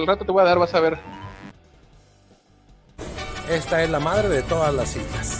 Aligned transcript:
el 0.00 0.06
rato 0.06 0.24
te 0.24 0.32
voy 0.32 0.42
a 0.42 0.44
dar, 0.44 0.58
vas 0.58 0.74
a 0.74 0.80
ver. 0.80 0.98
Esta 3.48 3.82
es 3.82 3.90
la 3.90 4.00
madre 4.00 4.28
de 4.28 4.42
todas 4.42 4.72
las 4.72 4.90
citas. 4.90 5.39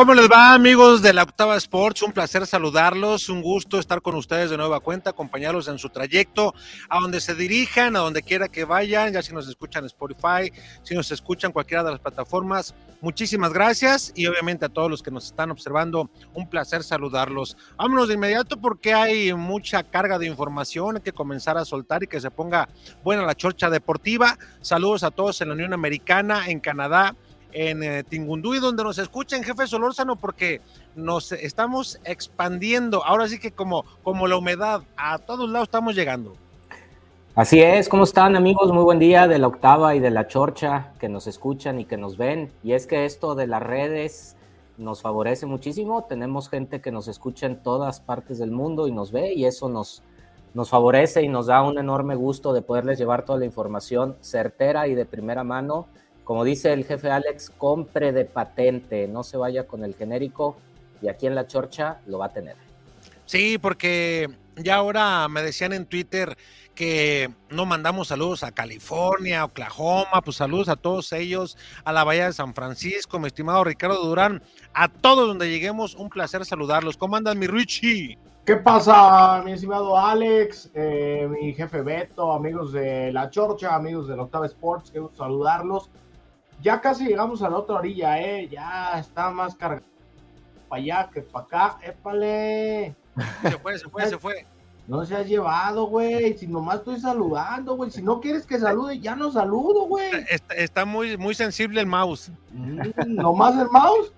¿Cómo 0.00 0.14
les 0.14 0.30
va, 0.30 0.54
amigos 0.54 1.02
de 1.02 1.12
la 1.12 1.24
Octava 1.24 1.58
Sports? 1.58 2.00
Un 2.00 2.12
placer 2.12 2.46
saludarlos, 2.46 3.28
un 3.28 3.42
gusto 3.42 3.78
estar 3.78 4.00
con 4.00 4.14
ustedes 4.14 4.48
de 4.48 4.56
nueva 4.56 4.80
cuenta, 4.80 5.10
acompañarlos 5.10 5.68
en 5.68 5.78
su 5.78 5.90
trayecto, 5.90 6.54
a 6.88 7.00
donde 7.00 7.20
se 7.20 7.34
dirijan, 7.34 7.94
a 7.96 7.98
donde 7.98 8.22
quiera 8.22 8.48
que 8.48 8.64
vayan, 8.64 9.12
ya 9.12 9.20
si 9.20 9.34
nos 9.34 9.46
escuchan 9.46 9.84
Spotify, 9.84 10.50
si 10.84 10.94
nos 10.94 11.10
escuchan 11.10 11.52
cualquiera 11.52 11.84
de 11.84 11.90
las 11.90 12.00
plataformas. 12.00 12.74
Muchísimas 13.02 13.52
gracias 13.52 14.10
y 14.16 14.26
obviamente 14.26 14.64
a 14.64 14.70
todos 14.70 14.90
los 14.90 15.02
que 15.02 15.10
nos 15.10 15.26
están 15.26 15.50
observando, 15.50 16.08
un 16.32 16.48
placer 16.48 16.82
saludarlos. 16.82 17.58
Vámonos 17.76 18.08
de 18.08 18.14
inmediato 18.14 18.58
porque 18.58 18.94
hay 18.94 19.34
mucha 19.34 19.82
carga 19.82 20.18
de 20.18 20.26
información, 20.26 20.96
hay 20.96 21.02
que 21.02 21.12
comenzar 21.12 21.58
a 21.58 21.66
soltar 21.66 22.02
y 22.04 22.06
que 22.06 22.22
se 22.22 22.30
ponga 22.30 22.70
buena 23.04 23.26
la 23.26 23.34
chorcha 23.34 23.68
deportiva. 23.68 24.38
Saludos 24.62 25.04
a 25.04 25.10
todos 25.10 25.42
en 25.42 25.48
la 25.48 25.54
Unión 25.54 25.74
Americana, 25.74 26.48
en 26.48 26.58
Canadá 26.58 27.14
en 27.52 27.82
eh, 27.82 28.04
Tingunduy, 28.04 28.58
donde 28.58 28.84
nos 28.84 28.98
escuchen, 28.98 29.42
jefe 29.42 29.66
Solórzano, 29.66 30.16
porque 30.16 30.60
nos 30.96 31.32
estamos 31.32 31.98
expandiendo. 32.04 33.04
Ahora 33.04 33.28
sí 33.28 33.38
que 33.38 33.52
como, 33.52 33.84
como 34.02 34.26
la 34.26 34.36
humedad, 34.36 34.82
a 34.96 35.18
todos 35.18 35.48
lados 35.50 35.68
estamos 35.68 35.94
llegando. 35.94 36.36
Así 37.34 37.60
es, 37.60 37.88
¿cómo 37.88 38.04
están 38.04 38.34
amigos? 38.34 38.72
Muy 38.72 38.82
buen 38.82 38.98
día 38.98 39.28
de 39.28 39.38
la 39.38 39.46
octava 39.46 39.94
y 39.94 40.00
de 40.00 40.10
la 40.10 40.26
chorcha 40.26 40.92
que 40.98 41.08
nos 41.08 41.26
escuchan 41.26 41.78
y 41.78 41.84
que 41.84 41.96
nos 41.96 42.16
ven. 42.16 42.52
Y 42.64 42.72
es 42.72 42.86
que 42.86 43.04
esto 43.04 43.34
de 43.34 43.46
las 43.46 43.62
redes 43.62 44.36
nos 44.76 45.00
favorece 45.00 45.46
muchísimo. 45.46 46.04
Tenemos 46.08 46.48
gente 46.48 46.80
que 46.80 46.90
nos 46.90 47.06
escucha 47.06 47.46
en 47.46 47.62
todas 47.62 48.00
partes 48.00 48.38
del 48.38 48.50
mundo 48.50 48.88
y 48.88 48.92
nos 48.92 49.12
ve 49.12 49.32
y 49.32 49.44
eso 49.44 49.68
nos, 49.68 50.02
nos 50.54 50.70
favorece 50.70 51.22
y 51.22 51.28
nos 51.28 51.46
da 51.46 51.62
un 51.62 51.78
enorme 51.78 52.16
gusto 52.16 52.52
de 52.52 52.62
poderles 52.62 52.98
llevar 52.98 53.24
toda 53.24 53.38
la 53.38 53.44
información 53.44 54.16
certera 54.20 54.88
y 54.88 54.94
de 54.94 55.06
primera 55.06 55.44
mano 55.44 55.86
como 56.30 56.44
dice 56.44 56.72
el 56.72 56.84
jefe 56.84 57.10
Alex, 57.10 57.50
compre 57.58 58.12
de 58.12 58.24
patente, 58.24 59.08
no 59.08 59.24
se 59.24 59.36
vaya 59.36 59.66
con 59.66 59.82
el 59.82 59.96
genérico 59.96 60.56
y 61.02 61.08
aquí 61.08 61.26
en 61.26 61.34
la 61.34 61.48
chorcha 61.48 61.98
lo 62.06 62.18
va 62.18 62.26
a 62.26 62.32
tener. 62.32 62.54
Sí, 63.26 63.58
porque 63.58 64.30
ya 64.54 64.76
ahora 64.76 65.26
me 65.26 65.42
decían 65.42 65.72
en 65.72 65.86
Twitter 65.86 66.38
que 66.76 67.30
no 67.48 67.66
mandamos 67.66 68.06
saludos 68.06 68.44
a 68.44 68.52
California, 68.52 69.44
Oklahoma, 69.44 70.22
pues 70.24 70.36
saludos 70.36 70.68
a 70.68 70.76
todos 70.76 71.10
ellos, 71.10 71.58
a 71.82 71.92
la 71.92 72.04
Bahía 72.04 72.26
de 72.26 72.32
San 72.32 72.54
Francisco, 72.54 73.18
mi 73.18 73.26
estimado 73.26 73.64
Ricardo 73.64 74.00
Durán, 74.00 74.40
a 74.72 74.86
todos 74.86 75.26
donde 75.26 75.50
lleguemos, 75.50 75.96
un 75.96 76.10
placer 76.10 76.44
saludarlos. 76.44 76.96
¿Cómo 76.96 77.16
andan, 77.16 77.40
mi 77.40 77.48
Richie? 77.48 78.18
¿Qué 78.44 78.54
pasa, 78.54 79.42
mi 79.44 79.50
estimado 79.50 79.98
Alex, 79.98 80.70
eh, 80.74 81.28
mi 81.28 81.52
jefe 81.54 81.82
Beto, 81.82 82.30
amigos 82.32 82.72
de 82.72 83.10
La 83.12 83.30
Chorcha, 83.30 83.74
amigos 83.74 84.06
de 84.06 84.14
Octava 84.14 84.46
Sports, 84.46 84.92
quiero 84.92 85.10
saludarlos 85.16 85.90
ya 86.62 86.80
casi 86.80 87.06
llegamos 87.06 87.42
a 87.42 87.50
la 87.50 87.58
otra 87.58 87.76
orilla, 87.76 88.20
¿eh? 88.20 88.48
Ya 88.48 88.98
está 88.98 89.30
más 89.30 89.54
cargado 89.54 89.84
para 90.68 90.82
allá 90.82 91.10
que 91.12 91.20
para 91.22 91.44
acá. 91.44 91.78
¡Épale! 91.82 92.94
Se 93.42 93.58
fue, 93.58 93.78
se 93.78 93.88
fue, 93.88 94.06
se 94.06 94.18
fue. 94.18 94.46
No 94.86 95.04
se 95.04 95.14
ha 95.14 95.22
llevado, 95.22 95.86
güey. 95.86 96.36
Si 96.38 96.46
nomás 96.46 96.76
estoy 96.76 96.98
saludando, 97.00 97.76
güey. 97.76 97.90
Si 97.90 98.02
no 98.02 98.20
quieres 98.20 98.46
que 98.46 98.58
salude, 98.58 98.98
ya 98.98 99.14
no 99.14 99.30
saludo, 99.30 99.86
güey. 99.86 100.10
Está, 100.56 100.84
muy, 100.84 101.16
muy 101.16 101.34
sensible 101.34 101.80
el 101.80 101.86
mouse. 101.86 102.32
Mm, 102.52 102.80
¿Nomás 103.06 103.58
el 103.58 103.68
mouse? 103.68 104.12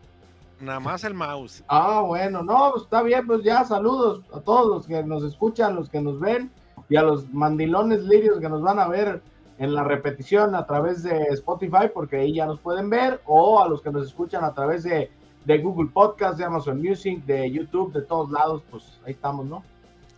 Nada 0.60 0.78
más 0.78 1.03
el 1.03 1.14
mouse. 1.14 1.64
Ah, 1.66 2.03
bueno, 2.06 2.42
no, 2.42 2.70
pues 2.70 2.84
está 2.84 3.03
bien, 3.03 3.26
pues 3.26 3.42
ya 3.42 3.64
saludos 3.64 4.22
a 4.32 4.38
todos 4.38 4.69
los 4.69 4.86
que 4.86 5.03
nos 5.03 5.24
escuchan, 5.24 5.74
los 5.74 5.91
que 5.91 6.00
nos 6.00 6.20
ven 6.20 6.53
y 6.88 6.94
a 6.94 7.03
los 7.03 7.28
mandilones 7.34 8.04
lirios 8.04 8.38
que 8.38 8.48
nos 8.48 8.62
van 8.62 8.78
a 8.78 8.86
ver 8.86 9.21
en 9.62 9.76
la 9.76 9.84
repetición 9.84 10.56
a 10.56 10.66
través 10.66 11.04
de 11.04 11.22
Spotify, 11.30 11.88
porque 11.94 12.16
ahí 12.16 12.34
ya 12.34 12.47
nos 12.47 12.59
pueden 12.59 12.91
ver, 12.91 13.20
o 13.26 13.62
a 13.62 13.68
los 13.68 13.80
que 13.80 13.92
nos 13.92 14.09
escuchan 14.09 14.42
a 14.42 14.53
través 14.53 14.82
de, 14.82 15.09
Google 15.47 15.88
Podcast, 15.94 16.36
de 16.36 16.44
Amazon 16.44 16.82
Music, 16.82 17.24
de 17.24 17.48
YouTube, 17.48 17.92
de 17.92 18.03
todos 18.03 18.28
lados, 18.32 18.62
pues 18.68 18.98
ahí 19.06 19.12
estamos, 19.12 19.47
¿no? 19.47 19.62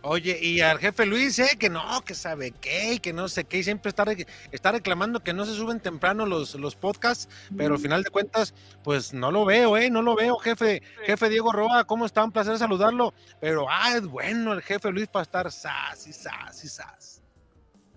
Oye, 0.01 0.39
y 0.41 0.61
al 0.61 0.79
jefe 0.79 1.05
Luis, 1.05 1.37
¿eh? 1.37 1.57
que 1.59 1.69
no, 1.69 1.83
que 2.03 2.15
sabe 2.15 2.51
qué, 2.59 2.99
que 2.99 3.13
no 3.13 3.27
sé 3.27 3.43
qué, 3.43 3.59
y 3.59 3.63
siempre 3.63 3.89
está, 3.89 4.05
está 4.51 4.71
reclamando 4.71 5.19
que 5.19 5.33
no 5.33 5.45
se 5.45 5.53
suben 5.53 5.79
temprano 5.79 6.25
los, 6.25 6.55
los 6.55 6.75
podcasts, 6.75 7.29
pero 7.55 7.75
al 7.75 7.79
final 7.79 8.01
de 8.01 8.09
cuentas, 8.09 8.55
pues 8.83 9.13
no 9.13 9.31
lo 9.31 9.45
veo, 9.45 9.77
¿eh? 9.77 9.91
No 9.91 10.01
lo 10.01 10.15
veo, 10.15 10.37
jefe, 10.37 10.81
jefe 11.05 11.29
Diego 11.29 11.51
Roa, 11.51 11.83
¿cómo 11.83 12.07
está? 12.07 12.23
Un 12.23 12.31
placer 12.31 12.57
saludarlo, 12.57 13.13
pero, 13.39 13.67
ah, 13.69 13.95
es 13.95 14.07
bueno 14.07 14.53
el 14.53 14.63
jefe 14.63 14.91
Luis 14.91 15.07
para 15.07 15.21
estar 15.21 15.51
sas 15.51 16.07
y 16.07 16.13
sas 16.13 16.63
y 16.63 16.67
sas. 16.67 17.21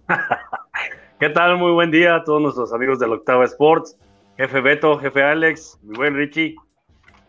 ¿Qué 1.18 1.30
tal? 1.30 1.56
Muy 1.56 1.72
buen 1.72 1.90
día 1.90 2.14
a 2.14 2.22
todos 2.22 2.40
nuestros 2.40 2.72
amigos 2.72 3.00
del 3.00 3.12
Octava 3.12 3.44
Sports, 3.44 3.96
jefe 4.36 4.60
Beto, 4.60 5.00
jefe 5.00 5.20
Alex, 5.20 5.76
mi 5.82 5.96
buen 5.96 6.14
Richie. 6.14 6.54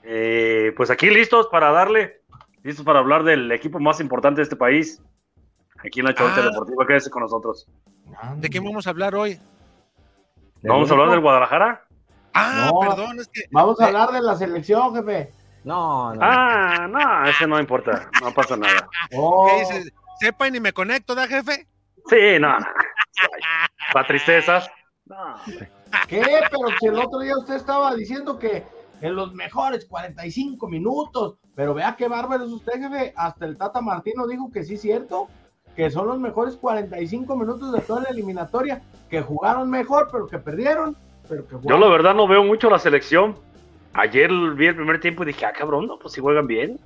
Eh, 0.04 0.74
pues 0.78 0.92
aquí 0.92 1.10
listos 1.10 1.48
para 1.48 1.72
darle, 1.72 2.22
listos 2.62 2.86
para 2.86 3.00
hablar 3.00 3.24
del 3.24 3.52
equipo 3.52 3.80
más 3.80 4.00
importante 4.00 4.42
de 4.42 4.44
este 4.44 4.56
país, 4.56 5.02
aquí 5.84 6.02
en 6.02 6.06
la 6.06 6.14
Chorcha 6.14 6.42
ah. 6.42 6.50
Deportiva. 6.52 6.86
Quédese 6.86 7.10
con 7.10 7.24
nosotros. 7.24 7.68
¿De 8.36 8.48
qué 8.52 8.60
vamos 8.60 8.86
a 8.86 8.92
hablar 8.92 9.16
hoy? 9.16 9.40
¿Vamos 10.62 10.92
a 10.92 10.94
hablar 10.94 11.10
del 11.10 11.22
Guadalajara? 11.22 11.84
Ah, 12.36 12.70
perdón, 12.80 13.20
es 13.20 13.28
que. 13.28 13.42
Vamos 13.50 13.82
a 13.82 13.88
hablar 13.88 14.12
de 14.12 14.22
la 14.22 14.36
selección, 14.36 14.94
jefe. 14.94 15.32
No, 15.64 16.14
no. 16.14 16.22
Ah, 16.22 16.88
no, 16.88 17.28
eso 17.28 17.48
no 17.48 17.60
importa, 17.60 18.08
no 18.22 18.32
pasa 18.36 18.56
nada. 18.56 18.88
¿Qué 19.10 19.60
dices? 19.62 19.92
Sepa 20.20 20.48
y 20.48 20.52
ni 20.52 20.60
me 20.60 20.74
conecto, 20.74 21.16
¿da, 21.16 21.28
jefe? 21.28 21.68
Sí, 22.08 22.40
no. 22.40 22.56
Para 23.94 24.08
tristezas. 24.08 24.70
¿Qué? 26.08 26.22
Pero 26.22 26.78
si 26.80 26.88
el 26.88 27.00
otro 27.00 27.20
día 27.20 27.38
usted 27.38 27.56
estaba 27.56 27.96
diciendo 27.96 28.38
que 28.38 28.64
en 29.02 29.16
los 29.16 29.34
mejores 29.34 29.86
45 29.86 30.68
minutos, 30.68 31.38
pero 31.56 31.74
vea 31.74 31.96
qué 31.98 32.08
bárbaro 32.08 32.46
es 32.46 32.52
usted, 32.52 32.74
jefe. 32.74 33.14
Hasta 33.16 33.46
el 33.46 33.58
Tata 33.58 33.82
Martino 33.82 34.28
dijo 34.28 34.52
que 34.52 34.64
sí, 34.64 34.78
cierto, 34.78 35.28
que 35.76 35.90
son 35.90 36.08
los 36.08 36.20
mejores 36.20 36.58
45 36.58 37.36
minutos 37.36 37.72
de 37.72 37.82
toda 37.82 38.02
la 38.02 38.10
eliminatoria, 38.10 38.82
que 39.10 39.22
jugaron 39.22 39.70
mejor, 39.70 40.10
pero 40.12 40.28
que 40.28 40.38
perdieron. 40.38 40.96
Pero 41.28 41.48
que 41.48 41.56
Yo 41.68 41.78
la 41.78 41.88
verdad 41.88 42.14
no 42.14 42.28
veo 42.28 42.44
mucho 42.44 42.70
la 42.70 42.80
selección. 42.80 43.36
Ayer 43.94 44.30
vi 44.56 44.68
el 44.68 44.76
primer 44.76 45.00
tiempo 45.00 45.24
y 45.24 45.28
dije, 45.28 45.46
ah, 45.46 45.54
cabrón, 45.54 45.88
no, 45.88 45.98
pues 45.98 46.14
si 46.14 46.22
juegan 46.22 46.48
bien. 46.48 46.80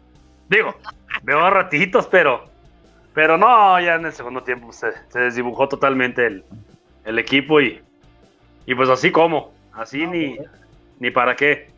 Digo, 0.49 0.75
veo 1.23 1.39
a 1.39 1.49
ratitos, 1.49 2.07
pero 2.07 2.45
pero 3.13 3.37
no, 3.37 3.79
ya 3.79 3.95
en 3.95 4.05
el 4.05 4.13
segundo 4.13 4.43
tiempo 4.43 4.71
se, 4.71 4.87
se 5.09 5.19
desdibujó 5.19 5.67
totalmente 5.67 6.25
el, 6.25 6.43
el, 7.05 7.19
equipo 7.19 7.61
y, 7.61 7.81
y 8.65 8.75
pues 8.75 8.89
así 8.89 9.11
como, 9.11 9.51
así 9.73 10.05
no, 10.05 10.11
ni, 10.11 10.37
ni 10.99 11.11
para 11.11 11.35
qué. 11.35 11.71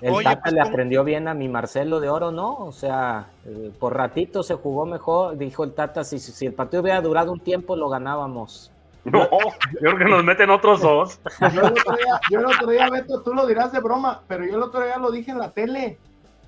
El 0.00 0.12
Oye, 0.12 0.24
Tata 0.24 0.42
pues, 0.42 0.54
le 0.54 0.60
aprendió 0.60 1.02
bien 1.02 1.26
a 1.26 1.34
mi 1.34 1.48
Marcelo 1.48 1.98
de 1.98 2.08
Oro, 2.08 2.30
¿no? 2.30 2.54
O 2.54 2.70
sea, 2.70 3.30
eh, 3.44 3.72
por 3.80 3.96
ratito 3.96 4.44
se 4.44 4.54
jugó 4.54 4.86
mejor. 4.86 5.36
Dijo 5.36 5.64
el 5.64 5.74
Tata, 5.74 6.04
si, 6.04 6.20
si 6.20 6.46
el 6.46 6.52
partido 6.52 6.82
hubiera 6.82 7.00
durado 7.00 7.32
un 7.32 7.40
tiempo, 7.40 7.74
lo 7.74 7.88
ganábamos. 7.88 8.72
No, 9.04 9.26
yo 9.30 9.78
creo 9.80 9.96
que 9.96 10.04
nos 10.04 10.22
meten 10.22 10.50
otros 10.50 10.82
dos. 10.82 11.18
Yo 11.40 11.46
el 11.46 11.66
otro 11.72 11.96
día, 11.96 12.20
yo 12.30 12.40
el 12.40 12.46
otro 12.46 12.66
día 12.66 12.90
Beto, 12.90 13.22
tú 13.22 13.32
lo 13.32 13.46
dirás 13.46 13.72
de 13.72 13.80
broma, 13.80 14.20
pero 14.28 14.44
yo 14.44 14.56
el 14.56 14.62
otro 14.62 14.84
día 14.84 14.98
lo 14.98 15.10
dije 15.10 15.30
en 15.30 15.38
la 15.38 15.50
tele. 15.50 15.98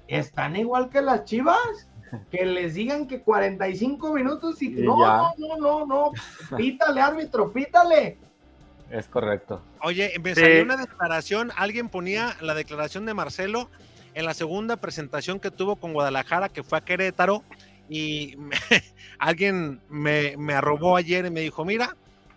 Están 0.09 0.57
igual 0.57 0.91
que 0.91 1.01
las 1.01 1.25
chivas 1.25 1.89
que 2.31 2.45
les 2.45 2.75
digan 2.75 3.07
que 3.07 3.21
45 3.21 4.15
minutos 4.15 4.61
y, 4.63 4.67
y 4.67 4.83
no, 4.83 4.97
no, 4.97 5.35
no, 5.39 5.57
no, 5.59 5.87
no, 5.87 6.13
pítale, 6.57 7.01
árbitro, 7.01 7.53
pítale. 7.53 8.19
Es 8.91 9.07
correcto. 9.07 9.63
Oye, 9.83 10.13
me 10.21 10.35
salió 10.35 10.57
sí. 10.57 10.63
una 10.63 10.77
declaración, 10.77 11.53
alguien 11.57 11.89
ponía 11.89 12.37
la 12.41 12.55
declaración 12.55 13.07
de 13.07 13.15
Marcelo 13.15 13.71
en 14.15 14.25
la 14.25 14.35
segunda 14.35 14.77
presentación 14.77 15.39
que 15.39 15.51
tuvo 15.51 15.77
con 15.77 15.93
Guadalajara, 15.93 16.49
que 16.49 16.65
fue 16.65 16.79
a 16.79 16.81
Querétaro, 16.81 17.45
y 17.89 18.35
me, 18.37 18.57
alguien 19.19 19.81
me, 19.89 20.37
me 20.37 20.55
arrobó 20.55 20.97
ayer 20.97 21.27
y 21.27 21.31
me 21.31 21.41
dijo, 21.41 21.65
mira, 21.65 21.97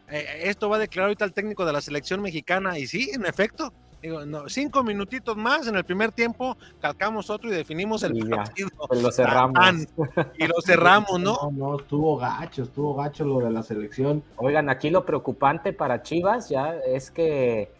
eh, 0.09 0.41
esto 0.43 0.69
va 0.69 0.75
a 0.75 0.79
declarar 0.79 1.07
ahorita 1.07 1.25
el 1.25 1.33
técnico 1.33 1.65
de 1.65 1.73
la 1.73 1.81
selección 1.81 2.21
mexicana, 2.21 2.77
y 2.77 2.85
sí, 2.85 3.09
en 3.13 3.25
efecto, 3.25 3.73
Digo, 4.03 4.25
no, 4.25 4.49
cinco 4.49 4.83
minutitos 4.83 5.37
más 5.37 5.65
en 5.65 5.77
el 5.77 5.85
primer 5.85 6.11
tiempo, 6.11 6.57
calcamos 6.81 7.29
otro 7.29 7.49
y 7.49 7.55
definimos 7.55 8.03
el 8.03 8.17
y 8.17 8.27
ya, 8.27 8.35
partido. 8.35 8.67
Pues 8.89 9.01
lo 9.01 9.09
cerramos. 9.13 9.53
Tan, 9.53 9.87
y 10.37 10.45
lo 10.45 10.55
cerramos, 10.61 11.21
¿no? 11.21 11.37
¿no? 11.43 11.51
No, 11.51 11.79
estuvo 11.79 12.17
gacho, 12.17 12.63
estuvo 12.63 12.95
gacho 12.95 13.23
lo 13.23 13.39
de 13.39 13.49
la 13.49 13.63
selección. 13.63 14.21
Oigan, 14.35 14.69
aquí 14.69 14.89
lo 14.89 15.05
preocupante 15.05 15.71
para 15.71 16.03
Chivas 16.03 16.49
ya 16.49 16.75
es 16.85 17.11
que 17.11 17.71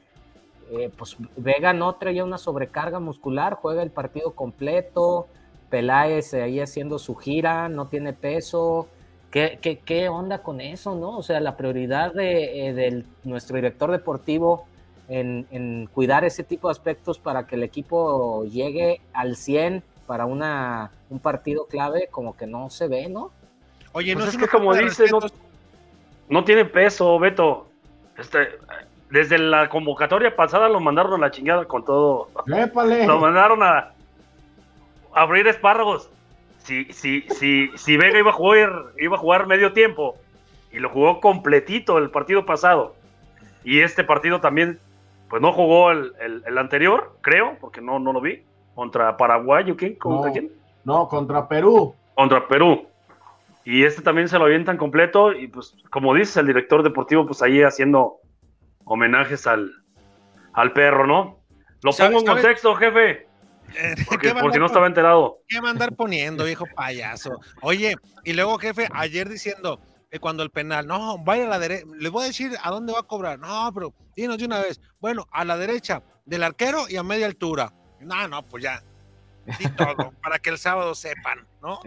eh, 0.72 0.90
pues 0.98 1.18
Vega 1.36 1.74
no 1.74 1.94
traía 1.96 2.24
una 2.24 2.38
sobrecarga 2.38 3.02
muscular, 3.02 3.56
juega 3.62 3.84
el 3.84 3.92
partido 3.92 4.32
completo, 4.32 5.28
Peláez 5.70 6.34
ahí 6.36 6.62
haciendo 6.62 7.00
su 7.00 7.16
gira, 7.16 7.68
no 7.68 7.88
tiene 7.90 8.14
peso. 8.14 8.88
¿Qué, 9.30 9.60
qué, 9.62 9.80
qué 9.80 10.08
onda 10.08 10.42
con 10.42 10.62
eso, 10.62 10.96
no? 10.96 11.18
O 11.18 11.24
sea, 11.24 11.42
la 11.42 11.58
prioridad 11.58 12.14
de, 12.14 12.70
eh, 12.70 12.74
de 12.74 13.04
nuestro 13.26 13.58
director 13.58 13.92
deportivo 13.92 14.68
en, 15.08 15.46
en, 15.52 15.88
cuidar 15.88 16.24
ese 16.24 16.44
tipo 16.44 16.68
de 16.68 16.72
aspectos 16.72 17.20
para 17.20 17.46
que 17.46 17.56
el 17.56 17.64
equipo 17.64 18.46
llegue 18.46 19.02
al 19.14 19.36
100 19.36 19.84
para 20.08 20.26
una, 20.26 20.92
un 21.10 21.20
partido 21.20 21.66
clave, 21.66 22.08
como 22.12 22.36
que 22.36 22.48
no 22.48 22.70
se 22.70 22.88
ve, 22.88 23.10
¿no? 23.10 23.32
Oye, 23.94 24.14
pues 24.14 24.26
no 24.26 24.32
es 24.32 24.38
que 24.38 24.48
como 24.48 24.74
dice, 24.74 25.06
no, 25.12 25.20
no, 26.30 26.44
tiene 26.44 26.66
peso, 26.66 27.18
Beto. 27.20 27.68
Este, 28.18 28.50
desde 29.10 29.38
la 29.38 29.70
convocatoria 29.70 30.36
pasada 30.36 30.68
lo 30.70 30.80
mandaron 30.80 31.14
a 31.14 31.28
la 31.28 31.32
chingada 31.32 31.66
con 31.66 31.86
todo. 31.86 32.30
¡Épale! 32.48 33.06
Lo 33.06 33.20
mandaron 33.20 33.62
a, 33.62 33.78
a 33.78 33.92
abrir 35.14 35.48
espárragos. 35.48 36.10
Si, 36.64 36.86
si, 36.94 37.22
si, 37.30 37.70
si 37.76 37.98
Vega 37.98 38.20
iba 38.20 38.32
a 38.32 38.34
jugar, 38.34 38.72
iba 38.98 39.18
a 39.18 39.20
jugar 39.20 39.48
medio 39.48 39.74
tiempo 39.74 40.18
y 40.72 40.80
lo 40.80 40.90
jugó 40.90 41.22
completito 41.22 41.98
el 41.98 42.10
partido 42.10 42.46
pasado. 42.46 42.96
Y 43.64 43.82
este 43.82 44.04
partido 44.04 44.42
también 44.42 44.80
pues 45.34 45.42
no 45.42 45.52
jugó 45.52 45.90
el, 45.90 46.14
el, 46.20 46.44
el, 46.46 46.58
anterior, 46.60 47.18
creo, 47.22 47.58
porque 47.60 47.82
no, 47.82 47.98
no 47.98 48.14
lo 48.14 48.22
vi. 48.22 48.44
Contra 48.76 49.18
Paraguay 49.18 49.72
o 49.72 49.76
quién? 49.76 49.96
¿Contra 49.96 50.28
no, 50.28 50.32
quién? 50.32 50.52
No, 50.84 51.08
contra 51.08 51.48
Perú. 51.48 51.96
Contra 52.14 52.48
Perú. 52.48 52.86
Y 53.66 53.84
este 53.84 54.04
también 54.04 54.30
se 54.30 54.38
lo 54.38 54.46
avientan 54.46 54.78
completo. 54.78 55.34
Y 55.34 55.48
pues, 55.48 55.76
como 55.90 56.14
dices, 56.14 56.38
el 56.38 56.46
director 56.46 56.84
deportivo, 56.84 57.26
pues 57.26 57.42
ahí 57.42 57.64
haciendo 57.64 58.18
homenajes 58.86 59.48
al, 59.48 59.72
al 60.54 60.72
perro, 60.72 61.08
¿no? 61.08 61.40
Lo 61.82 61.94
pongo 61.94 62.20
en 62.20 62.26
contexto, 62.28 62.76
jefe. 62.76 63.26
Porque, 64.08 64.36
por 64.36 64.54
si 64.54 64.60
no 64.60 64.68
estaba 64.68 64.86
enterado. 64.86 65.40
¿Qué 65.48 65.60
va 65.60 65.70
a 65.70 65.72
andar 65.72 65.96
poniendo, 65.96 66.46
viejo 66.46 66.66
payaso? 66.76 67.40
Oye, 67.64 67.96
y 68.24 68.34
luego, 68.34 68.60
jefe, 68.60 68.88
ayer 68.94 69.28
diciendo, 69.28 69.80
cuando 70.20 70.44
el 70.44 70.50
penal, 70.50 70.86
no, 70.86 71.18
vaya 71.18 71.46
a 71.46 71.50
la 71.50 71.60
derecha, 71.60 71.86
les 71.98 72.12
voy 72.12 72.24
a 72.24 72.28
decir 72.28 72.52
a 72.62 72.70
dónde 72.70 72.94
va 72.94 73.00
a 73.00 73.04
cobrar, 73.04 73.40
no, 73.40 73.72
pero 73.74 73.94
dinos 74.16 74.38
de 74.38 74.46
una 74.46 74.60
vez, 74.60 74.80
bueno, 75.00 75.28
a 75.32 75.44
la 75.44 75.58
derecha 75.58 76.04
del 76.26 76.44
arquero 76.44 76.86
y 76.90 76.98
a 76.98 77.04
media 77.04 77.26
altura. 77.26 77.74
No, 78.00 78.28
no, 78.28 78.44
pues 78.44 78.64
ya, 78.64 78.84
di 79.58 79.68
todo, 79.76 80.12
para 80.24 80.40
que 80.40 80.50
el 80.50 80.58
sábado 80.58 80.94
sepan, 80.96 81.48
¿no? 81.62 81.80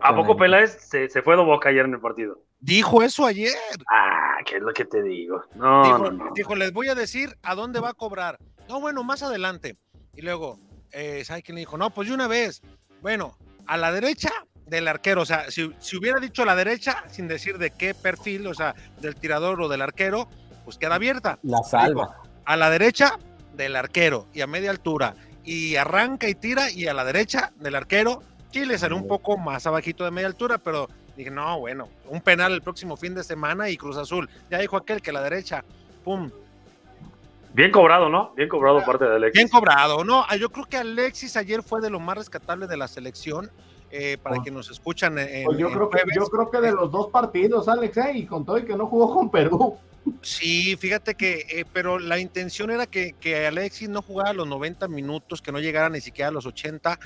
¿A 0.00 0.14
poco 0.14 0.36
Peláez 0.36 0.76
se, 0.88 1.08
se, 1.08 1.22
fue 1.22 1.36
de 1.36 1.44
boca 1.44 1.68
ayer 1.68 1.84
en 1.84 1.94
el 1.94 2.00
partido? 2.00 2.42
Dijo 2.60 3.02
eso 3.02 3.26
ayer. 3.26 3.52
Ah, 3.90 4.38
¿qué 4.44 4.56
es 4.56 4.62
lo 4.62 4.72
que 4.72 4.84
te 4.84 5.02
digo? 5.02 5.42
No, 5.54 5.84
dijo, 5.84 5.98
no, 5.98 6.10
no. 6.10 6.30
dijo 6.34 6.54
les 6.56 6.72
voy 6.72 6.88
a 6.88 6.94
decir 6.94 7.36
a 7.42 7.54
dónde 7.54 7.80
va 7.80 7.90
a 7.90 7.94
cobrar. 7.94 8.38
No, 8.68 8.80
bueno, 8.80 9.04
más 9.04 9.22
adelante. 9.22 9.76
Y 10.14 10.22
luego, 10.22 10.58
eh, 10.90 11.24
¿sabe 11.24 11.42
quién 11.42 11.56
le 11.56 11.60
dijo? 11.60 11.78
No, 11.78 11.90
pues 11.90 12.08
de 12.08 12.14
una 12.14 12.28
vez. 12.28 12.62
Bueno, 13.00 13.36
a 13.66 13.76
la 13.76 13.92
derecha 13.92 14.30
del 14.72 14.88
arquero, 14.88 15.20
o 15.20 15.26
sea, 15.26 15.50
si, 15.50 15.70
si, 15.78 15.96
hubiera 15.98 16.18
dicho 16.18 16.44
la 16.46 16.56
derecha, 16.56 17.04
sin 17.08 17.28
decir 17.28 17.58
de 17.58 17.70
qué 17.70 17.94
perfil, 17.94 18.46
o 18.46 18.54
sea, 18.54 18.74
del 19.00 19.14
tirador 19.14 19.60
o 19.60 19.68
del 19.68 19.82
arquero, 19.82 20.28
pues 20.64 20.78
queda 20.78 20.94
abierta. 20.94 21.38
La 21.42 21.58
salva. 21.58 22.16
A 22.46 22.56
la 22.56 22.70
derecha 22.70 23.18
del 23.54 23.76
arquero 23.76 24.26
y 24.32 24.40
a 24.40 24.46
media 24.46 24.70
altura, 24.70 25.14
y 25.44 25.76
arranca 25.76 26.26
y 26.26 26.34
tira, 26.34 26.70
y 26.70 26.86
a 26.86 26.94
la 26.94 27.04
derecha 27.04 27.52
del 27.56 27.74
arquero, 27.74 28.22
sí 28.50 28.64
le 28.64 28.78
salió 28.78 28.96
un 28.96 29.06
poco 29.06 29.36
más 29.36 29.66
abajito 29.66 30.04
de 30.04 30.10
media 30.10 30.28
altura, 30.28 30.56
pero 30.56 30.88
dije, 31.18 31.30
no, 31.30 31.60
bueno, 31.60 31.88
un 32.08 32.22
penal 32.22 32.52
el 32.52 32.62
próximo 32.62 32.96
fin 32.96 33.14
de 33.14 33.22
semana 33.22 33.68
y 33.68 33.76
Cruz 33.76 33.98
Azul. 33.98 34.28
Ya 34.50 34.58
dijo 34.58 34.78
aquel 34.78 35.02
que 35.02 35.10
a 35.10 35.12
la 35.12 35.22
derecha, 35.22 35.62
pum. 36.02 36.30
Bien 37.52 37.70
cobrado, 37.70 38.08
¿no? 38.08 38.32
Bien 38.34 38.48
cobrado 38.48 38.82
parte 38.82 39.04
de 39.04 39.16
Alexis. 39.16 39.38
Bien 39.38 39.48
cobrado, 39.48 40.02
¿no? 40.02 40.24
Yo 40.36 40.48
creo 40.48 40.64
que 40.64 40.78
Alexis 40.78 41.36
ayer 41.36 41.62
fue 41.62 41.82
de 41.82 41.90
lo 41.90 42.00
más 42.00 42.16
rescatable 42.16 42.66
de 42.66 42.78
la 42.78 42.88
selección 42.88 43.50
eh, 43.94 44.16
para 44.16 44.38
oh. 44.38 44.42
que 44.42 44.50
nos 44.50 44.70
escuchan. 44.70 45.18
En, 45.18 45.44
pues 45.44 45.58
yo, 45.58 45.70
creo 45.70 45.90
que, 45.90 45.98
yo 46.16 46.24
creo 46.24 46.50
que 46.50 46.60
de 46.62 46.72
los 46.72 46.90
dos 46.90 47.08
partidos, 47.08 47.68
Alex, 47.68 47.98
eh, 47.98 48.12
y 48.14 48.26
con 48.26 48.42
todo 48.42 48.56
y 48.56 48.64
que 48.64 48.74
no 48.74 48.86
jugó 48.86 49.12
con 49.12 49.30
Perú. 49.30 49.76
Sí, 50.22 50.76
fíjate 50.76 51.14
que, 51.14 51.46
eh, 51.50 51.66
pero 51.70 51.98
la 51.98 52.18
intención 52.18 52.70
era 52.70 52.86
que, 52.86 53.12
que, 53.20 53.46
Alexis 53.46 53.90
no 53.90 54.00
jugara 54.00 54.32
los 54.32 54.48
90 54.48 54.88
minutos, 54.88 55.42
que 55.42 55.52
no 55.52 55.60
llegara 55.60 55.90
ni 55.90 56.00
siquiera 56.00 56.28
a 56.28 56.32
los 56.32 56.46
80, 56.46 56.98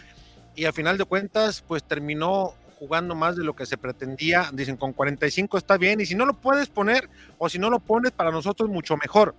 y 0.54 0.64
al 0.64 0.72
final 0.72 0.96
de 0.96 1.04
cuentas, 1.04 1.62
pues 1.66 1.82
terminó 1.82 2.54
jugando 2.78 3.16
más 3.16 3.34
de 3.34 3.42
lo 3.42 3.56
que 3.56 3.66
se 3.66 3.76
pretendía. 3.76 4.48
Dicen, 4.52 4.76
con 4.76 4.92
45 4.92 5.58
está 5.58 5.76
bien, 5.76 6.00
y 6.00 6.06
si 6.06 6.14
no 6.14 6.24
lo 6.24 6.34
puedes 6.34 6.68
poner, 6.68 7.10
o 7.36 7.48
si 7.48 7.58
no 7.58 7.68
lo 7.68 7.80
pones, 7.80 8.12
para 8.12 8.30
nosotros 8.30 8.70
mucho 8.70 8.96
mejor, 8.96 9.34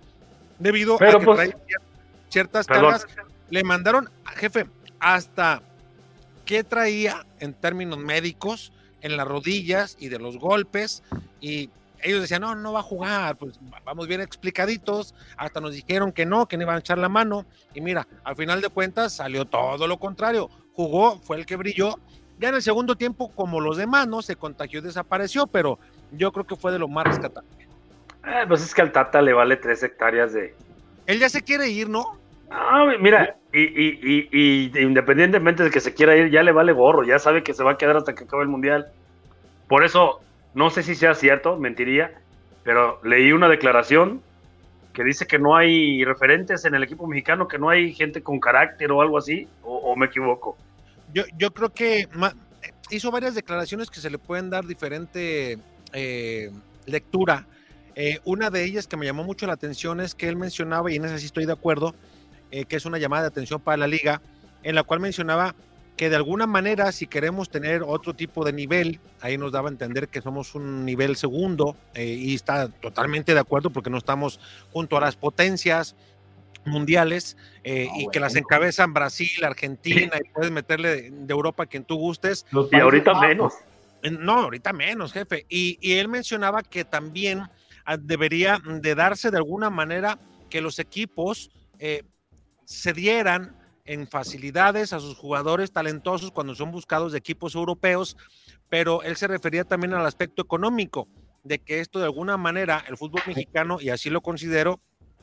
debido 0.58 0.98
pero 0.98 1.16
a 1.16 1.20
que 1.20 1.24
pues, 1.24 1.36
trae 1.38 1.56
ciertas 2.28 2.66
cargas. 2.66 3.06
Le 3.48 3.64
mandaron, 3.64 4.10
jefe, 4.36 4.66
hasta 5.00 5.62
qué 6.48 6.64
traía 6.64 7.26
en 7.40 7.52
términos 7.52 7.98
médicos 7.98 8.72
en 9.02 9.18
las 9.18 9.28
rodillas 9.28 9.98
y 10.00 10.08
de 10.08 10.18
los 10.18 10.38
golpes 10.38 11.02
y 11.42 11.68
ellos 12.00 12.22
decían, 12.22 12.40
no, 12.40 12.54
no 12.54 12.72
va 12.72 12.80
a 12.80 12.82
jugar, 12.82 13.36
pues 13.36 13.60
vamos 13.84 14.08
bien 14.08 14.22
explicaditos, 14.22 15.14
hasta 15.36 15.60
nos 15.60 15.74
dijeron 15.74 16.10
que 16.10 16.24
no, 16.24 16.48
que 16.48 16.56
no 16.56 16.62
iban 16.62 16.76
a 16.76 16.78
echar 16.78 16.96
la 16.96 17.10
mano, 17.10 17.44
y 17.74 17.82
mira, 17.82 18.06
al 18.24 18.34
final 18.34 18.62
de 18.62 18.70
cuentas 18.70 19.12
salió 19.12 19.44
todo 19.44 19.86
lo 19.86 19.98
contrario, 19.98 20.48
jugó, 20.72 21.18
fue 21.18 21.36
el 21.36 21.44
que 21.44 21.56
brilló, 21.56 21.96
ya 22.38 22.48
en 22.48 22.54
el 22.54 22.62
segundo 22.62 22.96
tiempo, 22.96 23.30
como 23.34 23.60
los 23.60 23.76
demás, 23.76 24.06
¿no? 24.06 24.22
Se 24.22 24.36
contagió 24.36 24.78
y 24.78 24.82
desapareció, 24.82 25.48
pero 25.48 25.78
yo 26.12 26.32
creo 26.32 26.46
que 26.46 26.56
fue 26.56 26.72
de 26.72 26.78
lo 26.78 26.88
más 26.88 27.04
rescatable. 27.04 27.50
Eh, 28.24 28.44
pues 28.46 28.62
es 28.62 28.72
que 28.72 28.80
al 28.80 28.92
Tata 28.92 29.20
le 29.20 29.34
vale 29.34 29.56
tres 29.56 29.82
hectáreas 29.82 30.32
de... 30.32 30.54
Él 31.06 31.18
ya 31.18 31.28
se 31.28 31.42
quiere 31.42 31.68
ir, 31.68 31.90
¿no? 31.90 32.16
Ah, 32.50 32.86
mira, 33.00 33.36
y, 33.52 34.70
independientemente 34.80 35.64
de 35.64 35.70
que 35.70 35.80
se 35.80 35.94
quiera 35.94 36.16
ir, 36.16 36.30
ya 36.30 36.42
le 36.42 36.52
vale 36.52 36.72
gorro, 36.72 37.04
ya 37.04 37.18
sabe 37.18 37.42
que 37.42 37.54
se 37.54 37.64
va 37.64 37.72
a 37.72 37.78
quedar 37.78 37.96
hasta 37.96 38.14
que 38.14 38.24
acabe 38.24 38.42
el 38.42 38.48
mundial. 38.48 38.88
Por 39.68 39.84
eso, 39.84 40.20
no 40.54 40.70
sé 40.70 40.82
si 40.82 40.94
sea 40.94 41.14
cierto, 41.14 41.56
mentiría, 41.56 42.12
pero 42.64 43.00
leí 43.04 43.32
una 43.32 43.48
declaración 43.48 44.22
que 44.92 45.04
dice 45.04 45.26
que 45.26 45.38
no 45.38 45.56
hay 45.56 46.04
referentes 46.04 46.64
en 46.64 46.74
el 46.74 46.82
equipo 46.82 47.06
mexicano, 47.06 47.46
que 47.46 47.58
no 47.58 47.68
hay 47.68 47.94
gente 47.94 48.22
con 48.22 48.40
carácter 48.40 48.90
o 48.90 49.00
algo 49.00 49.18
así, 49.18 49.46
o, 49.62 49.94
me 49.94 50.06
equivoco. 50.06 50.56
Yo, 51.12 51.50
creo 51.52 51.70
que 51.70 52.08
hizo 52.90 53.10
varias 53.10 53.34
declaraciones 53.34 53.90
que 53.90 54.00
se 54.00 54.10
le 54.10 54.18
pueden 54.18 54.50
dar 54.50 54.66
diferente 54.66 55.58
eh, 55.92 56.50
lectura. 56.86 57.46
Eh, 57.94 58.18
una 58.24 58.50
de 58.50 58.64
ellas 58.64 58.86
que 58.86 58.96
me 58.96 59.06
llamó 59.06 59.24
mucho 59.24 59.46
la 59.46 59.52
atención 59.52 60.00
es 60.00 60.14
que 60.14 60.28
él 60.28 60.36
mencionaba, 60.36 60.90
y 60.90 60.96
en 60.96 61.04
esa 61.04 61.18
sí 61.18 61.26
estoy 61.26 61.46
de 61.46 61.52
acuerdo, 61.52 61.94
eh, 62.50 62.64
que 62.64 62.76
es 62.76 62.86
una 62.86 62.98
llamada 62.98 63.22
de 63.22 63.28
atención 63.28 63.60
para 63.60 63.76
la 63.76 63.86
liga, 63.86 64.20
en 64.62 64.74
la 64.74 64.82
cual 64.82 65.00
mencionaba 65.00 65.54
que 65.96 66.08
de 66.08 66.16
alguna 66.16 66.46
manera, 66.46 66.92
si 66.92 67.06
queremos 67.06 67.50
tener 67.50 67.82
otro 67.82 68.14
tipo 68.14 68.44
de 68.44 68.52
nivel, 68.52 69.00
ahí 69.20 69.36
nos 69.36 69.50
daba 69.50 69.68
a 69.68 69.72
entender 69.72 70.08
que 70.08 70.22
somos 70.22 70.54
un 70.54 70.84
nivel 70.84 71.16
segundo 71.16 71.76
eh, 71.94 72.04
y 72.06 72.34
está 72.34 72.68
totalmente 72.68 73.34
de 73.34 73.40
acuerdo 73.40 73.70
porque 73.70 73.90
no 73.90 73.98
estamos 73.98 74.38
junto 74.72 74.96
a 74.96 75.00
las 75.00 75.16
potencias 75.16 75.96
mundiales 76.64 77.36
eh, 77.64 77.88
y 77.96 78.08
que 78.08 78.20
las 78.20 78.36
encabezan 78.36 78.94
Brasil, 78.94 79.44
Argentina 79.44 80.16
y 80.24 80.28
puedes 80.30 80.52
meterle 80.52 81.10
de, 81.10 81.32
Europa 81.32 81.66
quien 81.66 81.84
tú 81.84 81.96
gustes. 81.96 82.46
y 82.70 82.76
ahorita 82.76 83.20
menos. 83.20 83.54
No, 84.02 84.42
ahorita 84.42 84.72
menos, 84.72 85.12
jefe. 85.12 85.46
Y, 85.48 85.78
y 85.80 85.94
él 85.94 86.08
mencionaba 86.08 86.62
que 86.62 86.84
también 86.84 87.42
ah, 87.84 87.96
debería 87.96 88.60
de 88.64 88.94
darse 88.94 89.30
de 89.30 89.38
alguna 89.38 89.70
manera 89.70 90.18
que 90.48 90.60
los 90.60 90.78
equipos 90.78 91.50
eh, 91.78 92.04
se 92.68 92.92
dieran 92.92 93.56
en 93.86 94.06
facilidades 94.06 94.92
a 94.92 95.00
sus 95.00 95.16
jugadores 95.16 95.72
talentosos 95.72 96.30
cuando 96.30 96.54
son 96.54 96.70
buscados 96.70 97.12
de 97.12 97.18
equipos 97.18 97.54
europeos, 97.54 98.14
pero 98.68 99.02
él 99.02 99.16
se 99.16 99.26
refería 99.26 99.64
también 99.64 99.94
al 99.94 100.04
aspecto 100.04 100.42
económico, 100.42 101.08
de 101.44 101.60
que 101.60 101.80
esto 101.80 101.98
de 101.98 102.04
alguna 102.04 102.36
manera 102.36 102.84
el 102.86 102.98
fútbol 102.98 103.22
mexicano, 103.26 103.78
y 103.80 103.88
así 103.88 104.10
lo 104.10 104.20
considero, 104.20 104.80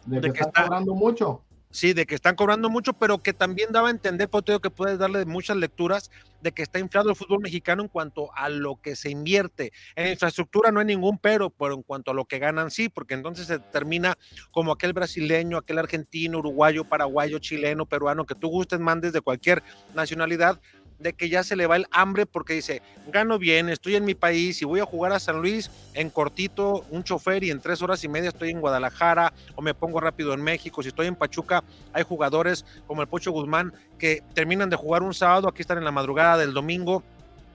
de 0.07 0.33
que, 0.33 0.39
está 0.39 0.63
cobrando 0.63 0.95
mucho. 0.95 1.44
Sí, 1.75 1.91
de 1.91 2.05
que 2.05 2.15
están 2.15 2.38
cobrando 2.38 2.70
mucho, 2.70 2.94
pero 2.94 3.17
que 3.17 3.34
también 3.34 3.74
daba 3.74 3.89
a 3.89 3.91
entender, 3.91 4.29
Poteo, 4.29 4.62
que 4.62 4.70
puedes 4.70 4.98
darle 4.98 5.25
muchas 5.25 5.58
lecturas 5.58 6.10
de 6.39 6.53
que 6.53 6.62
está 6.62 6.79
inflado 6.79 7.10
el 7.10 7.17
fútbol 7.17 7.41
mexicano 7.41 7.84
en 7.84 7.89
cuanto 7.89 8.34
a 8.34 8.48
lo 8.48 8.79
que 8.82 8.96
se 8.96 9.10
invierte. 9.10 9.74
En 9.98 10.10
infraestructura 10.10 10.72
no 10.72 10.79
hay 10.79 10.86
ningún 10.86 11.17
pero, 11.17 11.50
pero 11.50 11.74
en 11.74 11.84
cuanto 11.84 12.12
a 12.12 12.13
lo 12.13 12.24
que 12.24 12.39
ganan, 12.39 12.72
sí, 12.72 12.88
porque 12.88 13.13
entonces 13.13 13.48
se 13.48 13.60
termina 13.60 14.17
como 14.51 14.72
aquel 14.72 14.94
brasileño, 14.94 15.58
aquel 15.58 15.77
argentino, 15.77 16.39
uruguayo, 16.39 16.86
paraguayo, 16.86 17.39
chileno, 17.39 17.86
peruano, 17.86 18.25
que 18.25 18.36
tú 18.36 18.48
gustes, 18.48 18.79
mandes 18.79 19.12
de 19.12 19.20
cualquier 19.20 19.62
nacionalidad, 19.94 20.62
de 20.99 21.13
que 21.13 21.29
ya 21.29 21.43
se 21.43 21.55
le 21.55 21.67
va 21.67 21.75
el 21.75 21.87
hambre 21.91 22.25
porque 22.25 22.53
dice, 22.53 22.81
gano 23.11 23.37
bien, 23.37 23.69
estoy 23.69 23.95
en 23.95 24.05
mi 24.05 24.15
país 24.15 24.61
y 24.61 24.65
voy 24.65 24.79
a 24.79 24.85
jugar 24.85 25.11
a 25.11 25.19
San 25.19 25.41
Luis 25.41 25.69
en 25.93 26.09
cortito, 26.09 26.85
un 26.89 27.03
chofer 27.03 27.43
y 27.43 27.51
en 27.51 27.59
tres 27.59 27.81
horas 27.81 28.03
y 28.03 28.07
media 28.07 28.29
estoy 28.29 28.49
en 28.49 28.61
Guadalajara 28.61 29.33
o 29.55 29.61
me 29.61 29.73
pongo 29.73 29.99
rápido 29.99 30.33
en 30.33 30.41
México. 30.41 30.81
Si 30.81 30.89
estoy 30.89 31.07
en 31.07 31.15
Pachuca, 31.15 31.63
hay 31.93 32.03
jugadores 32.03 32.65
como 32.87 33.01
el 33.01 33.07
Pocho 33.07 33.31
Guzmán 33.31 33.73
que 33.97 34.23
terminan 34.33 34.69
de 34.69 34.75
jugar 34.75 35.03
un 35.03 35.13
sábado, 35.13 35.47
aquí 35.47 35.61
están 35.61 35.77
en 35.77 35.85
la 35.85 35.91
madrugada 35.91 36.37
del 36.37 36.53
domingo. 36.53 37.03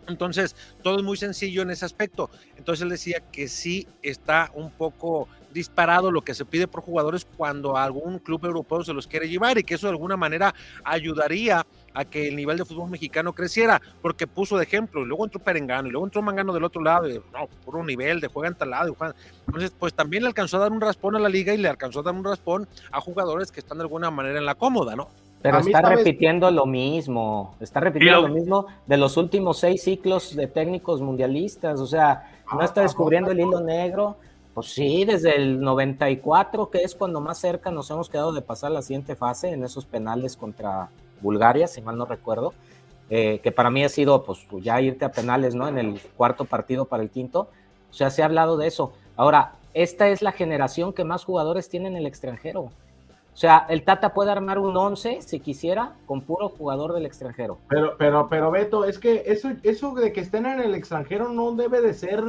Entonces, 0.09 0.57
todo 0.83 0.99
es 0.99 1.05
muy 1.05 1.17
sencillo 1.17 1.63
en 1.63 1.71
ese 1.71 1.85
aspecto. 1.85 2.31
Entonces 2.57 2.83
él 2.83 2.89
decía 2.89 3.21
que 3.33 3.49
sí 3.49 3.87
está 4.03 4.51
un 4.55 4.71
poco 4.71 5.29
disparado 5.53 6.11
lo 6.11 6.23
que 6.23 6.35
se 6.35 6.45
pide 6.45 6.69
por 6.69 6.83
jugadores 6.83 7.27
cuando 7.37 7.77
algún 7.77 8.19
club 8.19 8.45
europeo 8.45 8.85
se 8.85 8.93
los 8.93 9.07
quiere 9.07 9.29
llevar 9.29 9.59
y 9.59 9.65
que 9.65 9.75
eso 9.75 9.87
de 9.87 9.93
alguna 9.93 10.17
manera 10.17 10.55
ayudaría 10.85 11.67
que 12.05 12.29
el 12.29 12.37
nivel 12.37 12.57
de 12.57 12.65
fútbol 12.65 12.91
mexicano 12.91 13.33
creciera, 13.33 13.81
porque 14.01 14.27
puso 14.27 14.57
de 14.57 14.65
ejemplo, 14.65 15.03
y 15.03 15.07
luego 15.07 15.25
entró 15.25 15.41
Perengano, 15.41 15.89
y 15.89 15.91
luego 15.91 16.07
entró 16.07 16.23
Mangano 16.23 16.53
del 16.53 16.65
otro 16.65 16.83
lado, 16.83 17.09
y 17.09 17.15
no, 17.15 17.49
por 17.65 17.77
un 17.77 17.87
nivel, 17.87 18.21
de 18.21 18.29
juega 18.29 18.49
en 18.49 18.55
tal 18.55 18.71
lado. 18.71 18.97
Entonces, 19.47 19.73
pues 19.79 19.95
también 19.95 20.23
le 20.23 20.29
alcanzó 20.29 20.57
a 20.57 20.61
dar 20.61 20.73
un 20.73 20.81
raspón 20.81 21.17
a 21.17 21.19
la 21.19 21.29
liga 21.29 21.53
y 21.53 21.59
le 21.59 21.69
alcanzó 21.69 22.01
a 22.01 22.03
dar 22.05 22.15
un 22.15 22.25
raspón 22.25 22.69
a 22.93 23.01
jugadores 23.01 23.51
que 23.51 23.61
están 23.61 23.79
de 23.79 23.83
alguna 23.83 24.11
manera 24.11 24.39
en 24.39 24.47
la 24.47 24.55
cómoda, 24.55 24.95
¿no? 24.97 25.09
Pero 25.43 25.59
está 25.59 25.81
repitiendo 25.81 26.51
lo 26.51 26.67
mismo, 26.67 27.55
está 27.61 27.81
repitiendo 27.81 28.29
lo... 28.29 28.35
mismo 28.35 28.67
de 28.87 28.99
los 28.99 29.17
últimos 29.17 29.59
seis 29.59 29.83
ciclos 29.83 30.37
de 30.37 30.47
técnicos 30.47 31.01
mundialistas, 31.01 31.81
o 31.81 31.87
sea, 31.87 32.31
no 32.53 32.63
está 32.63 32.83
descubriendo 32.83 33.31
el 33.31 33.41
hilo 33.41 33.61
negro. 33.61 34.17
Pues 34.53 34.73
sí, 34.75 35.05
desde 35.05 35.37
el 35.37 35.61
94, 35.61 36.71
que 36.71 36.83
es 36.83 36.97
cuando 36.97 37.21
más 37.21 37.39
cerca 37.39 37.71
nos 37.71 37.89
hemos 37.91 38.11
quedado 38.11 38.33
de 38.33 38.43
pasar 38.43 38.73
la 38.73 38.83
siguiente 38.83 39.15
fase 39.15 39.51
en 39.51 39.63
esos 39.63 39.87
penales 39.87 40.37
contra 40.37 40.91
Bulgaria, 41.21 41.67
si 41.67 41.83
mal 41.83 41.97
no 41.97 42.05
recuerdo, 42.05 42.53
eh, 43.11 43.41
que 43.43 43.51
para 43.51 43.71
mí 43.71 43.83
ha 43.83 43.89
sido 43.89 44.23
pues 44.25 44.47
ya 44.63 44.81
irte 44.81 45.05
a 45.05 45.11
penales, 45.11 45.55
¿no? 45.55 45.67
En 45.67 45.79
el 45.79 46.01
cuarto 46.17 46.45
partido 46.45 46.85
para 46.85 47.03
el 47.03 47.11
quinto. 47.11 47.49
O 47.91 47.93
sea, 47.93 48.11
se 48.11 48.23
ha 48.23 48.27
hablado 48.27 48.57
de 48.57 48.69
eso. 48.69 48.93
Ahora, 49.17 49.55
esta 49.75 50.09
es 50.09 50.23
la 50.23 50.33
generación 50.33 50.93
que 50.93 51.05
más 51.05 51.25
jugadores 51.25 51.69
tiene 51.69 51.89
en 51.89 51.97
el 51.97 52.07
extranjero. 52.07 52.71
O 53.33 53.37
sea, 53.37 53.67
el 53.69 53.85
Tata 53.85 54.13
puede 54.13 54.31
armar 54.31 54.59
un 54.59 54.77
11 54.77 55.23
si 55.23 55.41
quisiera 55.41 55.95
con 56.07 56.21
puro 56.21 56.49
jugador 56.49 56.93
del 56.93 57.07
extranjero. 57.07 57.59
Pero, 57.69 57.97
pero, 57.97 58.29
pero 58.29 58.51
Beto, 58.51 58.85
es 58.85 58.99
que 58.99 59.23
eso, 59.27 59.51
eso 59.63 59.95
de 59.95 60.13
que 60.13 60.21
estén 60.21 60.47
en 60.47 60.61
el 60.61 60.75
extranjero 60.75 61.29
no 61.29 61.53
debe 61.53 61.81
de 61.81 61.95
ser 61.95 62.23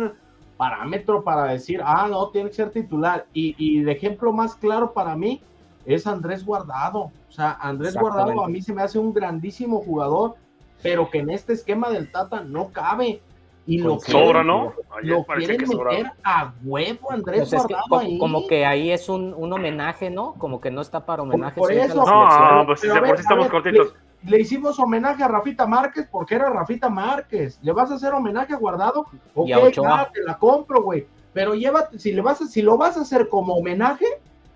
parámetro 0.58 1.24
para 1.24 1.46
decir, 1.46 1.82
ah, 1.84 2.08
no, 2.10 2.30
tiene 2.30 2.50
que 2.50 2.56
ser 2.56 2.70
titular. 2.72 3.26
Y, 3.34 3.56
y 3.58 3.82
de 3.82 3.92
ejemplo 3.92 4.32
más 4.32 4.56
claro 4.56 4.94
para 4.94 5.16
mí 5.16 5.42
es 5.86 6.08
Andrés 6.08 6.46
Guardado. 6.46 7.12
O 7.30 7.32
sea, 7.32 7.58
Andrés 7.62 7.96
Guardado 7.96 8.44
a 8.44 8.48
mí 8.48 8.62
se 8.62 8.74
me 8.74 8.82
hace 8.82 9.00
un 9.00 9.14
grandísimo 9.14 9.82
jugador, 9.82 10.36
pero 10.82 11.10
que 11.10 11.20
en 11.20 11.30
este 11.30 11.54
esquema 11.54 11.90
del 11.90 12.12
Tata 12.12 12.42
no 12.42 12.70
cabe. 12.70 13.22
Y 13.68 13.78
lo 13.78 13.98
pues 13.98 14.06
sobra, 14.06 14.44
¿no? 14.44 14.74
lo 15.04 15.24
quieren 15.24 15.62
meter 15.68 16.12
a 16.24 16.52
huevo 16.64 17.12
Andrés 17.12 17.50
pues 17.50 17.62
Guardado 17.64 18.00
ahí. 18.00 18.18
Como 18.18 18.48
que 18.48 18.66
ahí 18.66 18.90
es 18.92 19.08
un, 19.08 19.36
un, 19.36 19.54
homenaje, 19.54 20.10
¿no? 20.10 20.34
Como 20.34 20.60
que 20.60 20.72
no 20.72 20.82
está 20.82 21.06
para 21.06 21.22
homenaje. 21.22 21.60
Por, 21.60 21.72
eso, 21.72 22.04
no, 22.04 22.66
pues 22.66 22.80
si 22.80 22.88
por 22.88 23.16
sí 23.16 23.22
estamos 23.22 23.50
cortitos. 23.50 23.94
Le, 24.24 24.32
le, 24.32 24.42
hicimos 24.42 24.80
homenaje 24.80 25.24
a 25.24 25.28
Rafita 25.28 25.68
Márquez 25.68 26.08
porque 26.12 26.36
era 26.36 26.50
Rafita 26.50 26.90
Márquez. 26.90 27.60
¿Le 27.62 27.72
vas 27.72 27.92
a 27.92 27.96
hacer 27.96 28.14
homenaje 28.14 28.54
a 28.54 28.58
Guardado? 28.58 29.06
Ok, 29.36 29.50
claro, 29.74 30.10
te 30.12 30.24
la 30.24 30.38
compro, 30.40 30.82
güey. 30.82 31.06
Pero 31.34 31.54
llévate, 31.54 31.98
si, 32.00 32.12
le 32.12 32.22
vas 32.22 32.42
a, 32.42 32.48
si 32.48 32.62
lo 32.62 32.78
vas 32.78 32.98
a 32.98 33.02
hacer 33.02 33.30
como 33.30 33.54
homenaje, 33.54 34.06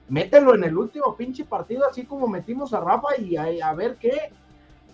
mételo 0.08 0.56
en 0.56 0.64
el 0.64 0.78
último 0.78 1.16
pinche 1.16 1.46
partido, 1.46 1.86
así 1.90 2.06
como 2.06 2.28
metimos 2.28 2.74
a 2.74 2.80
Rafa 2.80 3.18
y 3.18 3.38
a, 3.38 3.74
ver 3.74 3.96
qué. 3.96 4.32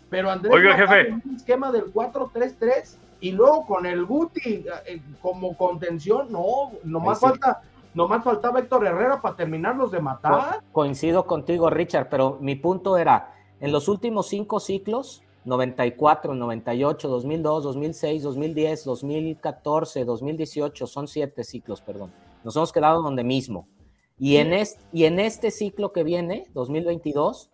Pero 0.10 0.30
Andrés, 0.30 0.54
Oiga, 0.54 0.76
jefe. 0.76 1.12
un 1.12 1.36
esquema 1.36 1.72
del 1.72 1.94
4-3-3 1.94 2.96
y 3.22 3.32
luego 3.32 3.66
con 3.66 3.86
el 3.86 4.06
Guti 4.06 4.66
eh, 4.86 5.02
como 5.22 5.56
contención, 5.56 6.32
no, 6.32 6.72
nomás 6.84 7.20
falta. 7.20 7.62
Nomás 7.94 8.24
faltaba 8.24 8.60
Héctor 8.60 8.88
Herrera 8.88 9.22
para 9.22 9.36
terminarlos 9.36 9.92
de 9.92 10.00
matar. 10.00 10.62
coincido 10.72 11.26
contigo, 11.26 11.70
Richard, 11.70 12.08
pero 12.10 12.38
mi 12.40 12.56
punto 12.56 12.98
era, 12.98 13.34
en 13.60 13.74
los 13.74 13.90
últimos 13.90 14.30
cinco 14.30 14.62
ciclos, 14.62 15.24
94, 15.44 16.34
98, 16.34 17.10
2002, 17.10 17.64
2006, 17.64 18.24
2010, 18.24 18.86
2014, 18.86 20.06
2018, 20.06 20.88
son 20.88 21.08
siete 21.10 21.44
ciclos, 21.44 21.82
perdón. 21.82 22.12
Nos 22.46 22.56
hemos 22.56 22.72
quedado 22.72 23.02
donde 23.02 23.26
mismo. 23.26 23.68
Y 24.22 24.38
en, 24.38 24.54
este, 24.54 24.80
y 24.94 25.06
en 25.06 25.20
este 25.20 25.50
ciclo 25.50 25.92
que 25.92 26.04
viene, 26.04 26.46
2022, 26.54 27.50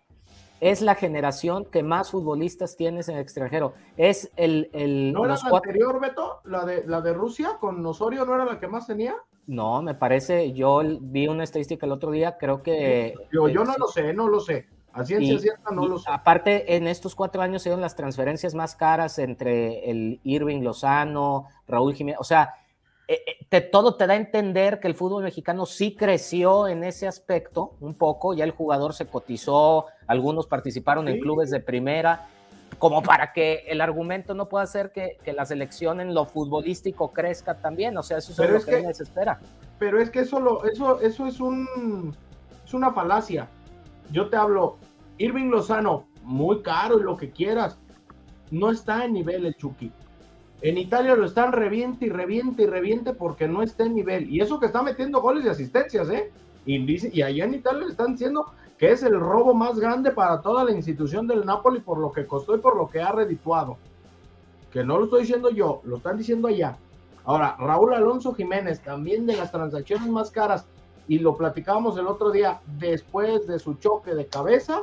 es 0.60 0.82
la 0.82 0.96
generación 0.96 1.64
que 1.64 1.82
más 1.82 2.12
futbolistas 2.12 2.76
tienes 2.76 3.08
en 3.08 3.16
el 3.16 3.22
extranjero. 3.22 3.74
Es 3.96 4.34
el... 4.36 4.70
el 4.74 5.14
¿No 5.14 5.24
era 5.24 5.36
la 5.36 5.56
anterior, 5.56 6.02
Beto? 6.02 6.42
¿La 6.44 6.66
de, 6.66 6.84
¿La 6.86 7.00
de 7.00 7.14
Rusia 7.14 7.56
con 7.62 7.86
Osorio 7.86 8.26
no 8.26 8.36
era 8.36 8.44
la 8.44 8.60
que 8.60 8.68
más 8.68 8.86
tenía? 8.86 9.16
No, 9.46 9.82
me 9.82 9.96
parece, 9.96 10.52
yo 10.52 10.82
vi 11.00 11.30
una 11.30 11.46
estadística 11.46 11.86
el 11.86 11.94
otro 11.94 12.12
día, 12.12 12.38
creo 12.38 12.62
que... 12.62 13.14
Yo, 13.32 13.48
yo 13.48 13.64
no 13.64 13.74
lo 13.78 13.88
sé, 13.88 14.14
no 14.14 14.28
lo 14.28 14.42
sé. 14.42 14.68
A 14.92 15.06
ciencia 15.06 15.40
cierta 15.40 15.72
no 15.72 15.88
lo 15.88 16.00
sé. 16.00 16.12
Aparte, 16.12 16.76
en 16.76 16.88
estos 16.88 17.16
cuatro 17.16 17.42
años 17.42 17.62
se 17.62 17.70
dieron 17.70 17.80
las 17.80 17.96
transferencias 17.96 18.54
más 18.56 18.76
caras 18.76 19.20
entre 19.20 19.90
el 19.90 20.20
Irving 20.26 20.64
Lozano, 20.64 21.46
Raúl 21.66 21.94
Jiménez, 21.94 22.20
o 22.20 22.26
sea, 22.26 22.44
eh, 22.44 22.50
eh, 22.50 22.67
te, 23.50 23.62
todo 23.62 23.96
te 23.96 24.06
da 24.06 24.14
a 24.14 24.18
entender 24.18 24.80
que 24.80 24.88
el 24.88 24.96
fútbol 24.96 25.24
mexicano 25.24 25.66
sí 25.66 25.96
creció 25.96 26.68
en 26.68 26.84
ese 26.84 27.08
aspecto 27.08 27.76
un 27.80 27.94
poco, 27.94 28.34
ya 28.34 28.44
el 28.44 28.52
jugador 28.52 28.94
se 28.94 29.08
cotizó, 29.08 29.86
algunos 30.08 30.48
participaron 30.48 31.08
en 31.08 31.20
clubes 31.20 31.50
de 31.50 31.62
primera, 31.62 32.28
como 32.80 33.02
para 33.02 33.32
que 33.32 33.64
el 33.68 33.80
argumento 33.82 34.34
no 34.34 34.50
pueda 34.50 34.66
ser 34.66 34.92
que, 34.92 35.18
que, 35.24 35.32
la 35.32 35.46
selección 35.46 36.02
en 36.02 36.14
lo 36.14 36.26
futbolístico 36.26 37.14
crezca 37.14 37.56
también, 37.56 37.98
o 37.98 38.04
sea, 38.04 38.18
eso 38.18 38.32
es 38.32 38.50
lo 38.50 38.64
que, 38.64 38.86
que 38.86 38.94
se 38.94 39.04
espera. 39.04 39.40
Pero 39.80 40.02
es 40.02 40.10
que 40.10 40.20
eso, 40.20 40.40
lo, 40.40 40.66
eso, 40.66 41.00
eso 41.02 41.28
es, 41.28 41.40
un, 41.40 42.16
es 42.66 42.74
una 42.74 42.92
falacia. 42.92 43.48
Yo 44.12 44.30
te 44.30 44.36
hablo, 44.36 44.78
Irving 45.18 45.50
Lozano, 45.50 46.08
muy 46.24 46.62
caro 46.62 47.00
y 47.00 47.04
lo 47.04 47.16
que 47.16 47.32
quieras, 47.32 47.80
no 48.52 48.70
está 48.70 49.06
en 49.06 49.14
nivel 49.14 49.46
el 49.46 49.56
Chucky 49.56 49.92
en 50.62 50.78
Italia 50.78 51.16
lo 51.16 51.26
están 51.26 51.52
reviente 51.52 52.06
y 52.06 52.10
reviente 52.10 52.64
y 52.64 52.66
reviente 52.66 53.14
porque 53.14 53.48
no 53.48 53.62
está 53.62 53.84
en 53.84 53.96
nivel. 53.96 54.30
Y 54.30 54.42
eso 54.42 54.60
que 54.60 54.66
está 54.66 54.82
metiendo 54.82 55.22
goles 55.22 55.46
y 55.46 55.50
asistencias, 55.50 56.10
¿eh? 56.10 56.32
Y, 56.66 57.18
y 57.18 57.22
allá 57.22 57.46
en 57.46 57.54
Italia 57.54 57.86
le 57.86 57.92
están 57.92 58.14
diciendo 58.14 58.48
que 58.78 58.92
es 58.92 59.04
el 59.04 59.20
robo 59.20 59.54
más 59.54 59.80
grande 59.80 60.12
para 60.12 60.42
toda 60.42 60.64
la 60.64 60.72
institución 60.72 61.28
del 61.28 61.46
Napoli 61.46 61.80
por 61.80 62.00
lo 62.00 62.12
que 62.12 62.26
costó 62.26 62.56
y 62.56 62.60
por 62.60 62.76
lo 62.76 62.88
que 62.88 63.02
ha 63.02 63.12
redituado. 63.12 63.78
Que 64.72 64.84
no 64.84 64.98
lo 64.98 65.06
estoy 65.06 65.22
diciendo 65.22 65.50
yo, 65.50 65.82
lo 65.86 65.98
están 65.98 66.18
diciendo 66.18 66.48
allá. 66.48 66.78
Ahora, 67.24 67.56
Raúl 67.60 67.94
Alonso 67.94 68.34
Jiménez, 68.34 68.82
también 68.82 69.26
de 69.26 69.38
las 69.38 69.52
transacciones 69.52 70.08
más 70.08 70.32
caras, 70.32 70.66
y 71.08 71.20
lo 71.20 71.38
platicábamos 71.38 71.98
el 71.98 72.08
otro 72.08 72.32
día, 72.32 72.62
después 72.80 73.48
de 73.48 73.60
su 73.60 73.76
choque 73.76 74.14
de 74.14 74.28
cabeza, 74.28 74.82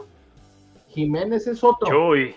Jiménez 0.88 1.46
es 1.46 1.62
otro. 1.62 2.10
Uy 2.10 2.34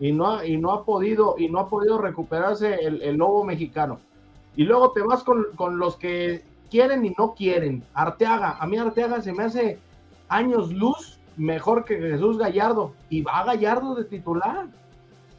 y 0.00 0.12
no 0.12 0.28
ha, 0.38 0.46
y 0.46 0.56
no 0.56 0.72
ha 0.72 0.84
podido 0.84 1.36
y 1.38 1.48
no 1.48 1.60
ha 1.60 1.68
podido 1.68 1.98
recuperarse 1.98 2.74
el, 2.74 3.02
el 3.02 3.16
lobo 3.16 3.44
mexicano. 3.44 4.00
Y 4.56 4.64
luego 4.64 4.90
te 4.92 5.02
vas 5.02 5.22
con, 5.22 5.44
con, 5.54 5.78
los 5.78 5.96
que 5.96 6.42
quieren 6.70 7.04
y 7.04 7.14
no 7.16 7.34
quieren. 7.34 7.84
Arteaga, 7.94 8.56
a 8.58 8.66
mí 8.66 8.76
Arteaga 8.78 9.20
se 9.22 9.32
me 9.32 9.44
hace 9.44 9.78
años 10.28 10.72
luz 10.72 11.18
mejor 11.36 11.84
que 11.84 11.96
Jesús 11.98 12.36
Gallardo 12.38 12.92
y 13.10 13.22
va 13.22 13.44
Gallardo 13.44 13.94
de 13.94 14.04
titular. 14.04 14.66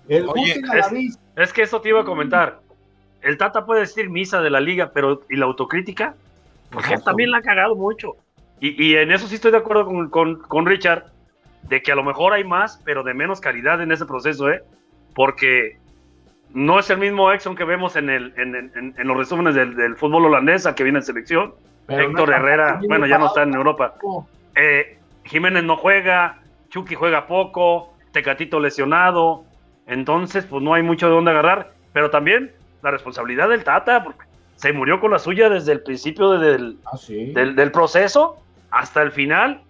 El 0.08 0.28
Oye, 0.30 0.62
Es, 0.74 1.20
es 1.36 1.54
que 1.54 1.62
eso 1.64 1.82
te 1.82 1.90
iba 1.90 2.02
a 2.02 2.06
comentar. 2.06 2.60
El 3.22 3.38
Tata 3.38 3.66
puede 3.66 3.82
decir 3.82 4.10
misa 4.10 4.42
de 4.42 4.50
la 4.50 4.60
liga, 4.60 4.92
pero 4.94 5.22
¿y 5.30 5.36
la 5.36 5.46
autocrítica? 5.46 6.16
Porque 6.72 6.88
Exacto. 6.90 7.06
también 7.12 7.32
la 7.32 7.38
ha 7.38 7.42
cagado 7.42 7.76
mucho. 7.76 8.16
Y, 8.60 8.82
y 8.84 8.96
en 8.96 9.12
eso 9.12 9.28
sí 9.28 9.36
estoy 9.36 9.52
de 9.52 9.58
acuerdo 9.58 9.86
con, 9.86 10.10
con- 10.10 10.40
con 10.40 10.66
Richard, 10.66 11.11
de 11.64 11.82
que 11.82 11.92
a 11.92 11.96
lo 11.96 12.04
mejor 12.04 12.34
hay 12.34 12.44
más, 12.44 12.82
pero 12.86 13.04
de 13.04 13.14
menos 13.14 13.40
calidad 13.40 13.82
en 13.82 13.92
ese 13.92 14.06
proceso, 14.06 14.50
¿eh? 14.50 14.62
Porque 15.16 15.78
no 16.54 16.80
es 16.80 16.90
el 16.90 16.98
mismo 16.98 17.32
Exxon 17.32 17.56
que 17.56 17.64
vemos 17.64 17.96
en, 17.96 18.10
el, 18.10 18.34
en, 18.38 18.56
en- 18.56 18.94
en 18.98 19.08
los 19.08 19.18
resúmenes 19.18 19.56
del, 19.56 19.76
del 19.76 19.96
fútbol 19.96 20.26
holandés, 20.26 20.66
al 20.66 20.76
que 20.76 20.84
viene 20.84 21.00
en 21.00 21.04
selección. 21.06 21.54
pero 21.88 22.04
Héctor 22.04 22.30
no- 22.30 22.36
Herrera, 22.36 22.80
bueno, 22.88 23.06
ya 23.08 23.18
no 23.18 23.28
está 23.28 23.44
en 23.44 23.54
Europa. 23.54 23.96
Eh, 24.56 24.98
Jiménez 25.24 25.64
no 25.64 25.78
juega, 25.78 26.40
Chucky 26.70 26.96
juega 26.96 27.28
poco, 27.28 27.94
Tecatito 28.12 28.60
lesionado, 28.60 29.44
entonces 29.88 30.46
pues 30.46 30.62
no 30.62 30.74
hay 30.74 30.84
mucho 30.84 31.08
de 31.08 31.14
dónde 31.14 31.32
agarrar, 31.32 31.72
pero 31.94 32.10
también 32.10 32.52
la 32.82 32.92
responsabilidad 32.92 33.48
del 33.50 33.64
Tata, 33.64 34.04
porque 34.04 34.26
se 34.56 34.74
murió 34.74 35.00
con 35.00 35.12
la 35.12 35.20
suya 35.20 35.50
desde 35.50 35.72
el 35.72 35.82
principio 35.84 36.32
de- 36.32 36.52
del, 36.52 36.78
Ah, 36.86 36.98
sí. 36.98 37.32
del, 37.32 37.56
del 37.56 37.72
proceso 37.72 38.38
hasta 38.72 39.02
el 39.02 39.12
final, 39.12 39.62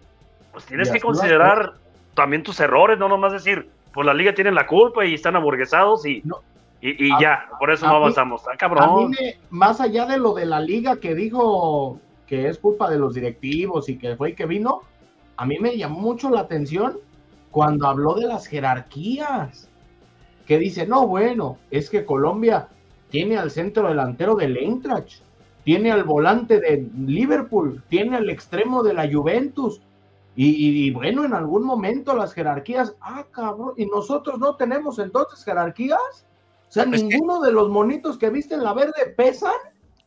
pues 0.51 0.65
tienes 0.65 0.89
que 0.91 1.00
considerar 1.00 1.74
también 2.13 2.44
tus 2.44 2.60
errores, 2.60 2.98
no 3.00 3.08
nomás 3.08 3.34
decir, 3.34 3.70
pues 3.94 4.06
la 4.06 4.13
liga 4.13 4.34
tiene 4.34 4.51
la 4.51 4.68
culpa 4.68 5.06
y 5.06 5.13
están 5.13 5.36
aburguesados 5.36 6.06
y, 6.06 6.22
No. 6.24 6.38
y, 6.82 7.08
y 7.08 7.12
A- 7.12 7.20
ya, 7.20 7.50
por 7.60 7.72
eso 7.72 7.86
a 7.86 7.89
no 7.89 7.96
mí- 7.96 8.01
avanzamos. 8.01 8.48
A 8.48 8.51
mí 8.51 8.58
cabrón. 8.58 9.10
me- 9.12 9.36
más 9.50 9.82
allá 9.82 10.06
de 10.06 10.18
lo 10.18 10.34
de 10.34 10.46
la 10.46 10.60
liga 10.60 10.98
que 10.98 11.15
dijo 11.15 12.00
que 12.27 12.48
es 12.48 12.58
culpa 12.60 12.89
de 12.89 12.98
los 12.98 13.13
directivos 13.13 13.89
y 13.89 13.98
que 13.98 14.15
fue 14.15 14.30
y 14.32 14.34
que 14.36 14.46
vino, 14.46 14.82
a 15.38 15.46
mí 15.46 15.58
me 15.60 15.75
llamó 15.77 16.00
mucho 16.00 16.30
la 16.30 16.41
atención 16.41 16.98
cuando 17.50 17.88
habló 17.88 18.13
de 18.13 18.25
las 18.27 18.48
jerarquías. 18.48 19.70
Que 20.46 20.58
dice, 20.58 20.86
no, 20.88 21.08
bueno, 21.08 21.58
es 21.70 21.89
que 21.89 22.06
Colombia 22.06 22.68
tiene 23.10 23.38
al 23.38 23.51
centro 23.51 23.88
delantero 23.88 24.36
del 24.36 24.58
Eintracht, 24.58 25.22
tiene 25.63 25.91
al 25.91 26.03
volante 26.03 26.60
de 26.60 26.88
Liverpool, 27.06 27.84
tiene 27.89 28.18
al 28.18 28.30
extremo 28.30 28.82
de 28.84 28.94
la 28.94 29.10
Juventus. 29.12 29.82
Y, 30.35 30.47
y- 30.50 30.88
y 30.88 30.91
bueno, 30.91 31.25
en 31.25 31.33
algún 31.33 31.63
momento 31.65 32.15
las 32.15 32.33
jerarquías, 32.33 32.95
ah, 33.01 33.25
cabrón, 33.31 33.73
y 33.77 33.85
nosotros 33.85 34.39
no 34.39 34.55
tenemos 34.55 34.97
entonces 35.00 35.43
jerarquías. 35.43 36.25
O 36.69 36.71
sea, 36.71 36.83
Es 36.83 36.89
que- 36.89 36.97
ninguno 37.03 37.41
de 37.41 37.51
los 37.51 37.69
monitos 37.69 38.17
que 38.17 38.29
viste 38.29 38.55
en 38.55 38.63
la 38.63 38.73
verde 38.73 39.13
pesan. 39.17 39.51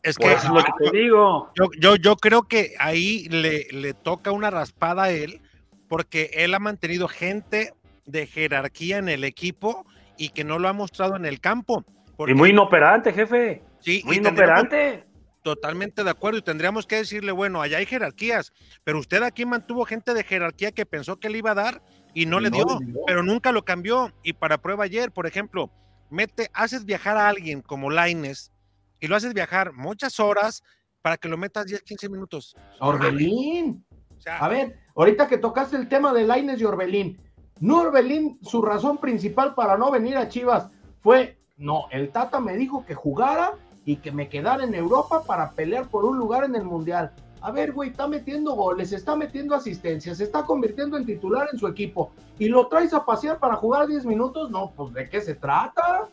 Es 0.01 0.17
que 0.17 0.33
es 0.33 0.47
lo 0.49 0.63
que 0.63 0.71
te 0.91 0.97
digo. 0.97 1.49
yo, 1.55 1.65
yo, 1.79 1.95
yo 1.95 2.15
creo 2.15 2.43
que 2.43 2.73
ahí 2.79 3.27
le, 3.29 3.65
le 3.71 3.93
toca 3.93 4.31
una 4.31 4.49
raspada 4.51 5.03
a 5.03 5.09
él, 5.11 5.41
porque 5.87 6.29
él 6.33 6.53
ha 6.53 6.59
mantenido 6.59 7.07
gente 7.07 7.73
de 8.05 8.27
jerarquía 8.27 8.97
en 8.97 9.09
el 9.09 9.23
equipo 9.23 9.85
y 10.17 10.29
que 10.29 10.43
no 10.43 10.59
lo 10.59 10.67
ha 10.67 10.73
mostrado 10.73 11.15
en 11.15 11.25
el 11.25 11.39
campo. 11.39 11.83
Porque, 12.17 12.31
Y 12.33 12.35
muy 12.35 12.49
inoperante, 12.51 13.13
jefe. 13.13 13.63
sí, 13.79 14.01
Muy 14.05 14.17
inoperante. 14.17 15.05
Totalmente 15.45 16.03
de 16.03 16.09
acuerdo 16.09 16.39
y 16.39 16.41
tendríamos 16.41 16.87
que 16.87 16.95
decirle, 16.95 17.31
bueno, 17.31 17.61
allá 17.61 17.77
hay 17.77 17.85
jerarquías, 17.85 18.51
pero 18.83 18.97
usted 18.97 19.21
aquí 19.21 19.45
mantuvo 19.45 19.85
gente 19.85 20.15
de 20.15 20.23
jerarquía 20.23 20.71
que 20.71 20.87
pensó 20.87 21.19
que 21.19 21.29
le 21.29 21.37
iba 21.37 21.51
a 21.51 21.53
dar 21.53 21.83
y 22.15 22.25
no 22.25 22.39
le 22.39 22.49
dio, 22.49 22.65
pero 23.05 23.21
nunca 23.21 23.51
lo 23.51 23.63
cambió. 23.63 24.11
Y 24.23 24.33
para 24.33 24.57
prueba 24.57 24.85
ayer, 24.85 25.11
por 25.11 25.27
ejemplo, 25.27 25.69
mete, 26.09 26.49
haces 26.51 26.83
viajar 26.83 27.15
a 27.17 27.29
alguien 27.29 27.61
como 27.61 27.91
Laines 27.91 28.51
y 28.99 29.05
lo 29.05 29.15
haces 29.15 29.35
viajar 29.35 29.71
muchas 29.73 30.19
horas 30.19 30.63
para 31.03 31.15
que 31.17 31.27
lo 31.27 31.37
metas 31.37 31.67
10, 31.67 31.83
15 31.83 32.09
minutos. 32.09 32.55
Orbelín. 32.79 33.85
O 34.17 34.19
sea, 34.19 34.39
A 34.39 34.47
ver, 34.47 34.79
ahorita 34.95 35.27
que 35.27 35.37
tocaste 35.37 35.77
el 35.77 35.87
tema 35.87 36.11
de 36.11 36.23
Laines 36.23 36.59
y 36.59 36.65
Orbelín. 36.65 37.21
No, 37.59 37.81
Orbelín, 37.81 38.39
su 38.41 38.63
razón 38.63 38.97
principal 38.97 39.53
para 39.53 39.77
no 39.77 39.91
venir 39.91 40.17
a 40.17 40.27
Chivas 40.27 40.71
fue, 41.01 41.39
no, 41.55 41.85
el 41.91 42.09
Tata 42.09 42.39
me 42.39 42.57
dijo 42.57 42.83
que 42.83 42.95
jugara 42.95 43.59
y 43.85 43.97
que 43.97 44.11
me 44.11 44.27
quedara 44.27 44.63
en 44.63 44.73
Europa 44.73 45.23
para 45.23 45.51
pelear 45.51 45.87
por 45.87 46.03
un 46.05 46.17
lugar 46.17 46.43
en 46.43 46.55
el 46.55 46.63
Mundial. 46.63 47.11
A 47.41 47.51
ver, 47.51 47.71
güey, 47.71 47.91
está 47.91 48.07
metiendo 48.07 48.53
goles, 48.53 48.91
está 48.91 49.15
metiendo 49.15 49.55
asistencias, 49.55 50.17
se 50.17 50.23
está 50.23 50.43
convirtiendo 50.43 50.97
en 50.97 51.05
titular 51.05 51.47
en 51.53 51.59
su 51.59 51.67
equipo 51.67 52.11
y 52.39 52.47
lo 52.47 52.67
traes 52.67 52.93
a 52.93 53.05
pasear 53.05 53.37
para 53.37 53.55
jugar 53.55 53.87
10 53.87 54.05
minutos. 54.05 54.49
No, 54.49 54.71
pues 54.75 54.93
¿de 54.93 55.07
qué 55.09 55.21
se 55.21 55.35
trata? 55.35 56.09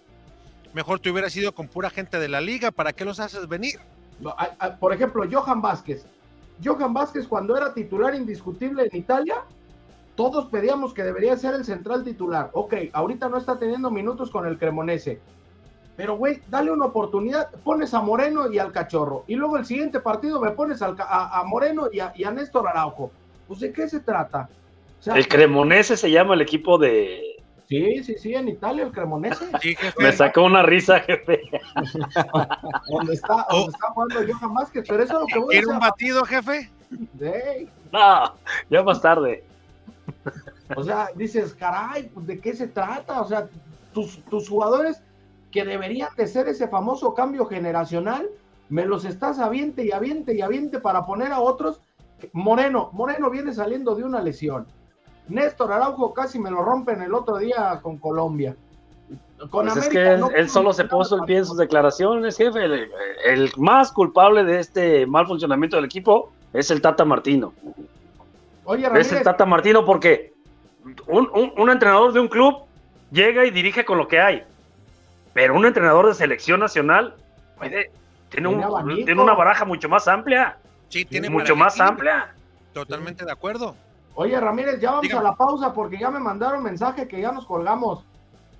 mejor 0.72 1.00
te 1.00 1.10
hubieras 1.10 1.36
ido 1.36 1.54
con 1.54 1.68
pura 1.68 1.90
gente 1.90 2.18
de 2.18 2.28
la 2.28 2.40
liga, 2.40 2.70
¿para 2.70 2.92
qué 2.92 3.04
los 3.04 3.20
haces 3.20 3.48
venir? 3.48 3.78
Por 4.80 4.92
ejemplo, 4.92 5.24
Johan 5.30 5.60
Vázquez. 5.60 6.06
Johan 6.64 6.94
Vázquez, 6.94 7.26
cuando 7.26 7.56
era 7.56 7.74
titular 7.74 8.14
indiscutible 8.14 8.88
en 8.90 8.96
Italia, 8.96 9.44
todos 10.14 10.46
pedíamos 10.46 10.94
que 10.94 11.02
debería 11.02 11.36
ser 11.36 11.54
el 11.54 11.64
central 11.64 12.04
titular. 12.04 12.50
Ok, 12.52 12.74
ahorita 12.92 13.28
no 13.28 13.38
está 13.38 13.58
teniendo 13.58 13.90
minutos 13.90 14.30
con 14.30 14.46
el 14.46 14.58
Cremonese. 14.58 15.20
Pero, 15.96 16.16
güey, 16.16 16.40
dale 16.48 16.70
una 16.70 16.86
oportunidad. 16.86 17.50
Pones 17.64 17.92
a 17.94 18.00
Moreno 18.00 18.50
y 18.50 18.58
al 18.58 18.72
Cachorro. 18.72 19.24
Y 19.26 19.34
luego 19.34 19.56
el 19.58 19.66
siguiente 19.66 20.00
partido 20.00 20.40
me 20.40 20.50
pones 20.52 20.80
al 20.82 20.96
a, 20.98 21.40
a 21.40 21.44
Moreno 21.44 21.88
y 21.92 22.00
a, 22.00 22.12
y 22.16 22.24
a 22.24 22.30
Néstor 22.30 22.66
Araujo. 22.66 23.10
Pues, 23.46 23.60
¿de 23.60 23.72
qué 23.72 23.88
se 23.88 24.00
trata? 24.00 24.48
O 24.98 25.02
sea, 25.02 25.14
El 25.14 25.28
Cremonese 25.28 25.96
se 25.96 26.10
llama 26.10 26.34
el 26.34 26.40
equipo 26.40 26.78
de. 26.78 27.42
sí, 27.68 28.02
sí, 28.02 28.14
sí, 28.18 28.34
en 28.34 28.48
Italia 28.48 28.84
el 28.84 28.92
Cremonese. 28.92 29.46
Sí. 29.60 29.76
Me 29.98 30.12
sacó 30.12 30.44
una 30.44 30.62
risa, 30.62 31.00
jefe. 31.00 31.42
donde, 32.88 33.12
está, 33.14 33.46
Oh. 33.50 33.68
está 33.68 33.88
jugando 33.88 34.20
Johan 34.32 34.54
Vázquez. 34.54 34.84
Pero 34.88 35.02
eso 35.02 35.14
es 35.14 35.20
lo 35.20 35.26
que 35.26 35.38
voy 35.38 35.56
a 35.56 35.58
¿Quiere 35.58 35.66
un 35.66 35.78
batido, 35.78 36.24
jefe? 36.24 36.70
No, 37.92 38.34
ya 38.70 38.82
más 38.82 39.02
tarde. 39.02 39.44
O 40.74 40.82
sea, 40.82 41.08
dices, 41.14 41.54
caray, 41.54 42.10
¿de 42.16 42.40
qué 42.40 42.54
se 42.54 42.68
trata? 42.68 43.20
O 43.20 43.28
sea, 43.28 43.46
tus, 43.92 44.18
tus 44.24 44.48
jugadores 44.48 45.02
que 45.52 45.64
deberían 45.64 46.08
de 46.16 46.26
ser 46.26 46.48
ese 46.48 46.66
famoso 46.68 47.14
cambio 47.14 47.44
generacional, 47.46 48.28
me 48.68 48.86
los 48.86 49.04
estás 49.04 49.38
aviente 49.38 49.84
y 49.84 49.92
aviente 49.92 50.34
y 50.34 50.40
aviente 50.40 50.80
para 50.80 51.04
poner 51.04 51.30
a 51.32 51.40
otros. 51.40 51.80
Moreno, 52.32 52.88
Moreno 52.92 53.28
viene 53.30 53.52
saliendo 53.52 53.94
de 53.94 54.04
una 54.04 54.20
lesión. 54.20 54.66
Néstor 55.28 55.72
Araujo 55.72 56.14
casi 56.14 56.38
me 56.38 56.50
lo 56.50 56.62
rompen 56.62 57.02
el 57.02 57.14
otro 57.14 57.36
día 57.38 57.78
con 57.82 57.98
Colombia. 57.98 58.56
Con 59.50 59.66
Pues 59.66 59.76
es 59.76 59.86
América 59.86 59.90
que 60.02 60.14
él, 60.14 60.20
no 60.20 60.30
él 60.30 60.48
solo 60.48 60.72
se 60.72 60.84
puso 60.84 61.16
el 61.16 61.22
pie 61.24 61.38
en 61.38 61.46
sus 61.46 61.56
declaraciones, 61.58 62.36
jefe. 62.36 62.64
El, 62.64 62.90
el 63.26 63.52
más 63.56 63.92
culpable 63.92 64.44
de 64.44 64.58
este 64.60 65.06
mal 65.06 65.26
funcionamiento 65.26 65.76
del 65.76 65.84
equipo 65.84 66.32
es 66.52 66.70
el 66.70 66.80
Tata 66.80 67.04
Martino. 67.04 67.52
Oye, 68.64 68.88
Es 68.94 69.12
el 69.12 69.22
Tata 69.22 69.44
Martino 69.44 69.84
porque 69.84 70.32
un, 71.08 71.28
un- 71.34 71.52
un 71.58 71.70
entrenador 71.70 72.12
de 72.12 72.20
un 72.20 72.28
club 72.28 72.58
llega 73.10 73.44
y 73.44 73.50
dirige 73.50 73.84
con 73.84 73.98
lo 73.98 74.06
que 74.08 74.20
hay. 74.20 74.44
Pero 75.34 75.54
un 75.54 75.64
entrenador 75.66 76.06
de 76.08 76.14
selección 76.14 76.60
nacional 76.60 77.14
puede, 77.56 77.90
tiene, 78.28 78.48
un- 78.48 78.62
una 79.20 79.34
baraja 79.34 79.64
mucho 79.64 79.88
más 79.88 80.06
amplia. 80.08 80.58
Sí, 80.88 81.04
tiene 81.04 81.30
mucho 81.30 81.56
más 81.56 81.80
amplia. 81.80 82.34
Totalmente 82.72 83.24
de 83.24 83.32
acuerdo. 83.32 83.74
oye, 84.14 84.38
Ramírez, 84.38 84.78
ya 84.80 84.90
vamos 84.90 85.02
Dígame. 85.02 85.20
a 85.20 85.30
la 85.30 85.36
pausa 85.36 85.72
porque 85.72 85.98
ya 85.98 86.10
me 86.10 86.20
mandaron 86.20 86.62
mensaje 86.62 87.08
que 87.08 87.18
ya 87.20 87.32
nos 87.32 87.46
colgamos. 87.46 88.04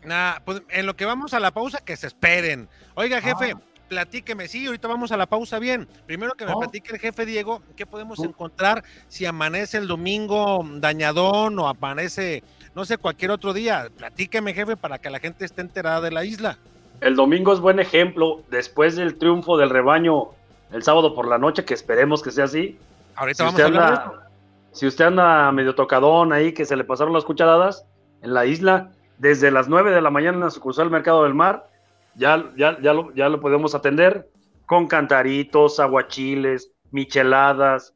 Nah, 0.05 0.37
pues 0.45 0.63
en 0.71 0.87
lo 0.87 0.97
que 0.97 1.05
vamos 1.05 1.35
a 1.35 1.41
la 1.41 1.51
pausa, 1.51 1.79
que 1.85 1.95
se 1.97 2.07
esperen. 2.07 2.69
Oiga, 2.95 3.21
jefe, 3.21 3.53
Ah. 3.55 3.61
platíqueme. 3.89 4.49
Sí, 4.49 4.65
ahorita 4.67 4.89
vamos 4.89 5.13
a 5.13 5.17
la 5.19 5.27
pausa 5.27 5.59
bien. 5.59 5.87
Primero 6.07 6.33
que 6.35 6.47
me 6.47 6.53
Oh. 6.55 6.59
platique 6.61 6.93
el 6.95 6.99
jefe 6.99 7.27
Diego, 7.27 7.61
¿qué 7.77 7.85
podemos 7.85 8.19
Uh. 8.19 8.25
encontrar 8.25 8.83
si 9.09 9.27
amanece 9.27 9.77
el 9.77 9.87
domingo 9.87 10.65
dañadón 10.77 11.59
o 11.59 11.69
amanece, 11.69 12.43
no 12.75 12.85
sé, 12.85 12.99
cualquier 12.99 13.31
otro 13.31 13.53
día? 13.53 13.89
Platíqueme, 13.97 14.55
jefe, 14.55 14.77
para 14.77 14.99
que 14.99 15.11
la 15.11 15.19
gente 15.21 15.45
esté 15.45 15.61
enterada 15.61 16.01
de 16.01 16.11
la 16.11 16.25
isla. 16.25 16.59
El 17.01 17.17
domingo 17.17 17.53
es 17.53 17.61
buen 17.61 17.81
ejemplo. 17.81 18.43
Después 18.51 18.97
del 18.97 19.19
triunfo 19.19 19.57
del 19.57 19.71
rebaño 19.71 20.29
el 20.71 20.83
sábado 20.83 21.15
por 21.15 21.27
la 21.29 21.39
noche, 21.39 21.65
que 21.65 21.75
esperemos 21.75 22.23
que 22.23 22.31
sea 22.31 22.45
así. 22.45 22.79
Ahorita 23.17 23.37
Si 23.37 23.43
vamos 23.45 23.55
usted, 23.61 23.63
a 23.65 23.67
hablar 23.67 23.89
de 23.89 23.95
eso. 23.95 24.03
anda, 24.15 24.29
si 24.73 24.87
usted 24.87 25.05
anda 25.05 25.53
medio 25.53 25.75
tocadón 25.75 26.33
ahí, 26.33 26.53
que 26.53 26.65
se 26.65 26.77
le 26.77 26.85
pasaron 26.85 27.13
las 27.13 27.25
cucharadas 27.25 27.85
en 28.23 28.33
la 28.33 28.47
isla, 28.47 28.91
desde 29.19 29.51
las 29.51 29.69
9 29.69 29.91
de 29.91 30.01
la 30.01 30.11
mañana 30.11 30.39
en 30.39 30.45
la 30.45 30.51
sucursal 30.51 30.91
Mercado 30.91 31.25
del 31.25 31.35
Mar, 31.35 31.69
ya, 32.15 32.45
ya, 32.57 32.81
ya, 32.81 32.93
lo, 32.95 33.13
ya 33.15 33.29
lo 33.29 33.41
podemos 33.41 33.75
atender 33.75 34.29
con 34.67 34.87
cantaritos, 34.87 35.79
aguachiles, 35.79 36.71
micheladas, 36.91 37.95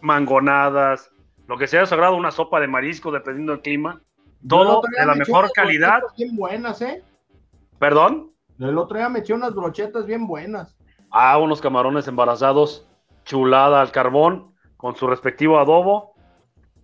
mangonadas, 0.00 1.10
lo 1.48 1.58
que 1.58 1.66
sea 1.66 1.84
sagrado, 1.86 2.14
una 2.14 2.30
sopa 2.30 2.60
de 2.60 2.68
marisco, 2.68 3.10
dependiendo 3.10 3.52
del 3.52 3.62
clima. 3.62 4.00
Todo 4.48 4.82
de 4.96 5.04
la 5.04 5.14
me 5.14 5.18
mejor 5.20 5.40
unas 5.40 5.52
calidad. 5.52 5.98
brochetas 5.98 6.16
Bien 6.16 6.36
buenas, 6.36 6.82
¿eh? 6.82 7.02
¿Perdón? 7.80 8.32
El 8.60 8.78
otro 8.78 8.96
día 8.98 9.08
me 9.08 9.18
eché 9.20 9.32
unas 9.34 9.54
brochetas 9.54 10.06
bien 10.06 10.26
buenas. 10.26 10.76
Ah, 11.10 11.38
unos 11.38 11.60
camarones 11.60 12.06
embarazados, 12.06 12.86
chulada 13.24 13.80
al 13.80 13.90
carbón, 13.90 14.54
con 14.76 14.94
su 14.94 15.06
respectivo 15.08 15.58
adobo, 15.58 16.14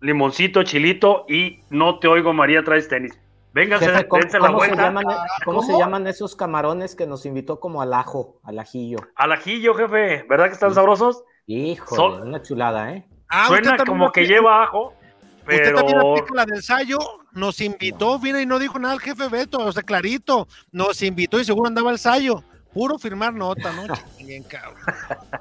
limoncito, 0.01 0.63
chilito 0.63 1.25
y 1.29 1.61
no 1.71 1.99
te 1.99 2.09
oigo, 2.09 2.33
María, 2.33 2.65
traes 2.65 2.89
tenis. 2.89 3.19
Vénganse, 3.53 3.87
Jefe, 3.87 4.09
¿cómo, 4.09 4.21
dense 4.21 4.39
la 4.41 4.47
cómo 4.49 4.61
se 4.61 4.67
vuelta 4.67 4.83
llaman, 4.83 5.05
cómo 5.45 5.63
se 5.63 5.67
¿Cómo? 5.73 5.79
llaman 5.79 6.07
esos 6.09 6.35
camarones 6.35 6.97
que 6.97 7.07
nos 7.07 7.25
invitó 7.25 7.61
como 7.61 7.83
al 7.83 7.95
ajo, 7.95 8.41
al 8.43 8.59
ajillo? 8.59 8.99
al 9.15 9.31
ajillo, 9.33 9.75
jefe. 9.75 10.25
¿Verdad 10.29 10.47
que 10.47 10.55
están 10.55 10.75
sabrosos? 10.75 11.23
Híjole, 11.47 11.97
Sol- 11.97 12.23
una 12.27 12.43
chulada, 12.43 12.93
¿eh? 12.95 13.07
Ah, 13.37 13.47
Suena 13.49 13.77
como 13.85 14.13
que 14.13 14.27
lleva 14.27 14.63
ajo. 14.63 14.95
Usted 15.41 15.75
también 15.75 15.99
pero 15.99 16.13
aplica 16.13 16.35
la 16.35 16.47
del 16.47 16.63
Sayo, 16.63 16.99
nos 17.33 17.61
invitó, 17.61 18.19
viene 18.19 18.43
y 18.43 18.47
no 18.47 18.59
dijo 18.59 18.79
nada 18.79 18.95
el 18.95 19.01
jefe 19.01 19.29
Beto, 19.29 19.59
o 19.59 19.73
sea, 19.73 19.83
clarito, 19.83 20.47
nos 20.73 21.03
invitó 21.03 21.39
y 21.41 21.45
seguro 21.45 21.67
andaba 21.69 21.91
el 21.91 21.99
Sayo. 21.99 22.43
Puro 22.73 22.99
firmar 22.99 23.35
nota, 23.35 23.73
¿no? 23.73 23.83
Bien, 24.25 24.43
cabrón. 24.45 24.75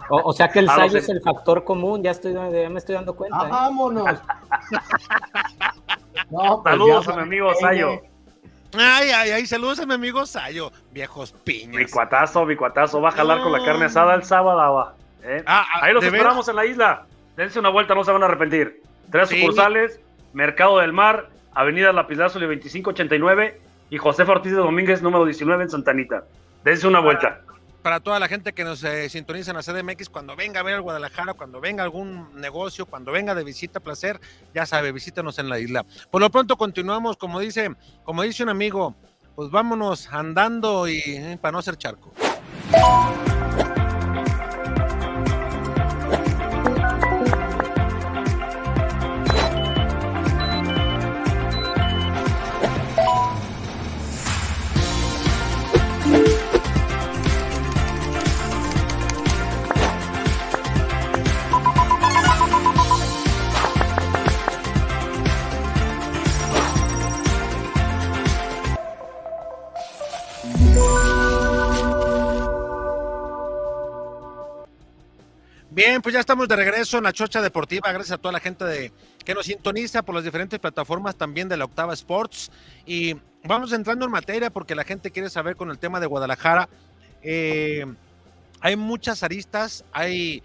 O, 0.09 0.21
o 0.29 0.33
sea 0.33 0.49
que 0.49 0.59
el 0.59 0.69
Ah, 0.69 0.75
Sayo 0.75 0.97
es 0.97 1.07
el 1.09 1.21
factor 1.21 1.63
común, 1.63 2.03
ya, 2.03 2.11
estoy, 2.11 2.33
ya 2.33 2.69
me 2.69 2.79
estoy 2.79 2.95
dando 2.95 3.15
cuenta. 3.15 3.37
Ah, 3.39 3.45
¿eh? 3.45 3.49
vámonos. 3.51 4.19
No, 6.29 6.61
pues 6.63 6.73
Saludos 6.73 7.07
a 7.07 7.15
mi 7.15 7.21
amigo 7.23 7.53
Sayo. 7.59 8.01
Ay, 8.75 9.09
ay, 9.11 9.31
ay, 9.31 9.45
saludos 9.45 9.79
a 9.79 9.85
mi 9.85 9.93
amigo 9.93 10.25
Sayo, 10.25 10.71
viejos 10.91 11.33
mi 11.33 11.39
piñas. 11.43 11.91
cuatazo, 11.91 12.45
mi 12.45 12.55
cuatazo, 12.55 13.01
va 13.01 13.09
a 13.09 13.11
jalar 13.11 13.41
con 13.41 13.51
la 13.51 13.63
carne 13.63 13.85
asada 13.85 14.15
el 14.15 14.23
sábado. 14.23 14.73
va, 14.73 14.95
¿eh? 15.23 15.43
Ah, 15.45 15.63
ah, 15.75 15.79
Ahí 15.83 15.93
los 15.93 16.03
esperamos 16.03 16.47
en 16.47 16.55
la 16.55 16.65
isla. 16.65 17.05
Dense 17.35 17.59
una 17.59 17.69
vuelta, 17.69 17.95
no 17.95 18.03
se 18.03 18.11
van 18.11 18.23
a 18.23 18.27
arrepentir. 18.27 18.81
Tres 19.11 19.29
Sí. 19.29 19.39
sucursales, 19.39 19.99
Mercado 20.33 20.79
del 20.79 20.93
Mar, 20.93 21.29
Avenida 21.53 21.91
Lapislázuli 21.93 22.45
2589 22.45 23.59
y 23.89 23.97
José 23.97 24.23
Ortiz 24.23 24.51
de 24.51 24.57
Domínguez, 24.59 25.01
número 25.01 25.25
19 25.25 25.63
en 25.63 25.69
Santanita. 25.69 26.23
Dense 26.63 26.87
una 26.87 26.99
vuelta. 26.99 27.41
Para 27.81 27.99
toda 27.99 28.17
la 28.17 28.29
gente 28.29 28.53
que 28.53 28.63
nos 28.63 28.81
eh, 28.85 29.09
sintoniza 29.09 29.51
en 29.51 29.57
la 29.57 29.63
CDMX, 29.63 30.07
cuando 30.09 30.37
venga 30.37 30.61
a 30.61 30.63
ver 30.63 30.75
el 30.75 30.81
Guadalajara, 30.81 31.33
cuando 31.33 31.59
venga 31.59 31.83
algún 31.83 32.33
negocio, 32.39 32.85
cuando 32.85 33.11
venga 33.11 33.35
de 33.35 33.43
visita, 33.43 33.81
placer, 33.81 34.21
ya 34.53 34.65
sabe, 34.65 34.93
visítanos 34.93 35.37
en 35.37 35.49
la 35.49 35.59
isla. 35.59 35.85
Por 36.09 36.21
lo 36.21 36.29
pronto 36.29 36.55
continuamos, 36.55 37.17
como 37.17 37.41
dice, 37.41 37.71
como 38.05 38.21
dice 38.23 38.41
un 38.41 38.49
amigo, 38.49 38.95
pues 39.35 39.51
vámonos 39.51 40.07
andando 40.13 40.87
y 40.87 40.99
eh, 41.07 41.37
para 41.41 41.51
no 41.51 41.59
hacer 41.59 41.75
charco. 41.75 42.13
Bien, 75.73 76.03
pues 76.03 76.13
ya 76.13 76.19
estamos 76.19 76.47
de 76.47 76.55
regreso 76.55 76.99
en 76.99 77.03
la 77.05 77.11
Chocha 77.11 77.41
Deportiva. 77.41 77.91
Gracias 77.91 78.11
a 78.11 78.19
toda 78.19 78.31
la 78.31 78.39
gente 78.39 78.63
de, 78.63 78.91
que 79.25 79.33
nos 79.33 79.47
sintoniza 79.47 80.03
por 80.03 80.13
las 80.13 80.23
diferentes 80.23 80.59
plataformas 80.59 81.15
también 81.15 81.49
de 81.49 81.57
la 81.57 81.65
Octava 81.65 81.95
Sports. 81.95 82.51
Y 82.85 83.15
vamos 83.43 83.73
entrando 83.73 84.05
en 84.05 84.11
materia 84.11 84.51
porque 84.51 84.75
la 84.75 84.83
gente 84.83 85.09
quiere 85.09 85.31
saber 85.31 85.55
con 85.55 85.71
el 85.71 85.79
tema 85.79 85.99
de 85.99 86.05
Guadalajara. 86.05 86.69
Eh, 87.23 87.87
hay 88.61 88.75
muchas 88.75 89.23
aristas, 89.23 89.83
hay 89.91 90.43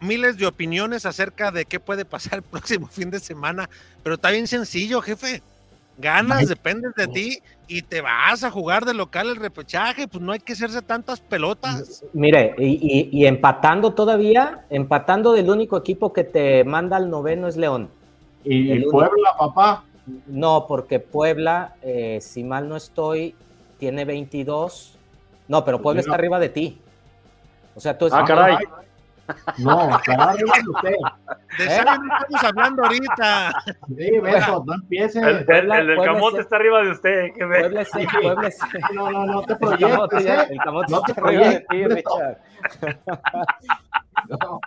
miles 0.00 0.36
de 0.36 0.44
opiniones 0.44 1.06
acerca 1.06 1.50
de 1.50 1.64
qué 1.64 1.80
puede 1.80 2.04
pasar 2.04 2.34
el 2.34 2.42
próximo 2.42 2.88
fin 2.92 3.08
de 3.08 3.18
semana, 3.18 3.70
pero 4.02 4.16
está 4.16 4.28
bien 4.30 4.46
sencillo, 4.46 5.00
jefe. 5.00 5.42
Ganas, 5.98 6.48
dependes 6.48 6.94
de 6.94 7.06
ti 7.08 7.38
y 7.68 7.82
te 7.82 8.00
vas 8.02 8.44
a 8.44 8.50
jugar 8.50 8.84
de 8.84 8.92
local 8.94 9.30
el 9.30 9.36
repechaje, 9.36 10.06
pues 10.06 10.22
no 10.22 10.32
hay 10.32 10.40
que 10.40 10.52
hacerse 10.52 10.82
tantas 10.82 11.20
pelotas. 11.20 12.04
Mire, 12.12 12.54
y, 12.58 12.64
y- 12.66 13.08
y 13.12 13.26
empatando 13.26 13.94
todavía, 13.94 14.66
empatando 14.68 15.32
del 15.32 15.48
único 15.50 15.76
equipo 15.76 16.12
que 16.12 16.24
te 16.24 16.64
manda 16.64 16.96
al 16.98 17.08
noveno 17.08 17.48
es 17.48 17.56
León. 17.56 17.88
Y 18.44 18.70
El 18.72 18.84
Puebla, 18.84 19.30
papá. 19.38 19.84
No, 20.26 20.66
porque 20.68 21.00
Puebla, 21.00 21.74
eh, 21.82 22.18
si 22.20 22.44
mal 22.44 22.68
no 22.68 22.76
estoy, 22.76 23.34
tiene 23.78 24.04
22. 24.04 24.96
No, 25.48 25.64
pero 25.64 25.80
Puebla 25.82 26.00
no. 26.00 26.04
está 26.04 26.14
arriba 26.14 26.38
de 26.38 26.48
ti. 26.50 26.78
O 27.74 27.80
sea, 27.80 27.96
tú 27.98 28.06
Ah, 28.12 28.24
caray. 28.26 28.56
No, 29.58 29.96
estará 29.96 30.30
arriba 30.30 30.52
de 30.62 30.68
usted. 30.70 30.94
De 31.58 31.64
¿Eh? 31.64 31.70
Sabio 31.70 32.02
no 32.02 32.16
estamos 32.18 32.44
hablando 32.44 32.84
ahorita. 32.84 33.52
Sí, 33.96 34.18
Beto, 34.20 34.64
no 34.66 34.74
empieces. 34.74 35.22
El, 35.22 35.36
el- 35.36 35.44
Puebla- 35.44 35.78
el 35.80 35.86
del 35.88 36.02
camote 36.04 36.36
sí. 36.36 36.40
está 36.42 36.56
arriba 36.56 36.82
de 36.82 36.90
usted. 36.90 37.26
¿qué 37.36 37.44
ve? 37.44 37.60
Puebla 37.60 37.80
es, 37.82 37.90
Puebla 38.22 38.48
es- 38.48 38.58
No, 38.94 39.10
no, 39.10 39.26
no 39.26 39.42
te 39.42 39.52
el 39.52 39.58
camote, 39.58 39.76
proyectes, 40.16 40.24
ya- 40.24 40.42
¿eh? 40.42 40.46
el 40.50 40.58
camote 40.58 40.92
No 40.92 41.00
te 41.02 41.12
arriba 41.20 41.48
de 41.48 41.60
ti, 41.60 41.66
proyectes. 41.66 42.04
Richard. 42.04 42.38
No. 44.28 44.60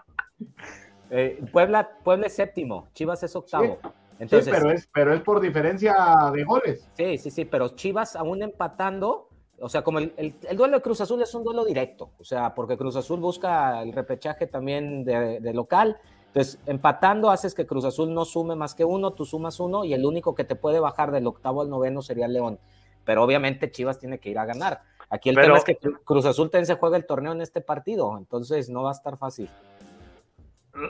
Eh, 1.09 1.41
Puebla, 1.51 1.89
Puebla 2.03 2.27
es 2.27 2.35
séptimo, 2.35 2.87
Chivas 2.93 3.23
es 3.23 3.35
octavo. 3.35 3.79
Sí, 3.81 3.89
Entonces, 4.19 4.53
pero 4.55 4.71
es, 4.71 4.87
pero 4.93 5.13
es 5.13 5.21
por 5.21 5.39
diferencia 5.39 5.95
de 6.33 6.43
goles. 6.43 6.87
Sí, 6.95 7.17
sí, 7.17 7.31
sí, 7.31 7.45
pero 7.45 7.69
Chivas 7.69 8.15
aún 8.15 8.43
empatando, 8.43 9.28
o 9.61 9.69
sea, 9.69 9.81
como 9.83 9.99
el, 9.99 10.13
el- 10.17 10.35
el 10.47 10.57
duelo 10.57 10.77
de 10.77 10.81
Cruz 10.81 11.01
Azul 11.01 11.21
es 11.21 11.33
un 11.35 11.43
duelo 11.43 11.65
directo, 11.65 12.11
o 12.19 12.23
sea, 12.23 12.53
porque 12.55 12.77
Cruz 12.77 12.95
Azul 12.95 13.19
busca 13.19 13.81
el 13.81 13.93
repechaje 13.93 14.47
también 14.47 15.03
de, 15.03 15.39
de 15.39 15.53
local, 15.53 15.97
entonces 16.27 16.59
empatando 16.65 17.29
haces 17.31 17.53
que 17.55 17.65
Cruz 17.65 17.85
Azul 17.85 18.13
no 18.13 18.25
sume 18.25 18.55
más 18.55 18.75
que 18.75 18.85
uno, 18.85 19.11
tú 19.13 19.25
sumas 19.25 19.59
uno 19.59 19.83
y 19.85 19.93
el 19.93 20.05
único 20.05 20.35
que 20.35 20.43
te 20.43 20.55
puede 20.55 20.79
bajar 20.79 21.11
del 21.11 21.27
octavo 21.27 21.61
al 21.61 21.69
noveno 21.69 22.01
sería 22.01 22.27
León, 22.27 22.59
pero 23.05 23.23
obviamente 23.23 23.71
Chivas 23.71 23.99
tiene 23.99 24.19
que 24.19 24.29
ir 24.29 24.39
a 24.39 24.45
ganar. 24.45 24.79
Aquí 25.11 25.29
el 25.29 25.35
Pero- 25.35 25.47
tema 25.47 25.57
es 25.57 25.63
que 25.63 25.79
Cru- 25.79 25.99
Cruz 26.03 26.25
Azul 26.25 26.51
también 26.51 26.67
se 26.67 26.75
juega 26.75 26.95
el 26.97 27.05
torneo 27.07 27.31
en 27.31 27.41
este 27.41 27.61
partido, 27.61 28.15
entonces 28.17 28.69
no 28.69 28.83
va 28.83 28.89
a 28.89 28.93
estar 28.93 29.17
fácil. 29.17 29.49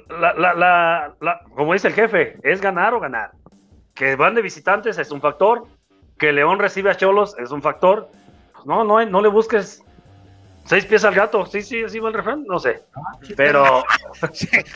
La, 0.09 0.33
la, 0.33 0.53
la, 0.53 1.15
la- 1.21 1.39
como 1.55 1.73
dice 1.73 1.87
el 1.87 1.93
jefe, 1.93 2.37
es 2.43 2.61
ganar 2.61 2.93
o 2.93 2.99
ganar. 2.99 3.31
Que 3.93 4.15
van 4.15 4.35
de 4.35 4.41
visitantes 4.41 4.97
es 4.97 5.11
un 5.11 5.21
factor. 5.21 5.63
Que 6.17 6.31
León 6.33 6.59
recibe 6.59 6.91
a 6.91 6.95
Cholos 6.95 7.35
es 7.39 7.51
un 7.51 7.61
factor. 7.61 8.09
Pues 8.63 8.67
no, 8.67 8.83
no, 8.83 9.05
no 9.05 9.21
le 9.21 9.27
busques 9.29 9.83
seis 10.65 10.85
pies 10.85 11.03
al 11.03 11.15
gato. 11.15 11.45
Sí, 11.45 11.61
sí, 11.61 11.83
así 11.83 11.99
va 11.99 12.09
el 12.09 12.13
refrán. 12.15 12.43
No 12.47 12.59
sé. 12.59 12.83
Pero, 13.35 13.83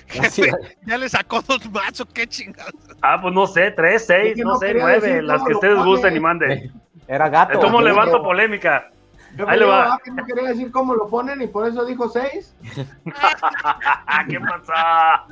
Jefe, 0.08 0.52
ya 0.86 0.98
le 0.98 1.10
sacó 1.10 1.42
dos 1.42 1.70
más 1.72 2.00
o 2.02 2.06
qué 2.06 2.26
chingados. 2.28 2.74
ah, 3.02 3.20
pues 3.22 3.34
no 3.34 3.46
sé, 3.48 3.72
tres, 3.72 4.06
seis, 4.06 4.32
Es 4.32 4.36
que 4.36 4.44
no, 4.44 4.52
no 4.54 4.60
sé, 4.60 4.74
nueve, 4.74 5.00
decir 5.02 5.24
las 5.24 5.38
cómo 5.40 5.48
que 5.48 5.54
ustedes 5.56 5.76
pone. 5.78 5.90
gusten 5.90 6.16
y 6.16 6.20
manden. 6.20 6.74
Era 7.08 7.30
gato. 7.30 7.60
Gato. 7.60 7.82
levanto 7.82 8.24
polémica. 8.24 8.90
Yo 9.36 9.50
Ahí 9.50 9.60
le 9.60 9.66
va. 9.66 9.94
ah, 9.96 10.00
que 10.04 10.12
no 10.12 10.24
quería 10.26 10.50
decir 10.50 10.72
cómo 10.72 10.94
lo 10.94 11.08
ponen 11.10 11.42
y 11.42 11.48
por 11.48 11.68
eso 11.68 11.84
dijo 11.86 12.08
seis. 12.08 12.56
¿Qué 14.30 14.40
pasa? 14.40 15.26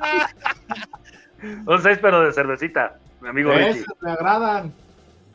Un 1.66 1.82
seis, 1.82 1.98
pero 2.02 2.20
de 2.22 2.32
cervecita, 2.32 2.96
mi 3.20 3.28
amigo 3.28 3.52
Richie. 3.52 3.80
Esos 3.80 3.94
me 4.00 4.10
agradan. 4.10 4.72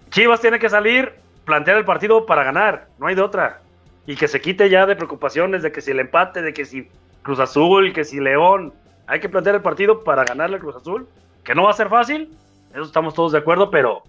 Chivas 0.09 0.39
tiene 0.41 0.59
que 0.59 0.69
salir, 0.69 1.13
plantear 1.47 1.77
el 1.77 1.85
partido 1.85 2.25
para 2.25 2.43
ganar, 2.43 2.89
no 2.99 3.07
hay 3.07 3.15
de 3.15 3.21
otra. 3.21 3.61
Y 4.05 4.15
que 4.15 4.27
se 4.27 4.39
quite 4.39 4.69
ya 4.69 4.85
de 4.85 4.95
preocupaciones 4.95 5.63
de 5.63 5.71
que 5.71 5.81
si 5.81 5.91
el 5.91 5.99
empate, 5.99 6.41
de 6.41 6.53
que 6.53 6.65
si 6.65 6.89
Cruz 7.23 7.39
Azul, 7.39 7.93
que 7.93 8.03
si 8.03 8.19
León. 8.19 8.73
Hay 9.07 9.21
que 9.21 9.29
plantear 9.29 9.55
el 9.55 9.61
partido 9.61 10.03
para 10.03 10.25
ganarle 10.25 10.57
al 10.57 10.61
Cruz 10.61 10.75
Azul, 10.75 11.07
que 11.43 11.55
no 11.55 11.63
va 11.63 11.71
a 11.71 11.73
ser 11.73 11.87
fácil, 11.87 12.29
eso 12.73 12.83
estamos 12.83 13.13
todos 13.13 13.31
de 13.31 13.37
acuerdo, 13.37 13.71
pero, 13.71 14.03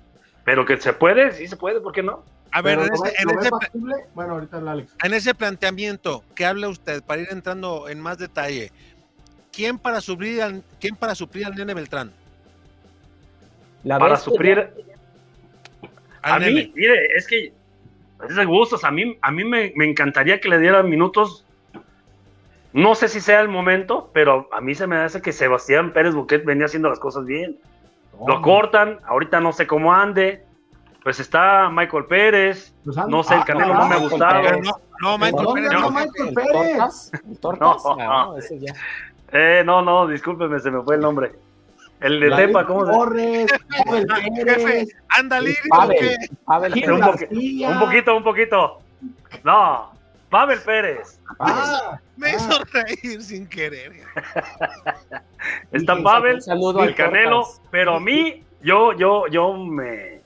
pero 0.44 0.66
que 0.66 0.76
se 0.78 0.92
puede, 0.92 1.30
sí 1.32 1.46
se 1.46 1.56
puede, 1.56 1.80
¿por 1.80 1.92
qué 1.92 2.02
no? 2.02 2.24
A 2.50 2.60
ver, 2.60 2.80
en 2.80 2.88
¿lo 2.88 2.94
ese, 2.94 3.14
en 3.22 3.30
ese-? 3.38 3.50
Bueno, 4.14 4.34
ahorita 4.34 4.58
el 4.58 4.66
Alex. 4.66 4.96
en 5.04 5.14
ese 5.14 5.34
planteamiento 5.34 6.24
que 6.34 6.44
habla 6.44 6.68
usted, 6.68 7.04
para 7.04 7.22
ir 7.22 7.28
entrando 7.30 7.88
en 7.88 8.00
más 8.00 8.18
detalle, 8.18 8.72
¿quién 9.52 9.78
para 9.78 10.00
suplir 10.00 10.42
al, 10.42 10.64
quién 10.80 10.96
para 10.96 11.14
suplir 11.14 11.46
al 11.46 11.54
nene 11.54 11.74
Beltrán? 11.74 12.12
La 13.84 14.00
Para 14.00 14.16
suplir... 14.16 14.72
A 16.22 16.38
mí, 16.38 16.72
mire, 16.74 17.06
es 17.16 17.26
que 17.26 17.52
es 18.28 18.36
de 18.36 18.44
gustos, 18.44 18.84
a 18.84 18.90
mí, 18.90 19.16
a 19.22 19.30
mí 19.30 19.44
me, 19.44 19.72
me 19.76 19.88
encantaría 19.88 20.40
que 20.40 20.48
le 20.48 20.58
dieran 20.58 20.88
minutos. 20.88 21.44
No 22.72 22.94
sé 22.94 23.08
si 23.08 23.20
sea 23.20 23.40
el 23.40 23.48
momento, 23.48 24.10
pero 24.12 24.48
a 24.52 24.60
mí 24.60 24.74
se 24.74 24.86
me 24.86 24.96
hace 24.96 25.22
que 25.22 25.32
Sebastián 25.32 25.92
Pérez 25.92 26.14
Buquet 26.14 26.44
venía 26.44 26.66
haciendo 26.66 26.88
las 26.88 26.98
cosas 26.98 27.24
bien. 27.24 27.58
Lo 28.26 28.42
cortan, 28.42 28.98
ahorita 29.06 29.40
no 29.40 29.52
sé 29.52 29.66
cómo 29.66 29.94
ande. 29.94 30.44
Pues 31.02 31.20
está 31.20 31.70
Michael 31.70 32.04
Pérez, 32.06 32.74
Pues 32.84 32.96
no 33.08 33.22
sé, 33.22 33.34
el 33.34 33.40
ah, 33.40 33.44
Canelo 33.46 33.74
ah, 33.74 33.78
no 33.78 33.88
me 33.88 33.94
ha 33.94 33.98
gustado. 33.98 34.42
No, 34.60 34.70
no, 35.00 35.18
Michael 35.18 35.44
¿Dónde 35.44 35.62
Pérez, 35.62 35.80
no. 35.80 35.90
Michael 35.90 36.28
¿El 36.28 36.34
Pérez? 36.34 36.52
Tortas? 36.52 37.12
¿El 37.14 37.38
Tortas? 37.38 37.84
No. 37.84 37.96
No, 37.96 38.36
ese 38.36 38.58
ya. 38.58 38.74
Eh, 39.32 39.62
no, 39.64 39.80
no, 39.82 40.06
discúlpeme, 40.06 40.58
se 40.58 40.70
me 40.70 40.82
fue 40.82 40.96
el 40.96 41.00
nombre. 41.00 41.32
El 42.00 42.20
de 42.20 42.30
Tepa, 42.30 42.64
¿cómo 42.66 42.86
se 42.86 42.92
Torres, 42.92 43.46
Pavel 43.84 44.06
Jefe, 44.36 44.54
Pérez, 44.54 44.88
anda 45.08 45.40
lírico, 45.40 45.68
Pavel, 45.76 45.96
¿qué? 45.98 46.16
Pavel 46.44 46.74
Gil 46.74 46.90
un, 46.92 47.00
Pérez. 47.00 47.12
poqui- 47.14 47.20
García. 47.28 47.68
un 47.70 47.78
poquito, 47.80 48.16
un 48.16 48.22
poquito. 48.24 48.78
No, 49.44 49.90
Pavel 50.30 50.60
Pérez. 50.60 51.20
Ah, 51.40 51.98
Me 52.16 52.30
hizo 52.30 52.62
reír 52.72 53.22
sin 53.22 53.46
querer. 53.48 53.92
Está 55.72 55.96
Pavel, 56.02 56.40
saludo 56.42 56.80
al 56.82 56.88
el 56.90 56.94
Canelo, 56.94 57.46
pero 57.70 57.94
a 57.96 58.00
mí, 58.00 58.44
yo, 58.62 58.92
yo, 58.92 59.26
yo 59.28 59.54
me. 59.54 60.20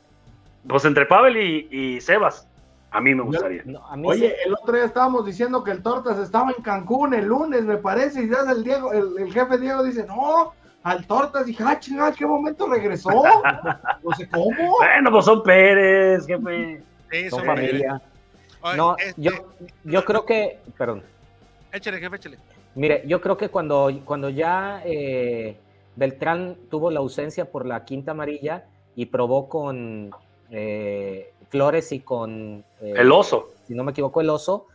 Pues 0.69 0.85
entre 0.85 1.07
Pavel 1.07 1.37
y, 1.37 1.69
y 1.71 2.01
Sebas, 2.01 2.47
a 2.91 3.01
mí 3.01 3.15
me 3.15 3.23
gustaría. 3.23 3.63
No, 3.65 3.85
a 3.87 3.97
mí 3.97 4.07
Oye, 4.09 4.29
sí. 4.29 4.35
el 4.47 4.55
otro 4.55 4.75
día 4.77 4.85
estábamos 4.85 5.27
diciendo 5.27 5.65
que 5.65 5.73
el 5.73 5.83
Tortas 5.83 6.19
estaba 6.19 6.53
en 6.57 6.63
Cancún 6.63 7.15
el 7.15 7.25
lunes, 7.27 7.63
me 7.65 7.79
parece, 7.79 8.23
y 8.23 8.29
ya 8.29 8.39
el 8.51 8.63
Diego, 8.63 8.93
el, 8.93 9.19
el 9.19 9.33
jefe 9.33 9.59
Diego 9.59 9.83
dice, 9.83 10.05
no, 10.07 10.53
al 10.83 11.07
Tortas, 11.07 11.47
dije, 11.47 11.63
ah, 11.67 11.79
chingada, 11.79 12.13
¿qué 12.13 12.27
momento 12.27 12.67
regresó? 12.69 13.11
No 14.03 14.11
sé 14.17 14.29
cómo. 14.29 14.77
Bueno, 14.79 15.11
pues 15.11 15.25
son 15.25 15.43
Pérez, 15.43 16.27
jefe. 16.27 16.83
Sí, 17.11 17.31
Son 17.31 17.45
familia. 17.45 18.01
Oye, 18.63 18.77
No, 18.77 18.97
este, 18.97 19.21
yo, 19.21 19.33
yo 19.85 20.05
creo 20.05 20.25
que, 20.25 20.59
perdón, 20.79 21.03
Échale, 21.73 21.99
jefe, 21.99 22.17
échale. 22.17 22.39
mire, 22.75 23.03
yo 23.07 23.21
creo 23.21 23.37
que 23.37 23.49
cuando, 23.49 23.91
cuando 24.05 24.29
ya 24.29 24.83
eh, 24.85 25.57
Beltrán 25.97 26.57
tuvo 26.71 26.91
la 26.91 27.01
ausencia 27.01 27.51
por 27.51 27.67
la 27.67 27.85
quinta 27.85 28.13
amarilla 28.13 28.65
y 28.95 29.07
probó 29.07 29.49
con 29.49 30.11
eh, 30.51 31.33
Flores 31.49 31.93
y 31.93 32.01
con, 32.01 32.65
eh, 32.81 32.95
El 32.97 33.13
oso. 33.13 33.51
si 33.67 33.75
no 33.75 33.85
me 33.85 33.93
equivoco, 33.93 34.21
el 34.21 34.31
oso, 34.31 34.67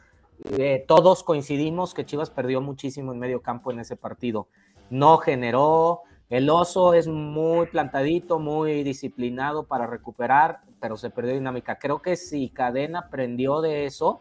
eh, 0.58 0.84
todos 0.88 1.24
coincidimos 1.24 1.94
que 1.94 2.06
Chivas 2.06 2.30
perdió 2.30 2.62
muchísimo 2.62 3.14
en 3.14 3.20
medio 3.20 3.42
campo 3.42 3.72
en 3.72 3.80
ese 3.80 3.96
partido. 3.96 4.48
No 4.90 5.18
generó, 5.18 6.04
el 6.30 6.50
oso 6.50 6.94
es 6.94 7.08
muy 7.08 7.68
plantadito, 7.68 8.40
muy 8.40 8.84
disciplinado 8.84 9.66
para 9.66 9.88
recuperar, 9.88 10.62
pero 10.80 10.98
se 10.98 11.10
perdió 11.10 11.34
dinámica. 11.34 11.80
Creo 11.80 12.02
que 12.02 12.16
si 12.16 12.50
Cadena 12.50 13.00
aprendió 13.00 13.62
de 13.62 13.86
eso, 13.86 14.20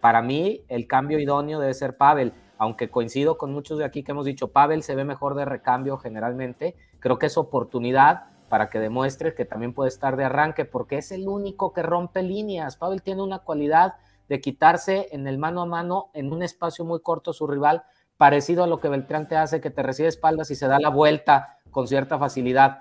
para 0.00 0.22
mí 0.22 0.62
el 0.68 0.86
cambio 0.86 1.18
idóneo 1.18 1.60
debe 1.60 1.74
ser 1.74 1.96
Pavel, 1.96 2.32
aunque 2.58 2.90
coincido 2.90 3.38
con 3.38 3.52
muchos 3.52 3.78
de 3.78 3.84
aquí 3.84 4.02
que 4.02 4.12
hemos 4.12 4.24
dicho, 4.24 4.48
Pavel 4.48 4.82
se 4.82 4.94
ve 4.94 5.04
mejor 5.04 5.34
de 5.34 5.44
recambio 5.44 5.98
generalmente, 5.98 6.76
creo 7.00 7.18
que 7.18 7.26
es 7.26 7.36
oportunidad 7.36 8.24
para 8.48 8.68
que 8.68 8.80
demuestre 8.80 9.34
que 9.34 9.44
también 9.44 9.72
puede 9.72 9.88
estar 9.88 10.16
de 10.16 10.24
arranque, 10.24 10.64
porque 10.64 10.98
es 10.98 11.10
el 11.12 11.26
único 11.26 11.72
que 11.72 11.82
rompe 11.82 12.22
líneas. 12.22 12.76
Pavel 12.76 13.02
tiene 13.02 13.22
una 13.22 13.38
cualidad 13.38 13.94
de 14.28 14.40
quitarse 14.40 15.08
en 15.12 15.26
el 15.26 15.38
mano 15.38 15.62
a 15.62 15.66
mano 15.66 16.10
en 16.12 16.32
un 16.32 16.42
espacio 16.42 16.84
muy 16.84 17.00
corto 17.00 17.32
su 17.32 17.46
rival, 17.46 17.84
parecido 18.22 18.62
a 18.62 18.68
lo 18.68 18.78
que 18.78 18.88
Beltrán 18.88 19.26
te 19.26 19.34
hace, 19.34 19.60
que 19.60 19.70
te 19.70 19.82
recibe 19.82 20.06
espaldas 20.08 20.48
y 20.52 20.54
se 20.54 20.68
da 20.68 20.78
la 20.78 20.90
vuelta 20.90 21.58
con 21.72 21.88
cierta 21.88 22.20
facilidad. 22.20 22.78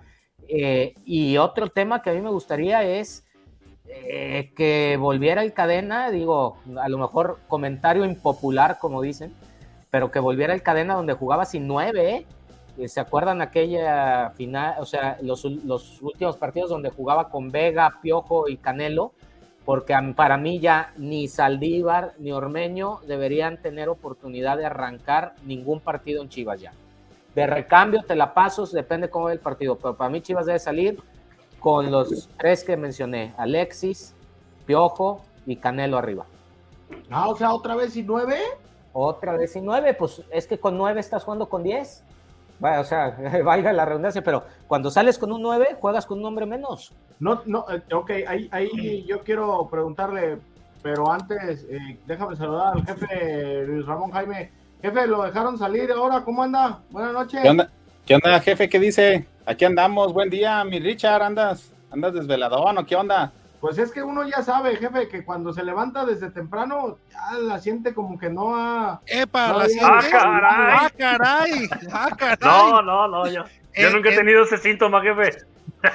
Eh, 0.47 0.93
y 1.04 1.38
otro 1.38 1.69
tema 1.69 2.04
que 2.04 2.12
a 2.12 2.13
mí 2.13 2.21
me 2.21 2.30
gustaría 2.30 2.84
es 2.84 3.25
eh, 3.88 4.51
que 4.56 4.97
volviera 4.99 5.41
el 5.41 5.54
cadena, 5.54 6.12
digo, 6.12 6.58
a 6.80 6.88
lo 6.89 6.99
mejor 6.99 7.39
comentario 7.47 8.06
impopular, 8.06 8.77
como 8.77 9.01
dicen, 9.01 9.34
pero 9.89 10.12
que 10.12 10.19
volviera 10.19 10.54
el 10.54 10.62
cadena 10.62 10.93
donde 10.93 11.13
jugaba 11.13 11.45
sin 11.45 11.65
nueve, 11.65 12.27
¿eh? 12.77 12.88
¿Se 12.88 12.99
acuerdan 12.99 13.41
aquella 13.41 14.30
final, 14.36 14.75
o 14.77 14.86
sea, 14.86 15.17
los, 15.23 15.43
los 15.43 16.04
últimos 16.04 16.38
partidos 16.38 16.69
donde 16.69 16.91
jugaba 16.91 17.30
con 17.30 17.49
Vega, 17.49 17.97
Piojo 17.99 18.47
y 18.47 18.58
Canelo? 18.58 19.13
Porque 19.65 19.95
para 20.15 20.38
mí 20.38 20.60
ya 20.60 20.93
ni 20.97 21.28
Saldívar 21.28 22.13
ni 22.17 22.32
Ormeño 22.32 23.00
deberían 23.08 23.62
tener 23.62 23.89
oportunidad 23.89 24.58
de 24.58 24.65
arrancar 24.65 25.36
ningún 25.43 25.80
partido 25.80 26.21
en 26.21 26.30
Chivas 26.30 26.60
ya. 26.60 26.74
De 27.36 27.47
recambio 27.47 28.02
te 28.04 28.15
la 28.15 28.34
paso, 28.34 28.65
depende 28.65 29.10
cómo 29.10 29.26
ve 29.26 29.34
el 29.34 29.39
partido, 29.39 29.78
pero 29.78 29.95
para 29.95 30.10
mí 30.10 30.21
Chivas 30.21 30.45
debe 30.45 30.60
salir 30.60 31.00
con 31.60 31.91
los 31.91 32.28
tres 32.39 32.63
que 32.63 32.76
mencioné, 32.76 33.34
Alexis, 33.38 34.15
Piojo 34.65 35.24
y 35.45 35.56
Canelo 35.58 35.97
arriba. 35.97 36.26
Ah, 37.10 37.30
o 37.30 37.38
sea, 37.38 37.54
otra 37.54 37.76
vez 37.76 37.95
y 37.95 38.04
nueve. 38.04 38.38
Otra 38.93 39.38
vez 39.38 39.56
y 39.56 39.62
nueve, 39.62 39.93
pues 39.93 40.24
es 40.32 40.47
que 40.47 40.60
con 40.60 40.78
nueve 40.78 41.00
estás 41.00 41.24
jugando 41.24 41.47
con 41.47 41.63
diez. 41.63 42.04
Bueno, 42.62 42.82
o 42.82 42.84
sea, 42.84 43.17
valga 43.43 43.74
la 43.74 43.86
redundancia, 43.86 44.24
pero 44.24 44.45
cuando 44.67 44.91
sales 44.91 45.17
con 45.17 45.32
un 45.32 45.41
nueve, 45.41 45.76
juegas 45.80 46.06
con 46.06 46.19
un 46.19 46.26
hombre 46.26 46.45
menos. 46.45 46.93
No, 47.19 47.41
no, 47.47 47.65
eh, 47.71 47.82
ok, 47.91 48.12
ahí, 48.28 48.47
ahí 48.52 49.04
yo 49.08 49.24
quiero 49.24 49.67
preguntarle, 49.67 50.38
pero 50.84 51.12
antes, 51.12 51.65
eh, 51.71 51.97
déjame 52.06 52.36
saludar 52.36 52.74
al 52.76 52.86
jefe 52.86 53.65
Luis 53.65 53.86
Ramón 53.88 54.12
Jaime. 54.12 54.52
Jefe, 54.80 55.08
lo 55.08 55.24
dejaron 55.24 55.58
salir 55.58 55.91
ahora, 55.91 56.24
¿cómo 56.24 56.43
anda? 56.43 56.82
Buenas 56.91 57.13
noches. 57.13 57.41
¿Qué 57.41 57.50
onda, 57.50 57.69
¿Qué 58.06 58.15
onda, 58.15 58.39
jefe? 58.39 58.69
¿Qué 58.69 58.80
dice? 58.80 59.26
Aquí 59.47 59.65
andamos. 59.65 60.13
Buen 60.13 60.30
día, 60.30 60.63
mi 60.63 60.80
Richard. 60.80 61.24
¿Andas, 61.24 61.74
andas 61.89 62.13
desveladón 62.13 62.78
o 62.78 62.86
qué 62.86 62.95
onda? 62.95 63.32
Pues 63.62 63.78
es 63.78 63.91
que 63.91 64.02
uno 64.02 64.28
ya 64.28 64.41
sabe, 64.41 64.76
jefe, 64.76 65.08
que 65.08 65.24
cuando 65.24 65.54
se 65.54 65.63
levanta 65.63 66.04
desde 66.04 66.32
temprano, 66.32 66.97
ya 67.12 67.38
la 67.38 67.60
siente 67.60 67.93
como 67.93 68.17
que 68.17 68.30
no 68.30 68.56
ha... 68.56 69.02
¡Epa! 69.06 69.50
No, 69.50 69.60
la 69.60 69.65
sientes? 69.69 69.88
¡Ah, 69.88 70.10
caray! 70.12 70.78
¡Ah, 70.80 70.89
caray! 70.97 71.69
¡Ah, 71.93 72.10
caray! 72.17 72.38
No, 72.41 72.82
no, 72.82 73.08
no, 73.08 73.28
yo, 73.28 73.43
yo 73.43 73.50
Eh, 73.74 73.91
nunca 73.93 74.10
he 74.10 74.13
eh, 74.13 74.17
tenido 74.17 74.43
ese 74.43 74.58
síntoma, 74.58 75.00
jefe. 75.02 75.38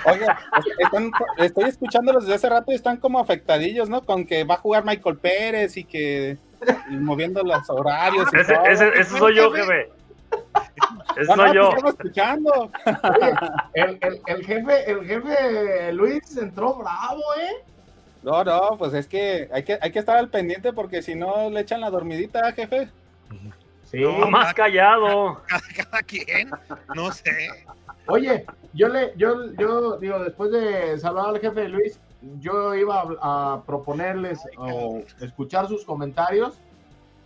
Oiga, 0.05 0.39
están- 0.79 1.11
estoy 1.39 1.65
escuchándolos 1.65 2.23
desde 2.25 2.37
hace 2.37 2.49
rato 2.49 2.71
y 2.73 2.77
están 2.77 2.97
como 2.99 3.19
afectadillos, 3.19 3.89
¿no? 3.89 4.03
Con 4.03 4.27
que 4.27 4.45
va 4.45 4.55
a 4.55 4.59
jugar 4.59 4.85
Michael 4.85 5.17
Pérez 5.19 5.77
y 5.77 5.85
que 5.85 6.39
y 6.91 6.95
moviendo 6.97 7.43
los 7.43 7.69
horarios. 7.69 8.29
y 8.33 8.37
Ese, 8.41 8.55
todo. 8.55 8.65
ese, 8.67 8.89
ese 8.89 9.19
soy 9.19 9.35
yo, 9.37 9.51
jefe. 9.53 9.91
Ese 11.17 11.35
No, 11.35 11.37
no, 11.47 11.55
yo. 11.55 11.71
escuchando. 11.89 12.71
El, 13.75 13.99
el- 14.01 14.21
el 14.27 14.45
jefe, 14.47 14.91
el 14.91 15.07
jefe 15.07 15.93
Luis 15.93 16.37
entró 16.37 16.75
bravo, 16.75 17.23
¿eh? 17.41 17.65
No, 18.23 18.43
no, 18.45 18.77
pues 18.77 18.93
es 18.95 19.07
que 19.07 19.49
hay 19.53 19.63
que, 19.63 19.79
hay 19.81 19.91
que 19.93 19.99
estar 20.01 20.17
al 20.17 20.29
pendiente 20.29 20.73
porque 20.73 21.01
si 21.03 21.15
no 21.15 21.49
le 21.49 21.61
echan 21.61 21.81
la 21.81 21.91
dormidita, 21.91 22.53
jefe. 22.53 22.89
Sí. 23.85 24.01
No, 24.03 24.29
Más 24.29 24.53
callado. 24.53 25.41
Cada, 25.47 25.63
cada 25.77 26.03
quien, 26.03 26.51
no 26.95 27.13
sé. 27.13 27.49
Oye, 28.09 28.45
yo 28.73 28.89
le, 28.89 29.13
yo, 29.17 29.53
yo 29.55 29.99
digo, 29.99 30.19
después 30.23 30.51
de 30.51 30.99
saludar 30.99 31.29
al 31.31 31.41
jefe 31.41 31.69
Luis, 31.69 31.99
yo 32.41 32.75
iba 32.75 33.03
a, 33.21 33.55
a 33.55 33.63
proponerles 33.63 34.41
o 34.59 35.03
escuchar 35.21 35.69
sus 35.69 35.85
comentarios 35.85 36.59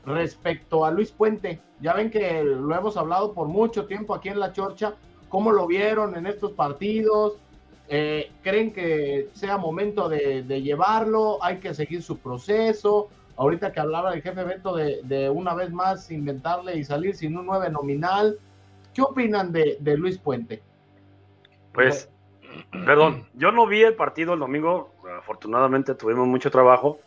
respecto 0.04 0.84
a 0.84 0.90
Luis 0.90 1.10
Puente. 1.10 1.60
Ya 1.80 1.94
ven 1.94 2.10
que 2.10 2.42
lo 2.44 2.74
hemos 2.74 2.96
hablado 2.96 3.32
por 3.32 3.48
mucho 3.48 3.86
tiempo 3.86 4.14
aquí 4.14 4.28
en 4.28 4.40
La 4.40 4.52
Chorcha, 4.52 4.94
cómo 5.28 5.52
lo 5.52 5.66
vieron 5.66 6.16
en 6.16 6.26
estos 6.26 6.52
partidos, 6.52 7.38
Eh, 7.92 8.30
creen 8.42 8.72
que 8.72 9.30
sea 9.32 9.56
momento 9.58 10.08
de, 10.08 10.62
llevarlo, 10.62 11.42
hay 11.42 11.58
que 11.58 11.74
seguir 11.74 12.04
su 12.04 12.18
proceso. 12.18 13.08
Ahorita 13.36 13.72
que 13.72 13.80
hablaba 13.80 14.14
el 14.14 14.22
jefe 14.22 14.44
Beto 14.44 14.76
de, 14.76 15.00
de 15.02 15.28
una 15.28 15.54
vez 15.54 15.72
más 15.72 16.08
inventarle 16.12 16.76
y 16.76 16.84
salir 16.84 17.16
sin 17.16 17.36
un 17.36 17.46
9 17.46 17.68
nominal, 17.70 18.38
¿qué 18.94 19.02
opinan 19.02 19.50
de 19.50 19.96
Luis 19.96 20.18
Puente? 20.18 20.62
Pues, 21.72 22.10
perdón, 22.70 23.26
yo 23.34 23.52
no 23.52 23.66
vi 23.66 23.82
el 23.82 23.94
partido 23.94 24.34
el 24.34 24.40
domingo, 24.40 24.92
afortunadamente 25.18 25.94
tuvimos 25.94 26.26
mucho 26.26 26.50
trabajo, 26.50 26.98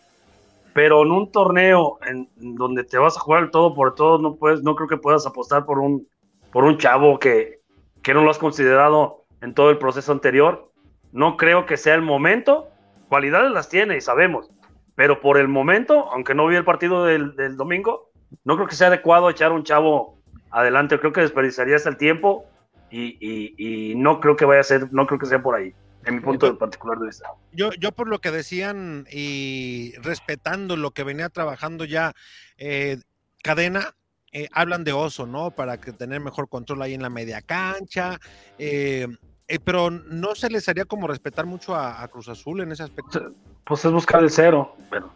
pero 0.73 1.03
en 1.03 1.11
un 1.11 1.31
torneo 1.31 1.99
en 2.05 2.29
donde 2.55 2.83
te 2.83 2.97
vas 2.97 3.15
a 3.17 3.19
jugar 3.19 3.51
todo 3.51 3.73
por 3.73 3.95
todo, 3.95 4.17
no 4.19 4.35
puedes, 4.35 4.63
no 4.63 4.75
creo 4.75 4.87
que 4.87 4.97
puedas 4.97 5.25
apostar 5.25 5.65
por 5.65 5.79
un, 5.79 6.07
por 6.51 6.63
un 6.63 6.77
chavo 6.77 7.19
que, 7.19 7.59
que 8.01 8.13
no 8.13 8.23
lo 8.23 8.31
has 8.31 8.37
considerado 8.39 9.25
en 9.41 9.53
todo 9.53 9.69
el 9.69 9.77
proceso 9.77 10.11
anterior. 10.11 10.71
No 11.11 11.37
creo 11.37 11.65
que 11.65 11.77
sea 11.77 11.93
el 11.95 12.01
momento. 12.01 12.67
Cualidades 13.09 13.51
las 13.51 13.69
tiene 13.69 13.97
y 13.97 14.01
sabemos, 14.01 14.49
pero 14.95 15.21
por 15.21 15.37
el 15.37 15.47
momento, 15.47 16.09
aunque 16.11 16.33
no 16.33 16.47
vi 16.47 16.55
el 16.55 16.65
partido 16.65 17.05
del, 17.05 17.35
del 17.35 17.55
domingo, 17.57 18.09
no 18.43 18.55
creo 18.55 18.67
que 18.67 18.75
sea 18.75 18.87
adecuado 18.87 19.29
echar 19.29 19.51
un 19.51 19.63
chavo 19.63 20.17
adelante. 20.49 20.99
Creo 20.99 21.11
que 21.11 21.21
desperdiciarías 21.21 21.85
el 21.85 21.97
tiempo 21.97 22.45
y, 22.89 23.17
y- 23.19 23.91
y 23.91 23.95
no 23.95 24.19
creo 24.19 24.35
que 24.35 24.45
vaya 24.45 24.61
a 24.61 24.63
ser, 24.63 24.91
no 24.91 25.05
creo 25.05 25.19
que 25.19 25.25
sea 25.27 25.43
por 25.43 25.55
ahí, 25.55 25.73
en 26.05 26.15
mi 26.15 26.21
punto 26.21 26.45
de 26.45 26.53
particular 26.53 26.97
de 26.99 27.07
vista. 27.07 27.29
Yo, 27.51 27.71
yo 27.73 27.91
por 27.91 28.07
lo 28.07 28.19
que 28.19 28.31
decían 28.31 29.07
y 29.11 29.93
respetando 30.01 30.75
lo 30.75 30.91
que 30.91 31.03
venía 31.03 31.29
trabajando 31.29 31.85
ya 31.85 32.13
eh, 32.57 32.97
Cadena, 33.43 33.95
eh, 34.31 34.47
hablan 34.51 34.83
de 34.83 34.93
Oso, 34.93 35.27
¿no? 35.27 35.51
Para 35.51 35.79
que 35.79 35.91
tener 35.93 36.19
mejor 36.19 36.49
control 36.49 36.81
ahí 36.81 36.93
en 36.93 37.01
la 37.01 37.09
media 37.09 37.41
cancha, 37.41 38.19
eh, 38.57 39.07
eh, 39.47 39.59
pero 39.63 39.91
no 39.91 40.33
se 40.35 40.49
les 40.49 40.67
haría 40.69 40.85
como 40.85 41.07
respetar 41.07 41.45
mucho 41.45 41.75
a, 41.75 42.01
a 42.01 42.07
Cruz 42.07 42.29
Azul 42.29 42.61
en 42.61 42.71
ese 42.71 42.83
aspecto. 42.83 43.31
Pues 43.65 43.85
es 43.85 43.91
buscar 43.91 44.23
el 44.23 44.31
cero, 44.31 44.75
pero 44.89 45.11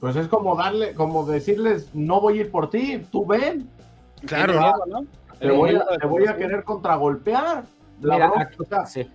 Pues 0.00 0.16
es 0.16 0.28
como 0.28 0.56
darle, 0.56 0.94
como 0.94 1.24
decirles, 1.24 1.94
no 1.94 2.20
voy 2.20 2.38
a 2.38 2.40
ir 2.42 2.50
por 2.50 2.68
ti, 2.70 3.06
tú 3.12 3.24
ven, 3.26 3.70
Claro, 4.26 4.54
¿no? 4.86 5.06
te 5.38 5.50
voy 5.50 5.76
a, 5.76 5.84
te 5.98 6.06
voy 6.06 6.26
a 6.26 6.36
querer 6.36 6.64
contragolpear. 6.64 7.64
La 8.00 8.14
Mira, 8.14 8.26
bronca, 8.28 8.42
aquí- 8.44 8.56
o 8.60 8.64
sea, 8.64 8.86
sí. 8.86 9.06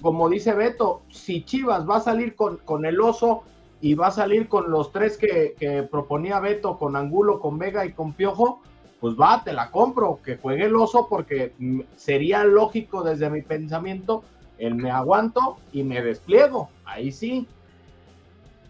como 0.00 0.28
dice 0.28 0.54
Beto, 0.54 1.02
si 1.10 1.42
Chivas 1.44 1.88
va 1.88 1.96
a 1.96 2.00
salir 2.00 2.34
con, 2.36 2.58
con 2.58 2.84
el 2.86 3.00
oso 3.00 3.42
y 3.80 3.94
va 3.94 4.08
a 4.08 4.10
salir 4.12 4.48
con 4.48 4.70
los 4.70 4.90
tres 4.92 5.16
que, 5.16 5.54
que 5.58 5.82
proponía 5.84 6.40
Beto, 6.40 6.78
con 6.78 6.96
Angulo, 6.96 7.40
con 7.40 7.58
Vega 7.58 7.84
y 7.84 7.92
con 7.92 8.12
Piojo, 8.12 8.60
pues 9.00 9.14
va, 9.14 9.42
te 9.44 9.52
la 9.52 9.70
compro, 9.70 10.18
que 10.24 10.36
juegue 10.36 10.64
el 10.64 10.74
oso 10.76 11.06
porque 11.08 11.52
sería 11.96 12.42
lógico 12.44 13.02
desde 13.04 13.30
mi 13.30 13.42
pensamiento, 13.42 14.24
el 14.58 14.74
me 14.74 14.90
aguanto 14.90 15.58
y 15.72 15.84
me 15.84 16.02
despliego, 16.02 16.68
ahí 16.84 17.12
sí. 17.12 17.46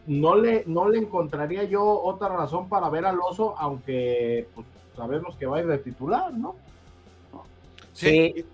No 0.07 0.35
le, 0.37 0.65
no 0.67 0.89
le 0.89 0.99
encontraría 0.99 1.65
yo 1.65 1.83
otra 1.85 2.29
razón 2.29 2.69
para 2.69 2.89
ver 2.89 3.05
al 3.05 3.21
oso, 3.21 3.55
aunque 3.59 4.49
pues, 4.55 4.67
sabemos 4.97 5.37
que 5.37 5.45
va 5.47 5.59
a 5.59 5.61
ir 5.61 5.67
de 5.67 5.79
titular, 5.79 6.33
¿no? 6.33 6.57
Sí, 7.93 8.45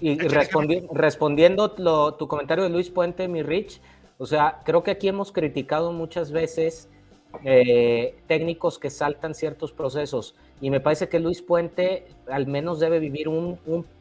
y 0.00 0.18
respondi- 0.18 0.88
respondiendo 0.92 1.74
lo- 1.78 2.14
tu 2.14 2.28
comentario 2.28 2.64
de 2.64 2.70
Luis 2.70 2.90
Puente, 2.90 3.28
mi 3.28 3.42
Rich, 3.42 3.80
o 4.18 4.26
sea, 4.26 4.60
creo 4.64 4.82
que 4.82 4.90
aquí 4.92 5.08
hemos 5.08 5.32
criticado 5.32 5.92
muchas 5.92 6.32
veces 6.32 6.88
eh, 7.44 8.16
técnicos 8.26 8.78
que 8.78 8.90
saltan 8.90 9.34
ciertos 9.34 9.72
procesos. 9.72 10.34
Y 10.60 10.70
me 10.70 10.80
parece 10.80 11.08
que 11.08 11.20
Luis 11.20 11.42
Puente 11.42 12.08
al 12.28 12.46
menos 12.46 12.80
debe 12.80 12.98
vivir 12.98 13.28
un, 13.28 13.58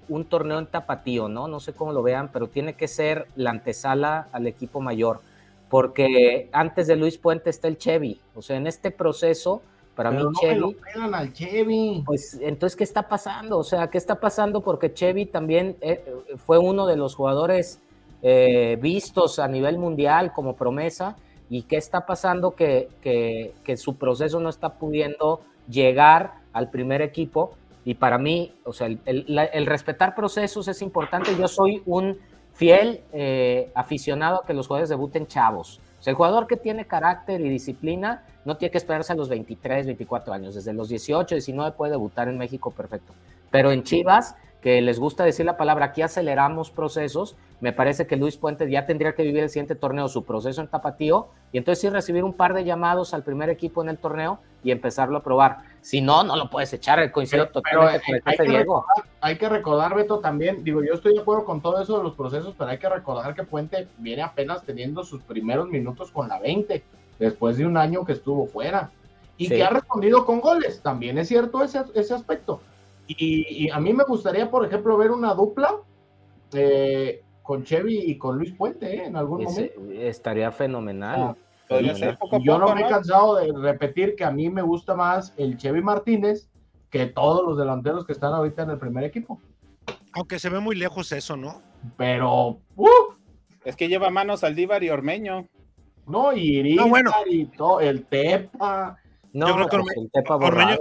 un, 0.08 0.26
torneo 0.26 0.58
en 0.60 0.66
tapatío, 0.66 1.30
¿no? 1.30 1.48
No 1.48 1.60
sé 1.60 1.74
cómo 1.74 1.94
lo 1.94 2.02
vean, 2.02 2.32
pero 2.32 2.48
tiene 2.48 2.74
que 2.74 2.88
ser 2.88 3.28
la 3.36 3.52
antesala 3.52 4.30
al 4.32 4.48
equipo 4.48 4.82
mayor. 4.82 5.22
Porque 5.70 6.50
antes 6.52 6.88
de 6.88 6.96
Luis 6.96 7.18
Puente 7.18 7.50
está 7.52 7.68
el 7.68 7.78
Chevy. 7.78 8.20
O 8.36 8.42
sea, 8.42 8.58
en 8.58 8.66
este 8.66 8.90
proceso, 8.92 9.62
para 10.00 10.12
mí 10.12 10.24
Chevy. 10.40 10.78
al 11.12 11.34
Chevy. 11.34 12.04
Pues 12.06 12.40
entonces, 12.42 12.78
¿qué 12.78 12.86
está 12.86 13.10
pasando? 13.10 13.58
O 13.58 13.66
sea, 13.66 13.90
¿qué 13.90 13.98
está 13.98 14.18
pasando? 14.18 14.62
Porque 14.62 14.94
Chevy 14.94 15.26
también 15.26 15.76
eh, 15.82 16.02
fue 16.38 16.58
uno 16.58 16.88
de 16.88 16.96
los 16.96 17.16
jugadores 17.16 17.82
eh, 18.22 18.78
vistos 18.82 19.40
a 19.40 19.50
nivel 19.50 19.78
mundial 19.78 20.32
como 20.32 20.56
promesa 20.56 21.18
y 21.50 21.64
qué 21.64 21.76
está 21.76 22.06
pasando 22.06 22.52
que, 22.52 22.88
que, 23.02 23.76
su 23.76 23.98
proceso 23.98 24.40
no 24.40 24.48
está 24.48 24.76
pudiendo 24.76 25.42
llegar 25.68 26.36
al 26.54 26.70
primer 26.70 27.02
equipo. 27.02 27.52
Y 27.84 27.96
para 27.96 28.18
mí, 28.18 28.54
o 28.64 28.72
sea, 28.72 28.88
el, 28.88 29.66
respetar 29.66 30.16
procesos 30.16 30.70
es 30.70 30.82
importante. 30.82 31.36
Yo 31.38 31.50
soy 31.50 31.84
un 31.86 32.18
fiel 32.54 33.02
eh, 33.12 33.70
aficionado 33.76 34.44
a 34.44 34.46
que 34.46 34.54
los 34.54 34.66
jugadores 34.66 34.88
debuten 34.88 35.28
chavos. 35.28 35.82
El 36.06 36.16
jugador 36.16 36.48
que 36.48 36.58
tiene 36.58 36.86
carácter 36.86 37.42
y 37.42 37.50
disciplina 37.50 38.24
no 38.46 38.58
tiene 38.58 38.72
que 38.72 38.78
esperarse 38.78 39.14
a 39.14 39.16
los 39.16 39.30
23, 39.30 39.86
24 39.86 40.34
años. 40.34 40.56
Desde 40.56 40.74
los 40.74 40.90
18, 40.90 41.36
19 41.36 41.74
puede 41.74 41.92
debutar 41.92 42.28
en 42.30 42.38
México 42.38 42.72
perfecto. 42.72 43.14
Pero 43.52 43.72
en 43.72 43.84
Chivas 43.84 44.36
que 44.62 44.82
les 44.82 45.00
gusta 45.00 45.24
decir 45.24 45.46
la 45.46 45.58
palabra, 45.58 45.86
aquí 45.86 46.02
aceleramos 46.02 46.70
procesos, 46.70 47.36
me 47.62 47.72
parece 47.72 48.08
que 48.08 48.18
Luis 48.18 48.38
Puente 48.38 48.70
ya 48.70 48.86
tendría 48.86 49.14
que 49.14 49.24
vivir 49.24 49.44
el 49.44 49.50
siguiente 49.50 49.76
torneo, 49.76 50.08
su 50.10 50.26
proceso 50.26 50.62
en 50.62 50.68
Tapatío, 50.68 51.30
y 51.52 51.58
entonces 51.58 51.82
sí 51.82 51.90
recibir 51.90 52.24
un 52.24 52.34
par 52.34 52.54
de 52.54 52.66
llamados 52.66 53.14
al 53.14 53.24
primer 53.24 53.50
equipo 53.50 53.82
en 53.82 53.90
el 53.90 53.98
torneo 53.98 54.40
y 54.64 54.72
empezarlo 54.72 55.18
a 55.18 55.24
probar. 55.24 55.60
Si 55.82 56.02
no, 56.02 56.24
no 56.24 56.36
lo 56.36 56.50
puedes 56.50 56.72
echar, 56.74 57.12
coincido 57.12 57.48
totalmente 57.48 58.02
con 58.06 58.15
el 58.15 58.22
hay, 58.26 58.38
que 58.38 58.44
Diego. 58.44 58.86
Recordar, 58.88 59.12
hay 59.22 59.38
que 59.38 59.50
recordar, 59.50 59.96
Beto, 59.96 60.20
también, 60.20 60.63
digo, 60.63 60.84
yo 60.84 60.94
estoy 60.94 61.13
de 61.13 61.22
acuerdo 61.22 61.46
con 61.46 61.62
todo 61.62 61.82
eso 61.82 61.98
de 61.98 62.04
los 62.04 62.15
procesos, 62.15 62.54
pero 62.58 62.70
hay 62.70 62.78
que 62.78 62.89
recordar 62.89 63.34
que 63.34 63.44
Puente 63.44 63.88
viene 63.98 64.22
apenas 64.22 64.63
teniendo 64.63 65.04
sus 65.04 65.22
primeros 65.22 65.68
minutos 65.68 66.12
con 66.12 66.28
la 66.28 66.39
20, 66.39 66.84
después 67.18 67.58
de 67.58 67.65
un 67.65 67.78
año 67.78 68.06
que 68.06 68.13
estuvo 68.13 68.46
fuera, 68.48 68.92
y 69.38 69.48
que 69.48 69.63
ha 69.63 69.70
respondido 69.70 70.26
con 70.26 70.42
goles, 70.42 70.82
también 70.82 71.18
es 71.18 71.30
cierto 71.30 71.63
ese, 71.63 71.84
ese 71.96 72.13
aspecto 72.13 72.62
y, 73.18 73.70
a 73.72 73.80
mí 73.80 73.94
me 73.94 74.04
gustaría, 74.04 74.50
por 74.50 74.65
ejemplo, 74.65 74.98
ver 74.98 75.12
una 75.12 75.34
dupla 75.34 75.78
eh, 76.54 77.24
con 77.42 77.63
Chevy 77.63 77.98
y 77.98 78.18
con 78.18 78.38
Luis 78.38 78.54
Puente 78.54 78.86
eh, 78.86 79.06
en 79.06 79.15
algún 79.15 79.44
momento. 79.44 79.82
Estaría 79.92 80.52
fenomenal. 80.52 81.20
Ah, 81.20 81.36
yo 82.41 82.58
no 82.58 82.73
me 82.73 82.82
he 82.82 82.88
cansado 82.88 83.36
de 83.36 83.51
repetir 83.53 84.15
que 84.15 84.23
a 84.23 84.32
mí 84.32 84.49
me 84.49 84.62
gusta 84.62 84.95
más 84.95 85.34
el 85.38 85.58
Chevy 85.58 85.82
Martínez 85.82 86.49
que 86.89 87.05
todos 87.05 87.45
los 87.45 87.58
delanteros 87.58 88.05
que 88.05 88.13
están 88.13 88.34
ahorita 88.34 88.63
en 88.63 88.71
el 88.71 88.79
primer 88.79 89.03
equipo. 89.03 89.39
Aunque 90.13 90.39
se 90.39 90.49
ve 90.49 90.60
muy 90.60 90.75
lejos 90.75 91.12
eso, 91.12 91.38
¿no? 91.38 91.62
Pero 91.97 92.60
es 93.63 93.75
que 93.75 93.88
lleva 93.88 94.10
manos 94.10 94.43
Aldívar 94.43 94.84
y 94.84 94.89
Ormeño. 94.89 95.47
No, 96.08 96.34
y 96.34 96.58
Iris 96.58 96.82
y 97.27 97.45
todo, 97.45 97.79
el 97.79 98.05
Tepa. 98.05 98.97
No, 99.32 99.47
yo 99.47 99.55
creo 99.55 99.67
que 99.67 99.77
pues 99.77 99.97
el 99.97 100.12
Tepa 100.12 100.36
Ormeño, 100.38 100.77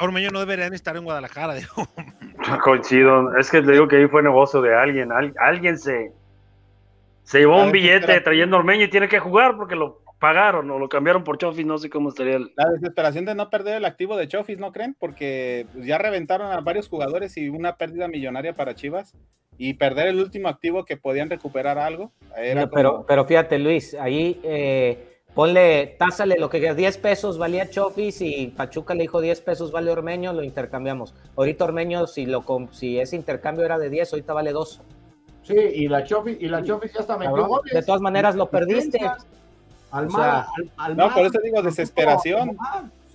Ormeño 0.00 0.30
no 0.30 0.40
deberían 0.40 0.74
estar 0.74 0.96
en 0.96 1.04
Guadalajara, 1.04 1.54
digo. 1.54 1.88
Coincido, 2.64 3.36
es 3.36 3.50
que 3.50 3.62
le 3.62 3.74
digo 3.74 3.86
que 3.86 3.96
ahí 3.96 4.08
fue 4.08 4.22
negocio 4.22 4.60
de 4.60 4.74
alguien, 4.74 5.10
alguien 5.12 5.78
se, 5.78 6.12
se 7.24 7.40
llevó 7.40 7.62
un 7.62 7.72
billete 7.72 8.20
trayendo 8.20 8.56
Ormeño 8.56 8.84
y 8.84 8.90
tiene 8.90 9.08
que 9.08 9.18
jugar 9.18 9.56
porque 9.56 9.74
lo 9.74 10.02
pagaron 10.20 10.70
o 10.70 10.78
lo 10.78 10.88
cambiaron 10.88 11.24
por 11.24 11.36
Chofis, 11.36 11.66
no 11.66 11.76
sé 11.76 11.90
cómo 11.90 12.10
estaría 12.10 12.36
el... 12.36 12.52
La 12.56 12.70
desesperación 12.70 13.24
de 13.24 13.34
no 13.34 13.50
perder 13.50 13.76
el 13.76 13.84
activo 13.84 14.16
de 14.16 14.28
Chofis, 14.28 14.58
¿no 14.58 14.72
creen? 14.72 14.96
Porque 14.98 15.66
pues, 15.72 15.84
ya 15.84 15.98
reventaron 15.98 16.52
a 16.52 16.60
varios 16.60 16.88
jugadores 16.88 17.36
y 17.36 17.48
una 17.48 17.76
pérdida 17.76 18.08
millonaria 18.08 18.54
para 18.54 18.74
Chivas 18.74 19.14
y 19.58 19.74
perder 19.74 20.08
el 20.08 20.20
último 20.20 20.48
activo 20.48 20.84
que 20.84 20.96
podían 20.96 21.28
recuperar 21.28 21.78
algo. 21.78 22.12
pero, 22.72 23.04
pero 23.06 23.24
fíjate 23.24 23.58
Luis, 23.58 23.94
ahí... 23.94 24.40
Eh 24.44 25.10
Ponle, 25.34 25.96
tásale 25.98 26.36
lo 26.38 26.48
que 26.48 26.74
10 26.74 26.98
pesos 26.98 27.38
valía 27.38 27.68
Chofis 27.68 28.20
y 28.20 28.54
Pachuca 28.56 28.94
le 28.94 29.02
dijo 29.02 29.20
10 29.20 29.40
pesos 29.40 29.72
vale 29.72 29.90
Ormeño, 29.90 30.32
lo 30.32 30.44
intercambiamos. 30.44 31.12
Ahorita 31.36 31.64
Ormeño, 31.64 32.06
si, 32.06 32.24
lo, 32.24 32.44
si 32.70 33.00
ese 33.00 33.16
intercambio 33.16 33.64
era 33.64 33.76
de 33.76 33.90
10, 33.90 34.12
ahorita 34.12 34.32
vale 34.32 34.52
2. 34.52 34.80
Sí, 35.44 35.54
y 35.54 35.88
la 35.88 36.04
Chofis, 36.04 36.36
y 36.40 36.48
la 36.48 36.62
Chofis 36.62 36.92
ya 36.92 37.00
está 37.00 37.16
metió 37.16 37.60
De 37.72 37.82
todas 37.82 38.00
maneras 38.00 38.34
lo 38.34 38.48
perdiste. 38.48 38.98
Al 39.90 40.08
no, 40.96 41.14
por 41.14 41.26
eso 41.26 41.38
digo 41.42 41.62
desesperación. 41.62 42.56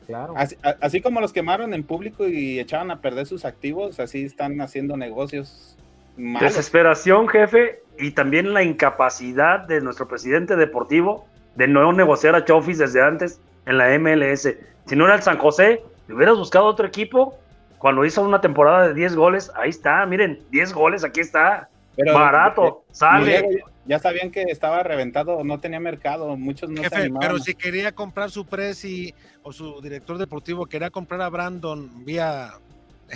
Claro. 0.08 0.34
Así, 0.82 1.02
como 1.02 1.22
los 1.22 1.34
quemaron 1.34 1.74
en 1.74 1.84
público 1.84 2.28
y 2.28 2.60
echaban 2.60 2.90
a 2.90 3.00
perder 3.00 3.28
sus 3.28 3.46
activos, 3.46 4.00
así 4.00 4.24
están 4.24 4.60
haciendo 4.62 4.98
negocios. 4.98 5.76
Desesperación, 6.18 7.28
jefe, 7.28 7.82
y 8.00 8.12
también 8.12 8.54
la 8.54 8.64
incapacidad 8.64 9.60
de 9.68 9.82
nuestro 9.82 10.08
presidente 10.08 10.56
deportivo 10.56 11.26
de 11.56 11.68
no 11.68 11.92
negociar 11.94 12.36
a 12.36 12.46
Chofis 12.46 12.78
desde 12.78 13.04
antes 13.04 13.42
en 13.66 13.78
la 13.78 13.98
MLS. 14.00 14.50
Si 14.86 14.96
no 14.96 15.06
era 15.06 15.16
el 15.16 15.22
San 15.22 15.38
José, 15.38 15.84
le 16.08 16.16
hubieras 16.16 16.38
buscado 16.38 16.66
otro 16.66 16.88
equipo. 16.88 17.38
Cuando 17.78 18.04
hizo 18.06 18.22
una 18.22 18.42
temporada 18.42 18.88
de 18.88 18.94
10 18.94 19.16
goles, 19.16 19.52
ahí 19.56 19.70
está, 19.70 20.06
miren, 20.06 20.40
10 20.52 20.74
goles, 20.74 21.04
aquí 21.04 21.20
está. 21.20 21.70
Barato, 21.98 22.84
sale. 22.92 23.64
Ya 23.86 23.98
sabían 23.98 24.30
que 24.30 24.44
estaba 24.44 24.84
reventado, 24.84 25.44
no 25.44 25.60
tenía 25.60 25.80
mercado, 25.80 26.38
muchos 26.38 26.70
no 26.70 26.84
Jefe, 26.84 27.10
Pero 27.20 27.40
si 27.40 27.56
quería 27.56 27.92
comprar 27.92 28.30
su 28.30 28.46
presi 28.46 29.16
o 29.42 29.52
su 29.52 29.82
director 29.82 30.20
deportivo 30.20 30.68
quería 30.68 30.92
comprar 30.92 31.22
a 31.22 31.30
Brandon 31.30 32.06
vía 32.06 32.52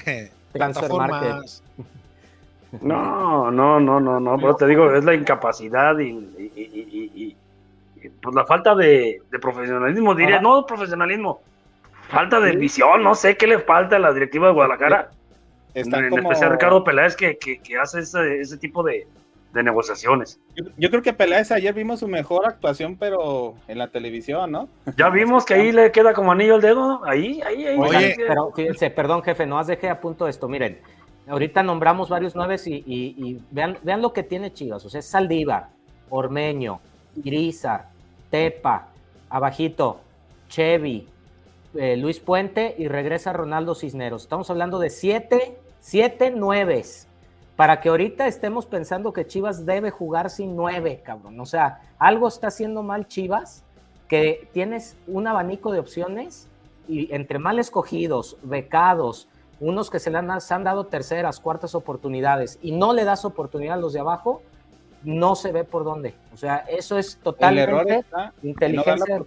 eh, 0.06 0.32
plataformas. 0.52 1.62
No, 2.82 3.52
no, 3.52 3.80
no, 3.80 4.00
no, 4.00 4.20
no, 4.20 4.38
pero 4.38 4.56
te 4.56 4.66
digo, 4.66 4.92
es 4.92 5.04
la 5.04 5.14
incapacidad 5.14 5.96
y, 6.00 7.36
pues 8.20 8.36
la 8.36 8.46
falta 8.46 8.74
de, 8.74 9.22
profesionalismo, 9.40 10.16
diría, 10.16 10.42
no 10.42 10.66
profesionalismo, 10.66 11.42
falta 12.10 12.40
de 12.40 12.56
visión, 12.56 13.04
no 13.04 13.14
sé 13.14 13.38
qué 13.38 13.46
le 13.46 13.60
falta 13.60 13.98
a 13.98 14.00
la 14.00 14.12
directiva 14.12 14.48
de 14.48 14.54
Guadalajara. 14.54 15.12
En 15.74 15.94
especial 15.94 16.52
Ricardo 16.52 16.84
Peláez 16.84 17.16
que, 17.16 17.38
hace 17.82 18.00
ese, 18.00 18.58
tipo 18.58 18.84
de, 18.84 19.08
negociaciones. 19.54 20.40
Yo, 20.78 20.90
creo 20.90 21.02
que 21.02 21.14
Peláez 21.14 21.52
ayer 21.52 21.74
vimos 21.74 22.00
su 22.00 22.08
mejor 22.08 22.48
actuación, 22.48 22.98
pero 22.98 23.56
en 23.68 23.78
la 23.78 23.90
televisión, 23.90 24.52
¿no? 24.52 24.70
Ya 24.98 25.10
vimos 25.10 25.46
que 25.46 25.56
ahí 25.56 25.72
le 25.72 25.92
queda 25.92 26.14
como 26.14 26.32
anillo 26.32 26.56
el 26.56 26.62
dedo, 26.62 27.04
ahí, 27.06 27.42
ahí, 27.46 27.68
ahí. 27.68 27.78
Oye, 27.78 28.16
pero 28.18 28.52
fíjense, 28.52 28.90
perdón 28.90 29.24
jefe, 29.24 29.46
no 29.46 29.60
has 29.60 29.68
dejé 29.68 29.90
a 29.90 30.00
punto 30.00 30.28
esto, 30.28 30.48
miren, 30.48 30.80
ahorita 31.28 31.64
nombramos 31.64 32.10
varios 32.10 32.36
nueves 32.36 32.66
y, 32.68 33.40
vean, 33.52 33.78
vean 33.84 34.02
lo 34.02 34.14
que 34.14 34.24
tiene 34.24 34.54
Chivas, 34.54 34.86
o 34.86 34.90
sea, 34.90 35.00
es 35.00 35.08
Saldívar, 35.08 35.70
Ormeño, 36.10 36.80
Irizar, 37.24 37.90
Tepa, 38.30 38.88
abajito, 39.30 40.00
Chevy, 40.50 41.08
eh, 41.76 41.98
Luis 41.98 42.20
Puente 42.20 42.76
y 42.78 42.88
regresa 42.88 43.34
Ronaldo 43.34 43.74
Cisneros. 43.74 44.24
Estamos 44.24 44.50
hablando 44.50 44.78
de 44.78 44.90
siete, 44.92 45.58
siete 45.84 46.32
nueves. 46.32 47.08
Para 47.58 47.82
que 47.82 47.90
ahorita 47.90 48.26
estemos 48.26 48.66
pensando 48.66 49.14
que 49.14 49.28
Chivas 49.28 49.66
debe 49.66 49.92
jugar 49.92 50.32
sin 50.32 50.56
nueve, 50.56 51.02
cabrón. 51.04 51.40
O 51.40 51.46
sea, 51.46 51.82
algo 52.00 52.28
está 52.28 52.48
haciendo 52.48 52.82
mal 52.82 53.08
Chivas, 53.08 53.64
que 54.08 54.50
tienes 54.54 54.96
un 55.06 55.28
abanico 55.28 55.72
de 55.72 55.80
opciones 55.80 56.48
y 56.88 57.14
entre 57.14 57.38
mal 57.38 57.60
escogidos, 57.60 58.38
becados, 58.42 59.28
unos 59.60 59.92
que 59.92 60.00
se 60.00 60.10
le 60.10 60.18
han, 60.18 60.42
se 60.42 60.54
han 60.54 60.64
dado 60.64 60.86
terceras, 60.88 61.40
cuartas 61.40 61.76
oportunidades 61.76 62.58
y 62.62 62.72
no 62.72 62.94
le 62.94 63.04
das 63.04 63.24
oportunidad 63.24 63.76
a 63.76 63.82
los 63.82 63.94
de 63.94 64.00
abajo, 64.00 64.42
no 65.04 65.36
se 65.36 65.52
ve 65.52 65.64
por 65.64 65.84
dónde. 65.84 66.16
O 66.34 66.38
sea, 66.38 66.58
eso 66.68 66.98
es 66.98 67.18
totalmente 67.18 68.04
inteligencia 68.42 69.18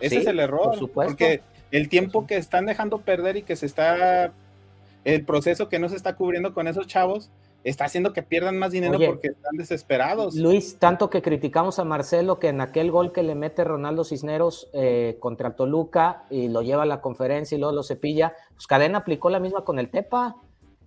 Ese 0.00 0.18
es 0.18 0.26
el 0.26 0.40
error. 0.40 0.76
Porque 0.92 1.40
el 1.70 1.88
tiempo 1.88 2.26
que 2.26 2.36
están 2.36 2.66
dejando 2.66 2.98
perder 2.98 3.36
y 3.36 3.42
que 3.42 3.56
se 3.56 3.66
está. 3.66 4.32
El 5.04 5.24
proceso 5.24 5.68
que 5.68 5.78
no 5.78 5.88
se 5.88 5.96
está 5.96 6.16
cubriendo 6.16 6.54
con 6.54 6.68
esos 6.68 6.86
chavos 6.86 7.30
está 7.64 7.84
haciendo 7.84 8.12
que 8.12 8.22
pierdan 8.22 8.58
más 8.58 8.72
dinero 8.72 8.98
porque 9.04 9.28
están 9.28 9.56
desesperados. 9.56 10.34
Luis, 10.34 10.78
tanto 10.78 11.10
que 11.10 11.22
criticamos 11.22 11.78
a 11.78 11.84
Marcelo 11.84 12.38
que 12.38 12.48
en 12.48 12.60
aquel 12.60 12.90
gol 12.90 13.12
que 13.12 13.22
le 13.22 13.34
mete 13.34 13.64
Ronaldo 13.64 14.04
Cisneros 14.04 14.68
eh, 14.72 15.16
contra 15.20 15.56
Toluca 15.56 16.24
y 16.30 16.48
lo 16.48 16.62
lleva 16.62 16.84
a 16.84 16.86
la 16.86 17.00
conferencia 17.00 17.56
y 17.56 17.58
luego 17.58 17.74
lo 17.74 17.82
cepilla, 17.82 18.34
pues 18.54 18.66
Cadena 18.66 18.98
aplicó 18.98 19.30
la 19.30 19.40
misma 19.40 19.64
con 19.64 19.78
el 19.78 19.90
Tepa. 19.90 20.36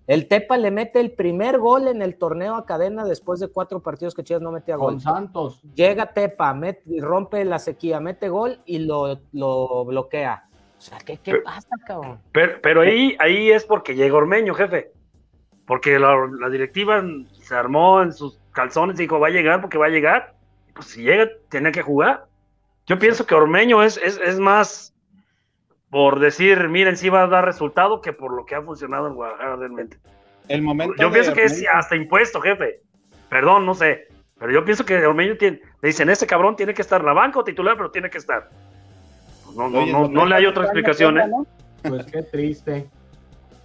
El 0.06 0.26
Tepa 0.26 0.56
le 0.56 0.70
mete 0.70 0.98
el 0.98 1.12
primer 1.12 1.58
gol 1.58 1.86
en 1.86 2.02
el 2.02 2.18
torneo 2.18 2.56
a 2.56 2.66
cadena 2.66 3.04
después 3.04 3.38
de 3.38 3.48
cuatro 3.48 3.80
partidos 3.80 4.14
que 4.14 4.24
Chivas 4.24 4.42
no 4.42 4.50
metía 4.50 4.76
gol. 4.76 4.94
Con 4.94 5.00
Santos. 5.00 5.62
Llega 5.74 6.12
Tepa, 6.12 6.58
rompe 7.00 7.44
la 7.44 7.60
sequía, 7.60 8.00
mete 8.00 8.28
gol 8.28 8.60
y 8.66 8.80
lo, 8.80 9.16
bloquea. 9.84 10.48
O 10.82 10.84
sea, 10.84 10.98
¿qué, 10.98 11.36
pasa, 11.36 11.68
cabrón? 11.86 12.18
Pero, 12.32 12.80
ahí, 12.80 13.16
ahí 13.20 13.52
es 13.52 13.64
porque 13.64 13.94
llega 13.94 14.16
Ormeño, 14.16 14.52
jefe. 14.52 14.90
Porque 15.64 15.96
la, 15.96 16.28
directiva 16.50 17.00
se 17.40 17.54
armó 17.54 18.02
en 18.02 18.12
sus 18.12 18.40
calzones 18.50 18.98
y 18.98 19.04
dijo, 19.04 19.20
va 19.20 19.28
a 19.28 19.30
llegar 19.30 19.60
porque 19.60 19.78
va 19.78 19.86
a 19.86 19.90
llegar. 19.90 20.34
Pues 20.74 20.88
si 20.88 21.04
llega, 21.04 21.28
tiene 21.50 21.70
que 21.70 21.82
jugar. 21.82 22.26
Yo 22.86 22.98
pienso 22.98 23.24
que 23.24 23.36
Ormeño 23.36 23.80
es, 23.80 23.96
es, 23.96 24.40
más 24.40 24.92
por 25.88 26.18
decir, 26.18 26.68
miren, 26.68 26.96
si 26.96 27.08
va 27.10 27.22
a 27.22 27.28
dar 27.28 27.44
resultado 27.44 28.00
que 28.00 28.12
por 28.12 28.34
lo 28.34 28.44
que 28.44 28.56
ha 28.56 28.62
funcionado 28.62 29.06
en 29.06 29.14
Guadalajara 29.14 29.54
realmente. 29.54 29.98
El 30.48 30.62
momento 30.62 30.96
yo 30.98 31.12
pienso 31.12 31.32
que 31.32 31.44
es 31.44 31.64
hasta 31.72 31.94
impuesto, 31.94 32.40
jefe. 32.40 32.80
Perdón, 33.28 33.66
no 33.66 33.74
sé. 33.74 34.08
Pero 34.36 34.50
yo 34.50 34.64
pienso 34.64 34.84
que 34.84 35.06
Ormeño 35.06 35.36
tiene, 35.36 35.60
le 35.80 35.86
dicen, 35.86 36.10
ese 36.10 36.26
cabrón 36.26 36.56
tiene 36.56 36.74
que 36.74 36.82
estar 36.82 37.00
en 37.00 37.06
la 37.06 37.12
banca 37.12 37.38
o 37.38 37.44
titular, 37.44 37.76
pero 37.76 37.92
tiene 37.92 38.10
que 38.10 38.18
estar. 38.18 38.50
No, 39.54 39.68
no, 39.68 39.86
no, 39.86 40.08
no 40.08 40.26
le 40.26 40.34
hay 40.34 40.46
otra 40.46 40.64
explicación, 40.64 41.18
¿eh? 41.18 41.30
Pues 41.82 42.06
qué 42.06 42.22
triste. 42.22 42.88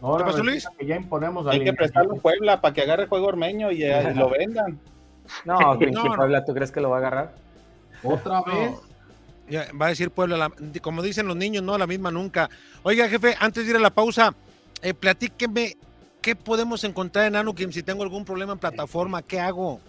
Ahora 0.01 0.25
pasó, 0.25 0.43
Luis? 0.43 0.67
Que 0.77 0.85
ya 0.85 0.95
imponemos 0.95 1.47
Hay 1.47 1.63
que 1.63 1.73
prestarlo 1.73 2.15
a 2.15 2.17
Puebla 2.17 2.61
para 2.61 2.73
que 2.73 2.81
agarre 2.81 3.03
el 3.03 3.09
juego 3.09 3.27
Ormeño 3.27 3.71
y, 3.71 3.83
eh, 3.83 4.13
lo 4.15 4.29
vendan. 4.37 4.79
No, 5.43 5.59
no, 5.59 6.15
Puebla, 6.15 6.45
¿tú 6.45 6.53
crees 6.53 6.71
que 6.71 6.79
lo 6.79 6.89
va 6.89 6.95
a 6.95 6.99
agarrar? 6.99 7.33
¿Otra 8.01 8.43
vez? 8.43 8.71
Ya, 9.49 9.67
va 9.79 9.87
a 9.87 9.89
decir 9.89 10.09
Puebla, 10.09 10.49
como 10.81 11.01
dicen 11.01 11.27
los 11.27 11.35
niños, 11.35 11.63
no 11.63 11.77
la 11.77 11.85
misma 11.85 12.11
nunca. 12.11 12.49
Oiga, 12.81 13.09
jefe, 13.09 13.35
antes 13.37 13.65
de 13.65 13.71
ir 13.71 13.75
a 13.75 13.81
la 13.81 13.89
pausa, 13.89 14.33
eh, 14.81 14.93
platíqueme 14.93 15.75
qué 16.21 16.33
podemos 16.33 16.85
encontrar 16.85 17.25
en 17.25 17.35
Anukim 17.35 17.73
si 17.73 17.83
tengo 17.83 18.03
algún 18.03 18.23
problema 18.23 18.53
en 18.53 18.59
plataforma, 18.59 19.21
¿qué 19.21 19.37
hago? 19.37 19.81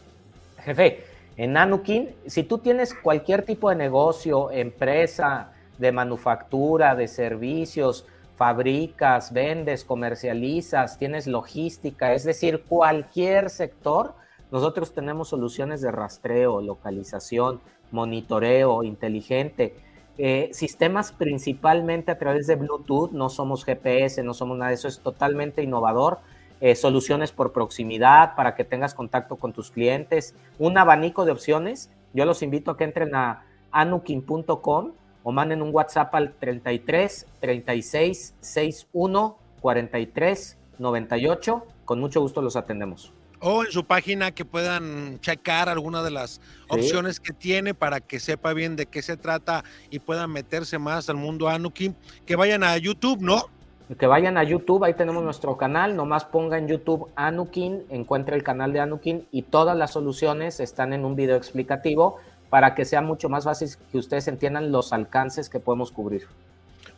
Jefe, 0.64 1.04
en 1.36 1.56
Anukin, 1.56 2.10
si 2.26 2.42
tú 2.42 2.58
tienes 2.58 2.94
cualquier 2.94 3.42
tipo 3.42 3.70
de 3.70 3.76
negocio, 3.76 4.50
empresa, 4.50 5.52
de 5.78 5.92
manufactura, 5.92 6.94
de 6.94 7.08
servicios, 7.08 8.06
fabricas, 8.36 9.32
vendes, 9.32 9.84
comercializas, 9.84 10.98
tienes 10.98 11.26
logística, 11.26 12.12
es 12.12 12.24
decir, 12.24 12.62
cualquier 12.68 13.50
sector, 13.50 14.14
nosotros 14.52 14.94
tenemos 14.94 15.28
soluciones 15.28 15.80
de 15.80 15.90
rastreo, 15.90 16.60
localización, 16.60 17.60
monitoreo 17.90 18.84
inteligente, 18.84 19.74
eh, 20.18 20.50
sistemas 20.52 21.12
principalmente 21.12 22.10
a 22.10 22.18
través 22.18 22.46
de 22.46 22.56
Bluetooth, 22.56 23.10
no 23.12 23.28
somos 23.28 23.64
GPS, 23.64 24.22
no 24.22 24.34
somos 24.34 24.58
nada 24.58 24.70
de 24.70 24.74
eso, 24.74 24.88
es 24.88 25.00
totalmente 25.00 25.62
innovador. 25.62 26.18
Eh, 26.60 26.74
soluciones 26.74 27.30
por 27.30 27.52
proximidad 27.52 28.34
para 28.34 28.56
que 28.56 28.64
tengas 28.64 28.92
contacto 28.92 29.36
con 29.36 29.52
tus 29.52 29.70
clientes, 29.70 30.34
un 30.58 30.76
abanico 30.76 31.24
de 31.24 31.30
opciones. 31.30 31.88
Yo 32.14 32.24
los 32.24 32.42
invito 32.42 32.72
a 32.72 32.76
que 32.76 32.82
entren 32.82 33.14
a 33.14 33.44
anukin.com 33.70 34.92
o 35.28 35.32
manden 35.32 35.60
un 35.60 35.74
WhatsApp 35.74 36.14
al 36.14 36.32
33 36.32 37.26
36 37.40 38.34
61 38.40 39.36
43 39.60 40.56
98. 40.78 41.66
Con 41.84 42.00
mucho 42.00 42.22
gusto 42.22 42.40
los 42.40 42.56
atendemos. 42.56 43.12
O 43.38 43.62
en 43.62 43.70
su 43.70 43.84
página 43.84 44.30
que 44.30 44.46
puedan 44.46 45.20
checar 45.20 45.68
alguna 45.68 46.02
de 46.02 46.12
las 46.12 46.40
opciones 46.70 47.20
que 47.20 47.34
tiene 47.34 47.74
para 47.74 48.00
que 48.00 48.20
sepa 48.20 48.54
bien 48.54 48.74
de 48.74 48.86
qué 48.86 49.02
se 49.02 49.18
trata 49.18 49.64
y 49.90 49.98
puedan 49.98 50.32
meterse 50.32 50.78
más 50.78 51.10
al 51.10 51.16
mundo 51.16 51.50
Anukin. 51.50 51.94
Que 52.24 52.34
vayan 52.34 52.64
a 52.64 52.78
YouTube, 52.78 53.20
¿no? 53.20 53.50
Que 53.98 54.06
vayan 54.06 54.38
a 54.38 54.44
YouTube, 54.44 54.82
ahí 54.84 54.94
tenemos 54.94 55.22
nuestro 55.22 55.58
canal, 55.58 55.94
nomás 55.94 56.24
ponga 56.24 56.56
en 56.56 56.68
YouTube 56.68 57.10
Anukin, 57.16 57.84
encuentre 57.90 58.34
el 58.34 58.42
canal 58.42 58.72
de 58.72 58.80
Anukin 58.80 59.26
y 59.30 59.42
todas 59.42 59.76
las 59.76 59.90
soluciones 59.90 60.58
están 60.58 60.94
en 60.94 61.04
un 61.04 61.16
video 61.16 61.36
explicativo 61.36 62.16
para 62.50 62.74
que 62.74 62.84
sea 62.84 63.00
mucho 63.00 63.28
más 63.28 63.44
fácil 63.44 63.68
que 63.90 63.98
ustedes 63.98 64.28
entiendan 64.28 64.72
los 64.72 64.92
alcances 64.92 65.48
que 65.48 65.60
podemos 65.60 65.92
cubrir. 65.92 66.26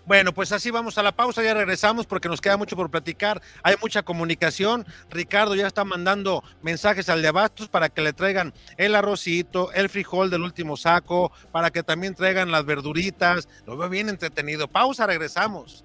Bueno, 0.07 0.33
pues 0.33 0.51
así 0.51 0.71
vamos 0.71 0.99
a 0.99 1.03
la 1.03 1.13
pausa, 1.13 1.43
ya 1.43 1.55
regresamos 1.55 2.07
porque 2.07 2.29
nos 2.29 2.41
queda 2.41 2.57
mucho 2.57 2.75
por 2.75 2.91
platicar. 2.91 3.41
Hay 3.63 3.77
mucha 3.81 4.03
comunicación. 4.03 4.85
Ricardo 5.11 5.55
ya 5.55 5.67
está 5.67 5.85
mandando 5.85 6.43
mensajes 6.63 7.09
al 7.09 7.23
de 7.23 7.29
Abastos 7.29 7.69
para 7.69 7.91
que 7.91 8.01
le 8.01 8.13
traigan 8.13 8.53
el 8.77 8.97
arrocito, 8.97 9.73
el 9.73 9.89
frijol 9.89 10.31
del 10.31 10.43
último 10.43 10.77
saco, 10.77 11.31
para 11.53 11.71
que 11.71 11.83
también 11.83 12.15
traigan 12.15 12.51
las 12.51 12.65
verduritas. 12.65 13.47
Lo 13.67 13.77
veo 13.77 13.89
bien 13.89 14.09
entretenido. 14.09 14.67
Pausa, 14.67 15.07
regresamos. 15.07 15.85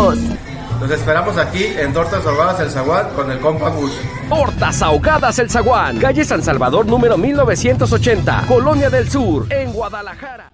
Los 0.01 0.89
esperamos 0.89 1.37
aquí 1.37 1.63
en 1.63 1.93
Tortas 1.93 2.25
Ahogadas 2.25 2.59
El 2.59 2.71
Zaguán 2.71 3.13
con 3.13 3.29
el 3.29 3.39
compa 3.39 3.69
Gus. 3.69 3.91
Tortas 4.29 4.81
Ahogadas 4.81 5.37
El 5.37 5.47
Zaguán, 5.47 5.99
calle 5.99 6.25
San 6.25 6.41
Salvador 6.41 6.87
número 6.87 7.19
1980, 7.19 8.45
Colonia 8.47 8.89
del 8.89 9.07
Sur, 9.07 9.45
en 9.53 9.71
Guadalajara. 9.71 10.51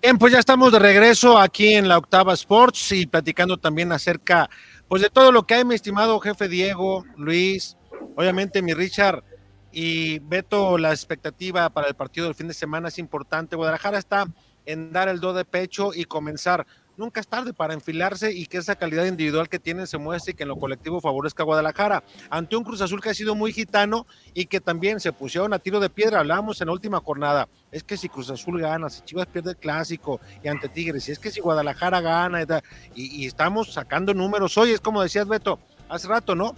Bien, 0.00 0.16
pues 0.16 0.32
ya 0.32 0.38
estamos 0.38 0.72
de 0.72 0.78
regreso 0.78 1.38
aquí 1.38 1.74
en 1.74 1.86
la 1.86 1.98
Octava 1.98 2.32
Sports 2.32 2.92
y 2.92 3.04
platicando 3.04 3.58
también 3.58 3.92
acerca 3.92 4.48
pues 4.88 5.02
de 5.02 5.10
todo 5.10 5.32
lo 5.32 5.42
que 5.42 5.52
hay, 5.52 5.66
mi 5.66 5.74
estimado 5.74 6.18
jefe 6.18 6.48
Diego, 6.48 7.04
Luis, 7.18 7.76
obviamente 8.16 8.62
mi 8.62 8.72
Richard 8.72 9.22
y 9.70 10.18
Beto, 10.20 10.78
la 10.78 10.92
expectativa 10.92 11.68
para 11.68 11.88
el 11.88 11.94
partido 11.94 12.24
del 12.24 12.34
fin 12.34 12.48
de 12.48 12.54
semana 12.54 12.88
es 12.88 12.98
importante. 12.98 13.54
Guadalajara 13.54 13.98
está 13.98 14.24
en 14.64 14.92
dar 14.92 15.10
el 15.10 15.20
do 15.20 15.34
de 15.34 15.44
pecho 15.44 15.92
y 15.94 16.04
comenzar 16.04 16.66
nunca 16.96 17.20
es 17.20 17.28
tarde 17.28 17.52
para 17.52 17.74
enfilarse 17.74 18.32
y 18.32 18.46
que 18.46 18.58
esa 18.58 18.76
calidad 18.76 19.04
individual 19.06 19.48
que 19.48 19.58
tienen 19.58 19.86
se 19.86 19.98
muestre 19.98 20.32
y 20.32 20.34
que 20.34 20.42
en 20.44 20.48
lo 20.48 20.56
colectivo 20.56 21.00
favorezca 21.00 21.42
a 21.42 21.46
Guadalajara. 21.46 22.02
Ante 22.30 22.56
un 22.56 22.64
Cruz 22.64 22.80
Azul 22.80 23.00
que 23.00 23.10
ha 23.10 23.14
sido 23.14 23.34
muy 23.34 23.52
gitano 23.52 24.06
y 24.34 24.46
que 24.46 24.60
también 24.60 25.00
se 25.00 25.12
pusieron 25.12 25.52
a 25.52 25.58
tiro 25.58 25.80
de 25.80 25.90
piedra, 25.90 26.20
hablábamos 26.20 26.60
en 26.60 26.66
la 26.66 26.72
última 26.72 27.00
jornada, 27.00 27.48
es 27.70 27.82
que 27.82 27.96
si 27.96 28.08
Cruz 28.08 28.30
Azul 28.30 28.60
gana, 28.60 28.90
si 28.90 29.02
Chivas 29.02 29.26
pierde 29.26 29.50
el 29.50 29.56
clásico 29.56 30.20
y 30.42 30.48
ante 30.48 30.68
Tigres, 30.68 31.08
y 31.08 31.12
es 31.12 31.18
que 31.18 31.30
si 31.30 31.40
Guadalajara 31.40 32.00
gana 32.00 32.42
y, 32.42 32.46
y 32.94 33.26
estamos 33.26 33.72
sacando 33.72 34.14
números 34.14 34.56
hoy, 34.58 34.70
es 34.70 34.80
como 34.80 35.02
decías 35.02 35.28
Beto 35.28 35.58
hace 35.88 36.08
rato, 36.08 36.34
¿no? 36.34 36.54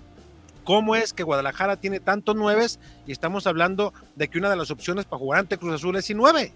cómo 0.65 0.97
es 0.97 1.13
que 1.13 1.23
Guadalajara 1.23 1.77
tiene 1.77 2.01
tantos 2.01 2.35
nueves 2.35 2.81
y 3.07 3.13
estamos 3.13 3.47
hablando 3.47 3.93
de 4.17 4.29
que 4.29 4.39
una 4.39 4.51
de 4.51 4.57
las 4.57 4.71
opciones 4.71 5.05
para 5.05 5.19
jugar 5.19 5.41
ante 5.41 5.59
Cruz 5.59 5.75
Azul 5.75 5.97
es 5.97 6.07
sin 6.07 6.17
nueve. 6.17 6.53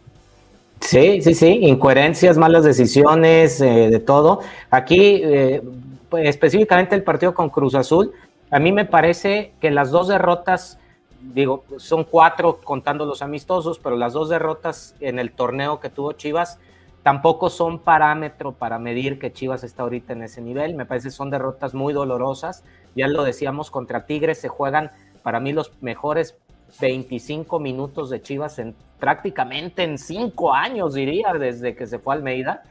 Sí, 0.80 1.22
sí, 1.22 1.34
sí, 1.34 1.58
incoherencias, 1.62 2.38
malas 2.38 2.64
decisiones, 2.64 3.60
eh, 3.60 3.88
de 3.90 3.98
todo. 3.98 4.40
Aquí, 4.70 5.20
eh, 5.22 5.62
pues, 6.08 6.28
específicamente 6.28 6.94
el 6.94 7.02
partido 7.02 7.34
con 7.34 7.50
Cruz 7.50 7.74
Azul, 7.74 8.12
a 8.50 8.58
mí 8.58 8.72
me 8.72 8.84
parece 8.84 9.52
que 9.60 9.70
las 9.70 9.90
dos 9.90 10.08
derrotas, 10.08 10.78
digo, 11.20 11.64
son 11.76 12.04
cuatro 12.04 12.60
contando 12.62 13.04
los 13.04 13.22
amistosos, 13.22 13.78
pero 13.78 13.96
las 13.96 14.12
dos 14.12 14.28
derrotas 14.28 14.94
en 15.00 15.18
el 15.18 15.32
torneo 15.32 15.80
que 15.80 15.90
tuvo 15.90 16.12
Chivas 16.12 16.58
tampoco 17.02 17.50
son 17.50 17.78
parámetro 17.78 18.52
para 18.52 18.78
medir 18.78 19.18
que 19.18 19.32
Chivas 19.32 19.64
está 19.64 19.82
ahorita 19.82 20.12
en 20.12 20.22
ese 20.22 20.40
nivel. 20.40 20.74
Me 20.74 20.86
parece 20.86 21.08
que 21.08 21.12
son 21.12 21.30
derrotas 21.30 21.74
muy 21.74 21.92
dolorosas. 21.92 22.64
Ya 22.94 23.08
lo 23.08 23.22
decíamos, 23.24 23.70
contra 23.70 24.06
Tigres 24.06 24.40
se 24.40 24.48
juegan 24.48 24.90
para 25.22 25.40
mí 25.40 25.52
los 25.52 25.72
mejores 25.80 26.36
25 26.80 27.58
minutos 27.60 28.10
de 28.10 28.22
Chivas 28.22 28.58
en 28.58 28.74
prácticamente 28.98 29.84
en 29.84 29.98
cinco 29.98 30.52
años, 30.52 30.94
diría, 30.94 31.32
desde 31.32 31.74
que 31.74 31.86
se 31.86 31.98
fue 31.98 32.14
a 32.14 32.16
Almeida. 32.16 32.62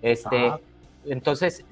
Este, 0.00 0.52
entonces, 1.04 1.64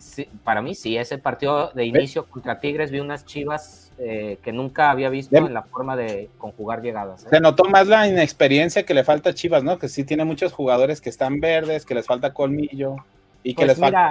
para 0.43 0.61
mí 0.62 0.74
sí, 0.74 0.97
ese 0.97 1.18
partido 1.18 1.70
de 1.72 1.85
inicio 1.85 2.26
contra 2.26 2.59
Tigres 2.59 2.91
vi 2.91 3.01
unas 3.01 3.24
Chivas 3.24 3.93
eh, 3.99 4.39
que 4.43 4.53
nunca 4.53 4.91
había 4.91 5.09
visto 5.09 5.37
en 5.37 5.55
la 5.55 5.62
forma 5.62 5.97
de 5.97 6.31
conjugar 6.39 6.83
llegadas. 6.83 7.24
¿eh? 7.24 7.28
Se 7.31 7.41
notó 7.41 7.64
más 7.64 7.87
la 7.87 8.09
inexperiencia 8.09 8.85
que 8.85 8.95
le 8.95 9.05
falta 9.05 9.31
a 9.31 9.35
Chivas, 9.35 9.62
¿no? 9.62 9.78
Que 9.78 9.89
sí 9.89 10.05
tiene 10.05 10.24
muchos 10.24 10.53
jugadores 10.53 11.01
que 11.01 11.11
están 11.11 11.39
verdes, 11.41 11.87
que 11.87 11.95
les 11.95 12.07
falta 12.07 12.35
colmillo 12.35 12.97
y 13.43 13.55
que 13.55 13.66
pues 13.66 13.68
les 13.68 13.78
falta 13.78 14.11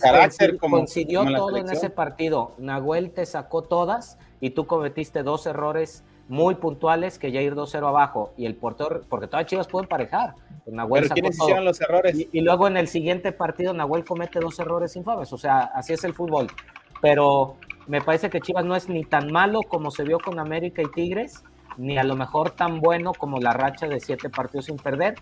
carácter. 0.00 0.58
como, 0.58 0.76
coincidió 0.76 1.24
todo 1.24 1.56
en 1.56 1.70
ese 1.70 1.88
partido. 1.88 2.52
Nahuel 2.58 3.10
te 3.12 3.24
sacó 3.24 3.62
todas 3.62 4.18
y 4.40 4.50
tú 4.50 4.66
cometiste 4.66 5.22
dos 5.22 5.46
errores 5.46 6.04
muy 6.30 6.54
puntuales 6.54 7.18
que 7.18 7.32
ya 7.32 7.42
ir 7.42 7.56
2-0 7.56 7.88
abajo 7.88 8.32
y 8.36 8.46
el 8.46 8.54
portero, 8.54 9.02
porque 9.08 9.26
todas 9.26 9.46
Chivas 9.46 9.66
pueden 9.66 9.88
parejar. 9.88 10.34
Nahuel 10.64 11.02
Pero 11.02 11.14
¿quiénes 11.14 11.36
hicieron 11.36 11.64
los 11.64 11.80
errores? 11.80 12.16
Y, 12.32 12.40
luego 12.40 12.68
en 12.68 12.76
el 12.76 12.86
siguiente 12.86 13.32
partido 13.32 13.74
Nahuel 13.74 14.04
comete 14.04 14.38
dos 14.38 14.56
errores 14.60 14.94
infames, 14.94 15.32
o 15.32 15.38
sea, 15.38 15.72
así 15.74 15.92
es 15.92 16.04
el 16.04 16.14
fútbol. 16.14 16.46
Pero 17.02 17.56
me 17.88 18.00
parece 18.00 18.30
que 18.30 18.40
Chivas 18.40 18.64
no 18.64 18.76
es 18.76 18.88
ni 18.88 19.04
tan 19.04 19.32
malo 19.32 19.62
como 19.62 19.90
se 19.90 20.04
vio 20.04 20.20
con 20.20 20.38
América 20.38 20.82
y 20.82 20.90
Tigres, 20.92 21.42
ni 21.76 21.98
a 21.98 22.04
lo 22.04 22.14
mejor 22.14 22.50
tan 22.50 22.80
bueno 22.80 23.12
como 23.12 23.40
la 23.40 23.52
racha 23.52 23.88
de 23.88 23.98
siete 23.98 24.30
partidos 24.30 24.66
sin 24.66 24.76
perder. 24.76 25.16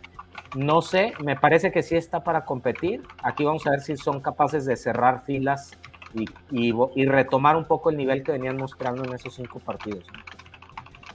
No 0.56 0.82
sé, 0.82 1.14
me 1.24 1.36
parece 1.36 1.72
que 1.72 1.82
sí 1.82 1.96
está 1.96 2.22
para 2.22 2.44
competir. 2.44 3.02
Aquí 3.22 3.44
vamos 3.44 3.66
a 3.66 3.70
ver 3.70 3.80
si 3.80 3.96
son 3.96 4.20
capaces 4.20 4.66
de 4.66 4.76
cerrar 4.76 5.24
filas 5.24 5.72
y, 6.12 6.26
y 6.50 7.06
retomar 7.06 7.56
un 7.56 7.64
poco 7.64 7.88
el 7.88 7.96
nivel 7.96 8.22
que 8.22 8.32
venían 8.32 8.58
mostrando 8.58 9.04
en 9.04 9.14
esos 9.14 9.34
cinco 9.34 9.58
partidos. 9.58 10.04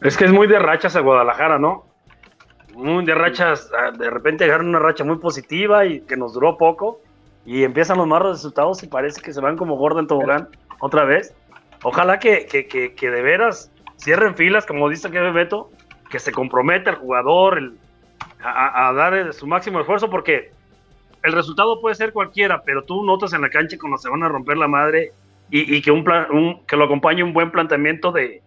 Es 0.03 0.17
que 0.17 0.25
es 0.25 0.31
muy 0.31 0.47
de 0.47 0.59
rachas 0.59 0.95
a 0.97 0.99
Guadalajara, 0.99 1.59
¿no? 1.59 1.85
de 2.75 3.15
rachas, 3.15 3.71
ah, 3.77 3.91
de 3.91 4.09
repente 4.09 4.43
agarran 4.43 4.67
una 4.67 4.79
racha 4.79 5.03
muy 5.03 5.17
positiva 5.17 5.85
y 5.85 6.01
que 6.01 6.17
nos 6.17 6.33
duró 6.33 6.57
poco 6.57 6.99
y 7.45 7.63
empiezan 7.63 7.99
los 7.99 8.07
malos 8.07 8.37
resultados 8.37 8.81
y 8.83 8.87
parece 8.87 9.21
que 9.21 9.31
se 9.31 9.39
van 9.39 9.57
como 9.57 9.75
gordo 9.75 9.99
en 9.99 10.07
tobogán 10.07 10.49
otra 10.79 11.05
vez. 11.05 11.35
Ojalá 11.83 12.17
que, 12.17 12.47
que, 12.47 12.65
que, 12.65 13.11
de 13.11 13.21
veras 13.21 13.71
cierren 13.97 14.35
filas, 14.35 14.65
como 14.65 14.89
dice 14.89 15.11
que 15.11 15.19
Beto, 15.19 15.69
que 16.09 16.19
se 16.19 16.31
comprometa 16.31 16.89
el 16.89 16.95
jugador 16.95 17.73
a, 18.41 18.89
a, 18.89 18.93
dar 18.93 19.33
su 19.33 19.45
máximo 19.45 19.79
esfuerzo, 19.79 20.09
porque 20.09 20.51
el 21.21 21.31
resultado 21.31 21.79
puede 21.79 21.95
ser 21.95 22.11
cualquiera, 22.11 22.63
pero 22.63 22.83
tú 22.83 23.03
notas 23.03 23.33
en 23.33 23.41
la 23.41 23.49
cancha 23.49 23.77
cuando 23.79 23.97
se 23.97 24.09
van 24.09 24.23
a 24.23 24.29
romper 24.29 24.57
la 24.57 24.67
madre 24.67 25.11
y, 25.51 25.81
que, 25.81 25.91
un, 25.91 26.03
plan, 26.03 26.25
que 26.67 26.75
lo 26.75 26.85
acompañe 26.85 27.23
un 27.23 27.33
buen 27.33 27.51
planteamiento 27.51 28.11
de, 28.11 28.41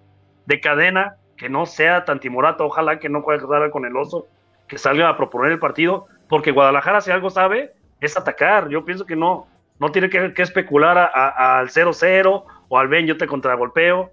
de 0.47 0.61
cadena 0.61 1.17
que 1.37 1.49
no 1.49 1.67
sea 1.67 2.05
tan 2.05 2.21
timorato, 2.21 2.67
ojalá 2.67 2.99
que 2.99 3.09
no 3.09 3.23
juegue 3.23 3.71
con 3.71 3.85
el 3.85 3.97
oso, 3.97 4.27
que 4.69 4.79
salga 4.79 5.09
a 5.09 5.17
proponer 5.17 5.53
el 5.53 5.59
partido, 5.59 6.07
porque 6.29 6.51
Guadalajara 6.51 7.01
si 7.01 7.11
algo 7.11 7.31
sabe 7.31 7.73
es 8.01 8.17
atacar, 8.17 8.69
yo 8.69 8.85
pienso 8.85 9.07
que 9.07 9.17
no, 9.17 9.47
no 9.79 9.91
tiene 9.91 10.11
que, 10.11 10.43
especular 10.43 10.99
al 10.99 11.69
0-0 11.69 12.45
o 12.69 12.79
al 12.79 12.89
ven 12.89 13.07
yo 13.07 13.17
te 13.17 13.27
contragolpeo. 13.27 14.13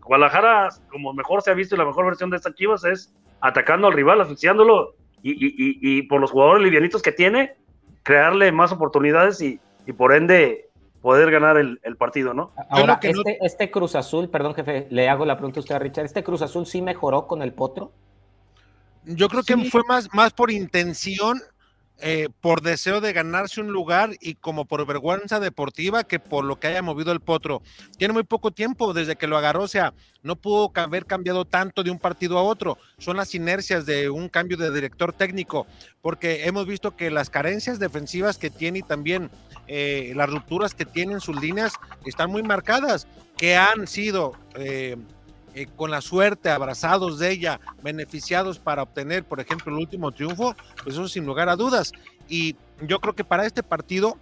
Guadalajara, 0.00 0.68
como 0.90 1.12
mejor 1.12 1.42
se 1.42 1.50
ha 1.50 1.54
visto 1.54 1.74
y 1.74 1.78
la 1.78 1.84
mejor 1.84 2.06
versión 2.06 2.30
de 2.30 2.36
estas 2.36 2.54
Chivas 2.54 2.84
es 2.84 3.14
atacando 3.40 3.88
al 3.88 3.94
rival, 3.94 4.20
asfixiándolo 4.20 4.94
y, 5.22 5.34
y, 5.36 6.02
por 6.02 6.20
los 6.20 6.30
jugadores 6.30 6.62
livianitos 6.62 7.02
que 7.02 7.12
tiene, 7.12 7.54
crearle 8.02 8.52
más 8.52 8.72
oportunidades 8.72 9.40
y, 9.40 9.60
por 9.96 10.14
ende 10.14 10.69
poder 11.00 11.30
ganar 11.30 11.56
el, 11.56 11.78
partido, 11.96 12.34
¿no? 12.34 12.52
Ahora, 12.68 12.98
este, 13.02 13.38
este, 13.40 13.70
Cruz 13.70 13.94
Azul, 13.94 14.28
perdón 14.28 14.54
jefe, 14.54 14.86
le 14.90 15.08
hago 15.08 15.24
la 15.24 15.36
pregunta 15.36 15.60
a 15.60 15.62
usted 15.62 15.74
a 15.74 15.78
Richard, 15.78 16.04
¿este 16.04 16.22
Cruz 16.22 16.42
Azul 16.42 16.66
sí 16.66 16.82
mejoró 16.82 17.26
con 17.26 17.42
el 17.42 17.52
Potro? 17.52 17.92
Yo 19.04 19.28
creo 19.28 19.42
que 19.42 19.56
fue 19.70 19.82
más, 19.88 20.12
más 20.12 20.32
por 20.32 20.50
intención, 20.50 21.40
eh, 22.02 22.28
por 22.40 22.62
deseo 22.62 23.00
de 23.00 23.12
ganarse 23.12 23.60
un 23.60 23.72
lugar 23.72 24.10
y 24.20 24.34
como 24.34 24.64
por 24.64 24.86
vergüenza 24.86 25.38
deportiva 25.38 26.04
que 26.04 26.18
por 26.18 26.44
lo 26.44 26.58
que 26.58 26.68
haya 26.68 26.82
movido 26.82 27.12
el 27.12 27.20
Potro. 27.20 27.62
Tiene 27.98 28.14
muy 28.14 28.22
poco 28.22 28.50
tiempo 28.50 28.92
desde 28.92 29.16
que 29.16 29.26
lo 29.26 29.36
agarró, 29.36 29.64
o 29.64 29.68
sea, 29.68 29.94
no 30.22 30.36
pudo 30.36 30.70
haber 30.74 31.06
cambiado 31.06 31.44
tanto 31.44 31.82
de 31.82 31.90
un 31.90 31.98
partido 31.98 32.38
a 32.38 32.42
otro. 32.42 32.78
Son 32.98 33.16
las 33.16 33.34
inercias 33.34 33.86
de 33.86 34.10
un 34.10 34.28
cambio 34.28 34.56
de 34.56 34.70
director 34.70 35.12
técnico, 35.12 35.66
porque 36.02 36.46
hemos 36.46 36.66
visto 36.66 36.96
que 36.96 37.10
las 37.10 37.30
carencias 37.30 37.78
defensivas 37.78 38.38
que 38.38 38.50
tiene 38.50 38.80
y 38.80 38.82
también 38.82 39.30
eh, 39.72 40.14
las 40.16 40.28
rupturas 40.28 40.74
que 40.74 40.84
tienen 40.84 41.20
sus 41.20 41.40
líneas 41.40 41.74
están 42.04 42.28
muy 42.28 42.42
marcadas, 42.42 43.06
que 43.36 43.56
han 43.56 43.86
sido 43.86 44.32
eh, 44.56 44.96
eh, 45.54 45.68
con 45.76 45.92
la 45.92 46.00
suerte, 46.00 46.50
abrazados 46.50 47.20
de 47.20 47.30
ella, 47.30 47.60
beneficiados 47.80 48.58
para 48.58 48.82
obtener, 48.82 49.22
por 49.22 49.38
ejemplo, 49.38 49.72
el 49.72 49.78
último 49.78 50.10
triunfo, 50.10 50.56
pues 50.82 50.96
eso 50.96 51.06
sin 51.06 51.24
lugar 51.24 51.48
a 51.48 51.54
dudas. 51.54 51.92
Y 52.28 52.56
yo 52.82 52.98
creo 52.98 53.14
que 53.14 53.22
para 53.22 53.46
este 53.46 53.62
partido, 53.62 54.18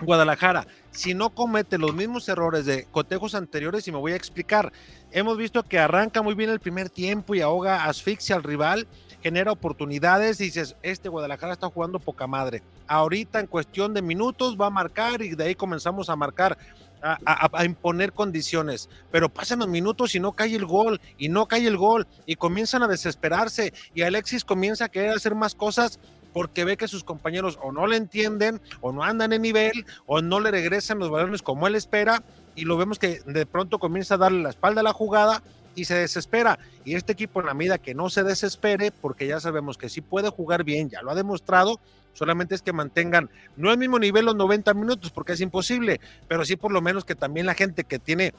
Guadalajara, 0.00 0.66
si 0.90 1.12
no 1.12 1.34
comete 1.34 1.76
los 1.76 1.92
mismos 1.94 2.26
errores 2.26 2.64
de 2.64 2.86
cotejos 2.90 3.34
anteriores, 3.34 3.86
y 3.88 3.92
me 3.92 3.98
voy 3.98 4.12
a 4.12 4.16
explicar, 4.16 4.72
hemos 5.10 5.36
visto 5.36 5.64
que 5.64 5.78
arranca 5.78 6.22
muy 6.22 6.32
bien 6.32 6.48
el 6.48 6.60
primer 6.60 6.88
tiempo 6.88 7.34
y 7.34 7.42
ahoga, 7.42 7.84
asfixia 7.84 8.36
al 8.36 8.42
rival, 8.42 8.88
genera 9.22 9.52
oportunidades, 9.52 10.40
y 10.40 10.44
dices, 10.44 10.76
este 10.82 11.08
Guadalajara 11.08 11.52
está 11.52 11.68
jugando 11.68 11.98
poca 11.98 12.26
madre. 12.26 12.62
Ahorita 12.86 13.40
en 13.40 13.46
cuestión 13.46 13.94
de 13.94 14.02
minutos 14.02 14.56
va 14.60 14.66
a 14.66 14.70
marcar 14.70 15.22
y 15.22 15.34
de 15.34 15.44
ahí 15.44 15.54
comenzamos 15.54 16.08
a 16.08 16.16
marcar. 16.16 16.56
A, 17.00 17.64
imponer 17.64 18.12
condiciones, 18.12 18.88
pero 19.12 19.28
pasan 19.28 19.60
los 19.60 19.68
minutos 19.68 20.16
y 20.16 20.18
no 20.18 20.32
cae 20.32 20.56
el 20.56 20.66
gol, 20.66 21.00
y 21.16 21.28
no 21.28 21.46
cae 21.46 21.64
el 21.64 21.76
gol, 21.76 22.08
y 22.26 22.34
comienzan 22.34 22.82
a 22.82 22.88
desesperarse, 22.88 23.72
y 23.94 24.02
Alexis 24.02 24.44
comienza 24.44 24.86
a 24.86 24.88
querer 24.88 25.10
hacer 25.10 25.36
más 25.36 25.54
cosas 25.54 26.00
porque 26.32 26.64
ve 26.64 26.76
que 26.76 26.88
sus 26.88 27.04
compañeros 27.04 27.56
o 27.62 27.70
no 27.70 27.86
le 27.86 27.96
entienden, 27.96 28.60
o 28.80 28.90
no 28.90 29.04
andan 29.04 29.32
en 29.32 29.42
nivel, 29.42 29.86
o 30.06 30.22
no 30.22 30.40
le 30.40 30.50
regresan 30.50 30.98
los 30.98 31.08
balones 31.08 31.40
como 31.40 31.68
él 31.68 31.76
espera, 31.76 32.24
y 32.56 32.64
lo 32.64 32.76
vemos 32.76 32.98
que 32.98 33.20
de 33.24 33.46
pronto 33.46 33.78
comienza 33.78 34.14
a 34.14 34.18
darle 34.18 34.42
la 34.42 34.50
espalda 34.50 34.80
a 34.80 34.84
la 34.84 34.92
jugada 34.92 35.42
y 35.78 35.84
se 35.84 35.94
desespera. 35.94 36.58
Y 36.84 36.94
este 36.94 37.12
equipo 37.12 37.40
en 37.40 37.46
la 37.46 37.54
medida 37.54 37.78
que 37.78 37.94
no 37.94 38.10
se 38.10 38.24
desespere, 38.24 38.90
porque 38.90 39.26
ya 39.26 39.40
sabemos 39.40 39.78
que 39.78 39.88
sí 39.88 40.00
puede 40.00 40.28
jugar 40.28 40.64
bien, 40.64 40.90
ya 40.90 41.02
lo 41.02 41.10
ha 41.10 41.14
demostrado, 41.14 41.80
solamente 42.12 42.54
es 42.54 42.62
que 42.62 42.72
mantengan 42.72 43.30
no 43.56 43.70
el 43.70 43.78
mismo 43.78 43.98
nivel 43.98 44.24
los 44.24 44.36
90 44.36 44.74
minutos, 44.74 45.10
porque 45.10 45.32
es 45.32 45.40
imposible, 45.40 46.00
pero 46.26 46.44
sí 46.44 46.56
por 46.56 46.72
lo 46.72 46.82
menos 46.82 47.04
que 47.04 47.14
también 47.14 47.46
la 47.46 47.54
gente 47.54 47.84
que 47.84 47.98
tiene 47.98 48.34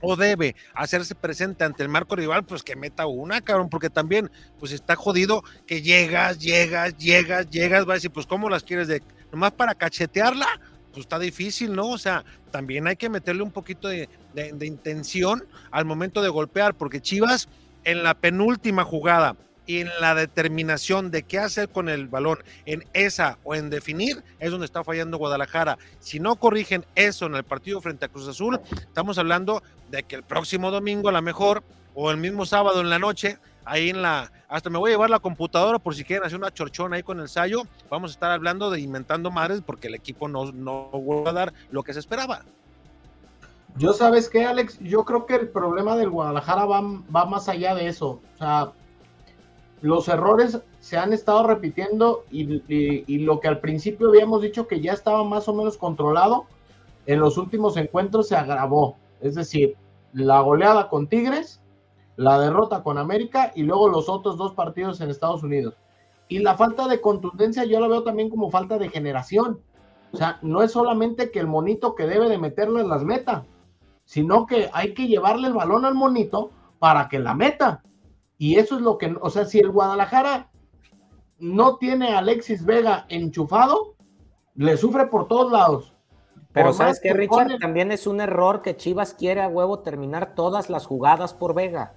o 0.00 0.16
debe 0.16 0.54
hacerse 0.74 1.14
presente 1.14 1.64
ante 1.64 1.82
el 1.82 1.88
marco 1.88 2.14
rival, 2.14 2.44
pues 2.44 2.62
que 2.62 2.76
meta 2.76 3.06
una, 3.06 3.40
cabrón, 3.40 3.70
porque 3.70 3.88
también, 3.88 4.30
pues 4.58 4.72
está 4.72 4.96
jodido 4.96 5.42
que 5.66 5.80
llegas, 5.80 6.38
llegas, 6.38 6.96
llegas, 6.98 7.48
llegas, 7.48 7.88
va 7.88 7.92
a 7.92 7.94
decir, 7.94 8.10
pues 8.10 8.26
¿cómo 8.26 8.50
las 8.50 8.62
quieres 8.62 8.88
de, 8.88 9.02
nomás 9.32 9.52
para 9.52 9.74
cachetearla? 9.74 10.46
Pues 10.94 11.06
está 11.06 11.18
difícil, 11.18 11.74
¿no? 11.74 11.88
O 11.88 11.98
sea, 11.98 12.24
también 12.52 12.86
hay 12.86 12.94
que 12.94 13.08
meterle 13.08 13.42
un 13.42 13.50
poquito 13.50 13.88
de, 13.88 14.08
intención 14.62 15.44
al 15.72 15.84
momento 15.84 16.22
de 16.22 16.28
golpear, 16.28 16.74
porque 16.74 17.00
Chivas 17.00 17.48
en 17.82 18.04
la 18.04 18.14
penúltima 18.14 18.84
jugada 18.84 19.36
y 19.66 19.80
en 19.80 19.90
la 20.00 20.14
determinación 20.14 21.10
de 21.10 21.24
qué 21.24 21.40
hacer 21.40 21.68
con 21.68 21.88
el 21.88 22.06
balón 22.06 22.38
en 22.64 22.84
esa 22.92 23.38
o 23.42 23.56
en 23.56 23.70
definir 23.70 24.22
es 24.38 24.52
donde 24.52 24.66
está 24.66 24.84
fallando 24.84 25.18
Guadalajara. 25.18 25.78
Si 25.98 26.20
no 26.20 26.36
corrigen 26.36 26.84
eso 26.94 27.26
en 27.26 27.34
el 27.34 27.42
partido 27.42 27.80
frente 27.80 28.04
a 28.04 28.08
Cruz 28.08 28.28
Azul, 28.28 28.60
estamos 28.70 29.18
hablando 29.18 29.64
de 29.90 30.04
que 30.04 30.14
el 30.14 30.22
próximo 30.22 30.70
domingo 30.70 31.08
a 31.08 31.12
lo 31.12 31.22
mejor 31.22 31.64
o 31.94 32.12
el 32.12 32.18
mismo 32.18 32.46
sábado 32.46 32.80
en 32.80 32.90
la 32.90 33.00
noche, 33.00 33.38
ahí 33.64 33.90
en 33.90 34.02
la, 34.02 34.30
hasta 34.48 34.70
me 34.70 34.78
voy 34.78 34.90
a 34.90 34.94
llevar 34.94 35.10
la 35.10 35.20
computadora 35.20 35.78
por 35.78 35.94
si 35.94 36.04
quieren 36.04 36.26
hacer 36.26 36.38
una 36.38 36.52
chorchona 36.52 36.96
ahí 36.96 37.02
con 37.02 37.18
el 37.18 37.24
ensayo, 37.24 37.62
vamos 37.90 38.10
a 38.10 38.14
estar 38.14 38.30
hablando 38.30 38.70
de 38.70 38.80
inventando 38.80 39.30
madres 39.30 39.62
porque 39.64 39.88
el 39.88 39.94
equipo 39.94 40.28
no, 40.28 40.52
no 40.52 40.90
va 40.92 41.30
a 41.30 41.34
dar 41.34 41.52
lo 41.70 41.82
que 41.82 41.92
se 41.92 42.00
esperaba. 42.00 42.42
Yo 43.76 43.92
sabes 43.92 44.28
qué, 44.28 44.44
Alex, 44.44 44.78
yo 44.80 45.04
creo 45.04 45.26
que 45.26 45.34
el 45.34 45.48
problema 45.48 45.96
del 45.96 46.10
Guadalajara 46.10 46.64
va, 46.64 46.80
va 47.14 47.24
más 47.24 47.48
allá 47.48 47.74
de 47.74 47.88
eso. 47.88 48.20
O 48.34 48.38
sea, 48.38 48.72
los 49.84 50.08
errores 50.08 50.60
se 50.80 50.96
han 50.96 51.12
estado 51.12 51.46
repitiendo 51.46 52.24
y, 52.30 53.18
lo 53.18 53.40
que 53.40 53.48
al 53.48 53.60
principio 53.60 54.08
habíamos 54.08 54.40
dicho 54.40 54.66
que 54.66 54.80
ya 54.80 54.92
estaba 54.92 55.24
más 55.24 55.48
o 55.48 55.54
menos 55.54 55.76
controlado, 55.76 56.46
en 57.04 57.20
los 57.20 57.36
últimos 57.36 57.76
encuentros 57.76 58.28
se 58.28 58.36
agravó. 58.36 58.96
Es 59.20 59.34
decir, 59.34 59.76
la 60.14 60.40
goleada 60.40 60.88
con 60.88 61.06
Tigres, 61.06 61.60
la 62.16 62.38
derrota 62.38 62.82
con 62.82 62.98
América 62.98 63.52
y 63.54 63.62
luego 63.62 63.88
los 63.88 64.08
otros 64.08 64.36
dos 64.36 64.54
partidos 64.54 65.00
en 65.00 65.10
Estados 65.10 65.42
Unidos. 65.42 65.74
Y 66.28 66.38
la 66.38 66.56
falta 66.56 66.88
de 66.88 67.00
contundencia 67.00 67.64
yo 67.64 67.80
la 67.80 67.88
veo 67.88 68.02
también 68.02 68.30
como 68.30 68.50
falta 68.50 68.78
de 68.78 68.88
generación. 68.88 69.60
O 70.12 70.16
sea, 70.16 70.38
no 70.42 70.62
es 70.62 70.72
solamente 70.72 71.30
que 71.30 71.40
el 71.40 71.46
monito 71.46 71.94
que 71.94 72.06
debe 72.06 72.28
de 72.28 72.38
meterlo 72.38 72.80
en 72.80 72.88
las 72.88 73.04
metas, 73.04 73.44
sino 74.04 74.46
que 74.46 74.70
hay 74.72 74.94
que 74.94 75.08
llevarle 75.08 75.48
el 75.48 75.54
balón 75.54 75.84
al 75.84 75.94
monito 75.94 76.50
para 76.78 77.08
que 77.08 77.18
la 77.18 77.34
meta. 77.34 77.82
Y 78.38 78.56
eso 78.56 78.76
es 78.76 78.82
lo 78.82 78.98
que, 78.98 79.16
o 79.20 79.30
sea, 79.30 79.44
si 79.44 79.58
el 79.58 79.70
Guadalajara 79.70 80.50
no 81.38 81.76
tiene 81.76 82.14
a 82.14 82.18
Alexis 82.18 82.64
Vega 82.64 83.06
enchufado, 83.08 83.94
le 84.54 84.76
sufre 84.76 85.06
por 85.06 85.28
todos 85.28 85.50
lados. 85.50 85.94
Pero 86.52 86.72
sabes 86.72 87.00
que 87.00 87.12
Richard 87.12 87.58
también 87.58 87.90
es 87.90 88.06
un 88.06 88.20
error 88.20 88.62
que 88.62 88.76
Chivas 88.76 89.12
quiere 89.14 89.42
a 89.42 89.48
huevo 89.48 89.80
terminar 89.80 90.36
todas 90.36 90.70
las 90.70 90.86
jugadas 90.86 91.34
por 91.34 91.52
Vega. 91.52 91.94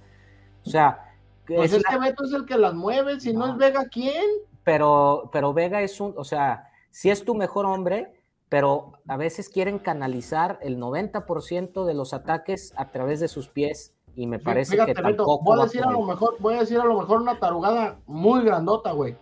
O 0.68 0.70
sea, 0.70 1.14
pues 1.46 1.72
es, 1.72 1.82
que 1.82 1.98
Beto 1.98 2.24
es 2.24 2.32
el 2.32 2.44
que 2.44 2.58
las 2.58 2.74
mueve, 2.74 3.18
si 3.20 3.32
no, 3.32 3.52
es 3.52 3.56
Vega, 3.56 3.86
¿quién? 3.90 4.24
Pero, 4.64 5.30
pero 5.32 5.54
Vega 5.54 5.80
es 5.80 5.98
un, 5.98 6.12
o 6.16 6.24
sea, 6.24 6.70
si 6.90 7.08
es 7.08 7.24
tu 7.24 7.34
mejor 7.34 7.64
hombre, 7.64 8.12
pero 8.50 8.92
a 9.08 9.16
veces 9.16 9.48
quieren 9.48 9.78
canalizar 9.78 10.58
el 10.60 10.78
90% 10.78 11.86
de 11.86 11.94
los 11.94 12.12
ataques 12.12 12.74
a 12.76 12.90
través 12.90 13.20
de 13.20 13.28
sus 13.28 13.48
pies 13.48 13.94
y 14.14 14.26
me 14.26 14.38
parece 14.38 14.76
que 14.84 14.94
tampoco 14.94 15.40
voy 15.42 15.60
a 15.60 15.64
decir 15.64 15.82
a 15.84 15.90
lo 15.90 16.02
mejor 16.02 16.36
voy 16.40 16.54
a 16.54 16.60
decir 16.60 16.78
a 16.78 16.84
lo 16.84 16.98
mejor 16.98 17.22
una 17.22 17.38
tarugada 17.38 17.98
muy 18.06 18.44
grandota 18.44 18.92
güey. 18.92 19.16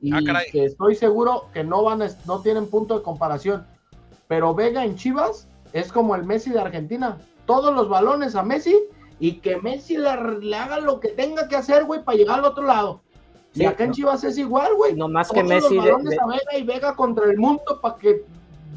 Y 0.00 0.12
ah, 0.12 0.42
que 0.50 0.64
estoy 0.64 0.96
seguro 0.96 1.46
que 1.54 1.64
no 1.64 1.84
van 1.84 2.02
no 2.26 2.40
tienen 2.40 2.68
punto 2.68 2.98
de 2.98 3.04
comparación. 3.04 3.66
Pero 4.26 4.54
Vega 4.54 4.84
en 4.84 4.96
Chivas 4.96 5.48
es 5.72 5.92
como 5.92 6.16
el 6.16 6.24
Messi 6.24 6.50
de 6.50 6.60
Argentina. 6.60 7.18
Todos 7.46 7.74
los 7.74 7.88
balones 7.88 8.34
a 8.34 8.42
Messi 8.42 8.76
y 9.18 9.34
que 9.34 9.56
Messi 9.56 9.96
le, 9.96 10.08
haga 10.08 10.80
lo 10.80 11.00
que 11.00 11.08
tenga 11.08 11.48
que 11.48 11.56
hacer 11.56 11.84
güey 11.84 12.02
para 12.02 12.18
llegar 12.18 12.38
al 12.38 12.44
otro 12.44 12.64
lado. 12.64 13.00
Y 13.54 13.64
acá 13.66 13.84
en 13.84 13.92
Chivas 13.92 14.24
es 14.24 14.38
igual 14.38 14.74
güey. 14.74 14.94
No 14.94 15.08
más 15.08 15.30
que 15.30 15.42
Messi 15.42 15.74
los 15.74 15.84
balones 15.84 16.18
a 16.18 16.26
Vega 16.26 16.58
y 16.58 16.62
Vega 16.62 16.94
contra 16.94 17.26
el 17.26 17.36
mundo 17.36 17.80
para 17.80 17.96
que 17.96 18.24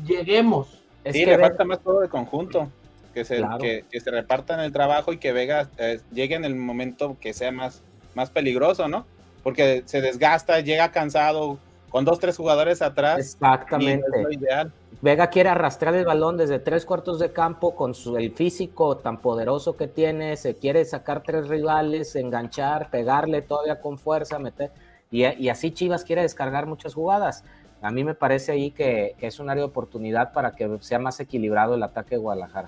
lleguemos. 0.05 0.81
Sí 1.11 1.25
le 1.25 1.37
falta 1.37 1.63
más 1.63 1.79
todo 1.79 2.01
de 2.01 2.09
conjunto 2.09 2.69
que 3.15 3.23
se, 3.23 3.41
que, 3.89 3.99
se 3.99 4.11
repartan 4.11 4.59
el 4.59 4.73
trabajo 4.73 5.13
y 5.13 5.17
que 5.17 5.31
Vega 5.31 5.69
eh, 5.77 6.01
llegue 6.11 6.35
en 6.35 6.43
el 6.43 6.55
momento 6.55 7.15
que 7.19 7.33
sea 7.33 7.51
más, 7.51 7.81
más 8.13 8.29
peligroso, 8.29 8.89
¿no? 8.89 9.05
Porque 9.41 9.83
se 9.85 10.01
desgasta, 10.01 10.59
llega 10.59 10.91
cansado, 10.91 11.57
con 11.95 12.03
dos, 12.03 12.19
tres 12.19 12.35
jugadores 12.35 12.81
atrás. 12.81 13.19
Exactamente. 13.19 14.05
ideal. 14.29 14.69
Vega 15.01 15.29
quiere 15.29 15.47
arrastrar 15.47 15.95
el 15.95 16.03
balón 16.03 16.35
desde 16.35 16.59
tres 16.59 16.85
cuartos 16.85 17.19
de 17.19 17.31
campo 17.31 17.73
con 17.73 17.93
su, 17.93 18.17
el 18.17 18.33
físico 18.33 18.97
tan 18.97 19.21
poderoso 19.21 19.77
que 19.77 19.87
tiene, 19.87 20.35
se 20.35 20.55
quiere 20.55 20.83
sacar 20.83 21.23
tres 21.23 21.47
rivales, 21.47 22.17
enganchar, 22.17 22.89
pegarle 22.89 23.41
todavía 23.43 23.79
con 23.79 23.97
fuerza, 23.97 24.39
meter. 24.39 24.71
Y, 25.09 25.47
así 25.47 25.71
Chivas 25.71 26.03
quiere 26.03 26.23
descargar 26.23 26.65
muchas 26.65 26.93
jugadas. 26.93 27.45
A 27.81 27.91
mí 27.91 28.03
me 28.03 28.13
parece 28.13 28.51
ahí 28.51 28.71
que, 28.71 29.15
es 29.21 29.39
un 29.39 29.49
área 29.49 29.61
de 29.63 29.69
oportunidad 29.69 30.33
para 30.33 30.51
que 30.51 30.69
sea 30.81 30.99
más 30.99 31.21
equilibrado 31.21 31.75
el 31.75 31.83
ataque 31.83 32.15
de 32.15 32.17
Guadalajara. 32.17 32.67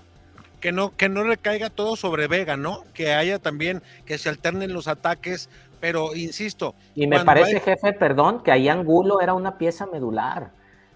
Que 0.62 0.72
no, 0.72 0.96
que 0.96 1.10
no 1.10 1.24
recaiga 1.26 1.70
todo 1.70 1.98
sobre 1.98 2.30
Vega, 2.30 2.56
¿no? 2.56 2.86
Que 2.94 3.14
haya 3.14 3.40
también, 3.40 3.84
que 4.06 4.18
se 4.18 4.30
alternen 4.30 4.72
los 4.72 4.88
ataques, 4.88 5.50
pero 5.80 6.16
insisto. 6.16 6.76
Y 6.96 7.08
me 7.08 7.24
parece, 7.24 7.60
jefe, 7.60 7.94
perdón, 7.94 8.42
que 8.44 8.52
ahí 8.52 8.70
Angulo 8.70 9.22
era 9.22 9.34
una 9.34 9.58
pieza 9.58 9.86
medular. 9.86 10.52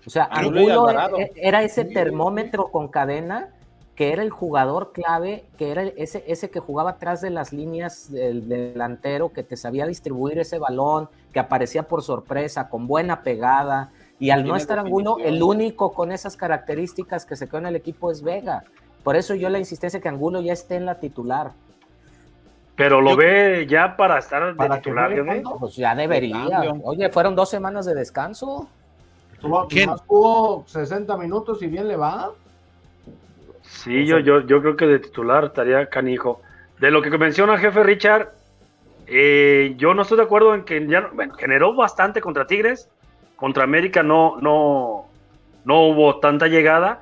O 0.05 0.09
sea, 0.09 0.25
Angulo 0.31 0.89
e, 1.17 1.31
era 1.35 1.63
ese 1.63 1.85
termómetro 1.85 2.69
con 2.69 2.87
cadena 2.87 3.49
que 3.95 4.13
era 4.13 4.23
el 4.23 4.31
jugador 4.31 4.93
clave, 4.93 5.45
que 5.57 5.69
era 5.69 5.83
ese, 5.83 6.23
ese 6.25 6.49
que 6.49 6.59
jugaba 6.59 6.91
atrás 6.91 7.21
de 7.21 7.29
las 7.29 7.53
líneas 7.53 8.11
del, 8.11 8.47
delantero, 8.47 9.31
que 9.31 9.43
te 9.43 9.57
sabía 9.57 9.85
distribuir 9.85 10.39
ese 10.39 10.57
balón, 10.57 11.09
que 11.31 11.39
aparecía 11.39 11.83
por 11.83 12.01
sorpresa, 12.01 12.69
con 12.69 12.87
buena 12.87 13.21
pegada. 13.21 13.91
Y 14.17 14.31
al 14.31 14.45
no 14.45 14.55
estar 14.55 14.79
Angulo, 14.79 15.17
el 15.23 15.43
único 15.43 15.93
con 15.93 16.11
esas 16.11 16.35
características 16.37 17.25
que 17.25 17.35
se 17.35 17.47
quedó 17.47 17.59
en 17.59 17.67
el 17.67 17.75
equipo 17.75 18.11
es 18.11 18.23
Vega. 18.23 18.63
Por 19.03 19.15
eso 19.15 19.35
yo 19.35 19.49
la 19.49 19.59
insistencia 19.59 19.99
que 19.99 20.09
Angulo 20.09 20.41
ya 20.41 20.53
esté 20.53 20.75
en 20.75 20.85
la 20.85 20.99
titular. 20.99 21.51
Pero 22.75 23.01
lo 23.01 23.15
ve 23.15 23.67
ya 23.69 23.95
para 23.95 24.17
estar 24.17 24.55
de 24.55 24.69
titular, 24.77 25.11
Pues 25.59 25.75
ya 25.75 25.93
debería. 25.93 26.47
Oye, 26.83 27.09
fueron 27.09 27.35
dos 27.35 27.49
semanas 27.49 27.85
de 27.85 27.93
descanso. 27.93 28.69
Tuvo, 29.39 30.63
60 30.67 31.17
minutos 31.17 31.61
y 31.61 31.67
bien 31.67 31.87
le 31.87 31.95
va. 31.95 32.31
Sí, 33.63 34.05
yo, 34.05 34.19
yo, 34.19 34.41
yo 34.41 34.61
creo 34.61 34.75
que 34.75 34.85
de 34.85 34.99
titular 34.99 35.45
estaría 35.45 35.87
canijo. 35.87 36.41
De 36.79 36.91
lo 36.91 37.01
que 37.01 37.15
menciona 37.17 37.53
el 37.53 37.59
jefe 37.59 37.83
Richard, 37.83 38.29
eh, 39.07 39.73
yo 39.77 39.93
no 39.93 40.03
estoy 40.03 40.17
de 40.17 40.23
acuerdo 40.23 40.55
en 40.55 40.63
que 40.63 40.85
ya, 40.87 41.09
bueno, 41.13 41.33
generó 41.35 41.75
bastante 41.75 42.21
contra 42.21 42.47
Tigres, 42.47 42.89
contra 43.35 43.63
América 43.63 44.03
no, 44.03 44.37
no, 44.39 45.05
no 45.65 45.81
hubo 45.87 46.19
tanta 46.19 46.47
llegada, 46.47 47.01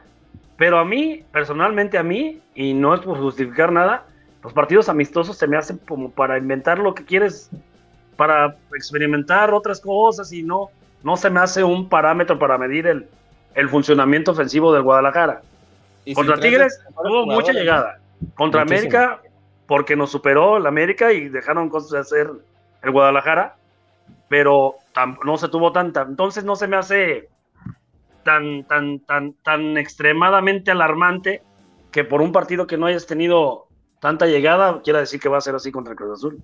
pero 0.57 0.79
a 0.79 0.85
mí, 0.85 1.23
personalmente 1.31 1.97
a 1.97 2.03
mí, 2.03 2.41
y 2.55 2.73
no 2.73 2.93
es 2.93 3.01
por 3.01 3.19
justificar 3.19 3.71
nada, 3.71 4.05
los 4.43 4.53
partidos 4.53 4.89
amistosos 4.89 5.37
se 5.37 5.47
me 5.47 5.57
hacen 5.57 5.79
como 5.87 6.11
para 6.11 6.37
inventar 6.37 6.79
lo 6.79 6.93
que 6.93 7.03
quieres, 7.03 7.49
para 8.15 8.55
experimentar 8.73 9.53
otras 9.53 9.81
cosas 9.81 10.31
y 10.31 10.43
no, 10.43 10.69
no 11.03 11.17
se 11.17 11.29
me 11.29 11.39
hace 11.39 11.63
un 11.63 11.89
parámetro 11.89 12.39
para 12.39 12.57
medir 12.57 12.87
el, 12.87 13.07
el 13.55 13.69
funcionamiento 13.69 14.31
ofensivo 14.31 14.73
del 14.73 14.83
Guadalajara. 14.83 15.41
Contra 16.15 16.39
Tigres 16.39 16.79
hubo 16.97 17.25
mucha 17.25 17.51
llegada. 17.51 17.99
Contra 18.35 18.61
América, 18.61 19.21
porque 19.67 19.95
nos 19.95 20.11
superó 20.11 20.57
el 20.57 20.65
América 20.65 21.11
y 21.13 21.29
dejaron 21.29 21.69
cosas 21.69 21.91
de 21.91 21.99
hacer 21.99 22.31
el 22.81 22.91
Guadalajara, 22.91 23.55
pero 24.27 24.75
no 25.23 25.37
se 25.37 25.49
tuvo 25.49 25.71
tanta. 25.71 26.01
Entonces 26.01 26.43
no 26.43 26.55
se 26.55 26.67
me 26.67 26.77
hace 26.77 27.29
tan, 28.23 28.63
tan, 28.63 28.99
tan, 28.99 29.33
tan 29.33 29.77
extremadamente 29.77 30.71
alarmante 30.71 31.41
que 31.91 32.03
por 32.03 32.21
un 32.21 32.31
partido 32.31 32.67
que 32.67 32.77
no 32.77 32.85
hayas 32.85 33.05
tenido 33.05 33.68
tanta 33.99 34.25
llegada, 34.25 34.81
quiera 34.81 34.99
decir 34.99 35.19
que 35.19 35.29
va 35.29 35.37
a 35.37 35.41
ser 35.41 35.55
así 35.55 35.71
contra 35.71 35.91
el 35.91 35.97
Cruz 35.97 36.19
Azul. 36.19 36.41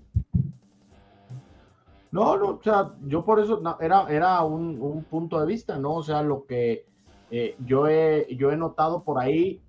No, 2.11 2.37
no, 2.37 2.45
o 2.51 2.61
sea, 2.63 2.93
yo 3.07 3.25
por 3.25 3.39
eso 3.39 3.61
era, 3.81 4.05
era 4.09 4.41
un, 4.43 4.77
un, 4.79 5.03
punto 5.03 5.39
de 5.39 5.45
vista, 5.45 5.77
¿no? 5.77 5.95
O 5.95 6.03
sea, 6.03 6.21
lo 6.21 6.45
que 6.45 6.85
eh, 7.29 7.57
yo, 7.59 7.87
he, 7.87 8.27
yo 8.37 8.51
he 8.51 8.55
notado 8.55 9.03
por 9.03 9.19
ahí, 9.19 9.61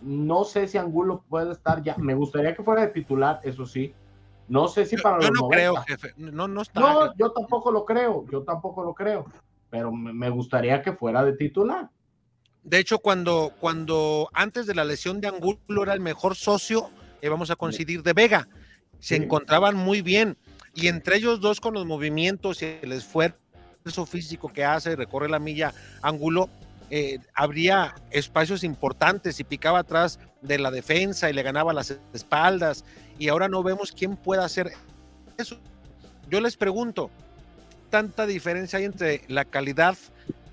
no 0.00 0.44
sé 0.44 0.68
si 0.68 0.78
Angulo 0.78 1.24
puede 1.28 1.50
estar 1.50 1.82
ya, 1.82 1.96
me 1.98 2.14
gustaría 2.14 2.54
que 2.54 2.62
fuera 2.62 2.82
de 2.82 2.88
titular, 2.88 3.40
eso 3.42 3.66
sí. 3.66 3.92
No 4.46 4.68
sé 4.68 4.86
si 4.86 4.96
para 4.96 5.20
yo 5.20 5.30
no 5.30 5.48
creo, 5.48 5.76
jefe. 5.76 6.14
No, 6.16 6.46
no, 6.48 6.62
está, 6.62 6.80
no 6.80 7.14
yo 7.16 7.32
tampoco 7.32 7.72
lo 7.72 7.84
creo, 7.84 8.24
yo 8.30 8.44
tampoco 8.44 8.84
lo 8.84 8.94
creo, 8.94 9.26
pero 9.68 9.90
me 9.92 10.30
gustaría 10.30 10.80
que 10.82 10.92
fuera 10.92 11.24
de 11.24 11.32
titular. 11.32 11.90
De 12.62 12.78
hecho, 12.78 12.98
cuando, 12.98 13.52
cuando 13.60 14.28
antes 14.32 14.66
de 14.66 14.74
la 14.74 14.84
lesión 14.84 15.20
de 15.20 15.28
Angulo 15.28 15.82
era 15.82 15.94
el 15.94 16.00
mejor 16.00 16.34
socio, 16.34 16.90
eh, 17.20 17.28
vamos 17.28 17.50
a 17.50 17.56
coincidir, 17.56 18.02
de 18.02 18.12
Vega, 18.12 18.48
se 19.00 19.16
encontraban 19.16 19.76
muy 19.76 20.02
bien. 20.02 20.36
Y 20.74 20.88
entre 20.88 21.16
ellos 21.16 21.40
dos, 21.40 21.60
con 21.60 21.74
los 21.74 21.86
movimientos 21.86 22.62
y 22.62 22.78
el 22.82 22.92
esfuerzo 22.92 24.06
físico 24.06 24.52
que 24.52 24.64
hace, 24.64 24.96
recorre 24.96 25.28
la 25.28 25.38
milla, 25.38 25.72
Angulo, 26.02 26.48
eh, 26.90 27.18
habría 27.34 27.94
espacios 28.10 28.64
importantes 28.64 29.40
y 29.40 29.44
picaba 29.44 29.80
atrás 29.80 30.18
de 30.40 30.58
la 30.58 30.70
defensa 30.70 31.28
y 31.28 31.34
le 31.34 31.42
ganaba 31.42 31.74
las 31.74 31.98
espaldas 32.14 32.84
y 33.18 33.28
ahora 33.28 33.48
no 33.48 33.62
vemos 33.62 33.92
quién 33.92 34.16
pueda 34.16 34.44
hacer 34.44 34.72
eso. 35.36 35.58
Yo 36.30 36.40
les 36.40 36.56
pregunto, 36.56 37.10
¿tanta 37.90 38.26
diferencia 38.26 38.78
hay 38.78 38.86
entre 38.86 39.22
la 39.28 39.44
calidad 39.44 39.98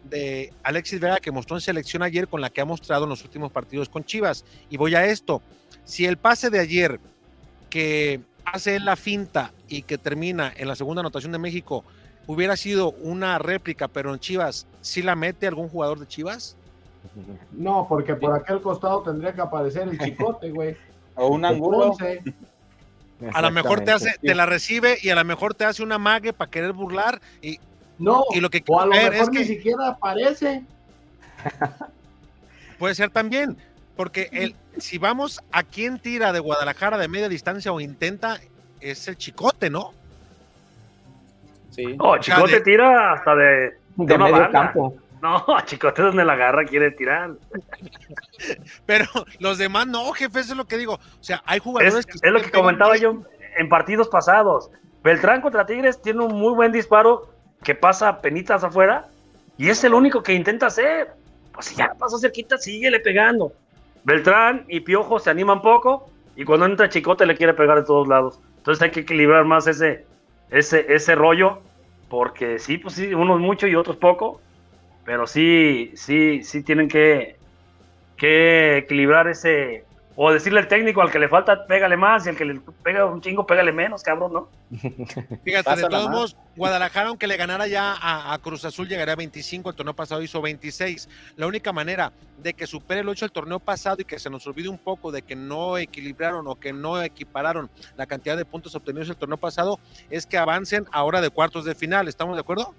de 0.04 0.52
Alexis 0.64 1.00
Vega 1.00 1.20
que 1.20 1.32
mostró 1.32 1.56
en 1.56 1.62
selección 1.62 2.04
ayer 2.04 2.28
con 2.28 2.42
la 2.42 2.50
que 2.50 2.62
ha 2.62 2.66
mostrado 2.66 3.06
en 3.06 3.10
los 3.10 3.24
últimos 3.24 3.52
partidos 3.52 3.88
con 3.88 4.04
Chivas? 4.04 4.44
Y 4.70 4.76
voy 4.76 4.96
a 4.96 5.06
esto, 5.06 5.42
si 5.86 6.06
el 6.06 6.18
pase 6.18 6.50
de 6.50 6.60
ayer 6.60 7.00
que 7.70 8.20
hace 8.44 8.80
la 8.80 8.96
finta 8.96 9.52
y 9.68 9.84
que 9.84 9.98
termina 9.98 10.52
en 10.56 10.68
la 10.68 10.76
segunda 10.76 11.00
anotación 11.00 11.32
de 11.32 11.40
México 11.40 11.84
hubiera 12.28 12.58
sido 12.58 12.92
una 12.92 13.38
réplica, 13.40 13.88
pero 13.88 14.14
en 14.14 14.20
Chivas, 14.20 14.68
¿sí 14.82 15.02
la 15.02 15.16
mete 15.16 15.48
algún 15.48 15.70
jugador 15.70 16.00
de 16.00 16.08
Chivas? 16.08 16.58
No, 17.52 17.86
porque 17.88 18.16
por 18.16 18.36
aquel 18.36 18.62
costado 18.62 19.04
tendría 19.04 19.34
que 19.34 19.42
aparecer 19.42 19.88
el 19.88 20.00
chicote, 20.00 20.52
güey. 20.52 20.76
O 21.18 21.30
un 21.30 21.46
ángulo. 21.46 21.96
A 23.34 23.42
lo 23.42 23.50
mejor 23.50 23.80
te 23.80 23.92
hace, 23.92 24.18
te 24.22 24.36
la 24.36 24.46
recibe 24.46 24.98
y 25.02 25.12
a 25.12 25.16
lo 25.16 25.24
mejor 25.24 25.54
te 25.54 25.64
hace 25.64 25.82
una 25.82 25.98
mague 25.98 26.34
para 26.34 26.52
querer 26.52 26.74
burlar 26.74 27.22
y 27.42 27.58
no, 27.98 28.26
y 28.34 28.42
lo 28.42 28.50
que 28.50 28.62
o 28.68 28.82
a 28.82 28.86
lo 28.86 28.92
mejor 28.92 29.16
es 29.16 29.30
que, 29.30 29.40
ni 29.40 29.46
siquiera 29.46 29.88
aparece. 29.88 30.66
Puede 32.78 32.96
ser 32.96 33.10
también, 33.10 33.56
porque 33.96 34.30
el, 34.32 34.56
si 34.78 34.98
vamos 34.98 35.42
a 35.52 35.64
quién 35.64 36.00
tira 36.00 36.34
de 36.34 36.40
Guadalajara 36.40 36.98
de 36.98 37.08
media 37.08 37.30
distancia 37.30 37.72
o 37.72 37.80
intenta, 37.80 38.40
es 38.82 39.08
el 39.08 39.18
chicote, 39.18 39.70
¿no? 39.70 39.94
Sí. 41.72 41.98
No, 41.98 42.18
Chicote 42.20 42.62
tira 42.62 43.14
hasta 43.14 43.36
de, 43.36 43.74
de, 43.96 44.18
medio 44.18 44.50
campo. 44.52 44.96
No, 45.22 45.44
Chicote 45.66 46.02
donde 46.02 46.24
la 46.24 46.36
garra 46.36 46.64
quiere 46.66 46.92
tirar. 46.92 47.32
Pero 48.86 49.06
los 49.40 49.58
demás 49.58 49.88
no, 49.88 50.12
jefe, 50.14 50.40
eso 50.40 50.54
es 50.54 50.58
lo 50.58 50.66
que 50.66 50.78
digo. 50.78 50.94
O 50.94 51.24
sea, 51.24 51.42
hay 51.46 51.60
jugadores 51.60 51.96
es, 51.96 52.06
que. 52.06 52.14
Es 52.22 52.32
lo 52.32 52.42
que 52.42 52.52
comentaba 52.52 52.96
yo 52.96 53.24
en 53.58 53.70
partidos 53.70 54.08
pasados. 54.08 54.70
Beltrán 55.04 55.42
contra 55.42 55.66
Tigres 55.66 56.02
tiene 56.02 56.22
un 56.22 56.34
muy 56.34 56.54
buen 56.54 56.72
disparo 56.72 57.30
que 57.64 57.76
pasa 57.76 58.22
penitas 58.22 58.64
afuera 58.64 59.08
y 59.58 59.70
es 59.70 59.84
el 59.84 59.94
único 59.94 60.24
que 60.24 60.34
intenta 60.34 60.68
hacer. 60.68 61.14
Pues 61.54 61.68
si 61.68 61.76
ya 61.76 61.94
pasó 61.98 62.18
cerquita, 62.18 62.58
síguele 62.58 63.00
pegando. 63.00 63.54
Beltrán 64.06 64.66
y 64.68 64.82
Piojo 64.82 65.20
se 65.20 65.32
animan 65.32 65.62
poco 65.62 66.10
y 66.36 66.46
cuando 66.46 66.68
entra 66.68 66.90
Chicote 66.90 67.26
le 67.26 67.36
quiere 67.36 67.54
pegar 67.54 67.80
de 67.80 67.86
todos 67.86 68.08
lados. 68.08 68.40
Entonces 68.58 68.82
hay 68.84 68.92
que 68.92 69.02
equilibrar 69.02 69.46
más 69.46 69.68
ese, 69.68 70.06
ese, 70.52 70.86
ese 70.94 71.16
rollo, 71.16 71.60
porque 72.08 72.60
sí, 72.60 72.78
pues 72.78 72.94
sí, 72.96 73.14
unos 73.14 73.40
mucho 73.40 73.68
y 73.68 73.76
otros 73.76 73.98
poco, 73.98 74.42
pero 75.06 75.28
sí, 75.28 75.92
sí, 75.96 76.44
sí 76.44 76.64
tienen 76.64 76.88
que, 76.88 77.36
que 78.16 78.78
equilibrar 78.78 79.28
ese, 79.28 79.86
o 80.16 80.32
decirle 80.32 80.60
al 80.60 80.68
técnico 80.68 81.02
al 81.02 81.12
que 81.12 81.20
le 81.20 81.28
falta, 81.28 81.66
pégale 81.68 81.98
más, 81.98 82.26
y 82.26 82.30
al 82.30 82.38
que 82.38 82.46
le 82.46 82.62
pega 82.84 83.06
un 83.06 83.22
chingo, 83.22 83.46
pégale 83.46 83.72
menos, 83.72 84.02
cabrón, 84.02 84.34
¿no? 84.34 84.50
Fíjate, 85.44 85.76
de 85.76 85.90
todos 85.90 86.10
modos, 86.10 86.38
Guadalajara, 86.56 87.10
aunque 87.10 87.28
le 87.28 87.36
ganara 87.36 87.68
ya 87.68 87.96
a, 88.00 88.38
Cruz 88.40 88.64
Azul, 88.64 88.88
llegaría 88.88 89.14
a 89.14 89.18
25, 89.18 89.70
el 89.70 89.76
torneo 89.76 89.94
pasado 89.94 90.22
hizo 90.22 90.42
26. 90.42 91.10
La 91.36 91.48
única 91.48 91.74
manera 91.74 92.14
de 92.38 92.54
que 92.54 92.66
supere 92.66 93.02
el 93.02 93.10
8 93.10 93.26
el 93.26 93.32
torneo 93.32 93.60
pasado 93.60 93.98
y 94.00 94.06
que 94.06 94.20
se 94.20 94.30
nos 94.30 94.46
olvide 94.48 94.70
un 94.70 94.78
poco 94.78 95.12
de 95.12 95.22
que 95.22 95.36
no 95.36 95.78
equilibraron 95.78 96.48
o 96.48 96.56
que 96.56 96.72
no 96.72 97.02
equipararon 97.02 97.70
la 97.98 98.06
cantidad 98.06 98.38
de 98.38 98.46
puntos 98.46 98.76
obtenidos 98.76 99.10
el 99.10 99.16
torneo 99.18 99.38
pasado 99.38 99.80
es 100.10 100.26
que 100.26 100.38
avancen 100.38 100.86
ahora 100.92 101.22
de 101.22 101.30
cuartos 101.30 101.66
de 101.66 101.76
final. 101.76 102.08
¿Estamos 102.08 102.36
de 102.36 102.42
acuerdo? 102.42 102.74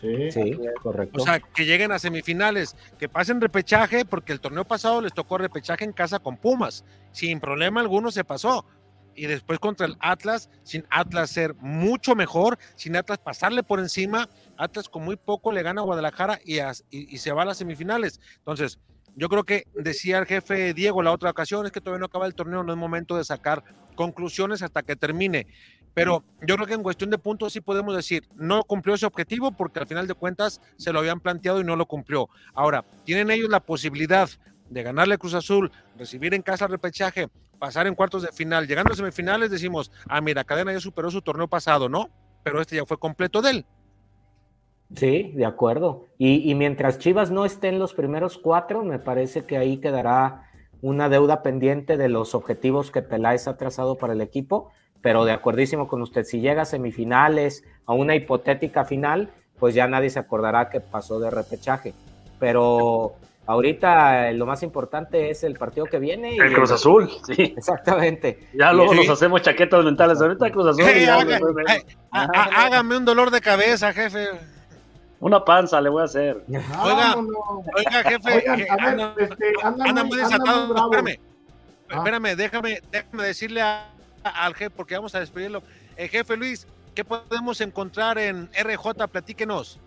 Sí, 0.00 0.58
correcto. 0.82 1.22
O 1.22 1.24
sea, 1.24 1.38
que 1.38 1.64
lleguen 1.64 1.92
a 1.92 1.98
semifinales, 1.98 2.76
que 2.98 3.08
pasen 3.08 3.40
repechaje, 3.40 4.04
porque 4.04 4.32
el 4.32 4.40
torneo 4.40 4.64
pasado 4.64 5.00
les 5.00 5.12
tocó 5.12 5.38
repechaje 5.38 5.84
en 5.84 5.92
casa 5.92 6.18
con 6.18 6.36
Pumas. 6.36 6.84
Sin 7.12 7.38
problema 7.38 7.80
alguno 7.80 8.10
se 8.10 8.24
pasó. 8.24 8.66
Y 9.14 9.26
después 9.26 9.58
contra 9.58 9.86
el 9.86 9.96
Atlas, 10.00 10.50
sin 10.64 10.86
Atlas 10.90 11.30
ser 11.30 11.54
mucho 11.56 12.16
mejor, 12.16 12.58
sin 12.74 12.96
Atlas 12.96 13.18
pasarle 13.18 13.62
por 13.62 13.78
encima, 13.78 14.28
Atlas 14.56 14.88
con 14.88 15.04
muy 15.04 15.16
poco 15.16 15.52
le 15.52 15.62
gana 15.62 15.82
a 15.82 15.84
Guadalajara 15.84 16.40
y, 16.44 16.58
y 16.90 17.18
se 17.18 17.32
va 17.32 17.42
a 17.42 17.44
las 17.44 17.58
semifinales. 17.58 18.20
Entonces, 18.38 18.80
yo 19.14 19.28
creo 19.28 19.44
que 19.44 19.66
decía 19.74 20.18
el 20.18 20.26
jefe 20.26 20.72
Diego 20.72 21.02
la 21.02 21.12
otra 21.12 21.30
ocasión, 21.30 21.66
es 21.66 21.72
que 21.72 21.80
todavía 21.80 22.00
no 22.00 22.06
acaba 22.06 22.26
el 22.26 22.34
torneo, 22.34 22.62
no 22.62 22.72
es 22.72 22.78
momento 22.78 23.16
de 23.16 23.24
sacar 23.24 23.62
conclusiones 23.94 24.62
hasta 24.62 24.82
que 24.82 24.96
termine. 24.96 25.46
Pero 25.94 26.24
yo 26.46 26.56
creo 26.56 26.66
que 26.66 26.74
en 26.74 26.82
cuestión 26.82 27.10
de 27.10 27.18
puntos 27.18 27.52
sí 27.52 27.60
podemos 27.60 27.94
decir, 27.94 28.28
no 28.34 28.62
cumplió 28.64 28.94
ese 28.94 29.06
objetivo 29.06 29.52
porque 29.52 29.80
al 29.80 29.86
final 29.86 30.06
de 30.06 30.14
cuentas 30.14 30.60
se 30.76 30.92
lo 30.92 31.00
habían 31.00 31.20
planteado 31.20 31.60
y 31.60 31.64
no 31.64 31.76
lo 31.76 31.86
cumplió. 31.86 32.28
Ahora, 32.54 32.84
tienen 33.04 33.30
ellos 33.30 33.50
la 33.50 33.60
posibilidad 33.60 34.28
de 34.70 34.82
ganarle 34.82 35.18
Cruz 35.18 35.34
Azul, 35.34 35.70
recibir 35.98 36.32
en 36.34 36.42
casa 36.42 36.64
el 36.64 36.70
repechaje, 36.70 37.28
pasar 37.58 37.86
en 37.86 37.94
cuartos 37.94 38.22
de 38.22 38.32
final, 38.32 38.66
llegando 38.66 38.92
a 38.92 38.96
semifinales 38.96 39.50
decimos, 39.50 39.92
ah, 40.08 40.20
mira, 40.20 40.44
Cadena 40.44 40.72
ya 40.72 40.80
superó 40.80 41.10
su 41.10 41.20
torneo 41.20 41.46
pasado, 41.46 41.88
¿no? 41.88 42.08
Pero 42.42 42.60
este 42.60 42.76
ya 42.76 42.86
fue 42.86 42.98
completo 42.98 43.42
de 43.42 43.50
él. 43.50 43.66
Sí, 44.96 45.32
de 45.34 45.46
acuerdo. 45.46 46.06
Y, 46.18 46.54
mientras 46.54 46.98
Chivas 46.98 47.30
no 47.30 47.44
esté 47.44 47.68
en 47.68 47.78
los 47.78 47.94
primeros 47.94 48.38
cuatro, 48.38 48.82
me 48.84 48.98
parece 48.98 49.44
que 49.44 49.56
ahí 49.56 49.78
quedará 49.78 50.50
una 50.80 51.08
deuda 51.08 51.42
pendiente 51.42 51.96
de 51.96 52.08
los 52.08 52.34
objetivos 52.34 52.90
que 52.90 53.02
Peláez 53.02 53.46
ha 53.48 53.56
trazado 53.56 53.96
para 53.96 54.12
el 54.12 54.20
equipo, 54.20 54.70
pero 55.02 55.24
de 55.24 55.32
acuerdísimo 55.32 55.88
con 55.88 56.00
usted, 56.00 56.24
si 56.24 56.40
llega 56.40 56.62
a 56.62 56.64
semifinales, 56.64 57.64
a 57.86 57.92
una 57.92 58.14
hipotética 58.14 58.84
final, 58.84 59.30
pues 59.58 59.74
ya 59.74 59.86
nadie 59.88 60.10
se 60.10 60.20
acordará 60.20 60.70
que 60.70 60.80
pasó 60.80 61.18
de 61.18 61.30
repechaje. 61.30 61.92
Pero 62.38 63.14
ahorita 63.46 64.28
eh, 64.28 64.34
lo 64.34 64.46
más 64.46 64.62
importante 64.62 65.30
es 65.30 65.42
el 65.42 65.54
partido 65.54 65.86
que 65.86 65.98
viene. 65.98 66.36
El 66.36 66.52
Cruz 66.52 66.70
Azul, 66.70 67.10
sí. 67.26 67.54
Exactamente. 67.56 68.48
Ya 68.54 68.72
luego 68.72 68.94
nos 68.94 69.08
hacemos 69.08 69.42
chaquetas 69.42 69.84
mentales. 69.84 70.20
Ahorita 70.20 70.46
el 70.46 70.52
Cruz 70.52 70.68
Azul. 70.68 70.84
hágame 72.10 72.96
un 72.96 73.04
dolor 73.04 73.30
de 73.30 73.40
cabeza, 73.40 73.92
jefe. 73.92 74.28
Una 75.18 75.44
panza 75.44 75.80
le 75.80 75.88
voy 75.88 76.02
a 76.02 76.04
hacer. 76.04 76.44
Oiga, 76.48 77.14
oiga, 77.76 78.02
jefe. 78.10 78.44
anda, 79.62 80.04
muy 80.04 80.18
desatado. 80.18 80.74
Espérame, 80.74 81.20
ah. 81.90 81.96
espérame, 81.96 82.36
déjame, 82.36 82.80
déjame 82.90 83.22
decirle 83.22 83.62
al 84.34 84.54
jefe, 84.54 84.70
porque 84.70 84.94
vamos 84.94 85.14
a 85.14 85.20
despedirlo. 85.20 85.62
El 85.96 86.08
jefe 86.08 86.36
Luis, 86.36 86.66
¿qué 86.94 87.04
podemos 87.04 87.60
encontrar 87.60 88.18
en 88.18 88.48
RJ? 88.52 89.08
Platíquenos. 89.08 89.78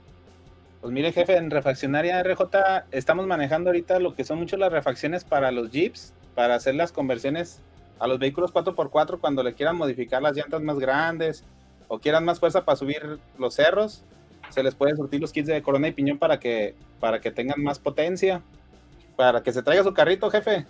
Pues 0.81 0.93
mire, 0.93 1.11
jefe, 1.11 1.35
en 1.37 1.49
refaccionaria 1.49 2.21
RJ 2.21 2.43
estamos 2.91 3.25
manejando 3.25 3.69
ahorita 3.69 3.99
lo 3.99 4.13
que 4.13 4.23
son 4.23 4.39
mucho 4.39 4.55
las 4.57 4.71
refacciones 4.71 5.23
para 5.23 5.51
los 5.51 5.71
Jeeps, 5.71 6.13
para 6.35 6.55
hacer 6.55 6.75
las 6.75 6.91
conversiones 6.91 7.61
a 7.99 8.07
los 8.07 8.19
vehículos 8.19 8.53
4x4 8.53 9.19
cuando 9.19 9.41
le 9.41 9.53
quieran 9.53 9.77
modificar 9.77 10.21
las 10.21 10.35
llantas 10.35 10.61
más 10.61 10.77
grandes 10.77 11.43
o 11.87 11.99
quieran 11.99 12.25
más 12.25 12.39
fuerza 12.39 12.65
para 12.65 12.75
subir 12.75 13.19
los 13.37 13.55
cerros 13.55 14.03
se 14.49 14.63
les 14.63 14.75
puede 14.75 14.95
surtir 14.95 15.21
los 15.21 15.31
kits 15.31 15.47
de 15.47 15.61
corona 15.61 15.87
y 15.87 15.91
piñón 15.91 16.17
para 16.17 16.39
que, 16.39 16.75
para 16.99 17.19
que 17.19 17.31
tengan 17.31 17.61
más 17.63 17.79
potencia. 17.79 18.41
Para 19.15 19.43
que 19.43 19.53
se 19.53 19.63
traiga 19.63 19.83
su 19.83 19.93
carrito, 19.93 20.29
jefe. 20.29 20.65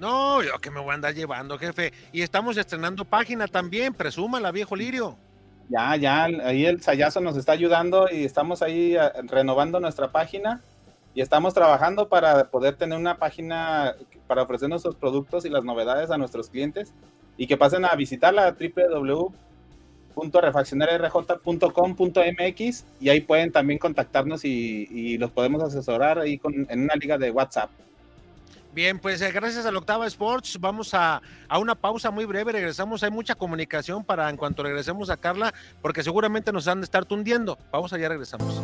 No, 0.00 0.42
yo 0.42 0.58
que 0.60 0.70
me 0.70 0.80
voy 0.80 0.90
a 0.90 0.94
andar 0.94 1.14
llevando, 1.14 1.58
jefe. 1.58 1.92
Y 2.12 2.22
estamos 2.22 2.56
estrenando 2.56 3.04
página 3.04 3.46
también, 3.46 3.94
presúmala, 3.94 4.50
viejo 4.50 4.76
Lirio. 4.76 5.16
Ya, 5.68 5.96
ya, 5.96 6.24
ahí 6.24 6.64
el 6.64 6.80
Sayazo 6.80 7.20
nos 7.20 7.36
está 7.36 7.52
ayudando 7.52 8.08
y 8.10 8.24
estamos 8.24 8.62
ahí 8.62 8.96
eh, 8.96 9.10
renovando 9.24 9.80
nuestra 9.80 10.10
página 10.10 10.62
y 11.14 11.20
estamos 11.20 11.52
trabajando 11.52 12.08
para 12.08 12.44
poder 12.44 12.76
tener 12.76 12.98
una 12.98 13.18
página 13.18 13.94
para 14.26 14.42
ofrecer 14.42 14.70
nuestros 14.70 14.94
productos 14.94 15.44
y 15.44 15.50
las 15.50 15.64
novedades 15.64 16.10
a 16.10 16.16
nuestros 16.16 16.48
clientes 16.48 16.94
y 17.36 17.46
que 17.46 17.56
pasen 17.56 17.84
a 17.84 17.94
visitarla 17.94 18.56
www 18.58 19.34
refaccionarrj.com.mx 20.26 22.84
y 23.00 23.08
ahí 23.08 23.20
pueden 23.20 23.52
también 23.52 23.78
contactarnos 23.78 24.44
y, 24.44 25.16
los 25.18 25.30
podemos 25.30 25.62
asesorar 25.62 26.18
ahí 26.18 26.40
en 26.68 26.82
una 26.82 26.94
liga 26.94 27.16
de 27.18 27.30
WhatsApp. 27.30 27.70
Bien, 28.78 29.00
pues 29.00 29.20
eh, 29.22 29.32
gracias 29.32 29.66
a 29.66 29.72
la 29.72 29.78
Octava 29.80 30.06
Sports 30.06 30.56
vamos 30.60 30.94
a, 30.94 31.20
a, 31.48 31.58
una 31.58 31.74
pausa 31.74 32.12
muy 32.12 32.26
breve, 32.26 32.52
regresamos, 32.52 33.02
hay 33.02 33.10
mucha 33.10 33.34
comunicación 33.34 34.04
para 34.04 34.30
en 34.30 34.36
cuanto 34.36 34.62
regresemos 34.62 35.10
a 35.10 35.16
Carla, 35.16 35.52
porque 35.82 36.04
seguramente 36.04 36.52
nos 36.52 36.68
han 36.68 36.78
de 36.80 36.84
estar 36.84 37.04
tundiendo. 37.04 37.58
Vamos 37.72 37.92
allá, 37.92 38.08
regresamos. 38.08 38.62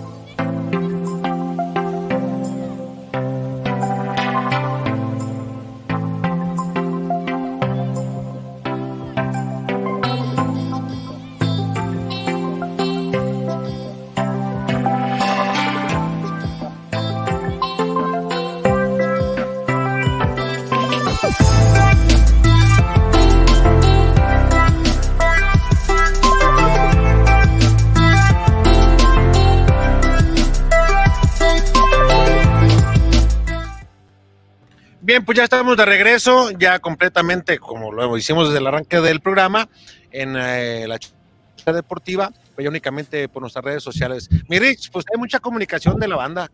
Bien, 35.15 35.25
pues 35.25 35.39
ya 35.39 35.45
estamos 35.45 35.77
de 35.77 35.85
regreso, 35.85 36.51
ya 36.59 36.81
completamente, 36.81 37.61
como 37.61 37.93
lo 37.93 38.17
hicimos 38.17 38.49
desde 38.49 38.59
el 38.59 38.67
arranque 38.67 39.01
del 39.01 39.21
programa, 39.21 39.69
en 40.11 40.35
eh, 40.37 40.89
la 40.89 41.73
deportiva, 41.73 42.33
pero 42.57 42.69
únicamente 42.69 43.29
por 43.29 43.41
nuestras 43.41 43.65
redes 43.65 43.85
sociales. 43.85 44.29
Mi 44.49 44.59
Rich, 44.59 44.91
pues 44.91 45.05
hay 45.15 45.21
mucha 45.21 45.39
comunicación 45.39 46.01
de 46.01 46.09
la 46.09 46.17
banda. 46.17 46.51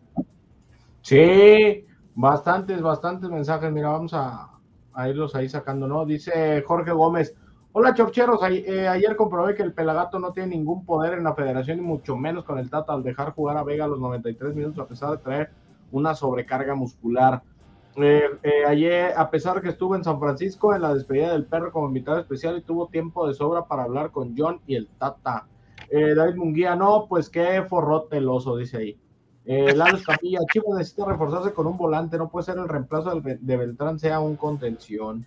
Sí, 1.01 1.87
bastantes, 2.13 2.83
bastantes 2.83 3.31
mensajes. 3.31 3.71
Mira, 3.71 3.89
vamos 3.89 4.13
a, 4.13 4.51
irlos 5.09 5.33
ahí 5.33 5.49
sacando, 5.49 5.87
¿no? 5.87 6.05
Dice 6.05 6.61
Jorge 6.61 6.91
Gómez. 6.91 7.33
Hola, 7.71 7.95
chorcheros. 7.95 8.41
Eh, 8.47 8.87
ayer 8.87 9.15
comprobé 9.15 9.55
que 9.55 9.63
el 9.63 9.73
Pelagato 9.73 10.19
no 10.19 10.33
tiene 10.33 10.49
ningún 10.49 10.85
poder 10.85 11.13
en 11.13 11.23
la 11.23 11.33
federación 11.33 11.79
y 11.79 11.81
mucho 11.81 12.15
menos 12.15 12.43
con 12.43 12.59
el 12.59 12.69
Tata 12.69 12.93
al 12.93 13.01
dejar 13.01 13.31
jugar 13.31 13.57
a 13.57 13.63
Vega 13.63 13.85
a 13.85 13.87
los 13.87 13.99
93 13.99 14.53
minutos 14.53 14.85
a 14.85 14.87
pesar 14.87 15.09
de 15.09 15.17
traer 15.17 15.49
una 15.91 16.13
sobrecarga 16.13 16.75
muscular. 16.75 17.41
Eh, 17.97 18.23
eh, 18.43 18.65
ayer, 18.67 19.13
a 19.17 19.29
pesar 19.29 19.61
que 19.61 19.69
estuvo 19.69 19.95
en 19.95 20.03
San 20.03 20.19
Francisco 20.19 20.73
en 20.73 20.81
la 20.81 20.93
despedida 20.93 21.33
del 21.33 21.45
perro 21.45 21.71
como 21.71 21.87
invitado 21.87 22.19
especial 22.19 22.57
y 22.57 22.61
tuvo 22.61 22.87
tiempo 22.87 23.27
de 23.27 23.33
sobra 23.33 23.65
para 23.65 23.83
hablar 23.83 24.11
con 24.11 24.33
John 24.37 24.61
y 24.65 24.75
el 24.75 24.87
Tata. 24.87 25.47
Eh, 25.89 26.15
David 26.15 26.35
Munguía, 26.35 26.75
no, 26.75 27.07
pues 27.09 27.29
qué 27.29 27.63
forrote 27.63 28.17
el 28.17 28.29
oso, 28.29 28.55
dice 28.55 28.77
ahí. 28.77 28.99
Eh, 29.45 29.73
Lalo 29.75 29.97
Escamilla, 29.97 30.39
Chivas 30.51 30.77
necesita 30.77 31.05
reforzarse 31.05 31.53
con 31.53 31.67
un 31.67 31.77
volante, 31.77 32.17
no 32.17 32.29
puede 32.29 32.45
ser 32.45 32.57
el 32.57 32.69
reemplazo 32.69 33.19
de 33.19 33.57
Beltrán, 33.57 33.99
sea 33.99 34.19
un 34.19 34.35
contención. 34.35 35.25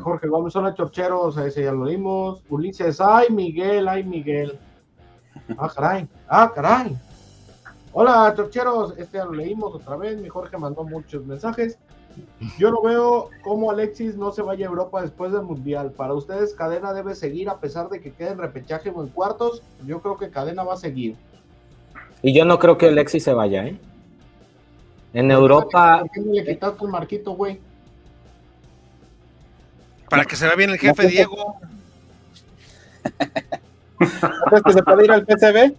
Jorge 0.00 0.26
Gómez, 0.26 0.56
hola 0.56 0.74
chorcheros, 0.74 1.38
a 1.38 1.46
ese 1.46 1.62
ya 1.62 1.70
lo 1.70 1.86
dimos. 1.86 2.42
Ulises, 2.48 3.00
ay 3.00 3.28
Miguel, 3.30 3.86
ay 3.86 4.02
Miguel. 4.02 4.58
Ah, 5.56 5.70
caray, 5.72 6.08
ah, 6.26 6.50
caray. 6.52 6.98
Hola, 7.94 8.32
torcheros, 8.34 8.94
este 8.96 9.18
ya 9.18 9.26
lo 9.26 9.32
leímos 9.32 9.74
otra 9.74 9.96
vez. 9.96 10.18
Mi 10.18 10.28
Jorge 10.28 10.56
mandó 10.56 10.82
muchos 10.82 11.26
mensajes. 11.26 11.78
Yo 12.58 12.70
no 12.70 12.80
veo 12.82 13.28
cómo 13.42 13.70
Alexis 13.70 14.16
no 14.16 14.32
se 14.32 14.40
vaya 14.40 14.66
a 14.66 14.70
Europa 14.70 15.02
después 15.02 15.30
del 15.32 15.42
Mundial. 15.42 15.92
Para 15.92 16.14
ustedes, 16.14 16.54
Cadena 16.54 16.94
debe 16.94 17.14
seguir 17.14 17.50
a 17.50 17.58
pesar 17.58 17.90
de 17.90 18.00
que 18.00 18.12
quede 18.12 18.30
en 18.30 18.38
repechaje 18.38 18.90
o 18.90 19.02
en 19.02 19.08
cuartos. 19.08 19.62
Yo 19.86 20.00
creo 20.00 20.16
que 20.16 20.30
Cadena 20.30 20.62
va 20.62 20.72
a 20.74 20.78
seguir. 20.78 21.16
Y 22.22 22.32
yo 22.32 22.46
no 22.46 22.58
creo 22.58 22.78
que 22.78 22.88
Alexis 22.88 23.24
se 23.24 23.34
vaya, 23.34 23.66
¿eh? 23.66 23.78
En 25.12 25.30
Europa. 25.30 26.00
¿Por 26.00 26.10
qué 26.10 26.20
le 26.20 26.44
quitaste 26.46 26.84
el 26.84 26.90
marquito, 26.90 27.32
güey? 27.32 27.60
Para 30.08 30.24
que 30.24 30.36
se 30.36 30.46
vea 30.46 30.56
bien 30.56 30.70
el 30.70 30.78
jefe 30.78 31.08
Diego. 31.08 31.56
¿Crees 33.98 34.62
que 34.64 34.72
se 34.72 34.82
puede 34.82 35.04
ir 35.04 35.12
al 35.12 35.26
PCB? 35.26 35.74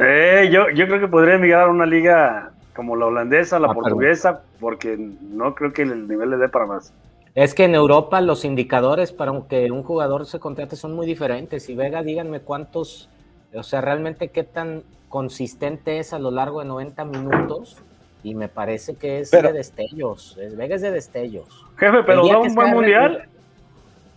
Eh, 0.00 0.48
yo, 0.50 0.70
yo 0.70 0.86
creo 0.86 0.98
que 0.98 1.08
podría 1.08 1.36
migrar 1.36 1.68
a 1.68 1.70
una 1.70 1.84
liga 1.84 2.52
como 2.74 2.96
la 2.96 3.06
holandesa, 3.06 3.58
la 3.58 3.68
ah, 3.68 3.74
portuguesa, 3.74 4.40
porque 4.58 4.96
no 4.96 5.54
creo 5.54 5.72
que 5.72 5.82
el 5.82 6.08
nivel 6.08 6.30
le 6.30 6.38
dé 6.38 6.48
para 6.48 6.64
más. 6.64 6.92
Es 7.34 7.54
que 7.54 7.64
en 7.64 7.74
Europa 7.74 8.20
los 8.22 8.44
indicadores 8.46 9.12
para 9.12 9.32
que 9.48 9.70
un 9.70 9.82
jugador 9.82 10.24
se 10.24 10.40
contrate 10.40 10.76
son 10.76 10.94
muy 10.94 11.06
diferentes. 11.06 11.68
Y 11.68 11.74
Vega, 11.74 12.02
díganme 12.02 12.40
cuántos, 12.40 13.10
o 13.52 13.62
sea, 13.62 13.82
realmente 13.82 14.28
qué 14.28 14.42
tan 14.42 14.82
consistente 15.10 15.98
es 15.98 16.14
a 16.14 16.18
lo 16.18 16.30
largo 16.30 16.60
de 16.60 16.66
90 16.66 17.04
minutos. 17.04 17.76
Y 18.22 18.34
me 18.34 18.48
parece 18.48 18.96
que 18.96 19.20
es 19.20 19.30
de 19.30 19.52
destellos. 19.52 20.38
Vega 20.56 20.74
es 20.74 20.82
de 20.82 20.90
destellos. 20.90 21.66
Jefe, 21.76 22.02
pero 22.04 22.26
da 22.26 22.38
un 22.38 22.54
buen 22.54 22.70
mundial. 22.70 23.28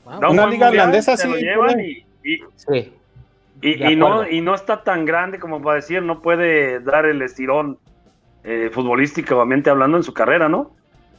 una 0.05 0.47
liga 0.47 0.69
holandesa 0.69 1.17
sí. 1.17 1.29
sí. 2.55 2.93
Y, 3.63 3.95
no, 3.95 4.27
y 4.27 4.41
no 4.41 4.55
está 4.55 4.83
tan 4.83 5.05
grande 5.05 5.39
como 5.39 5.61
para 5.61 5.77
decir, 5.77 6.01
no 6.01 6.21
puede 6.21 6.81
dar 6.81 7.05
el 7.05 7.21
estirón 7.21 7.79
eh, 8.43 8.69
futbolísticamente 8.73 9.69
hablando 9.69 9.95
en 9.95 10.03
su 10.03 10.13
carrera, 10.13 10.49
¿no? 10.49 10.71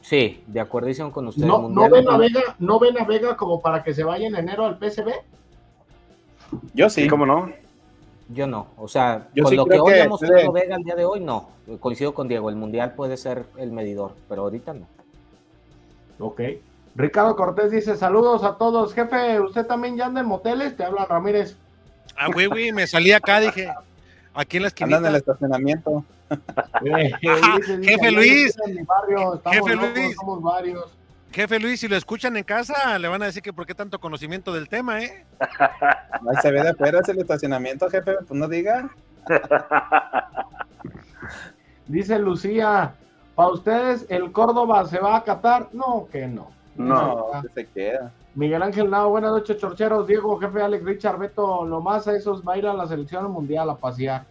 Sí, 0.03 0.43
de 0.47 0.61
acuerdo 0.61 1.11
con 1.11 1.29
usted. 1.29 1.47
¿No, 1.47 1.71
¿no, 1.71 1.89
ven 1.89 2.07
a 2.07 2.19
Vega, 2.19 2.43
¿No 2.59 2.79
ven 2.79 3.01
a 3.01 3.05
Vega 3.05 3.35
como 3.39 3.63
para 3.63 3.83
que 3.83 3.95
se 3.95 4.05
vaya 4.05 4.27
en 4.27 4.37
enero 4.37 4.67
al 4.67 4.79
PSB? 4.79 5.09
Yo 6.75 6.91
sí. 6.91 7.09
¿Cómo 7.09 7.25
no? 7.25 7.51
Yo 8.29 8.47
no. 8.47 8.67
O 8.77 8.89
sea, 8.89 9.29
con 9.43 9.57
lo 9.57 9.65
que 9.65 9.81
hoy 9.81 9.95
hemos 9.95 10.21
mostrado 10.21 10.53
Vega 10.53 10.77
el 10.77 10.83
día 10.83 10.97
de 10.97 11.07
hoy, 11.07 11.21
no. 11.21 11.49
Coincido 11.81 12.13
con 12.13 12.29
Diego, 12.29 12.51
el 12.51 12.57
Mundial 12.57 12.93
puede 12.93 13.17
ser 13.17 13.47
el 13.57 13.73
medidor, 13.73 14.13
pero 14.29 14.43
ahorita 14.43 14.75
no. 14.75 14.87
Ok. 16.19 16.43
Ricardo 16.95 17.35
Cortés 17.35 17.71
dice, 17.71 17.97
saludos 17.97 18.45
a 18.45 18.59
todos. 18.59 18.93
Jefe, 18.93 19.41
¿usted 19.41 19.67
también 19.67 19.97
ya 19.97 20.07
anda 20.07 20.21
en 20.21 20.27
moteles? 20.27 20.77
Te 20.77 20.85
habla 20.85 21.07
Ramírez. 21.07 21.57
Ah, 22.17 22.29
güey, 22.33 22.47
güey, 22.47 22.73
me 22.73 22.87
salí 22.87 23.13
acá, 23.13 23.41
dije, 23.41 23.69
aquí 24.35 24.57
en 24.57 24.63
la 24.63 24.69
esquina. 24.69 24.97
Andan 24.97 25.05
en 25.05 25.11
el 25.11 25.17
estacionamiento. 25.17 26.05
jefe 27.83 28.11
Luis. 28.11 28.57
jefe 29.51 29.77
Luis. 29.77 30.17
Somos 30.17 30.43
varios. 30.43 30.97
Jefe 31.33 31.59
Luis, 31.59 31.81
si 31.81 31.89
lo 31.89 31.97
escuchan 31.97 32.37
en 32.37 32.45
casa, 32.45 32.97
le 32.97 33.09
van 33.09 33.21
a 33.23 33.27
decir 33.27 33.43
que 33.43 33.53
por 33.53 33.67
qué 33.67 33.75
tanto 33.75 33.99
conocimiento 33.99 34.53
del 34.53 34.69
tema, 34.69 35.03
¿eh? 35.03 35.27
Ahí 35.41 36.37
se 36.41 36.53
ve 36.53 36.63
de 36.63 36.69
afuera 36.71 37.01
el 37.05 37.19
estacionamiento, 37.19 37.91
jefe, 37.91 38.15
pues 38.27 38.39
no 38.39 38.47
diga. 38.47 38.89
Dice 41.89 42.21
Lucía, 42.21 42.95
¿para 43.35 43.49
ustedes 43.49 44.07
el 44.09 44.31
Córdoba 44.31 44.87
se 44.87 45.01
va 45.01 45.15
a 45.15 45.19
acatar? 45.19 45.71
No, 45.73 46.07
que 46.13 46.29
no. 46.29 46.53
No, 46.77 47.31
que 47.43 47.49
se 47.49 47.67
queda. 47.67 48.13
Miguel 48.35 48.63
Ángel 48.63 48.91
Nao, 48.91 49.11
buenas 49.11 49.31
noches, 49.31 49.57
chorcheros. 49.59 50.07
Diego, 50.07 50.39
jefe 50.39 50.61
Alex, 50.61 50.85
Richard, 50.85 51.19
Beto, 51.19 51.65
nomás 51.65 52.09
a 52.09 52.17
esos 52.17 52.43
va 52.43 52.55
a 52.55 52.59
ir 52.59 52.67
a 52.67 52.75
la 52.75 52.87
selección 52.87 53.31
mundial 53.31 53.71
a 53.71 53.77
pasear. 53.77 54.27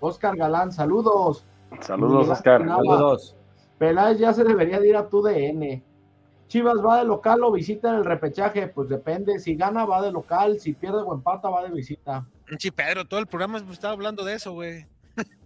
Oscar 0.00 0.36
Galán, 0.36 0.70
saludos. 0.70 1.44
Saludos, 1.80 2.28
Oscar. 2.28 2.64
saludos. 2.64 3.34
Peláez 3.78 4.18
ya 4.18 4.32
se 4.32 4.44
debería 4.44 4.78
de 4.80 4.88
ir 4.88 4.96
a 4.96 5.08
tu 5.08 5.20
DN. 5.20 5.82
Chivas 6.48 6.76
va 6.84 6.98
de 6.98 7.04
local 7.04 7.42
o 7.42 7.50
visita 7.50 7.88
en 7.88 7.96
el 7.96 8.04
repechaje, 8.04 8.68
pues 8.68 8.88
depende. 8.88 9.40
Si 9.40 9.56
gana, 9.56 9.84
va 9.84 10.00
de 10.00 10.12
local. 10.12 10.60
Si 10.60 10.72
pierde 10.72 11.02
o 11.02 11.12
empata, 11.12 11.50
va 11.50 11.64
de 11.64 11.70
visita. 11.70 12.24
Sí, 12.58 12.70
Pedro, 12.70 13.04
todo 13.04 13.18
el 13.18 13.26
programa 13.26 13.58
estaba 13.58 13.94
hablando 13.94 14.24
de 14.24 14.34
eso, 14.34 14.52
güey. 14.52 14.86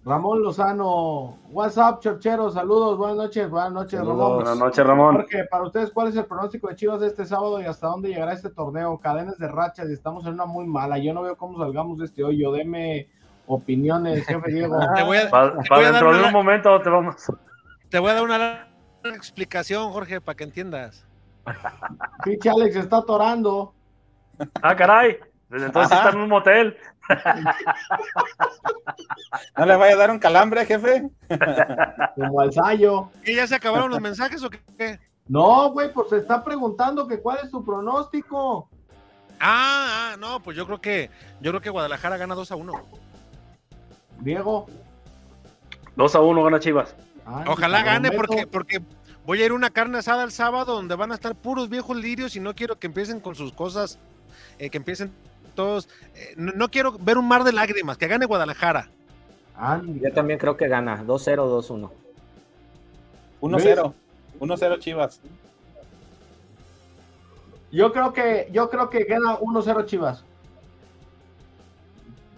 Ramón 0.05 0.43
Lozano, 0.43 1.39
WhatsApp, 1.51 2.01
Chorchero, 2.01 2.51
saludos, 2.51 2.97
buenas 2.97 3.19
noches, 3.19 3.51
buenas 3.51 3.73
noches, 3.73 4.01
Ramón. 4.01 4.37
Buenas 4.37 4.59
noches, 4.59 4.87
Ramón. 4.87 5.17
Porque 5.17 5.45
para 5.51 5.65
ustedes, 5.65 5.91
¿cuál 5.91 6.09
es 6.09 6.17
el 6.17 6.25
pronóstico 6.25 6.69
de 6.69 6.77
Chivas 6.77 7.01
de 7.01 7.09
este 7.09 7.27
sábado 7.27 7.61
y 7.61 7.67
hasta 7.67 7.89
dónde 7.89 8.09
llegará 8.09 8.33
este 8.33 8.49
torneo? 8.49 8.99
Cadenas 8.99 9.37
de 9.39 9.49
rachas 9.49 9.91
y 9.91 9.93
estamos 9.93 10.25
en 10.25 10.35
una 10.35 10.47
muy 10.47 10.67
mala. 10.67 10.97
Yo 10.97 11.13
no 11.13 11.23
veo 11.23 11.37
cómo 11.37 11.59
salgamos 11.59 11.99
de 11.99 12.07
este 12.07 12.25
hoyo. 12.25 12.51
Deme 12.51 13.09
opiniones, 13.47 14.25
jefe 14.27 14.51
Diego. 14.51 14.79
te 14.97 15.03
voy 15.03 15.19
a, 15.19 15.29
para, 15.29 15.53
dentro 15.81 16.17
de 16.17 16.25
un 16.25 16.33
momento 16.33 16.81
te 16.81 16.89
vamos. 16.89 17.17
Te 17.91 17.99
voy 17.99 18.11
a 18.11 18.15
dar 18.15 18.23
una 18.25 18.67
explicación, 19.15 19.91
Jorge, 19.93 20.23
para 20.23 20.37
que 20.37 20.45
entiendas. 20.45 21.07
Pinche 22.25 22.49
Alex 22.49 22.77
está 22.77 22.99
atorando. 22.99 23.75
Ah, 24.63 24.75
caray. 24.75 25.19
Desde 25.51 25.67
entonces 25.67 25.95
está 25.95 26.11
en 26.11 26.19
un 26.21 26.29
motel. 26.29 26.77
¿No 29.57 29.67
le 29.67 29.77
vaya 29.77 29.95
a 29.95 29.99
dar 29.99 30.11
un 30.11 30.19
calambre, 30.19 30.67
jefe? 30.67 31.09
Como 32.17 32.41
al 32.41 32.53
Sayo. 32.53 33.11
¿Y 33.25 33.37
ya 33.37 33.47
se 33.47 33.55
acabaron 33.55 33.91
los 33.91 34.01
mensajes 34.01 34.43
o 34.43 34.51
qué? 34.51 34.99
No, 35.29 35.71
güey, 35.71 35.93
pues 35.93 36.09
se 36.11 36.17
está 36.19 36.43
preguntando 36.43 37.07
que 37.07 37.21
cuál 37.21 37.39
es 37.43 37.51
tu 37.51 37.65
pronóstico. 37.65 38.69
Ah, 39.39 40.13
ah, 40.13 40.17
no, 40.19 40.43
pues 40.43 40.57
yo 40.57 40.67
creo 40.67 40.81
que 40.81 41.11
yo 41.41 41.51
creo 41.51 41.61
que 41.61 41.71
Guadalajara 41.71 42.17
gana 42.17 42.35
2 42.35 42.53
a 42.53 42.57
1. 42.57 42.73
Diego. 44.21 44.67
2 45.97 46.15
a 46.15 46.21
1 46.21 46.45
gana 46.45 46.61
Chivas. 46.61 46.95
Ojalá 47.47 47.83
gane 47.83 48.11
porque, 48.11 48.47
porque 48.47 48.83
voy 49.25 49.41
a 49.43 49.47
ir 49.47 49.53
a 49.53 49.55
una 49.55 49.71
carne 49.71 49.99
asada 49.99 50.25
el 50.25 50.33
sábado 50.33 50.75
donde 50.75 50.97
van 50.97 51.13
a 51.13 51.15
estar 51.15 51.35
puros 51.35 51.69
viejos 51.69 51.97
lirios 51.97 52.35
y 52.37 52.41
no 52.41 52.55
quiero 52.55 52.79
que 52.79 52.89
empiecen 52.89 53.21
con 53.21 53.35
sus 53.35 53.53
cosas, 53.53 53.99
eh, 54.59 54.69
que 54.69 54.79
empiecen 54.79 55.13
todos. 55.61 55.89
Eh, 56.15 56.35
no, 56.37 56.71
quiero 56.71 56.97
ver 56.99 57.19
un 57.19 57.29
mar 57.29 57.45
de 57.45 57.53
lágrimas, 57.53 57.99
que 57.99 58.09
gane 58.09 58.25
Guadalajara. 58.25 58.89
Yo 60.01 60.13
también 60.15 60.39
creo 60.39 60.57
que 60.57 60.69
gana, 60.69 61.05
2-0, 61.05 61.37
2-1. 61.37 61.91
1-0, 63.43 63.95
1-0 64.41 64.79
Chivas. 64.79 65.21
Yo 67.71 67.93
creo 67.93 68.13
que, 68.15 68.49
yo 68.53 68.71
creo 68.71 68.89
que 68.89 69.05
gana 69.05 69.39
1-0 69.39 69.85
Chivas. 69.85 70.25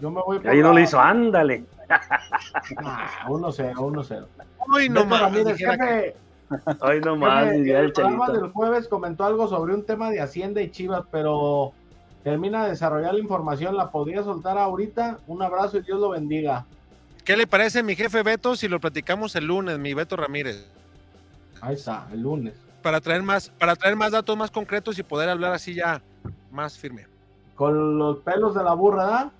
Yo 0.01 0.11
me 0.11 0.21
voy 0.21 0.41
Ahí 0.45 0.59
no 0.59 0.73
le 0.73 0.81
hizo, 0.81 0.99
ándale. 0.99 1.63
1-0, 3.27 3.73
1-0. 3.73 4.25
Hoy 4.73 4.89
no 4.89 5.05
más. 5.05 5.33
Hoy 6.81 6.99
no 6.99 7.15
más. 7.15 7.47
el, 7.53 7.69
el 7.69 7.93
programa 7.93 8.31
del 8.31 8.51
jueves 8.51 8.89
comentó 8.89 9.23
algo 9.23 9.47
sobre 9.47 9.73
un 9.73 9.85
tema 9.85 10.11
de 10.11 10.19
Hacienda 10.19 10.61
y 10.61 10.71
Chivas, 10.71 11.05
pero 11.09 11.73
termina 12.23 12.63
de 12.63 12.71
desarrollar 12.71 13.13
la 13.13 13.19
información. 13.19 13.75
¿La 13.75 13.91
podría 13.91 14.23
soltar 14.23 14.57
ahorita? 14.57 15.19
Un 15.27 15.41
abrazo 15.41 15.77
y 15.77 15.81
Dios 15.81 15.99
lo 15.99 16.09
bendiga. 16.09 16.65
¿Qué 17.23 17.37
le 17.37 17.47
parece 17.47 17.83
mi 17.83 17.95
jefe 17.95 18.23
Beto 18.23 18.55
si 18.55 18.67
lo 18.67 18.79
platicamos 18.79 19.35
el 19.35 19.45
lunes, 19.45 19.79
mi 19.79 19.93
Beto 19.93 20.15
Ramírez? 20.15 20.65
Ahí 21.61 21.75
está, 21.75 22.07
el 22.11 22.21
lunes. 22.21 22.53
Para 22.81 22.99
traer 22.99 23.23
más, 23.23 23.49
para 23.49 23.75
traer 23.75 23.95
más 23.95 24.11
datos 24.11 24.35
más 24.35 24.51
concretos 24.51 24.99
y 24.99 25.03
poder 25.03 25.29
hablar 25.29 25.53
así 25.53 25.73
ya 25.73 26.01
más 26.51 26.77
firme. 26.77 27.07
Con 27.55 27.97
los 27.97 28.19
pelos 28.19 28.55
de 28.55 28.63
la 28.63 28.73
burra, 28.73 29.05
¿verdad? 29.05 29.31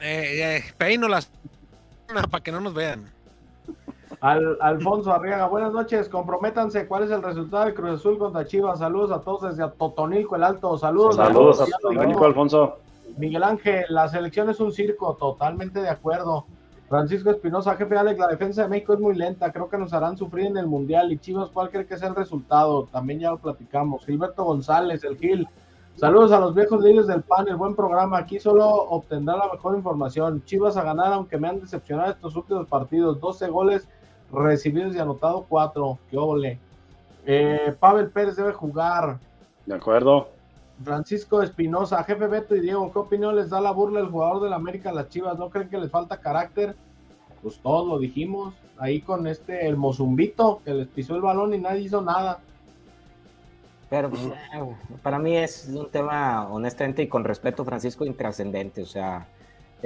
Eh, 0.00 0.56
eh, 0.56 0.64
peino 0.76 1.08
las 1.08 1.30
para 2.30 2.42
que 2.42 2.52
no 2.52 2.60
nos 2.60 2.74
vean. 2.74 3.15
Al, 4.20 4.56
Alfonso 4.60 5.12
Arriaga, 5.12 5.46
buenas 5.46 5.72
noches, 5.72 6.08
comprométanse, 6.08 6.86
¿cuál 6.86 7.04
es 7.04 7.10
el 7.10 7.22
resultado 7.22 7.66
de 7.66 7.74
Cruz 7.74 8.00
Azul 8.00 8.18
contra 8.18 8.46
Chivas? 8.46 8.78
Saludos 8.78 9.10
a 9.10 9.20
todos 9.20 9.42
desde 9.42 9.70
Totonilco, 9.72 10.36
el 10.36 10.44
Alto, 10.44 10.76
saludos. 10.78 11.16
Saludos 11.16 11.60
a 11.60 11.66
Totonilco, 11.66 12.24
Alfonso. 12.24 12.78
Miguel 13.18 13.44
Ángel, 13.44 13.84
la 13.88 14.08
selección 14.08 14.48
es 14.50 14.60
un 14.60 14.72
circo, 14.72 15.14
totalmente 15.14 15.80
de 15.80 15.88
acuerdo. 15.88 16.46
Francisco 16.88 17.30
Espinosa, 17.30 17.74
jefe 17.76 17.96
Alex, 17.96 18.18
la 18.18 18.28
defensa 18.28 18.62
de 18.62 18.68
México 18.68 18.94
es 18.94 19.00
muy 19.00 19.14
lenta, 19.14 19.52
creo 19.52 19.68
que 19.68 19.76
nos 19.78 19.92
harán 19.92 20.16
sufrir 20.16 20.46
en 20.46 20.56
el 20.56 20.66
Mundial. 20.66 21.12
Y 21.12 21.18
Chivas, 21.18 21.50
¿cuál 21.50 21.70
cree 21.70 21.86
que 21.86 21.94
es 21.94 22.02
el 22.02 22.14
resultado? 22.14 22.88
También 22.92 23.20
ya 23.20 23.30
lo 23.30 23.38
platicamos. 23.38 24.06
Gilberto 24.06 24.44
González, 24.44 25.02
el 25.04 25.16
Gil, 25.18 25.48
Saludos 25.96 26.30
a 26.30 26.38
los 26.38 26.54
viejos 26.54 26.82
líderes 26.82 27.06
del 27.06 27.22
panel, 27.22 27.56
buen 27.56 27.74
programa. 27.74 28.18
Aquí 28.18 28.38
solo 28.38 28.66
obtendrá 28.68 29.34
la 29.34 29.50
mejor 29.50 29.74
información. 29.74 30.44
Chivas 30.44 30.76
a 30.76 30.82
ganar, 30.82 31.10
aunque 31.14 31.38
me 31.38 31.48
han 31.48 31.58
decepcionado 31.58 32.10
estos 32.10 32.36
últimos 32.36 32.66
partidos. 32.68 33.18
12 33.18 33.48
goles 33.48 33.88
recibidos 34.32 34.94
y 34.94 34.98
anotado 34.98 35.46
4. 35.48 35.98
Qué 36.10 36.16
ole. 36.16 36.58
Eh, 37.24 37.74
Pavel 37.78 38.10
Pérez 38.10 38.36
debe 38.36 38.52
jugar. 38.52 39.18
De 39.64 39.74
acuerdo. 39.74 40.28
Francisco 40.84 41.42
Espinosa, 41.42 42.04
jefe 42.04 42.26
Beto 42.26 42.54
y 42.54 42.60
Diego, 42.60 42.92
¿qué 42.92 42.98
opinión 42.98 43.34
les 43.34 43.48
da 43.48 43.60
la 43.60 43.70
burla 43.70 44.00
el 44.00 44.08
jugador 44.08 44.42
del 44.42 44.52
América 44.52 44.90
a 44.90 44.92
las 44.92 45.08
Chivas? 45.08 45.38
¿No 45.38 45.48
creen 45.48 45.70
que 45.70 45.78
les 45.78 45.90
falta 45.90 46.20
carácter? 46.20 46.76
Pues 47.42 47.58
todos 47.60 47.88
lo 47.88 47.98
dijimos. 47.98 48.54
Ahí 48.78 49.00
con 49.00 49.26
este, 49.26 49.66
el 49.66 49.76
Mozumbito, 49.76 50.60
que 50.64 50.74
les 50.74 50.86
pisó 50.88 51.16
el 51.16 51.22
balón 51.22 51.54
y 51.54 51.58
nadie 51.58 51.80
hizo 51.80 52.02
nada. 52.02 52.40
Pero 53.88 54.10
pues, 54.10 54.22
eh, 54.26 54.74
para 55.02 55.18
mí 55.18 55.36
es 55.36 55.70
un 55.72 55.90
tema, 55.90 56.46
honestamente 56.50 57.02
y 57.02 57.08
con 57.08 57.24
respeto, 57.24 57.64
Francisco, 57.64 58.04
intrascendente. 58.04 58.82
O 58.82 58.86
sea, 58.86 59.26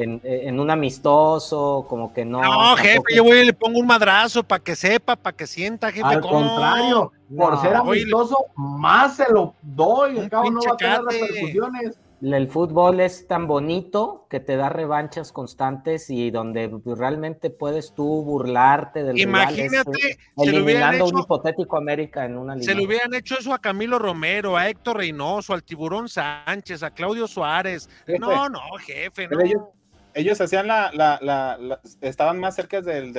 en, 0.02 0.60
un 0.60 0.70
amistoso, 0.70 1.86
como 1.88 2.12
que 2.12 2.24
no. 2.24 2.40
No, 2.40 2.76
jefe, 2.76 3.02
yo 3.14 3.24
voy 3.24 3.38
y 3.38 3.44
le 3.46 3.52
pongo 3.52 3.78
un 3.78 3.86
madrazo 3.86 4.42
para 4.42 4.62
que 4.62 4.76
sepa, 4.76 5.16
para 5.16 5.36
que 5.36 5.46
sienta, 5.46 5.90
jefe. 5.90 6.06
Al 6.06 6.20
contrario, 6.20 7.12
por 7.36 7.60
ser 7.60 7.76
amistoso, 7.76 8.46
más 8.56 9.16
se 9.16 9.30
lo 9.32 9.54
doy. 9.62 10.18
El 10.18 10.30
cabo 10.30 10.50
no 10.50 10.60
va 10.60 10.72
a 10.72 10.76
tener 10.76 11.00
repercusiones 11.02 11.98
el 12.22 12.48
fútbol 12.48 13.00
es 13.00 13.26
tan 13.26 13.46
bonito 13.46 14.26
que 14.28 14.40
te 14.40 14.56
da 14.56 14.68
revanchas 14.68 15.32
constantes 15.32 16.10
y 16.10 16.30
donde 16.30 16.70
realmente 16.84 17.48
puedes 17.48 17.94
tú 17.94 18.22
burlarte 18.22 19.02
del 19.02 19.18
Imagínate, 19.18 19.90
rival, 20.36 20.48
eliminando 20.48 21.06
un 21.06 21.18
hipotético 21.20 21.78
América 21.78 22.26
en 22.26 22.36
una 22.36 22.54
liga. 22.54 22.66
Se 22.66 22.74
le 22.74 22.84
hubieran 22.84 23.14
hecho 23.14 23.38
eso 23.38 23.54
a 23.54 23.58
Camilo 23.58 23.98
Romero, 23.98 24.56
a 24.56 24.68
Héctor 24.68 24.98
Reynoso, 24.98 25.54
al 25.54 25.64
Tiburón 25.64 26.08
Sánchez, 26.08 26.82
a 26.82 26.90
Claudio 26.90 27.26
Suárez. 27.26 27.88
No, 28.18 28.50
no, 28.50 28.60
jefe, 28.80 29.26
no. 29.26 29.72
Ellos, 30.14 30.40
hacían 30.40 30.66
la, 30.66 30.90
la, 30.92 31.18
la, 31.20 31.80
estaban 32.00 32.38
más 32.38 32.54
cerca 32.54 32.80
del, 32.80 33.12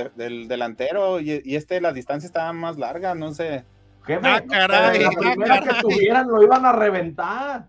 delantero 0.48 1.20
y, 1.20 1.42
y, 1.44 1.56
este 1.56 1.82
la 1.82 1.94
distancia 1.94 2.28
estaba 2.28 2.52
más 2.54 2.78
larga, 2.78 3.16
no 3.16 3.34
sé. 3.34 3.66
Jefe, 4.06 4.28
ah, 4.28 4.42
caray, 4.50 5.00
la 5.00 5.56
ah, 5.56 5.60
que 5.62 5.82
tuvieran 5.82 6.28
lo 6.28 6.42
iban 6.44 6.66
a 6.66 6.72
reventar. 6.72 7.68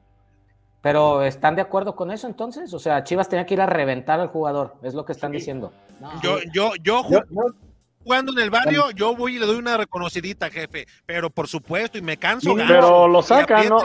Pero 0.81 1.23
¿están 1.23 1.55
de 1.55 1.63
acuerdo 1.63 1.95
con 1.95 2.11
eso 2.11 2.27
entonces? 2.27 2.75
O 2.75 2.79
sea, 2.79 3.05
Chivas 3.05 3.29
tenía 3.29 3.47
que 3.47 3.55
ir 3.55 3.61
a 3.61 3.67
reventar 3.67 4.19
al 4.19 4.29
jugador, 4.29 4.75
es 4.83 4.95
lo 4.95 5.05
que 5.05 5.13
están 5.13 5.31
diciendo. 5.31 5.73
Yo, 6.23 6.39
yo, 6.53 6.73
yo, 6.83 7.05
jugando 8.03 8.33
en 8.33 8.39
el 8.41 8.51
barrio, 8.51 8.91
yo 8.91 9.15
voy 9.15 9.37
y 9.37 9.39
le 9.39 9.47
doy 9.47 9.57
una 9.57 9.77
reconocidita, 9.77 10.51
jefe. 10.51 10.87
Pero 11.07 11.31
por 11.31 11.47
supuesto, 11.47 11.99
y 11.99 12.03
me 12.03 12.17
canso. 12.17 12.55
pero 12.57 13.07
lo 13.07 13.23
sacan, 13.23 13.69
¿no? 13.69 13.79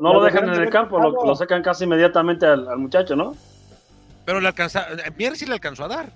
no 0.00 0.14
lo 0.14 0.24
dejan 0.24 0.48
en 0.48 0.60
el 0.60 0.70
campo, 0.70 0.98
lo, 0.98 1.36
sacan 1.36 1.62
casi 1.62 1.84
inmediatamente 1.84 2.46
al, 2.46 2.78
muchacho, 2.78 3.14
¿no? 3.14 3.34
Pero 4.24 4.40
le 4.40 4.48
alcanza, 4.48 4.86
Mier 5.16 5.36
sí 5.36 5.46
le 5.46 5.54
alcanzó 5.54 5.84
a 5.84 5.88
dar. 5.88 6.12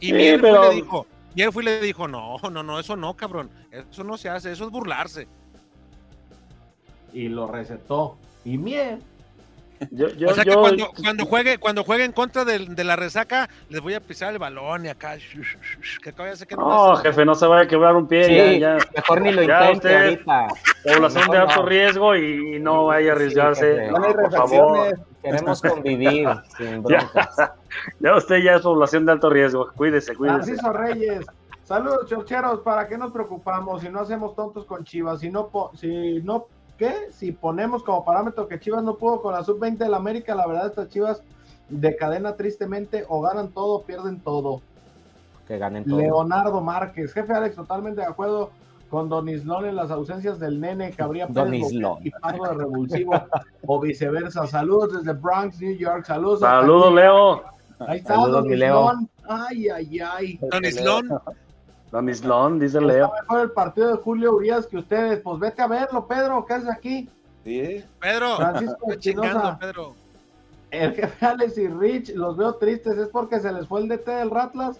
Y 0.00 0.12
Mier, 0.12 0.42
le 0.42 0.70
dijo, 0.70 1.06
Mier 1.34 1.52
fue 1.52 1.62
y 1.62 1.66
le 1.66 1.80
dijo, 1.80 2.06
no, 2.08 2.38
no, 2.50 2.62
no, 2.62 2.78
eso 2.78 2.96
no, 2.96 3.14
cabrón. 3.14 3.50
Eso 3.70 4.04
no 4.04 4.16
se 4.16 4.28
hace, 4.28 4.52
eso 4.52 4.64
es 4.64 4.70
burlarse. 4.70 5.26
Y 7.12 7.28
lo 7.28 7.46
recetó 7.46 8.18
y 8.44 8.58
miel. 8.58 9.02
o 10.28 10.34
sea 10.34 10.44
que 10.44 10.54
cuando, 10.54 10.90
cuando, 10.92 11.24
juegue 11.26 11.58
cuando 11.58 11.84
juegue 11.84 12.04
en 12.04 12.12
contra 12.12 12.44
de, 12.44 12.84
la 12.84 12.96
resaca 12.96 13.48
les 13.68 13.80
voy 13.80 13.94
a 13.94 14.00
pisar 14.00 14.32
el 14.32 14.38
balón 14.38 14.84
y 14.84 14.88
acá 14.88 15.16
que 15.16 16.12
que 16.12 16.56
no, 16.56 16.96
jefe 16.96 17.24
no 17.24 17.34
se 17.34 17.46
vaya 17.46 17.64
a 17.64 17.66
quebrar 17.66 17.96
un 17.96 18.06
pie 18.06 18.60
ya, 18.60 18.78
mejor 18.94 19.20
ni 19.20 19.32
lo 19.32 19.42
intente 19.42 19.96
ahorita 19.96 20.46
población 20.84 21.30
de 21.30 21.38
alto 21.38 21.66
riesgo 21.66 22.16
y 22.16 22.60
no 22.60 22.86
vaya 22.86 23.10
a 23.10 23.14
arriesgarse 23.14 23.90
por 23.90 24.32
favor 24.32 24.98
queremos 25.24 25.60
convivir 25.60 26.28
sin 26.56 26.84
ya, 27.98 28.16
usted 28.16 28.36
ya 28.36 28.56
es 28.56 28.62
población 28.62 29.06
de 29.06 29.12
alto 29.12 29.30
riesgo 29.30 29.72
cuídese 29.74 30.14
cuídese 30.14 30.52
Narciso 30.52 30.72
Reyes 30.72 31.26
Saludos, 31.64 32.06
chorcheros. 32.10 32.60
¿Para 32.60 32.86
qué 32.86 32.98
nos 32.98 33.10
preocupamos 33.10 33.80
si 33.80 33.88
no 33.88 34.00
hacemos 34.00 34.34
tontos 34.34 34.66
con 34.66 34.84
Chivas? 34.84 35.20
Si 35.20 35.30
no, 35.30 35.50
si 35.74 36.20
no, 36.22 36.46
¿qué? 36.76 37.10
Si 37.10 37.32
ponemos 37.32 37.82
como 37.82 38.04
parámetro 38.04 38.46
que 38.46 38.60
Chivas 38.60 38.84
no 38.84 38.96
pudo 38.96 39.22
con 39.22 39.32
la 39.32 39.42
sub-20 39.42 39.78
de 39.78 39.88
la 39.88 39.96
América, 39.96 40.34
la 40.34 40.46
verdad, 40.46 40.66
estas 40.66 40.90
Chivas 40.90 41.22
de 41.70 41.96
cadena 41.96 42.36
tristemente 42.36 43.06
o 43.08 43.22
ganan 43.22 43.48
todo 43.48 43.76
o 43.76 43.82
pierden 43.82 44.20
todo. 44.20 44.60
Que 45.48 45.56
ganen 45.56 45.84
todo. 45.84 45.98
Leonardo 45.98 46.60
Márquez, 46.60 47.14
jefe 47.14 47.32
Alex, 47.32 47.56
totalmente 47.56 48.02
de 48.02 48.06
acuerdo 48.06 48.50
con 48.94 49.08
Donislón 49.08 49.64
en 49.66 49.74
las 49.74 49.90
ausencias 49.90 50.38
del 50.38 50.60
nene 50.60 50.92
que 50.92 51.02
habría 51.02 51.26
y 51.28 51.32
Pardo 51.32 52.44
de 52.44 52.54
revulsivo 52.54 53.12
o 53.66 53.80
viceversa. 53.80 54.46
Saludos 54.46 54.92
desde 54.92 55.18
Bronx, 55.18 55.60
New 55.60 55.76
York. 55.76 56.04
Saludos. 56.04 56.38
Saludos, 56.38 56.94
Leo. 56.94 57.42
Ahí 57.80 57.98
está 57.98 58.14
Donislón. 58.14 59.10
Ay, 59.28 59.68
ay, 59.68 59.98
ay. 59.98 60.38
Donislón. 60.48 61.08
Donislón, 61.90 62.60
dice 62.60 62.80
Leo. 62.80 63.10
mejor 63.20 63.40
el 63.40 63.50
partido 63.50 63.88
de 63.88 63.96
Julio 63.96 64.36
Urias 64.36 64.68
que 64.68 64.76
ustedes. 64.76 65.18
Pues 65.22 65.40
vete 65.40 65.60
a 65.60 65.66
verlo, 65.66 66.06
Pedro. 66.06 66.46
¿Qué 66.46 66.54
haces 66.54 66.70
aquí? 66.70 67.08
Sí. 67.42 67.84
Pedro. 67.98 68.36
Francisco 68.36 68.92
Espinosa. 68.92 69.58
Pedro. 69.58 69.94
El 70.70 70.94
jefe 70.94 71.26
Alex 71.26 71.58
y 71.58 71.66
Rich 71.66 72.14
los 72.14 72.36
veo 72.36 72.54
tristes. 72.54 72.96
¿Es 72.96 73.08
porque 73.08 73.40
se 73.40 73.52
les 73.52 73.66
fue 73.66 73.80
el 73.80 73.88
DT 73.88 74.06
del 74.06 74.30
Ratlas? 74.30 74.78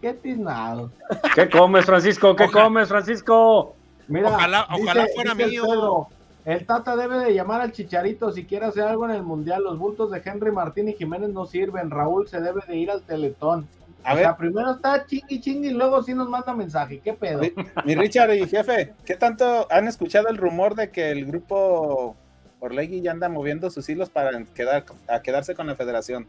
Qué 0.00 0.12
tiznado. 0.14 0.90
¿Qué 1.34 1.48
comes, 1.48 1.84
Francisco? 1.84 2.36
¿Qué 2.36 2.50
comes, 2.50 2.88
Francisco? 2.88 3.74
Mira, 4.08 4.28
ojalá, 4.28 4.66
fuera 5.14 5.34
mío. 5.34 6.08
El, 6.44 6.64
Tata 6.64 6.94
debe 6.94 7.18
de 7.18 7.34
llamar 7.34 7.60
al 7.60 7.72
Chicharito 7.72 8.30
si 8.30 8.44
quiere 8.44 8.66
hacer 8.66 8.84
algo 8.84 9.04
en 9.06 9.12
el 9.12 9.22
Mundial. 9.22 9.64
Los 9.64 9.78
bultos 9.78 10.12
de 10.12 10.22
Henry 10.24 10.52
Martín 10.52 10.88
y 10.88 10.92
Jiménez 10.92 11.30
no 11.30 11.44
sirven. 11.44 11.90
Raúl 11.90 12.28
se 12.28 12.40
debe 12.40 12.60
de 12.68 12.76
ir 12.76 12.90
al 12.90 13.02
Teletón. 13.02 13.66
A 14.04 14.14
o 14.14 14.16
sea, 14.18 14.36
primero 14.36 14.70
está 14.70 15.04
chingui 15.04 15.40
chingui 15.40 15.68
y 15.68 15.72
luego 15.72 16.00
sí 16.04 16.14
nos 16.14 16.28
manda 16.28 16.54
mensaje. 16.54 17.00
¿Qué 17.00 17.12
pedo? 17.12 17.40
Mi, 17.84 17.96
Richard 17.96 18.32
y 18.34 18.46
jefe, 18.46 18.92
¿qué 19.04 19.16
tanto 19.16 19.66
han 19.68 19.88
escuchado 19.88 20.28
el 20.28 20.36
rumor 20.36 20.76
de 20.76 20.90
que 20.90 21.10
el 21.10 21.26
grupo 21.26 22.14
Orlegui 22.60 23.00
ya 23.00 23.10
anda 23.10 23.28
moviendo 23.28 23.68
sus 23.68 23.88
hilos 23.88 24.08
para 24.08 24.44
quedar, 24.54 24.84
a 25.08 25.22
quedarse 25.22 25.56
con 25.56 25.66
la 25.66 25.74
federación? 25.74 26.28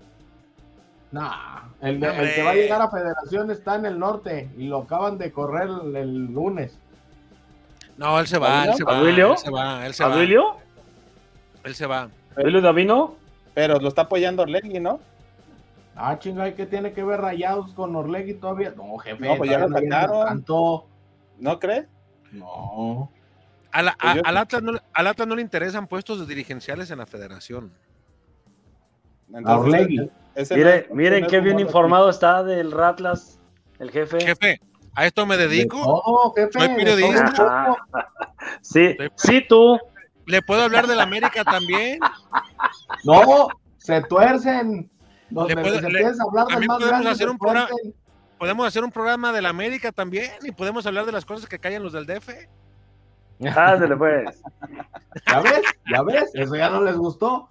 No, 1.12 1.32
el, 1.82 2.00
que 2.00 2.44
va 2.44 2.52
a 2.52 2.56
llegar 2.56 2.82
a 2.82 2.90
federación 2.90 3.50
está 3.50 3.76
en 3.76 3.86
el 3.86 3.98
norte 3.98 4.50
y 4.58 4.68
lo 4.68 4.80
acaban 4.80 5.18
de 5.18 5.32
correr 5.32 5.70
el, 5.96 6.26
lunes. 6.26 6.78
No, 7.98 8.20
él 8.20 8.28
se 8.28 8.38
va, 8.38 8.66
él 8.66 8.74
se 8.76 8.84
va. 8.84 9.00
Él 9.00 9.16
se 9.38 9.50
va, 9.50 9.86
él 9.86 9.94
se 9.94 10.04
va. 10.04 10.24
Él 11.64 11.76
se 11.76 11.86
va. 11.86 12.10
Davino? 12.62 13.16
Pero 13.54 13.80
lo 13.80 13.88
está 13.88 14.04
apoyando 14.04 14.44
Orlegui, 14.44 14.80
¿no? 14.80 15.00
Ah, 15.96 16.20
chinga, 16.20 16.54
¿qué 16.54 16.68
tiene 16.68 16.94
que 16.94 17.04
ver 17.04 17.20
Rayados 17.22 17.74
con 17.74 17.96
Orlegui 17.96 18.36
todavía? 18.36 18.72
No, 18.76 18.98
jefe. 19.00 19.26
No, 19.26 19.36
pues 19.38 19.50
ya 19.50 19.60
lo 19.60 19.70
sacaron. 19.70 20.46
¿No 21.40 21.60
cree? 21.60 21.88
No. 22.32 23.10
Pues 23.72 23.86
al, 24.26 24.38
Atlas 24.38 24.64
no, 24.64 24.74
al 24.94 25.08
Atlas 25.08 25.28
no 25.28 25.36
le 25.36 25.42
interesan 25.42 25.88
puestos 25.88 26.20
de 26.20 26.26
dirigenciales 26.26 26.92
en 26.92 27.00
la 27.00 27.06
federación. 27.06 27.72
a 29.44 29.58
Orlegui. 29.58 30.10
Miren 30.94 31.28
qué 31.28 31.40
bien 31.40 31.60
informado 31.60 32.10
está 32.10 32.44
del 32.44 32.72
Ratlas, 32.72 33.40
el 33.80 33.92
jefe. 33.92 34.20
Jefe, 34.22 34.62
a 34.96 35.06
esto 35.06 35.26
me 35.26 35.38
dedico. 35.38 35.78
No, 35.78 36.34
jefe. 36.36 36.60
Soy 36.60 36.76
periodista. 36.76 37.76
sí, 38.62 38.96
sí, 39.16 39.46
tú. 39.48 39.80
¿Le 40.26 40.42
puedo 40.42 40.64
hablar 40.64 40.88
del 40.88 41.00
América 41.00 41.44
también? 41.44 42.00
No, 43.04 43.48
se 43.78 44.02
tuercen. 44.04 44.90
Donde 45.30 45.54
hablar 45.54 46.68
podemos 46.68 47.06
hacer 47.06 47.30
un 47.30 47.38
programa, 47.38 47.70
podemos 48.38 48.68
hacer 48.68 48.84
un 48.84 48.92
programa 48.92 49.34
de 49.34 49.42
la 49.42 49.50
América 49.50 49.92
también 49.92 50.32
y 50.44 50.52
podemos 50.52 50.86
hablar 50.86 51.06
de 51.06 51.12
las 51.12 51.26
cosas 51.26 51.50
que 51.50 51.60
callan 51.60 51.84
los 51.84 51.94
del 51.94 52.06
DF. 52.06 52.30
Ándale, 53.40 53.96
pues. 53.96 54.42
¿Ya 55.28 55.42
ves? 55.42 55.62
¿Ya 55.92 56.02
ves? 56.02 56.32
Eso 56.34 56.56
ya 56.56 56.70
no 56.70 56.82
les 56.82 56.96
gustó. 56.96 57.50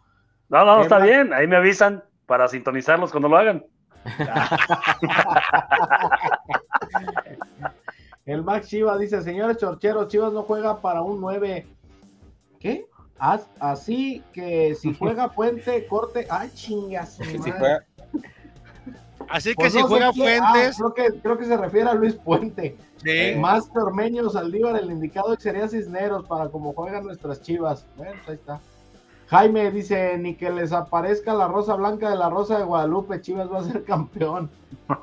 No, 0.49 0.64
no, 0.64 0.82
está 0.82 0.99
bien. 0.99 1.32
Ahí 1.32 1.47
me 1.47 1.57
avisan 1.57 2.03
para 2.27 2.49
sintonizarlos 2.49 3.11
cuando 3.11 3.29
lo 3.29 3.39
hagan. 3.39 3.64
El 8.27 8.43
Max 8.43 8.68
Chiva 8.68 8.99
dice, 8.99 9.22
señores 9.22 9.57
chorcheros, 9.59 10.09
Chivas 10.09 10.33
no 10.33 10.43
juega 10.43 10.81
para 10.81 11.03
un 11.03 11.20
9. 11.20 11.66
¿Qué? 12.59 12.87
así 13.61 14.22
que 14.33 14.74
si 14.74 14.93
juega 14.99 15.29
Puente, 15.29 15.87
corte. 15.87 16.27
¡Ay, 16.29 16.51
chingas! 16.53 17.18
Así 19.29 19.51
que 19.51 19.57
pues 19.57 19.72
si 19.72 19.83
juega 19.83 20.09
ah, 20.09 20.12
Fuentes. 20.12 20.77
creo, 20.77 20.95
que, 20.95 21.20
creo 21.20 21.39
que 21.39 21.45
se 21.47 21.57
refiere 21.57 21.89
a 21.89 21.95
Luis 21.95 22.14
Puente. 22.14 22.77
Más 23.39 23.72
Tormeño, 23.72 24.29
Saldívar, 24.29 24.77
el 24.77 24.91
indicado 24.91 25.37
sería 25.39 25.68
Cisneros 25.68 26.27
para 26.27 26.49
como 26.49 26.72
juegan 26.72 27.05
nuestras 27.05 27.41
chivas. 27.43 27.87
Bueno, 27.97 28.14
pues 28.24 28.29
ahí 28.29 28.35
está. 28.35 28.61
Jaime 29.29 29.70
dice: 29.70 30.16
ni 30.18 30.35
que 30.35 30.51
les 30.51 30.72
aparezca 30.72 31.35
la 31.35 31.49
rosa 31.49 31.74
blanca 31.74 32.11
de 32.11 32.16
la 32.16 32.31
rosa 32.31 32.59
de 32.59 32.64
Guadalupe, 32.64 33.20
Chivas 33.20 33.51
va 33.51 33.59
a 33.59 33.64
ser 33.64 33.85
campeón. 33.85 34.51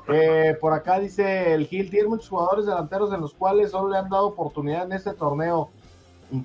Eh, 0.08 0.56
por 0.62 0.72
acá 0.72 0.98
dice 0.98 1.52
el 1.52 1.66
Gil: 1.66 1.90
tiene 1.90 2.08
muchos 2.08 2.30
jugadores 2.30 2.64
delanteros 2.64 3.12
en 3.12 3.20
los 3.20 3.34
cuales 3.34 3.72
solo 3.72 3.90
le 3.90 3.98
han 3.98 4.08
dado 4.08 4.28
oportunidad 4.28 4.84
en 4.84 4.92
este 4.92 5.12
torneo. 5.12 5.68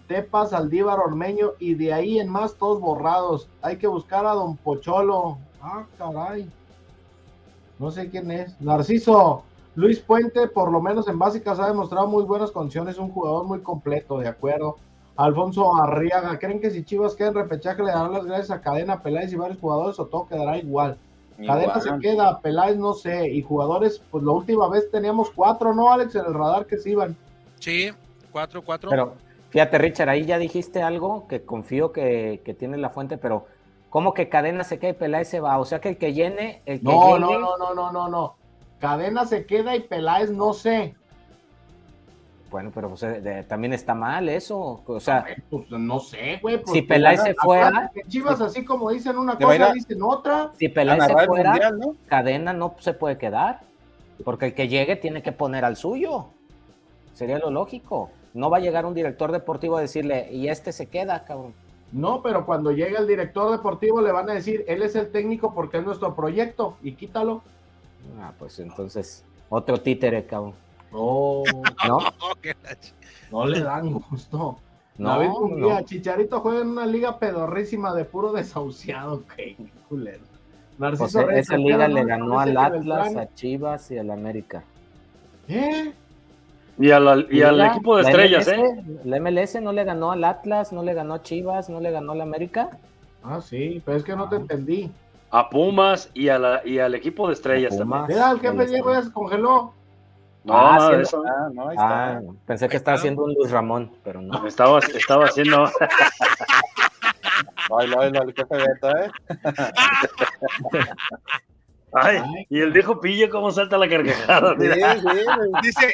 Tepa, 0.08 0.46
Saldívar, 0.46 1.00
Ormeño 1.00 1.52
y 1.58 1.74
de 1.76 1.94
ahí 1.94 2.20
en 2.20 2.30
más 2.30 2.56
todos 2.56 2.82
borrados. 2.82 3.48
Hay 3.62 3.78
que 3.78 3.88
buscar 3.88 4.26
a 4.26 4.34
Don 4.34 4.58
Pocholo. 4.58 5.38
Ah, 5.62 5.86
caray. 5.98 6.50
No 7.80 7.92
sé 7.92 8.10
quién 8.10 8.30
es. 8.30 8.60
Narciso. 8.60 9.44
Luis 9.76 10.00
Puente, 10.00 10.48
por 10.48 10.72
lo 10.72 10.82
menos 10.82 11.08
en 11.08 11.18
básicas, 11.18 11.60
ha 11.60 11.68
demostrado 11.68 12.08
muy 12.08 12.24
buenas 12.24 12.52
condiciones. 12.52 12.98
Un 12.98 13.10
jugador 13.10 13.46
muy 13.46 13.62
completo, 13.62 14.20
de 14.20 14.28
acuerdo. 14.28 14.76
Alfonso 15.20 15.76
Arriaga. 15.76 16.40
¿Creen 16.40 16.62
que 16.62 16.72
si 16.72 16.84
Chivas 16.84 17.14
queda 17.16 17.28
en 17.28 17.34
repechaje 17.36 17.84
le 17.84 17.92
darán 17.92 18.14
las 18.14 18.26
gracias 18.26 18.52
a 18.52 18.62
Cadena, 18.62 19.04
Peláez 19.04 19.34
y 19.34 19.36
varios 19.36 19.60
jugadores 19.60 20.00
o 20.00 20.06
todo 20.06 20.28
quedará 20.28 20.58
igual? 20.58 20.98
Cadena 21.46 21.80
se 21.80 21.92
queda, 22.00 22.40
Peláez 22.40 22.78
no 22.78 22.94
sé. 22.94 23.30
Y 23.30 23.42
jugadores, 23.42 24.02
pues 24.12 24.24
la 24.24 24.32
última 24.32 24.70
vez 24.70 24.90
teníamos 24.90 25.30
cuatro, 25.32 25.74
¿no, 25.74 25.92
Alex? 25.92 26.16
En 26.16 26.26
el 26.26 26.34
radar 26.34 26.66
que 26.66 26.78
se 26.78 26.92
iban. 26.92 27.18
Sí, 27.60 27.92
cuatro, 28.32 28.64
cuatro. 28.64 28.90
Pero 28.90 29.14
Fíjate, 29.50 29.78
Richard, 29.80 30.10
ahí 30.10 30.26
ya 30.26 30.38
dijiste 30.38 30.82
algo 30.82 31.28
que 31.28 31.44
confío 31.44 31.92
que, 31.92 32.42
que 32.46 32.54
tiene 32.54 32.78
la 32.78 32.90
fuente, 32.90 33.18
pero 33.18 33.48
¿cómo 33.90 34.14
que 34.14 34.30
Cadena 34.30 34.64
se 34.64 34.80
queda 34.80 34.92
y 34.92 34.94
Peláez 34.94 35.28
se 35.28 35.40
va? 35.40 35.58
O 35.58 35.66
sea 35.66 35.82
que 35.82 35.90
el 35.90 35.98
que 35.98 36.14
llene, 36.14 36.62
el 36.66 36.80
que 36.80 36.86
no, 36.86 37.18
No, 37.18 37.40
no, 37.40 37.58
no, 37.58 37.74
no, 37.74 37.92
no, 37.92 38.08
no. 38.08 38.36
Cadena 38.80 39.26
se 39.26 39.46
queda 39.46 39.76
y 39.76 39.82
Peláez 39.82 40.32
no 40.32 40.54
sé. 40.54 40.96
Bueno, 42.50 42.72
pero 42.74 42.90
pues, 42.90 43.04
eh, 43.04 43.46
también 43.48 43.74
está 43.74 43.94
mal 43.94 44.28
eso. 44.30 44.82
O 44.86 45.00
sea, 45.00 45.26
pues, 45.50 45.70
no 45.70 46.00
sé, 46.00 46.40
güey. 46.42 46.62
Si 46.66 46.82
Peláez 46.82 47.22
se 47.22 47.36
fuera. 47.36 47.92
Chivas, 48.08 48.42
así 48.42 48.66
como 48.66 48.90
dicen 48.90 49.18
una 49.18 49.38
cosa, 49.38 49.74
dicen 49.74 50.02
otra. 50.02 50.52
Si 50.58 50.68
Peláez 50.68 51.06
se 51.06 51.26
fuera, 51.26 51.72
Cadena 52.08 52.54
no 52.54 52.76
se 52.80 52.94
puede 52.94 53.18
quedar. 53.18 53.62
Porque 54.24 54.48
el 54.48 54.54
que 54.54 54.68
llegue 54.68 54.96
tiene 54.96 55.22
que 55.22 55.32
poner 55.32 55.64
al 55.64 55.78
suyo. 55.78 56.28
Sería 57.14 57.40
lo 57.40 57.52
lógico. 57.52 58.10
No 58.34 58.50
va 58.50 58.58
a 58.58 58.62
llegar 58.62 58.86
un 58.86 58.94
director 58.94 59.32
deportivo 59.32 59.78
a 59.78 59.82
decirle, 59.82 60.30
y 60.32 60.50
este 60.50 60.72
se 60.72 60.88
queda, 60.88 61.24
cabrón. 61.24 61.54
No, 61.92 62.22
pero 62.22 62.46
cuando 62.46 62.72
llegue 62.72 62.98
el 62.98 63.08
director 63.08 63.52
deportivo 63.52 64.02
le 64.02 64.12
van 64.12 64.30
a 64.30 64.34
decir, 64.34 64.64
él 64.68 64.84
es 64.84 64.96
el 64.96 65.12
técnico 65.12 65.54
porque 65.54 65.78
es 65.78 65.84
nuestro 65.84 66.16
proyecto 66.16 66.78
y 66.84 66.94
quítalo. 66.94 67.42
Ah, 68.20 68.34
pues 68.38 68.60
entonces, 68.60 69.24
otro 69.50 69.82
títere, 69.82 70.26
cabrón. 70.26 70.54
No, 70.92 71.44
no, 71.88 72.00
no 73.32 73.46
le 73.46 73.62
dan 73.62 73.94
gusto. 73.94 74.60
No, 74.98 75.10
David 75.10 75.30
no. 75.58 75.82
Chicharito 75.84 76.42
juega 76.42 76.62
en 76.62 76.70
una 76.70 76.86
liga 76.86 77.20
pedorrísima 77.20 77.94
de 77.94 78.06
puro 78.06 78.34
desahuciado, 78.34 79.24
qué 79.36 79.56
culero. 79.88 80.24
Pues 80.78 81.16
esa 81.16 81.58
liga 81.58 81.88
le 81.88 82.06
ganó 82.06 82.40
al 82.40 82.56
Atlas, 82.56 83.16
a 83.16 83.34
Chivas 83.34 83.92
y 83.92 83.98
al 83.98 84.12
América. 84.12 84.64
¿Eh? 85.50 85.94
Y, 86.78 86.92
al, 86.92 87.26
equipo 87.62 87.98
de 87.98 88.04
estrellas, 88.04 88.48
¿eh? 88.48 88.64
La 89.04 89.20
MLS 89.20 89.62
no 89.62 89.74
le 89.74 89.84
ganó 89.84 90.14
al 90.14 90.24
Atlas, 90.24 90.72
no 90.72 90.82
le 90.82 90.94
ganó 90.94 91.16
a 91.16 91.22
Chivas, 91.22 91.70
no 91.70 91.82
le 91.82 91.92
ganó 91.92 92.14
al 92.14 92.22
América. 92.22 92.70
Ah, 93.22 93.42
sí, 93.42 93.82
pero 93.84 93.98
es 93.98 94.04
que 94.06 94.16
no 94.16 94.30
te 94.30 94.38
ah. 94.38 94.40
entendí. 94.40 94.90
A 95.32 95.50
Pumas 95.50 96.10
y, 96.14 96.30
a 96.30 96.40
la, 96.40 96.62
y 96.66 96.80
al 96.80 96.96
equipo 96.96 97.28
de 97.28 97.34
estrellas 97.34 97.78
también. 97.78 98.06
Mira, 98.08 98.32
el 98.32 98.40
jefe 98.40 98.66
Diego 98.68 98.94
ya 98.94 99.02
se 99.02 99.12
congeló. 99.12 99.74
No, 100.50 100.58
ah, 100.58 100.98
eso. 101.00 101.24
Ah, 101.28 101.50
no, 101.54 101.70
ah, 101.78 102.20
pensé 102.46 102.68
que 102.68 102.78
estaba 102.78 102.98
haciendo 102.98 103.24
un 103.24 103.34
Luis 103.34 103.52
Ramón, 103.52 103.92
pero 104.04 104.22
no. 104.22 104.46
Estaba, 104.48 104.80
estaba 104.80 105.26
haciendo. 105.26 105.70
Baila, 107.70 107.98
baila, 107.98 108.20
el 108.24 108.34
jefe 108.34 108.56
Beto, 108.56 108.90
¿eh? 108.98 109.12
Ay, 111.94 112.20
y 112.50 112.62
el 112.62 112.72
viejo 112.72 113.00
Pillo, 113.00 113.30
¿cómo 113.30 113.52
salta 113.52 113.78
la 113.78 113.88
carcajada? 113.88 114.56
dice, 114.56 115.94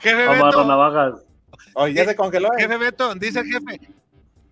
jefe 0.00 0.28
Beto. 0.28 0.64
navajas. 0.64 1.22
Oye, 1.74 1.94
ya 1.94 2.04
se 2.04 2.16
congeló. 2.16 2.48
¿eh? 2.48 2.62
Jefe 2.62 2.76
Beto, 2.76 3.14
dice 3.14 3.40
el 3.40 3.46
jefe, 3.46 3.80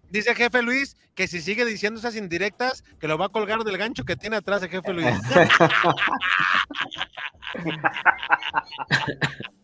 dice 0.08 0.30
el 0.30 0.36
jefe 0.36 0.62
Luis 0.62 0.96
que 1.14 1.26
si 1.26 1.40
sigue 1.40 1.64
diciendo 1.64 1.98
esas 1.98 2.16
indirectas, 2.16 2.84
que 3.00 3.08
lo 3.08 3.18
va 3.18 3.26
a 3.26 3.30
colgar 3.30 3.64
del 3.64 3.76
gancho 3.76 4.04
que 4.04 4.16
tiene 4.16 4.36
atrás 4.36 4.62
el 4.62 4.70
jefe 4.70 4.92
Luis. 4.92 5.06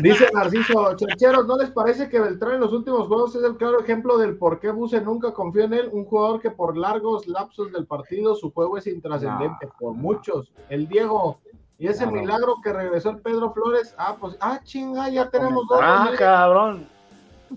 Dice 0.00 0.30
Narciso, 0.32 0.94
Chancheros, 0.94 1.46
¿no 1.46 1.56
les 1.56 1.70
parece 1.70 2.08
que 2.08 2.20
Beltrán 2.20 2.54
en 2.54 2.60
los 2.60 2.72
últimos 2.72 3.08
juegos 3.08 3.34
es 3.34 3.42
el 3.42 3.56
claro 3.56 3.80
ejemplo 3.80 4.18
del 4.18 4.36
por 4.36 4.60
qué 4.60 4.70
Buse 4.70 5.00
nunca 5.00 5.32
confió 5.32 5.64
en 5.64 5.72
él? 5.72 5.88
Un 5.92 6.04
jugador 6.04 6.40
que 6.40 6.50
por 6.50 6.76
largos 6.76 7.26
lapsos 7.26 7.72
del 7.72 7.86
partido 7.86 8.36
su 8.36 8.52
juego 8.52 8.78
es 8.78 8.86
intrascendente, 8.86 9.68
por 9.78 9.94
muchos. 9.94 10.52
El 10.68 10.88
Diego, 10.88 11.38
y 11.78 11.88
ese 11.88 12.06
milagro 12.06 12.56
que 12.62 12.72
regresó 12.72 13.10
el 13.10 13.18
Pedro 13.18 13.52
Flores, 13.52 13.94
ah, 13.98 14.16
pues, 14.20 14.36
ah, 14.40 14.60
chinga, 14.62 15.08
ya 15.08 15.28
tenemos 15.30 15.66
dos. 15.66 15.80
Ah, 15.82 16.10
cabrón. 16.16 16.88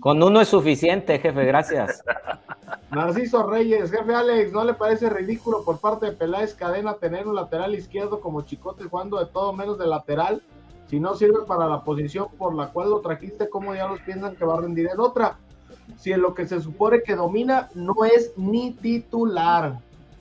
Con 0.00 0.22
uno 0.22 0.40
es 0.40 0.48
suficiente, 0.48 1.18
jefe, 1.18 1.44
gracias. 1.44 2.02
Narciso 2.90 3.48
Reyes, 3.48 3.90
jefe 3.90 4.14
Alex, 4.14 4.52
¿no 4.52 4.64
le 4.64 4.74
parece 4.74 5.08
ridículo 5.08 5.64
por 5.64 5.78
parte 5.78 6.06
de 6.06 6.12
Peláez 6.12 6.54
Cadena 6.54 6.94
tener 6.94 7.26
un 7.26 7.34
lateral 7.34 7.74
izquierdo 7.74 8.20
como 8.20 8.42
Chicote 8.42 8.84
jugando 8.84 9.18
de 9.18 9.26
todo 9.26 9.52
menos 9.54 9.78
de 9.78 9.86
lateral? 9.86 10.42
Si 10.88 11.00
no 11.00 11.14
sirve 11.14 11.46
para 11.46 11.66
la 11.66 11.84
posición 11.84 12.28
por 12.36 12.54
la 12.54 12.68
cual 12.68 12.90
lo 12.90 13.00
trajiste, 13.00 13.48
¿cómo 13.48 13.74
ya 13.74 13.88
los 13.88 14.00
piensan 14.00 14.36
que 14.36 14.44
va 14.44 14.58
a 14.58 14.60
rendir 14.60 14.90
en 14.92 15.00
otra? 15.00 15.38
Si 15.96 16.12
en 16.12 16.20
lo 16.20 16.34
que 16.34 16.46
se 16.46 16.60
supone 16.60 17.02
que 17.02 17.16
domina 17.16 17.70
no 17.74 18.04
es 18.04 18.34
ni 18.36 18.72
titular. 18.72 19.78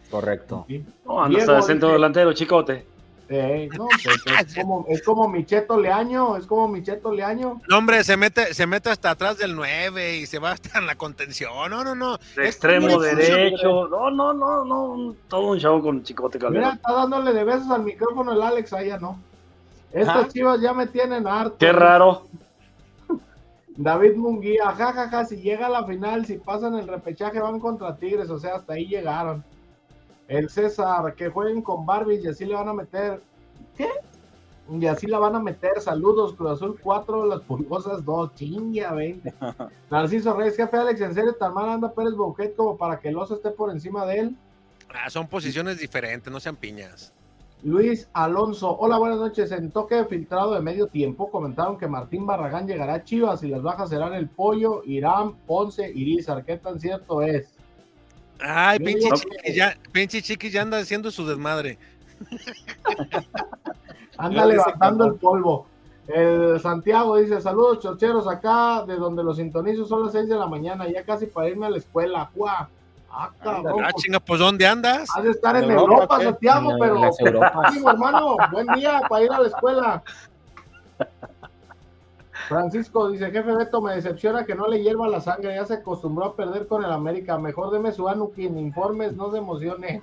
Correcto. 0.10 0.66
No, 1.06 1.24
anda 1.24 1.40
hasta 1.40 1.62
centro 1.62 1.90
delantero, 1.90 2.32
Chicote. 2.32 2.86
No, 3.32 3.88
pues, 4.04 4.48
es, 4.48 4.56
como, 4.56 4.86
es 4.90 5.02
como 5.04 5.28
Micheto 5.30 5.80
Leaño, 5.80 6.36
es 6.38 6.46
como 6.46 6.68
Micheto 6.68 7.14
Leaño. 7.14 7.62
No, 7.70 7.78
hombre, 7.78 8.04
se 8.04 8.18
mete, 8.18 8.54
se 8.54 8.68
mete 8.68 8.90
hasta 8.90 9.12
atrás 9.12 9.38
del 9.38 9.56
9 9.56 10.18
y 10.18 10.26
se 10.26 10.40
va 10.40 10.52
hasta 10.52 10.80
en 10.80 10.88
la 10.88 10.96
contención. 10.96 11.52
No, 11.70 11.84
no, 11.84 11.96
no. 11.96 12.16
extremo 12.38 13.00
derecho. 13.00 13.88
No, 13.88 14.12
no, 14.12 14.34
no, 14.34 14.66
no. 14.66 15.16
Todo 15.28 15.52
un 15.52 15.60
chavo 15.60 15.82
con 15.82 16.04
Chicote 16.04 16.40
Calderón. 16.40 16.64
Mira, 16.64 16.76
está 16.76 16.94
dándole 16.94 17.34
de 17.34 17.44
besos 17.44 17.70
al 17.70 17.84
micrófono 17.84 18.34
el 18.34 18.42
Alex, 18.42 18.74
allá 18.74 18.98
no. 18.98 19.20
Estas 19.94 20.34
chivas 20.34 20.62
ya 20.62 20.74
me 20.74 20.88
tienen 20.88 21.28
harto. 21.28 21.58
Qué 21.58 21.72
raro. 21.72 22.28
David 23.70 24.16
Munguía, 24.16 24.72
jajaja, 24.72 25.26
si 25.26 25.38
llega 25.38 25.68
a 25.68 25.70
la 25.70 25.86
final, 25.86 26.26
si 26.26 26.38
pasan 26.38 26.76
el 26.76 26.88
repechaje 26.88 27.40
van 27.40 27.60
contra 27.60 27.96
Tigres, 27.96 28.30
o 28.30 28.40
sea, 28.40 28.56
hasta 28.56 28.74
ahí 28.74 28.86
llegaron. 28.88 29.44
El 30.32 30.50
César, 30.50 31.14
que 31.16 31.28
jueguen 31.28 31.62
con 31.62 31.86
Barbies 31.86 32.24
y 32.24 32.30
así 32.30 32.46
le 32.46 32.54
van 32.54 32.70
a 32.70 32.74
meter. 32.74 33.22
¿Qué? 33.76 33.90
Y 34.70 34.86
así 34.86 35.06
la 35.06 35.20
van 35.20 35.36
a 35.36 35.42
meter. 35.42 35.82
Saludos, 35.82 36.36
Cruz 36.36 36.52
Azul 36.52 36.80
4, 36.82 37.26
las 37.26 37.42
pulgosas 37.42 38.06
2, 38.06 38.36
chinga 38.36 38.94
20. 38.94 39.34
Narciso 39.92 40.34
Reyes, 40.34 40.56
jefe 40.56 40.78
Alex, 40.78 41.02
¿en 41.02 41.14
serio 41.14 41.34
tan 41.34 41.54
mal 41.54 41.68
anda 41.68 41.92
Pérez 41.92 42.14
Bouquet 42.14 42.56
como 42.56 42.78
para 42.78 42.98
que 42.98 43.10
el 43.10 43.18
oso 43.18 43.36
esté 43.36 43.52
por 43.52 43.72
encima 43.72 44.06
de 44.06 44.20
él? 44.20 44.36
Ah, 44.94 45.10
son 45.10 45.28
posiciones 45.28 45.80
diferentes, 45.80 46.32
no 46.32 46.40
sean 46.40 46.56
piñas. 46.56 47.12
Luis 47.62 48.08
Alonso, 48.14 48.78
hola, 48.80 48.98
buenas 48.98 49.20
noches. 49.20 49.52
En 49.52 49.70
toque 49.70 50.06
filtrado 50.06 50.54
de 50.54 50.62
medio 50.62 50.88
tiempo 50.88 51.30
comentaron 51.30 51.78
que 51.78 51.90
Martín 51.90 52.26
Barragán 52.26 52.68
llegará 52.68 52.94
a 52.94 53.04
Chivas 53.04 53.44
y 53.44 53.50
las 53.50 53.62
bajas 53.62 53.90
serán 53.90 54.14
el 54.14 54.30
Pollo, 54.30 54.82
Irán, 54.86 55.36
Ponce, 55.46 55.92
Irizar. 55.94 56.46
¿Qué 56.46 56.56
tan 56.56 56.80
cierto 56.80 57.22
es? 57.22 57.54
Ay, 58.42 58.80
pinche 58.80 59.10
chiqui, 59.12 59.54
ya, 59.54 59.76
pinche 59.92 60.22
chiqui 60.22 60.50
ya 60.50 60.62
anda 60.64 60.80
haciendo 60.80 61.12
su 61.12 61.26
desmadre. 61.28 61.78
anda 64.18 64.46
levantando 64.46 65.06
el 65.06 65.16
polvo. 65.16 65.68
El 66.08 66.60
Santiago 66.60 67.18
dice, 67.18 67.40
saludos 67.40 67.80
chocheros 67.80 68.28
acá, 68.28 68.84
de 68.86 68.96
donde 68.96 69.24
los 69.24 69.38
sintonizo 69.38 69.86
son 69.86 70.04
las 70.04 70.12
6 70.12 70.28
de 70.28 70.36
la 70.36 70.48
mañana, 70.48 70.88
ya 70.88 71.04
casi 71.04 71.28
para 71.28 71.50
irme 71.50 71.68
a 71.68 71.70
la 71.70 71.78
escuela. 71.78 72.30
¡Guau! 72.36 72.68
Ah, 73.14 73.30
cabrón. 73.44 73.84
Ah, 73.84 73.92
chinga, 73.94 74.20
pues 74.20 74.40
¿dónde 74.40 74.66
andas? 74.66 75.10
Has 75.16 75.24
de 75.24 75.32
estar 75.32 75.56
en, 75.58 75.70
Europa, 75.70 76.22
Santiago, 76.22 76.72
pero. 76.80 77.02
hermano, 77.90 78.38
buen 78.52 78.68
día 78.68 79.02
para 79.08 79.24
ir 79.24 79.32
a 79.32 79.40
la 79.42 79.48
escuela. 79.48 80.04
Francisco 82.52 83.10
dice, 83.10 83.32
jefe 83.32 83.56
Beto, 83.56 83.82
me 83.82 83.96
decepciona 83.96 84.46
que 84.46 84.56
no 84.56 84.68
le 84.68 84.84
hierva 84.84 85.08
la 85.08 85.22
sangre, 85.22 85.56
ya 85.56 85.66
se 85.66 85.76
acostumbró 85.76 86.26
a 86.26 86.36
perder 86.36 86.68
con 86.68 86.84
el 86.84 86.92
América. 86.92 87.38
Mejor 87.38 87.72
deme 87.72 87.94
su 87.94 88.10
Anukin, 88.10 88.58
informes, 88.58 89.16
no 89.16 89.32
se 89.32 89.38
emocione. 89.38 90.02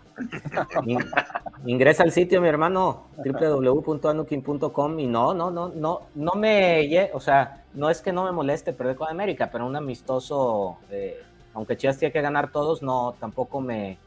Ingresa 1.67 2.05
al 2.05 2.13
sitio, 2.13 2.41
mi 2.41 2.49
hermano, 2.49 3.09
www.anukin.com 3.19 4.99
y 4.99 5.07
no, 5.07 5.35
no, 5.35 5.51
no, 5.51 5.69
no, 5.69 6.01
no 6.15 6.33
me, 6.35 7.11
o 7.13 7.21
sea, 7.21 7.65
no 7.75 7.91
es 7.91 8.01
que 8.01 8.13
no 8.13 8.25
me 8.25 8.33
moleste 8.33 8.73
perder 8.73 8.97
con 8.97 9.09
América, 9.09 9.51
pero 9.53 9.67
un 9.67 9.77
amistoso 9.77 10.79
eh, 10.91 11.23
aunque 11.53 11.77
Chivas 11.77 11.99
tiene 11.99 12.13
que 12.13 12.23
ganar 12.23 12.53
todos, 12.53 12.83
no, 12.83 13.15
tampoco 13.19 13.61
me, 13.61 13.99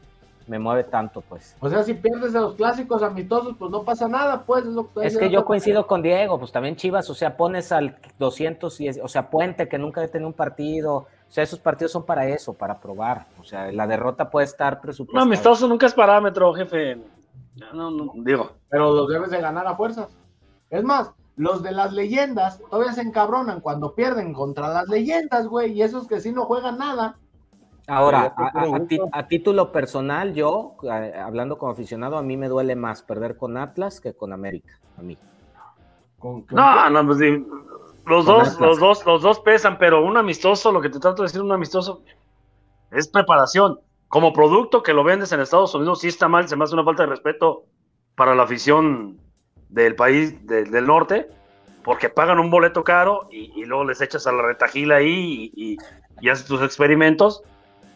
me 0.46 0.58
mueve 0.58 0.84
tanto, 0.84 1.20
pues. 1.20 1.56
O 1.60 1.68
sea, 1.68 1.82
si 1.82 1.94
pierdes 1.94 2.34
a 2.34 2.40
los 2.40 2.54
clásicos 2.54 3.02
amistosos, 3.02 3.56
pues 3.58 3.70
no 3.70 3.82
pasa 3.82 4.08
nada, 4.08 4.42
pues. 4.44 4.64
Es, 5.02 5.16
que 5.16 5.30
yo 5.30 5.44
coincido 5.44 5.86
con 5.86 6.02
Diego, 6.02 6.38
pues 6.38 6.52
también 6.52 6.76
Chivas, 6.76 7.08
o 7.10 7.14
sea, 7.14 7.36
pones 7.36 7.72
al 7.72 7.96
200, 8.18 8.80
y, 8.80 8.88
o 9.00 9.08
sea, 9.08 9.30
Puente, 9.30 9.68
que 9.68 9.78
nunca 9.78 10.02
ha 10.02 10.08
tenido 10.08 10.28
un 10.28 10.34
partido, 10.34 10.94
o 10.94 11.06
sea, 11.28 11.44
esos 11.44 11.58
partidos 11.58 11.92
son 11.92 12.04
para 12.04 12.28
eso, 12.28 12.52
para 12.52 12.78
probar, 12.78 13.26
o 13.40 13.44
sea, 13.44 13.72
la 13.72 13.86
derrota 13.86 14.30
puede 14.30 14.46
estar 14.46 14.80
presupuestada. 14.80 15.24
No, 15.24 15.30
amistoso 15.30 15.66
nunca 15.66 15.86
es 15.86 15.94
parámetro, 15.94 16.52
jefe. 16.54 16.98
No, 17.72 17.90
no, 17.90 18.12
digo. 18.16 18.52
Pero 18.68 18.92
los 18.92 19.08
debes 19.08 19.30
de 19.30 19.40
ganar 19.40 19.66
a 19.66 19.76
fuerzas. 19.76 20.08
Es 20.70 20.82
más, 20.84 21.12
los 21.36 21.62
de 21.62 21.72
las 21.72 21.92
leyendas 21.92 22.60
todavía 22.70 22.92
se 22.92 23.02
encabronan 23.02 23.60
cuando 23.60 23.94
pierden 23.94 24.32
contra 24.32 24.68
las 24.68 24.88
leyendas, 24.88 25.46
güey, 25.46 25.72
y 25.72 25.82
esos 25.82 26.06
que 26.06 26.20
sí 26.20 26.32
no 26.32 26.44
juegan 26.44 26.78
nada, 26.78 27.18
Ahora, 27.88 28.32
a, 29.12 29.26
título 29.26 29.72
personal, 29.72 30.34
yo, 30.34 30.76
hablando 31.24 31.58
como 31.58 31.72
aficionado, 31.72 32.16
a 32.16 32.22
mí 32.22 32.36
me 32.36 32.48
duele 32.48 32.76
más 32.76 33.02
perder 33.02 33.36
con 33.36 33.56
Atlas 33.56 34.00
que 34.00 34.14
con 34.14 34.32
América, 34.32 34.78
a 34.96 35.02
mí. 35.02 35.18
no, 36.22 36.90
no, 36.90 37.06
pues 37.06 37.18
los 38.06 38.24
dos, 38.24 38.60
los 38.60 38.78
dos, 38.78 39.04
los 39.04 39.22
dos 39.22 39.40
pesan, 39.40 39.78
pero 39.78 40.04
un 40.04 40.16
amistoso, 40.16 40.70
lo 40.70 40.80
que 40.80 40.90
te 40.90 41.00
trato 41.00 41.22
de 41.22 41.26
decir, 41.26 41.42
un 41.42 41.52
amistoso, 41.52 42.02
es 42.92 43.08
preparación. 43.08 43.80
Como 44.06 44.32
producto 44.32 44.82
que 44.82 44.92
lo 44.92 45.02
vendes 45.02 45.32
en 45.32 45.40
Estados 45.40 45.74
Unidos, 45.74 46.00
sí 46.00 46.08
está 46.08 46.28
mal, 46.28 46.48
se 46.48 46.54
me 46.54 46.64
hace 46.64 46.74
una 46.74 46.84
falta 46.84 47.02
de 47.04 47.08
respeto 47.08 47.64
para 48.14 48.34
la 48.34 48.44
afición 48.44 49.18
del 49.70 49.96
país 49.96 50.46
del 50.46 50.86
norte, 50.86 51.28
porque 51.82 52.08
pagan 52.08 52.38
un 52.38 52.50
boleto 52.50 52.84
caro 52.84 53.28
y, 53.32 53.64
luego 53.64 53.84
les 53.84 54.00
echas 54.00 54.26
a 54.26 54.32
la 54.32 54.42
retajila 54.42 54.96
ahí 54.96 55.50
y, 55.54 55.78
y 56.20 56.28
haces 56.28 56.46
tus 56.46 56.62
experimentos 56.62 57.42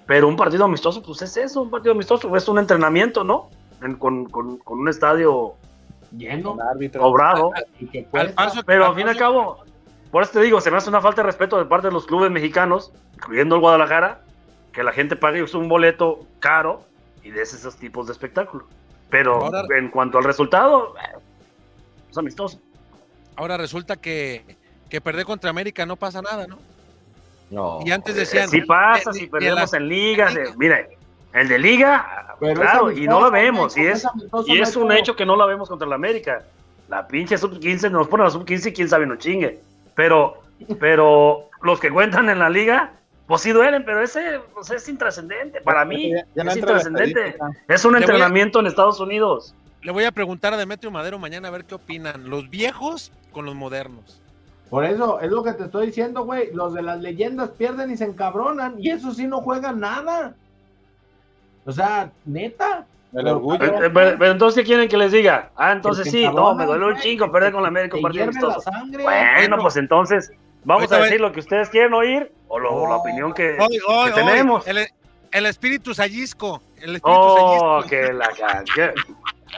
pero 0.06 0.28
un 0.28 0.36
partido 0.36 0.64
amistoso, 0.64 1.02
pues 1.02 1.22
es 1.22 1.36
eso, 1.36 1.62
un 1.62 1.70
partido 1.70 1.92
amistoso, 1.92 2.34
es 2.36 2.48
un 2.48 2.58
entrenamiento, 2.58 3.24
¿no? 3.24 3.50
con, 3.98 4.28
un 4.66 4.88
estadio 4.88 5.54
lleno, 6.16 6.56
cobrado. 6.98 7.50
pero 8.64 8.86
al 8.86 8.94
fin 8.94 9.06
y 9.06 9.10
al 9.10 9.16
cabo, 9.16 9.64
por 10.10 10.22
eso 10.22 10.32
te 10.32 10.40
digo, 10.40 10.60
se 10.60 10.70
me 10.70 10.76
hace 10.76 10.88
una 10.88 11.00
falta 11.00 11.22
de 11.22 11.26
respeto 11.26 11.58
de 11.58 11.64
parte 11.64 11.88
de 11.88 11.92
los 11.92 12.06
clubes 12.06 12.30
mexicanos, 12.30 12.92
incluyendo 13.14 13.56
el 13.56 13.60
Guadalajara, 13.60 14.22
que 14.72 14.82
la 14.82 14.92
gente 14.92 15.16
pague 15.16 15.44
un 15.54 15.68
boleto 15.68 16.20
caro 16.38 16.82
y 17.22 17.30
des 17.30 17.52
esos 17.52 17.76
tipos 17.76 18.06
de 18.06 18.12
espectáculo. 18.12 18.66
Pero 19.10 19.50
en 19.74 19.90
cuanto 19.90 20.18
al 20.18 20.24
resultado, 20.24 20.94
eh, 20.96 21.18
es 22.10 22.18
amistoso. 22.18 22.60
Ahora 23.36 23.56
resulta 23.56 23.96
que, 23.96 24.56
que 24.88 25.00
perder 25.00 25.24
contra 25.24 25.50
América 25.50 25.86
no 25.86 25.96
pasa 25.96 26.22
nada, 26.22 26.46
¿no? 26.46 26.58
No. 27.50 27.80
Y 27.84 27.90
antes 27.90 28.14
decían. 28.14 28.48
Si 28.48 28.60
pasa, 28.62 29.12
si 29.12 29.26
perdemos 29.26 29.72
en 29.72 29.88
ligas. 29.88 30.34
mire, 30.56 30.96
el 31.32 31.48
de 31.48 31.58
liga, 31.58 32.34
claro, 32.38 32.90
y 32.90 33.06
no 33.06 33.20
la 33.20 33.30
vemos. 33.30 33.76
Y 33.76 33.86
es, 33.86 34.06
y 34.46 34.58
es 34.58 34.74
un 34.74 34.90
hecho 34.92 35.14
que 35.14 35.26
no 35.26 35.36
la 35.36 35.46
vemos 35.46 35.68
contra 35.68 35.86
la 35.86 35.94
América. 35.94 36.42
La 36.88 37.06
pinche 37.06 37.36
sub-15 37.36 37.90
nos 37.90 38.08
pone 38.08 38.24
la 38.24 38.30
sub-15 38.30 38.68
y 38.68 38.72
quién 38.72 38.88
sabe 38.88 39.06
no 39.06 39.16
chingue. 39.16 39.60
Pero, 39.94 40.42
pero 40.80 41.50
los 41.62 41.78
que 41.80 41.90
cuentan 41.90 42.30
en 42.30 42.38
la 42.38 42.48
liga, 42.48 42.92
pues 43.26 43.42
sí 43.42 43.52
duelen, 43.52 43.84
pero 43.84 44.02
ese 44.02 44.40
pues 44.54 44.70
es 44.70 44.88
intrascendente. 44.88 45.60
Para 45.60 45.84
mí 45.84 46.12
es 46.14 46.56
intrascendente. 46.56 47.36
Es 47.68 47.84
un 47.84 47.96
entrenamiento 47.96 48.60
en 48.60 48.66
Estados 48.66 49.00
Unidos. 49.00 49.54
Le 49.82 49.92
voy 49.92 50.04
a 50.04 50.12
preguntar 50.12 50.54
a 50.54 50.56
Demetrio 50.56 50.90
Madero 50.90 51.18
mañana 51.18 51.48
a 51.48 51.50
ver 51.50 51.64
qué 51.64 51.74
opinan 51.74 52.30
los 52.30 52.48
viejos 52.48 53.12
con 53.32 53.44
los 53.44 53.54
modernos. 53.54 54.22
Por 54.70 54.84
eso 54.84 55.20
es 55.20 55.30
lo 55.30 55.44
que 55.44 55.52
te 55.52 55.64
estoy 55.64 55.86
diciendo, 55.86 56.24
güey. 56.24 56.52
Los 56.52 56.74
de 56.74 56.82
las 56.82 57.00
leyendas 57.00 57.50
pierden 57.50 57.90
y 57.90 57.96
se 57.96 58.04
encabronan. 58.04 58.74
Y 58.78 58.90
eso 58.90 59.12
sí 59.12 59.26
no 59.26 59.40
juegan 59.40 59.80
nada. 59.80 60.34
O 61.64 61.72
sea, 61.72 62.10
neta. 62.24 62.84
El 63.12 63.28
orgullo. 63.28 63.58
Pero, 63.58 64.26
entonces, 64.26 64.60
¿qué 64.60 64.66
quieren 64.66 64.88
que 64.88 64.96
les 64.96 65.12
diga? 65.12 65.50
Ah, 65.56 65.72
entonces 65.72 66.10
sí, 66.10 66.24
no, 66.24 66.54
me 66.54 66.66
duele 66.66 66.86
un 66.86 66.96
chingo 66.96 67.30
perder 67.30 67.52
con 67.52 67.62
la 67.62 67.68
América 67.68 67.96
Bueno, 68.00 69.58
pues 69.58 69.76
entonces, 69.76 70.32
vamos 70.64 70.90
a 70.90 70.98
decir 70.98 71.20
lo 71.20 71.32
que 71.32 71.40
ustedes 71.40 71.68
quieren 71.68 71.94
oír 71.94 72.32
o, 72.48 72.58
la 72.58 72.96
opinión 72.96 73.32
que, 73.32 73.56
tenemos. 74.14 74.66
El, 74.66 75.46
espíritu 75.46 75.94
sayisco. 75.94 76.60
El 76.76 76.96
espíritu 76.96 77.20
oh, 77.20 77.82
que 77.88 78.12
la 78.12 78.28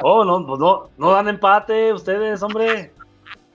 Oh, 0.03 0.25
no, 0.25 0.47
pues 0.47 0.61
no, 0.61 0.91
no 0.97 1.13
dan 1.13 1.29
empate 1.29 1.93
ustedes, 1.93 2.43
hombre. 2.43 2.93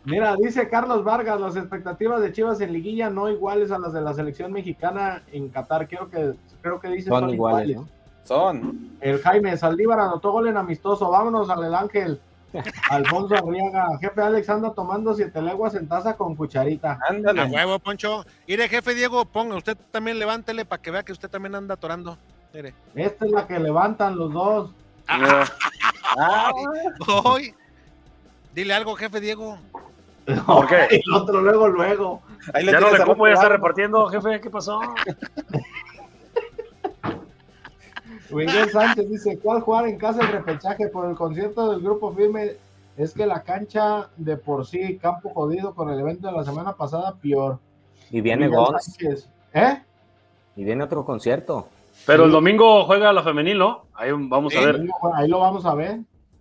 Mira, 0.06 0.36
dice 0.36 0.68
Carlos 0.68 1.04
Vargas, 1.04 1.40
las 1.40 1.56
expectativas 1.56 2.22
de 2.22 2.34
Chivas 2.34 2.60
en 2.60 2.74
liguilla 2.74 3.10
no 3.10 3.30
iguales 3.30 3.72
a 3.72 3.80
las 3.80 3.94
de 3.94 4.02
la 4.02 4.14
selección 4.14 4.52
mexicana 4.52 5.24
en 5.32 5.50
Qatar. 5.50 5.88
Creo 5.88 6.10
que, 6.10 6.34
creo 6.62 6.80
que 6.80 6.90
dice 6.90 7.10
son, 7.10 7.30
iguales. 7.30 7.78
Son. 8.24 8.92
El 9.00 9.20
Jaime 9.20 9.56
Saldívar 9.56 10.00
anotó 10.00 10.32
gol 10.32 10.48
en 10.48 10.58
amistoso. 10.58 11.10
Vámonos 11.10 11.50
al 11.50 11.74
Ángel. 11.74 12.20
Alfonso 12.90 13.36
Arriaga, 13.36 13.88
jefe 14.00 14.22
Alex 14.22 14.48
anda 14.50 14.74
tomando 14.74 15.14
siete 15.16 15.42
leguas 15.42 15.74
en 15.76 15.88
taza 15.88 16.16
con 16.16 16.36
cucharita. 16.36 17.00
Ándale. 17.10 17.42
A 17.42 17.46
huevo, 17.46 17.80
Poncho. 17.80 18.26
Mire, 18.48 18.70
jefe 18.70 18.94
Diego, 18.94 19.26
ponga, 19.26 19.56
usted 19.56 19.78
también 19.92 20.20
levántele 20.20 20.66
para 20.66 20.82
que 20.82 20.92
vea 20.92 21.04
que 21.04 21.12
usted 21.12 21.30
también 21.30 21.56
anda 21.56 21.74
atorando. 21.74 22.18
Mire. 22.54 22.74
Esta 22.94 23.26
es 23.26 23.32
la 23.32 23.48
que 23.48 23.58
levantan 23.58 24.18
los 24.18 24.32
dos. 24.32 24.70
Ah, 25.08 26.52
Dile 28.54 28.74
algo, 28.76 28.96
jefe 28.96 29.20
Diego. 29.20 29.58
¿Por 30.46 30.68
qué? 30.68 30.88
El 31.06 31.14
otro 31.14 31.42
luego, 31.42 31.68
luego. 31.68 32.22
ya 32.54 32.80
no 32.80 32.92
le 32.92 33.04
cupo, 33.04 33.28
ya 33.28 33.34
está 33.34 33.50
repartiendo, 33.50 34.08
jefe, 34.08 34.40
¿qué 34.42 34.50
pasó? 34.50 34.80
Miguel 38.32 38.70
Sánchez 38.72 39.10
dice, 39.10 39.38
¿cuál 39.40 39.62
jugar 39.62 39.88
en 39.88 39.98
casa 39.98 40.22
el 40.22 40.30
repechaje 40.30 40.88
por 40.88 41.08
el 41.08 41.16
concierto 41.16 41.72
del 41.72 41.82
grupo 41.82 42.12
firme? 42.14 42.54
Es 42.98 43.14
que 43.14 43.26
la 43.28 43.44
cancha 43.44 44.10
de 44.18 44.38
por 44.38 44.66
sí, 44.66 44.98
campo 44.98 45.30
jodido 45.30 45.76
con 45.76 45.90
el 45.90 46.00
evento 46.00 46.28
de 46.28 46.34
la 46.34 46.44
semana 46.44 46.74
pasada, 46.74 47.16
peor. 47.16 47.60
Y 48.12 48.22
viene 48.22 48.48
Gons. 48.48 48.98
¿Eh? 49.54 49.82
Y 50.56 50.64
viene 50.64 50.84
otro 50.84 51.06
concierto. 51.06 51.68
Pero 52.06 52.26
el 52.26 52.32
domingo 52.32 52.86
juega 52.86 53.14
la 53.14 53.24
femenil, 53.24 53.58
¿no? 53.58 53.86
Ahí 53.94 54.12
vamos 54.12 54.56
a 54.56 54.62
ver. 54.62 54.82
Ahí 55.16 55.28
lo 55.28 55.40
vamos 55.40 55.66
a 55.66 55.76
ver. 55.76 56.00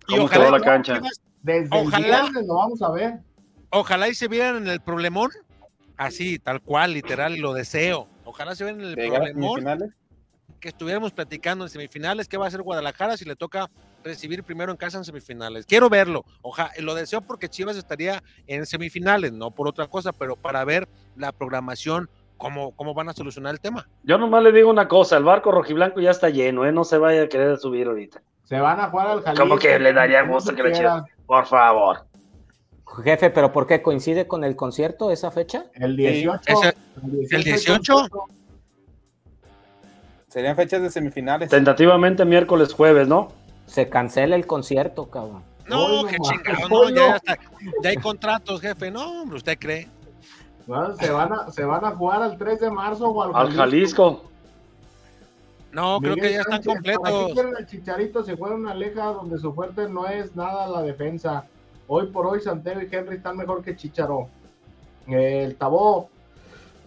Y 0.08 0.18
ojalá 0.18 0.50
la 0.50 0.60
cancha. 0.60 1.00
Desde 1.42 1.68
ojalá, 1.76 2.26
el 2.26 2.46
lo 2.46 2.54
vamos 2.54 2.82
a 2.82 2.90
ver. 2.90 3.20
Ojalá 3.72 4.08
y 4.08 4.14
se 4.14 4.28
vieran 4.28 4.56
en 4.58 4.68
el 4.68 4.80
problemón. 4.80 5.30
Así, 5.96 6.38
tal 6.38 6.60
cual, 6.60 6.92
literal, 6.92 7.36
lo 7.36 7.54
deseo. 7.54 8.06
Ojalá 8.24 8.54
se 8.54 8.64
vieran 8.64 8.82
en 8.82 8.88
el 8.88 8.94
problemón 8.96 9.94
que 10.60 10.68
estuviéramos 10.68 11.12
platicando 11.12 11.64
en 11.64 11.70
semifinales, 11.70 12.28
qué 12.28 12.36
va 12.36 12.44
a 12.44 12.48
hacer 12.48 12.62
Guadalajara 12.62 13.16
si 13.16 13.24
le 13.24 13.34
toca 13.34 13.68
recibir 14.04 14.44
primero 14.44 14.70
en 14.70 14.78
casa 14.78 14.96
en 14.96 15.04
semifinales. 15.04 15.66
Quiero 15.66 15.90
verlo, 15.90 16.24
ojalá, 16.40 16.70
lo 16.78 16.94
deseo 16.94 17.20
porque 17.20 17.48
Chivas 17.48 17.76
estaría 17.76 18.22
en 18.46 18.64
semifinales, 18.64 19.32
no 19.32 19.50
por 19.50 19.66
otra 19.66 19.88
cosa, 19.88 20.12
pero 20.12 20.36
para 20.36 20.64
ver 20.64 20.88
la 21.16 21.32
programación, 21.32 22.08
cómo, 22.36 22.76
cómo 22.76 22.94
van 22.94 23.08
a 23.08 23.12
solucionar 23.12 23.54
el 23.54 23.60
tema. 23.60 23.88
Yo 24.04 24.18
nomás 24.18 24.44
le 24.44 24.52
digo 24.52 24.70
una 24.70 24.86
cosa, 24.86 25.16
el 25.16 25.24
barco 25.24 25.50
rojiblanco 25.50 26.00
ya 26.00 26.12
está 26.12 26.30
lleno, 26.30 26.64
¿eh? 26.64 26.70
no 26.70 26.84
se 26.84 26.96
vaya 26.96 27.22
a 27.22 27.28
querer 27.28 27.58
subir 27.58 27.88
ahorita. 27.88 28.22
Se 28.44 28.60
van 28.60 28.78
a 28.78 28.88
jugar 28.88 29.08
al 29.08 29.22
Jalisco. 29.22 29.44
Como 29.44 29.58
que 29.58 29.80
le 29.80 29.92
daría 29.92 30.22
gusto 30.22 30.54
que 30.54 30.62
le 30.62 30.70
echen, 30.70 30.88
por 31.26 31.46
favor. 31.46 32.06
Jefe, 33.02 33.30
¿pero 33.30 33.52
por 33.52 33.66
qué 33.66 33.80
coincide 33.80 34.26
con 34.26 34.44
el 34.44 34.54
concierto 34.54 35.10
esa 35.10 35.30
fecha? 35.30 35.66
El 35.74 35.96
18. 35.96 36.42
el 37.30 37.44
18 37.44 38.08
Serían 40.28 40.56
fechas 40.56 40.80
de 40.80 40.90
semifinales. 40.90 41.50
Tentativamente 41.50 42.24
miércoles, 42.24 42.72
jueves, 42.72 43.06
¿no? 43.06 43.28
Se 43.66 43.88
cancela 43.88 44.34
el 44.34 44.46
concierto, 44.46 45.10
cabrón. 45.10 45.42
No, 45.68 46.04
qué 46.06 46.16
chingado, 46.16 46.68
no, 46.68 46.88
ya, 46.90 47.20
ya, 47.82 47.90
hay 47.90 47.96
contratos, 47.96 48.60
jefe, 48.60 48.90
no, 48.90 49.22
¿usted 49.24 49.58
cree? 49.58 49.88
se, 50.98 51.10
van 51.10 51.32
a, 51.32 51.50
se 51.50 51.64
van 51.64 51.84
a 51.84 51.90
jugar 51.92 52.22
al 52.22 52.38
3 52.38 52.60
de 52.60 52.70
marzo 52.70 53.08
o 53.08 53.22
al, 53.22 53.34
al 53.34 53.54
Jalisco. 53.54 54.24
No, 55.70 55.98
creo 56.00 56.16
que 56.16 56.32
ya 56.32 56.40
están 56.40 56.62
completos. 56.62 57.32
quieren 57.32 57.54
el 57.58 57.66
Chicharito, 57.66 58.24
se 58.24 58.36
juega 58.36 58.54
una 58.54 58.74
leja 58.74 59.06
donde 59.06 59.38
su 59.38 59.52
fuerte 59.54 59.88
no 59.88 60.06
es 60.06 60.34
nada 60.36 60.66
la 60.66 60.82
defensa. 60.82 61.46
Hoy 61.86 62.06
por 62.06 62.26
hoy 62.26 62.40
Santero 62.40 62.80
y 62.82 62.88
Henry 62.90 63.16
están 63.16 63.36
mejor 63.36 63.62
que 63.62 63.76
Chicharo. 63.76 64.28
El 65.06 65.56
Tabó 65.56 66.08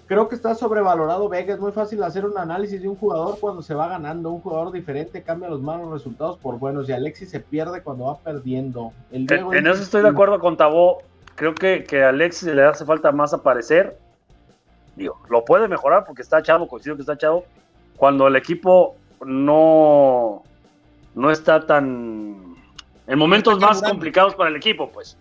Creo 0.08 0.30
que 0.30 0.36
está 0.36 0.54
sobrevalorado 0.54 1.28
Vega. 1.30 1.54
Es 1.54 1.60
muy 1.60 1.72
fácil 1.72 2.04
hacer 2.04 2.26
un 2.26 2.38
análisis 2.38 2.82
de 2.82 2.88
un 2.88 2.96
jugador 2.96 3.40
cuando 3.40 3.64
se 3.64 3.74
va 3.74 3.88
ganando. 3.88 4.30
Un 4.30 4.42
jugador 4.42 4.72
diferente 4.72 5.24
cambia 5.24 5.50
los 5.50 5.62
malos 5.62 5.92
resultados 5.92 6.38
por 6.38 6.60
buenos 6.60 6.88
y 6.88 6.92
Alexis 6.94 7.32
se 7.32 7.40
pierde 7.40 7.82
cuando 7.82 8.06
va 8.06 8.20
perdiendo. 8.20 8.94
en, 9.12 9.28
eso 9.68 9.82
estoy 9.82 10.04
de 10.04 10.10
acuerdo 10.10 10.40
con 10.40 10.58
Tabó. 10.58 11.00
Creo 11.34 11.56
que, 11.56 11.84
que 11.84 12.04
a 12.04 12.10
Alexis 12.10 12.54
le 12.54 12.64
hace 12.64 12.86
falta 12.86 13.12
más 13.12 13.34
aparecer. 13.34 13.98
Digo, 14.96 15.20
lo 15.28 15.44
puede 15.44 15.68
mejorar 15.68 16.06
porque 16.06 16.22
está 16.22 16.42
chavo, 16.42 16.68
coincido 16.68 16.96
que 16.96 17.02
está 17.02 17.18
chavo. 17.18 17.44
Cuando 17.98 18.28
el 18.28 18.36
equipo 18.36 18.96
no, 19.26 20.44
no 21.16 21.32
está 21.32 21.66
tan. 21.66 22.56
En 23.08 23.20
momentos 23.20 23.60
más 23.60 23.82
complicados 23.82 24.36
para 24.36 24.50
el 24.50 24.56
equipo, 24.56 24.92
pues. 24.92 25.18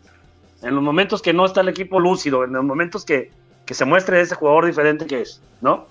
En 0.62 0.74
los 0.74 0.82
momentos 0.82 1.20
que 1.20 1.32
no 1.32 1.44
está 1.44 1.61
el 1.61 1.69
equipo 1.69 2.01
lúcido, 2.01 2.44
en 2.44 2.52
los 2.52 2.65
momentos 2.65 3.05
que, 3.05 3.31
que 3.66 3.74
se 3.74 3.85
muestre 3.85 4.20
ese 4.20 4.35
jugador 4.35 4.66
diferente 4.66 5.06
que 5.06 5.20
es, 5.20 5.43
¿no? 5.61 5.86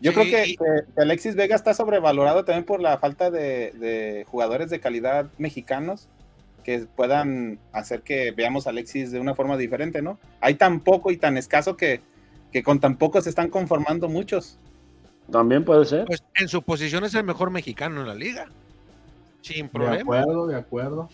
Yo 0.00 0.14
creo 0.14 0.24
que, 0.24 0.56
Alexis 0.96 1.36
Vega 1.36 1.54
está 1.54 1.74
sobrevalorado 1.74 2.44
también 2.44 2.64
por 2.64 2.80
la 2.80 2.98
falta 2.98 3.30
de, 3.30 4.24
jugadores 4.28 4.70
de 4.70 4.80
calidad 4.80 5.26
mexicanos 5.38 6.08
que 6.64 6.80
puedan 6.80 7.58
hacer 7.72 8.02
que 8.02 8.32
veamos 8.32 8.66
a 8.66 8.70
Alexis 8.70 9.10
de 9.10 9.20
una 9.20 9.34
forma 9.34 9.56
diferente, 9.56 10.02
¿no? 10.02 10.18
Hay 10.40 10.54
tan 10.54 10.80
poco 10.80 11.10
y 11.10 11.16
tan 11.16 11.36
escaso 11.36 11.76
que, 11.76 12.00
que 12.52 12.62
con 12.62 12.80
tan 12.80 12.96
poco 12.96 13.20
se 13.20 13.30
están 13.30 13.48
conformando 13.48 14.08
muchos. 14.08 14.58
También 15.30 15.64
puede 15.64 15.84
ser. 15.84 16.04
Pues 16.06 16.22
en 16.34 16.48
su 16.48 16.62
posición 16.62 17.04
es 17.04 17.14
el 17.14 17.24
mejor 17.24 17.50
mexicano 17.50 18.00
en 18.02 18.08
la 18.08 18.14
liga. 18.14 18.48
Sin 19.40 19.68
problema. 19.68 19.96
De 19.96 20.02
acuerdo, 20.02 20.46
de 20.46 20.56
acuerdo. 20.56 21.08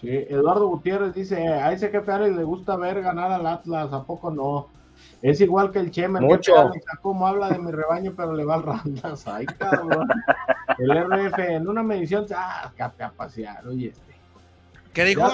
Sí, 0.00 0.08
Eduardo 0.10 0.68
Gutiérrez 0.68 1.14
dice, 1.14 1.48
a 1.48 1.72
ese 1.72 1.90
jefe 1.90 2.12
Alex 2.12 2.36
le 2.36 2.44
gusta 2.44 2.76
ver 2.76 3.02
ganar 3.02 3.32
al 3.32 3.46
Atlas, 3.46 3.92
¿a 3.92 4.04
poco 4.04 4.30
no? 4.30 4.68
Es 5.22 5.40
igual 5.40 5.72
que 5.72 5.80
el 5.80 5.90
Chemer. 5.90 6.22
Mucho. 6.22 6.70
como 7.02 7.26
habla 7.26 7.50
de 7.50 7.58
mi 7.58 7.72
rebaño, 7.72 8.14
pero 8.16 8.32
le 8.34 8.44
va 8.44 8.54
al 8.54 8.62
Randas. 8.62 9.26
Ay, 9.26 9.46
cabrón. 9.46 10.08
El 10.78 10.90
RF 10.90 11.38
en 11.38 11.68
una 11.68 11.82
medición, 11.82 12.26
ah, 12.34 12.72
pasear, 13.16 13.66
oye 13.66 13.88
este. 13.88 14.14
¿Qué 14.92 15.04
dijo? 15.04 15.28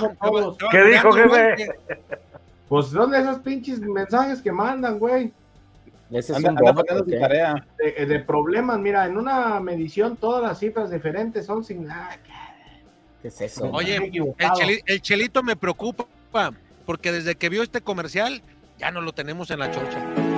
¿Qué 0.70 0.84
dijo, 0.84 1.12
jefe? 1.12 1.68
Pues 2.68 2.86
son 2.86 3.14
esos 3.14 3.38
pinches 3.40 3.80
mensajes 3.80 4.40
que 4.40 4.50
mandan, 4.50 4.98
güey. 4.98 5.32
Ese 6.10 6.32
es 6.32 6.44
un 6.44 6.56
tarea. 6.56 7.66
De, 7.78 8.20
problemas, 8.20 8.78
mira, 8.78 9.06
en 9.06 9.16
una 9.16 9.58
medición 9.60 10.16
todas 10.16 10.42
las 10.42 10.58
cifras 10.58 10.90
diferentes 10.90 11.46
son 11.46 11.64
sin 11.64 11.86
nada. 11.86 12.18
¿Qué 13.22 13.28
es 13.28 13.40
eso? 13.40 13.70
Oye, 13.72 14.12
el 14.86 15.00
chelito 15.00 15.42
me 15.42 15.56
preocupa 15.56 16.06
porque 16.84 17.12
desde 17.12 17.36
que 17.36 17.48
vio 17.48 17.62
este 17.62 17.80
comercial 17.80 18.42
ya 18.78 18.90
no 18.90 19.00
lo 19.00 19.12
tenemos 19.12 19.50
en 19.50 19.60
la 19.60 19.70
chorcha. 19.70 20.33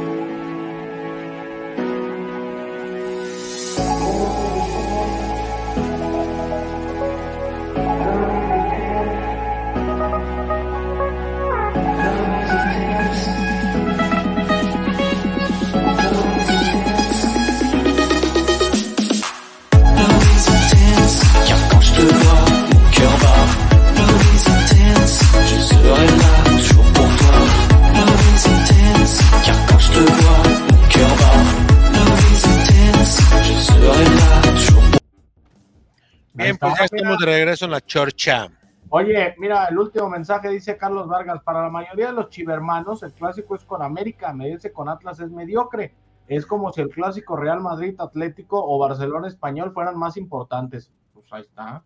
Ya 36.78 36.84
estamos 36.84 37.18
de 37.18 37.26
regreso 37.26 37.64
en 37.64 37.70
la 37.72 37.80
chorcha. 37.80 38.48
Oye, 38.88 39.34
mira, 39.38 39.66
el 39.66 39.78
último 39.78 40.08
mensaje 40.08 40.48
dice 40.48 40.76
Carlos 40.76 41.08
Vargas, 41.08 41.42
para 41.42 41.62
la 41.62 41.70
mayoría 41.70 42.06
de 42.06 42.12
los 42.12 42.30
chivermanos 42.30 43.02
el 43.02 43.12
clásico 43.12 43.56
es 43.56 43.64
con 43.64 43.82
América, 43.82 44.32
medirse 44.32 44.72
con 44.72 44.88
Atlas 44.88 45.18
es 45.20 45.30
mediocre. 45.30 45.94
Es 46.28 46.46
como 46.46 46.72
si 46.72 46.80
el 46.80 46.88
clásico 46.90 47.36
Real 47.36 47.60
Madrid 47.60 47.94
Atlético 47.98 48.62
o 48.64 48.78
Barcelona 48.78 49.28
Español 49.28 49.72
fueran 49.72 49.98
más 49.98 50.16
importantes. 50.16 50.92
Pues 51.12 51.26
ahí 51.30 51.42
está. 51.42 51.82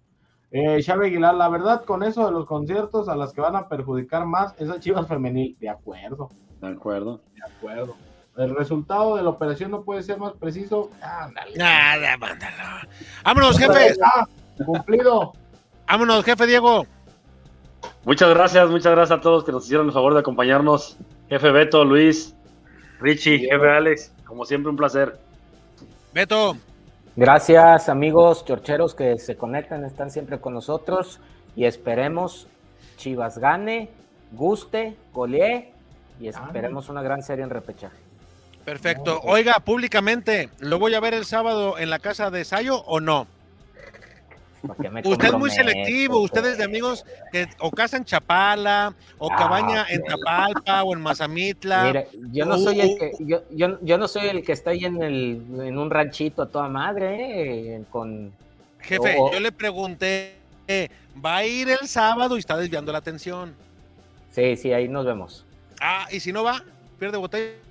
Eh, 0.50 0.82
Xavi 0.82 1.06
Aguilar, 1.06 1.34
la 1.34 1.48
verdad 1.48 1.84
con 1.84 2.02
eso 2.02 2.26
de 2.26 2.32
los 2.32 2.46
conciertos 2.46 3.08
a 3.08 3.16
las 3.16 3.32
que 3.32 3.40
van 3.40 3.56
a 3.56 3.68
perjudicar 3.68 4.26
más 4.26 4.54
es 4.58 4.68
el 4.68 4.80
Chivas 4.80 5.06
femenil. 5.06 5.56
De 5.60 5.68
acuerdo. 5.68 6.30
De 6.60 6.68
acuerdo. 6.68 7.22
De 7.34 7.42
acuerdo. 7.42 7.96
El 8.36 8.54
resultado 8.56 9.16
de 9.16 9.22
la 9.22 9.30
operación 9.30 9.70
no 9.70 9.82
puede 9.82 10.02
ser 10.02 10.18
más 10.18 10.32
preciso. 10.32 10.90
Ándale. 11.02 11.56
Nada, 11.56 12.16
mándalo. 12.16 12.88
Vámonos, 13.24 13.58
jefe. 13.58 13.94
Cumplido. 14.64 15.32
Vámonos, 15.86 16.24
jefe 16.24 16.46
Diego. 16.46 16.86
Muchas 18.04 18.30
gracias, 18.30 18.68
muchas 18.70 18.92
gracias 18.92 19.18
a 19.18 19.20
todos 19.20 19.44
que 19.44 19.52
nos 19.52 19.64
hicieron 19.64 19.86
el 19.86 19.92
favor 19.92 20.14
de 20.14 20.20
acompañarnos. 20.20 20.96
Jefe 21.28 21.50
Beto, 21.50 21.84
Luis, 21.84 22.34
Richie, 23.00 23.40
jefe 23.40 23.70
Alex, 23.70 24.12
como 24.24 24.44
siempre 24.44 24.70
un 24.70 24.76
placer. 24.76 25.18
Beto. 26.12 26.56
Gracias 27.16 27.88
amigos 27.88 28.44
chorcheros 28.44 28.94
que 28.94 29.18
se 29.18 29.36
conectan, 29.36 29.84
están 29.84 30.10
siempre 30.10 30.40
con 30.40 30.54
nosotros 30.54 31.20
y 31.56 31.64
esperemos 31.64 32.46
Chivas 32.96 33.38
gane, 33.38 33.90
guste, 34.32 34.96
golee 35.12 35.72
y 36.20 36.28
esperemos 36.28 36.88
una 36.88 37.02
gran 37.02 37.22
serie 37.22 37.44
en 37.44 37.50
repechaje. 37.50 37.96
Perfecto. 38.64 39.20
Oiga, 39.24 39.54
públicamente, 39.64 40.50
¿lo 40.60 40.78
voy 40.78 40.94
a 40.94 41.00
ver 41.00 41.14
el 41.14 41.24
sábado 41.24 41.78
en 41.78 41.90
la 41.90 41.98
casa 41.98 42.30
de 42.30 42.44
Sayo 42.44 42.76
o 42.82 43.00
no? 43.00 43.26
Usted 45.04 45.28
es 45.28 45.32
muy 45.34 45.50
selectivo, 45.50 46.20
ustedes 46.20 46.58
de 46.58 46.64
amigos 46.64 47.04
que 47.32 47.48
o 47.60 47.70
casa 47.70 47.96
en 47.96 48.04
Chapala, 48.04 48.94
o 49.18 49.32
ah, 49.32 49.36
cabaña 49.36 49.86
en 49.88 50.02
Tapalpa 50.04 50.82
o 50.82 50.94
en 50.94 51.00
Mazamitla. 51.00 51.84
Mire, 51.84 52.08
yo 52.30 52.44
no 52.44 52.58
soy 52.58 52.80
el 52.80 52.98
que, 52.98 53.12
yo, 53.20 53.42
yo, 53.80 53.98
no 53.98 54.08
soy 54.08 54.28
el 54.28 54.42
que 54.44 54.52
está 54.52 54.70
ahí 54.70 54.84
en 54.84 55.02
el 55.02 55.42
en 55.60 55.78
un 55.78 55.90
ranchito 55.90 56.42
a 56.42 56.48
toda 56.48 56.68
madre, 56.68 57.76
eh, 57.76 57.84
con 57.90 58.32
jefe, 58.80 59.16
yo 59.32 59.40
le 59.40 59.52
pregunté, 59.52 60.36
va 61.24 61.38
a 61.38 61.44
ir 61.44 61.70
el 61.70 61.88
sábado 61.88 62.36
y 62.36 62.40
está 62.40 62.56
desviando 62.56 62.92
la 62.92 62.98
atención. 62.98 63.54
Sí, 64.30 64.56
sí, 64.56 64.72
ahí 64.72 64.88
nos 64.88 65.06
vemos. 65.06 65.44
Ah, 65.80 66.06
y 66.10 66.20
si 66.20 66.32
no 66.32 66.44
va, 66.44 66.62
pierde 66.98 67.16
botella. 67.16 67.69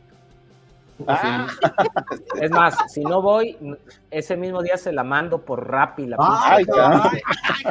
Ah. 1.07 1.47
Es 2.41 2.51
más, 2.51 2.77
si 2.91 3.01
no 3.01 3.21
voy, 3.21 3.57
ese 4.11 4.37
mismo 4.37 4.61
día 4.61 4.77
se 4.77 4.91
la 4.91 5.03
mando 5.03 5.41
por 5.41 5.69
Rappi. 5.69 6.07
La 6.07 6.17
ay, 6.19 6.65
ay, 6.73 7.65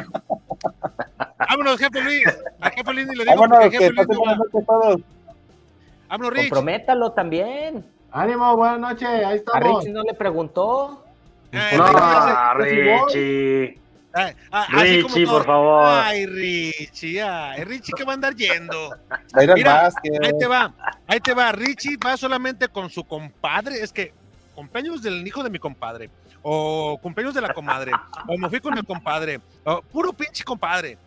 Vámonos, 1.37 1.79
jefe 1.79 2.01
Luis. 2.01 2.27
A 2.59 2.69
jefe 2.69 2.93
Luis 2.93 3.07
ni 3.07 3.15
le 3.15 3.25
digo 3.25 3.41
Vámonos, 3.41 3.71
jefe 3.71 3.91
Luis 3.91 4.07
no 4.07 5.03
Vámonos, 6.09 6.33
Rich. 6.33 6.49
Comprométalo 6.49 7.11
también. 7.11 7.85
Ánimo, 8.11 8.55
buenas 8.55 8.79
noches. 8.79 9.07
Ahí 9.07 9.37
estamos. 9.37 9.77
A 9.77 9.79
Rich 9.79 9.93
no 9.93 10.03
le 10.03 10.13
preguntó. 10.13 11.03
Eh, 11.51 11.77
no, 11.77 12.53
Richie. 12.55 13.79
Ah, 14.13 14.33
ah, 14.51 14.67
Richie, 14.71 15.25
por 15.25 15.45
favor. 15.45 15.85
Ay, 15.87 16.25
Richie, 16.25 17.21
ay, 17.21 17.63
Richie 17.63 17.93
que 17.95 18.03
va 18.03 18.13
a 18.13 18.15
andar 18.15 18.35
yendo. 18.35 18.95
Mira, 19.55 19.87
ahí 20.23 20.37
te 20.39 20.47
va, 20.47 20.73
ahí 21.07 21.19
te 21.19 21.33
va. 21.33 21.51
Richie 21.51 21.97
va 22.03 22.17
solamente 22.17 22.67
con 22.69 22.89
su 22.89 23.03
compadre. 23.03 23.81
Es 23.83 23.93
que 23.93 24.13
cumpleaños 24.55 25.01
del 25.01 25.25
hijo 25.25 25.43
de 25.43 25.49
mi 25.49 25.59
compadre, 25.59 26.09
o 26.41 26.97
cumpleaños 27.01 27.35
de 27.35 27.41
la 27.41 27.53
comadre, 27.53 27.91
o 28.27 28.37
me 28.37 28.49
fui 28.49 28.59
con 28.59 28.77
el 28.77 28.85
compadre, 28.85 29.39
puro 29.91 30.11
pinche 30.11 30.43
compadre. 30.43 30.97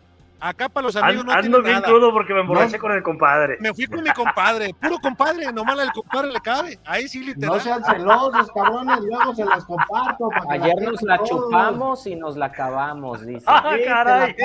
Acá 0.43 0.67
para 0.67 0.87
los 0.87 0.95
amigos 0.97 1.23
no 1.23 1.31
Ando 1.31 1.61
bien 1.61 1.81
crudo 1.83 2.11
porque 2.11 2.33
me 2.33 2.41
emborraché 2.41 2.77
con 2.77 2.91
el 2.91 3.01
compadre. 3.01 3.55
Me 3.61 3.73
fui 3.73 3.87
con 3.87 4.03
mi 4.03 4.11
compadre, 4.11 4.75
puro 4.77 4.99
compadre, 4.99 5.53
nomás 5.53 5.79
el 5.79 5.93
compadre 5.93 6.33
le 6.33 6.41
cabe. 6.41 6.77
Ahí 6.83 7.07
sí, 7.07 7.23
literal. 7.23 7.55
No 7.55 7.63
sean 7.63 7.81
celosos, 7.81 8.51
cabrones, 8.51 8.99
luego 8.99 9.33
se 9.33 9.45
las 9.45 9.63
comparto. 9.63 10.27
Ayer 10.49 10.75
nos 10.81 11.01
la 11.03 11.23
chupamos 11.23 12.05
y 12.07 12.17
nos 12.17 12.35
la 12.35 12.47
acabamos, 12.47 13.25
dice. 13.25 13.45
¡Ah, 13.47 13.73
caray! 13.85 14.35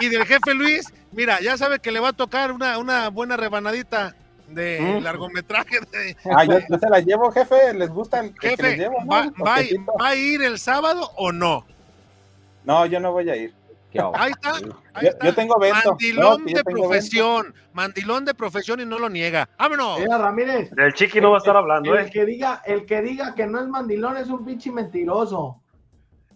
y 0.00 0.08
del 0.08 0.24
jefe 0.24 0.54
Luis, 0.54 0.90
mira, 1.12 1.38
ya 1.42 1.58
sabe 1.58 1.80
que 1.80 1.92
le 1.92 2.00
va 2.00 2.08
a 2.08 2.12
tocar 2.14 2.50
una, 2.50 2.78
una 2.78 3.10
buena 3.10 3.36
rebanadita 3.36 4.16
de 4.48 4.80
¿Mm? 4.80 5.04
largometraje. 5.04 5.80
De... 5.80 6.16
Ah, 6.34 6.46
yo, 6.46 6.60
se 6.78 6.88
la 6.88 7.00
llevo, 7.00 7.30
jefe, 7.30 7.74
¿les 7.74 7.90
gusta 7.90 8.20
el 8.20 8.34
jefe, 8.40 8.88
¿va, 8.88 9.30
¿Va 9.38 10.06
a 10.06 10.14
ir 10.14 10.40
el 10.42 10.58
sábado 10.58 11.10
o 11.16 11.30
no? 11.30 11.66
No, 12.64 12.86
yo 12.86 13.00
no 13.00 13.12
voy 13.12 13.28
a 13.30 13.36
ir. 13.36 13.54
Ahí 14.14 14.30
está. 14.30 14.58
yo, 15.22 15.34
tengo 15.34 15.58
vento. 15.58 15.90
Mandilón 15.90 16.44
de 16.46 16.64
profesión. 16.64 17.54
Mandilón 17.72 18.24
de 18.24 18.34
profesión 18.34 18.80
y 18.80 18.86
no 18.86 18.98
lo 18.98 19.08
niega. 19.08 19.48
¡Vámonos! 19.58 20.00
Mira, 20.00 20.18
Ramírez. 20.18 20.70
El 20.76 20.94
chiqui 20.94 21.20
no 21.20 21.30
va 21.30 21.36
a 21.36 21.38
estar 21.38 21.56
hablando, 21.56 21.94
el, 21.94 22.06
¿eh? 22.06 22.10
Que 22.10 22.24
diga, 22.24 22.62
el 22.64 22.86
que 22.86 23.02
diga 23.02 23.34
que 23.34 23.46
no 23.46 23.60
es 23.60 23.68
mandilón 23.68 24.16
es 24.16 24.28
un 24.28 24.44
pinche 24.44 24.70
mentiroso. 24.70 25.60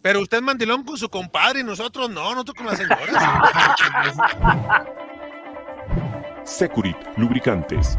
Pero 0.02 0.20
usted 0.20 0.38
es 0.38 0.42
mandilón 0.42 0.84
con 0.84 0.96
su 0.96 1.08
compadre 1.08 1.60
y 1.60 1.64
nosotros 1.64 2.10
no, 2.10 2.30
nosotros 2.30 2.56
con 2.56 2.66
las 2.66 2.78
señoras. 2.78 3.08
Securit, 6.44 6.96
lubricantes 7.16 7.98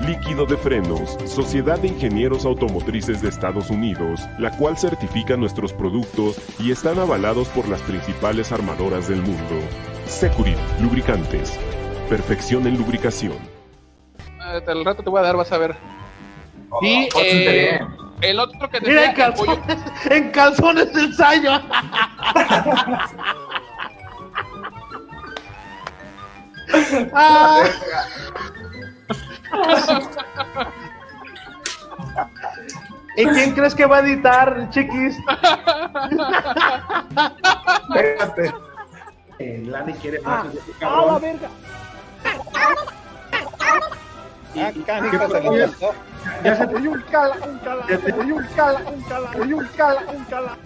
Líquido 0.00 0.46
de 0.46 0.56
Frenos, 0.56 1.18
Sociedad 1.26 1.78
de 1.78 1.88
Ingenieros 1.88 2.46
Automotrices 2.46 3.20
de 3.20 3.28
Estados 3.28 3.68
Unidos, 3.68 4.22
la 4.38 4.50
cual 4.50 4.78
certifica 4.78 5.36
nuestros 5.36 5.74
productos 5.74 6.40
y 6.58 6.70
están 6.70 6.98
avalados 6.98 7.48
por 7.48 7.68
las 7.68 7.82
principales 7.82 8.50
armadoras 8.50 9.08
del 9.08 9.20
mundo. 9.20 9.60
Securit, 10.06 10.56
lubricantes. 10.80 11.58
Perfección 12.08 12.66
en 12.66 12.78
lubricación. 12.78 13.36
Eh, 14.52 14.62
el 14.66 14.84
rato 14.86 15.02
te 15.02 15.10
voy 15.10 15.20
a 15.20 15.22
dar, 15.22 15.36
vas 15.36 15.52
a 15.52 15.58
ver. 15.58 15.76
Oh, 16.70 16.78
y 16.82 17.06
eh, 17.22 17.78
el 18.22 18.40
otro 18.40 18.70
que 18.70 18.80
te 18.80 18.88
Mira, 18.88 19.04
en 19.10 19.14
calzones, 19.14 19.58
en 20.10 20.30
calzones 20.30 20.92
de 20.94 21.02
ensayo. 21.02 21.50
ah. 27.12 27.64
¿Y 33.16 33.26
quién 33.26 33.54
crees 33.54 33.74
que 33.74 33.86
va 33.86 33.96
a 33.98 34.00
editar, 34.00 34.68
chiquis? 34.70 35.16
Espérate. 37.88 38.54
Eh, 39.38 39.62
Lani 39.66 39.92
quiere 39.94 40.20
más. 40.20 40.46
¡Ah, 40.82 41.04
la 41.06 41.18
verga! 41.18 41.48
Ah, 42.24 42.34
se 44.52 44.70
Ya 46.44 46.56
se 46.56 46.66
te 46.66 46.80
dio 46.80 46.90
un 46.90 47.00
cala, 47.02 47.36
un 47.46 47.58
cala, 47.58 47.86
se 47.86 47.98
te 47.98 48.24
dio 48.24 48.36
un 48.36 48.46
cala, 48.54 48.80
un 48.80 49.02
cala, 49.02 49.30
un 49.30 49.68
cala, 49.76 50.02
un 50.12 50.24
cala. 50.24 50.56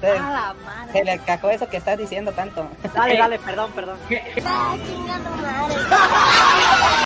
Se 0.93 1.05
le 1.05 1.19
cagó 1.21 1.51
eso 1.51 1.69
que 1.69 1.77
estás 1.77 1.99
diciendo 1.99 2.33
tanto. 2.33 2.67
Dale, 2.95 3.17
dale, 3.17 3.39
perdón, 3.39 3.71
perdón. 3.73 3.97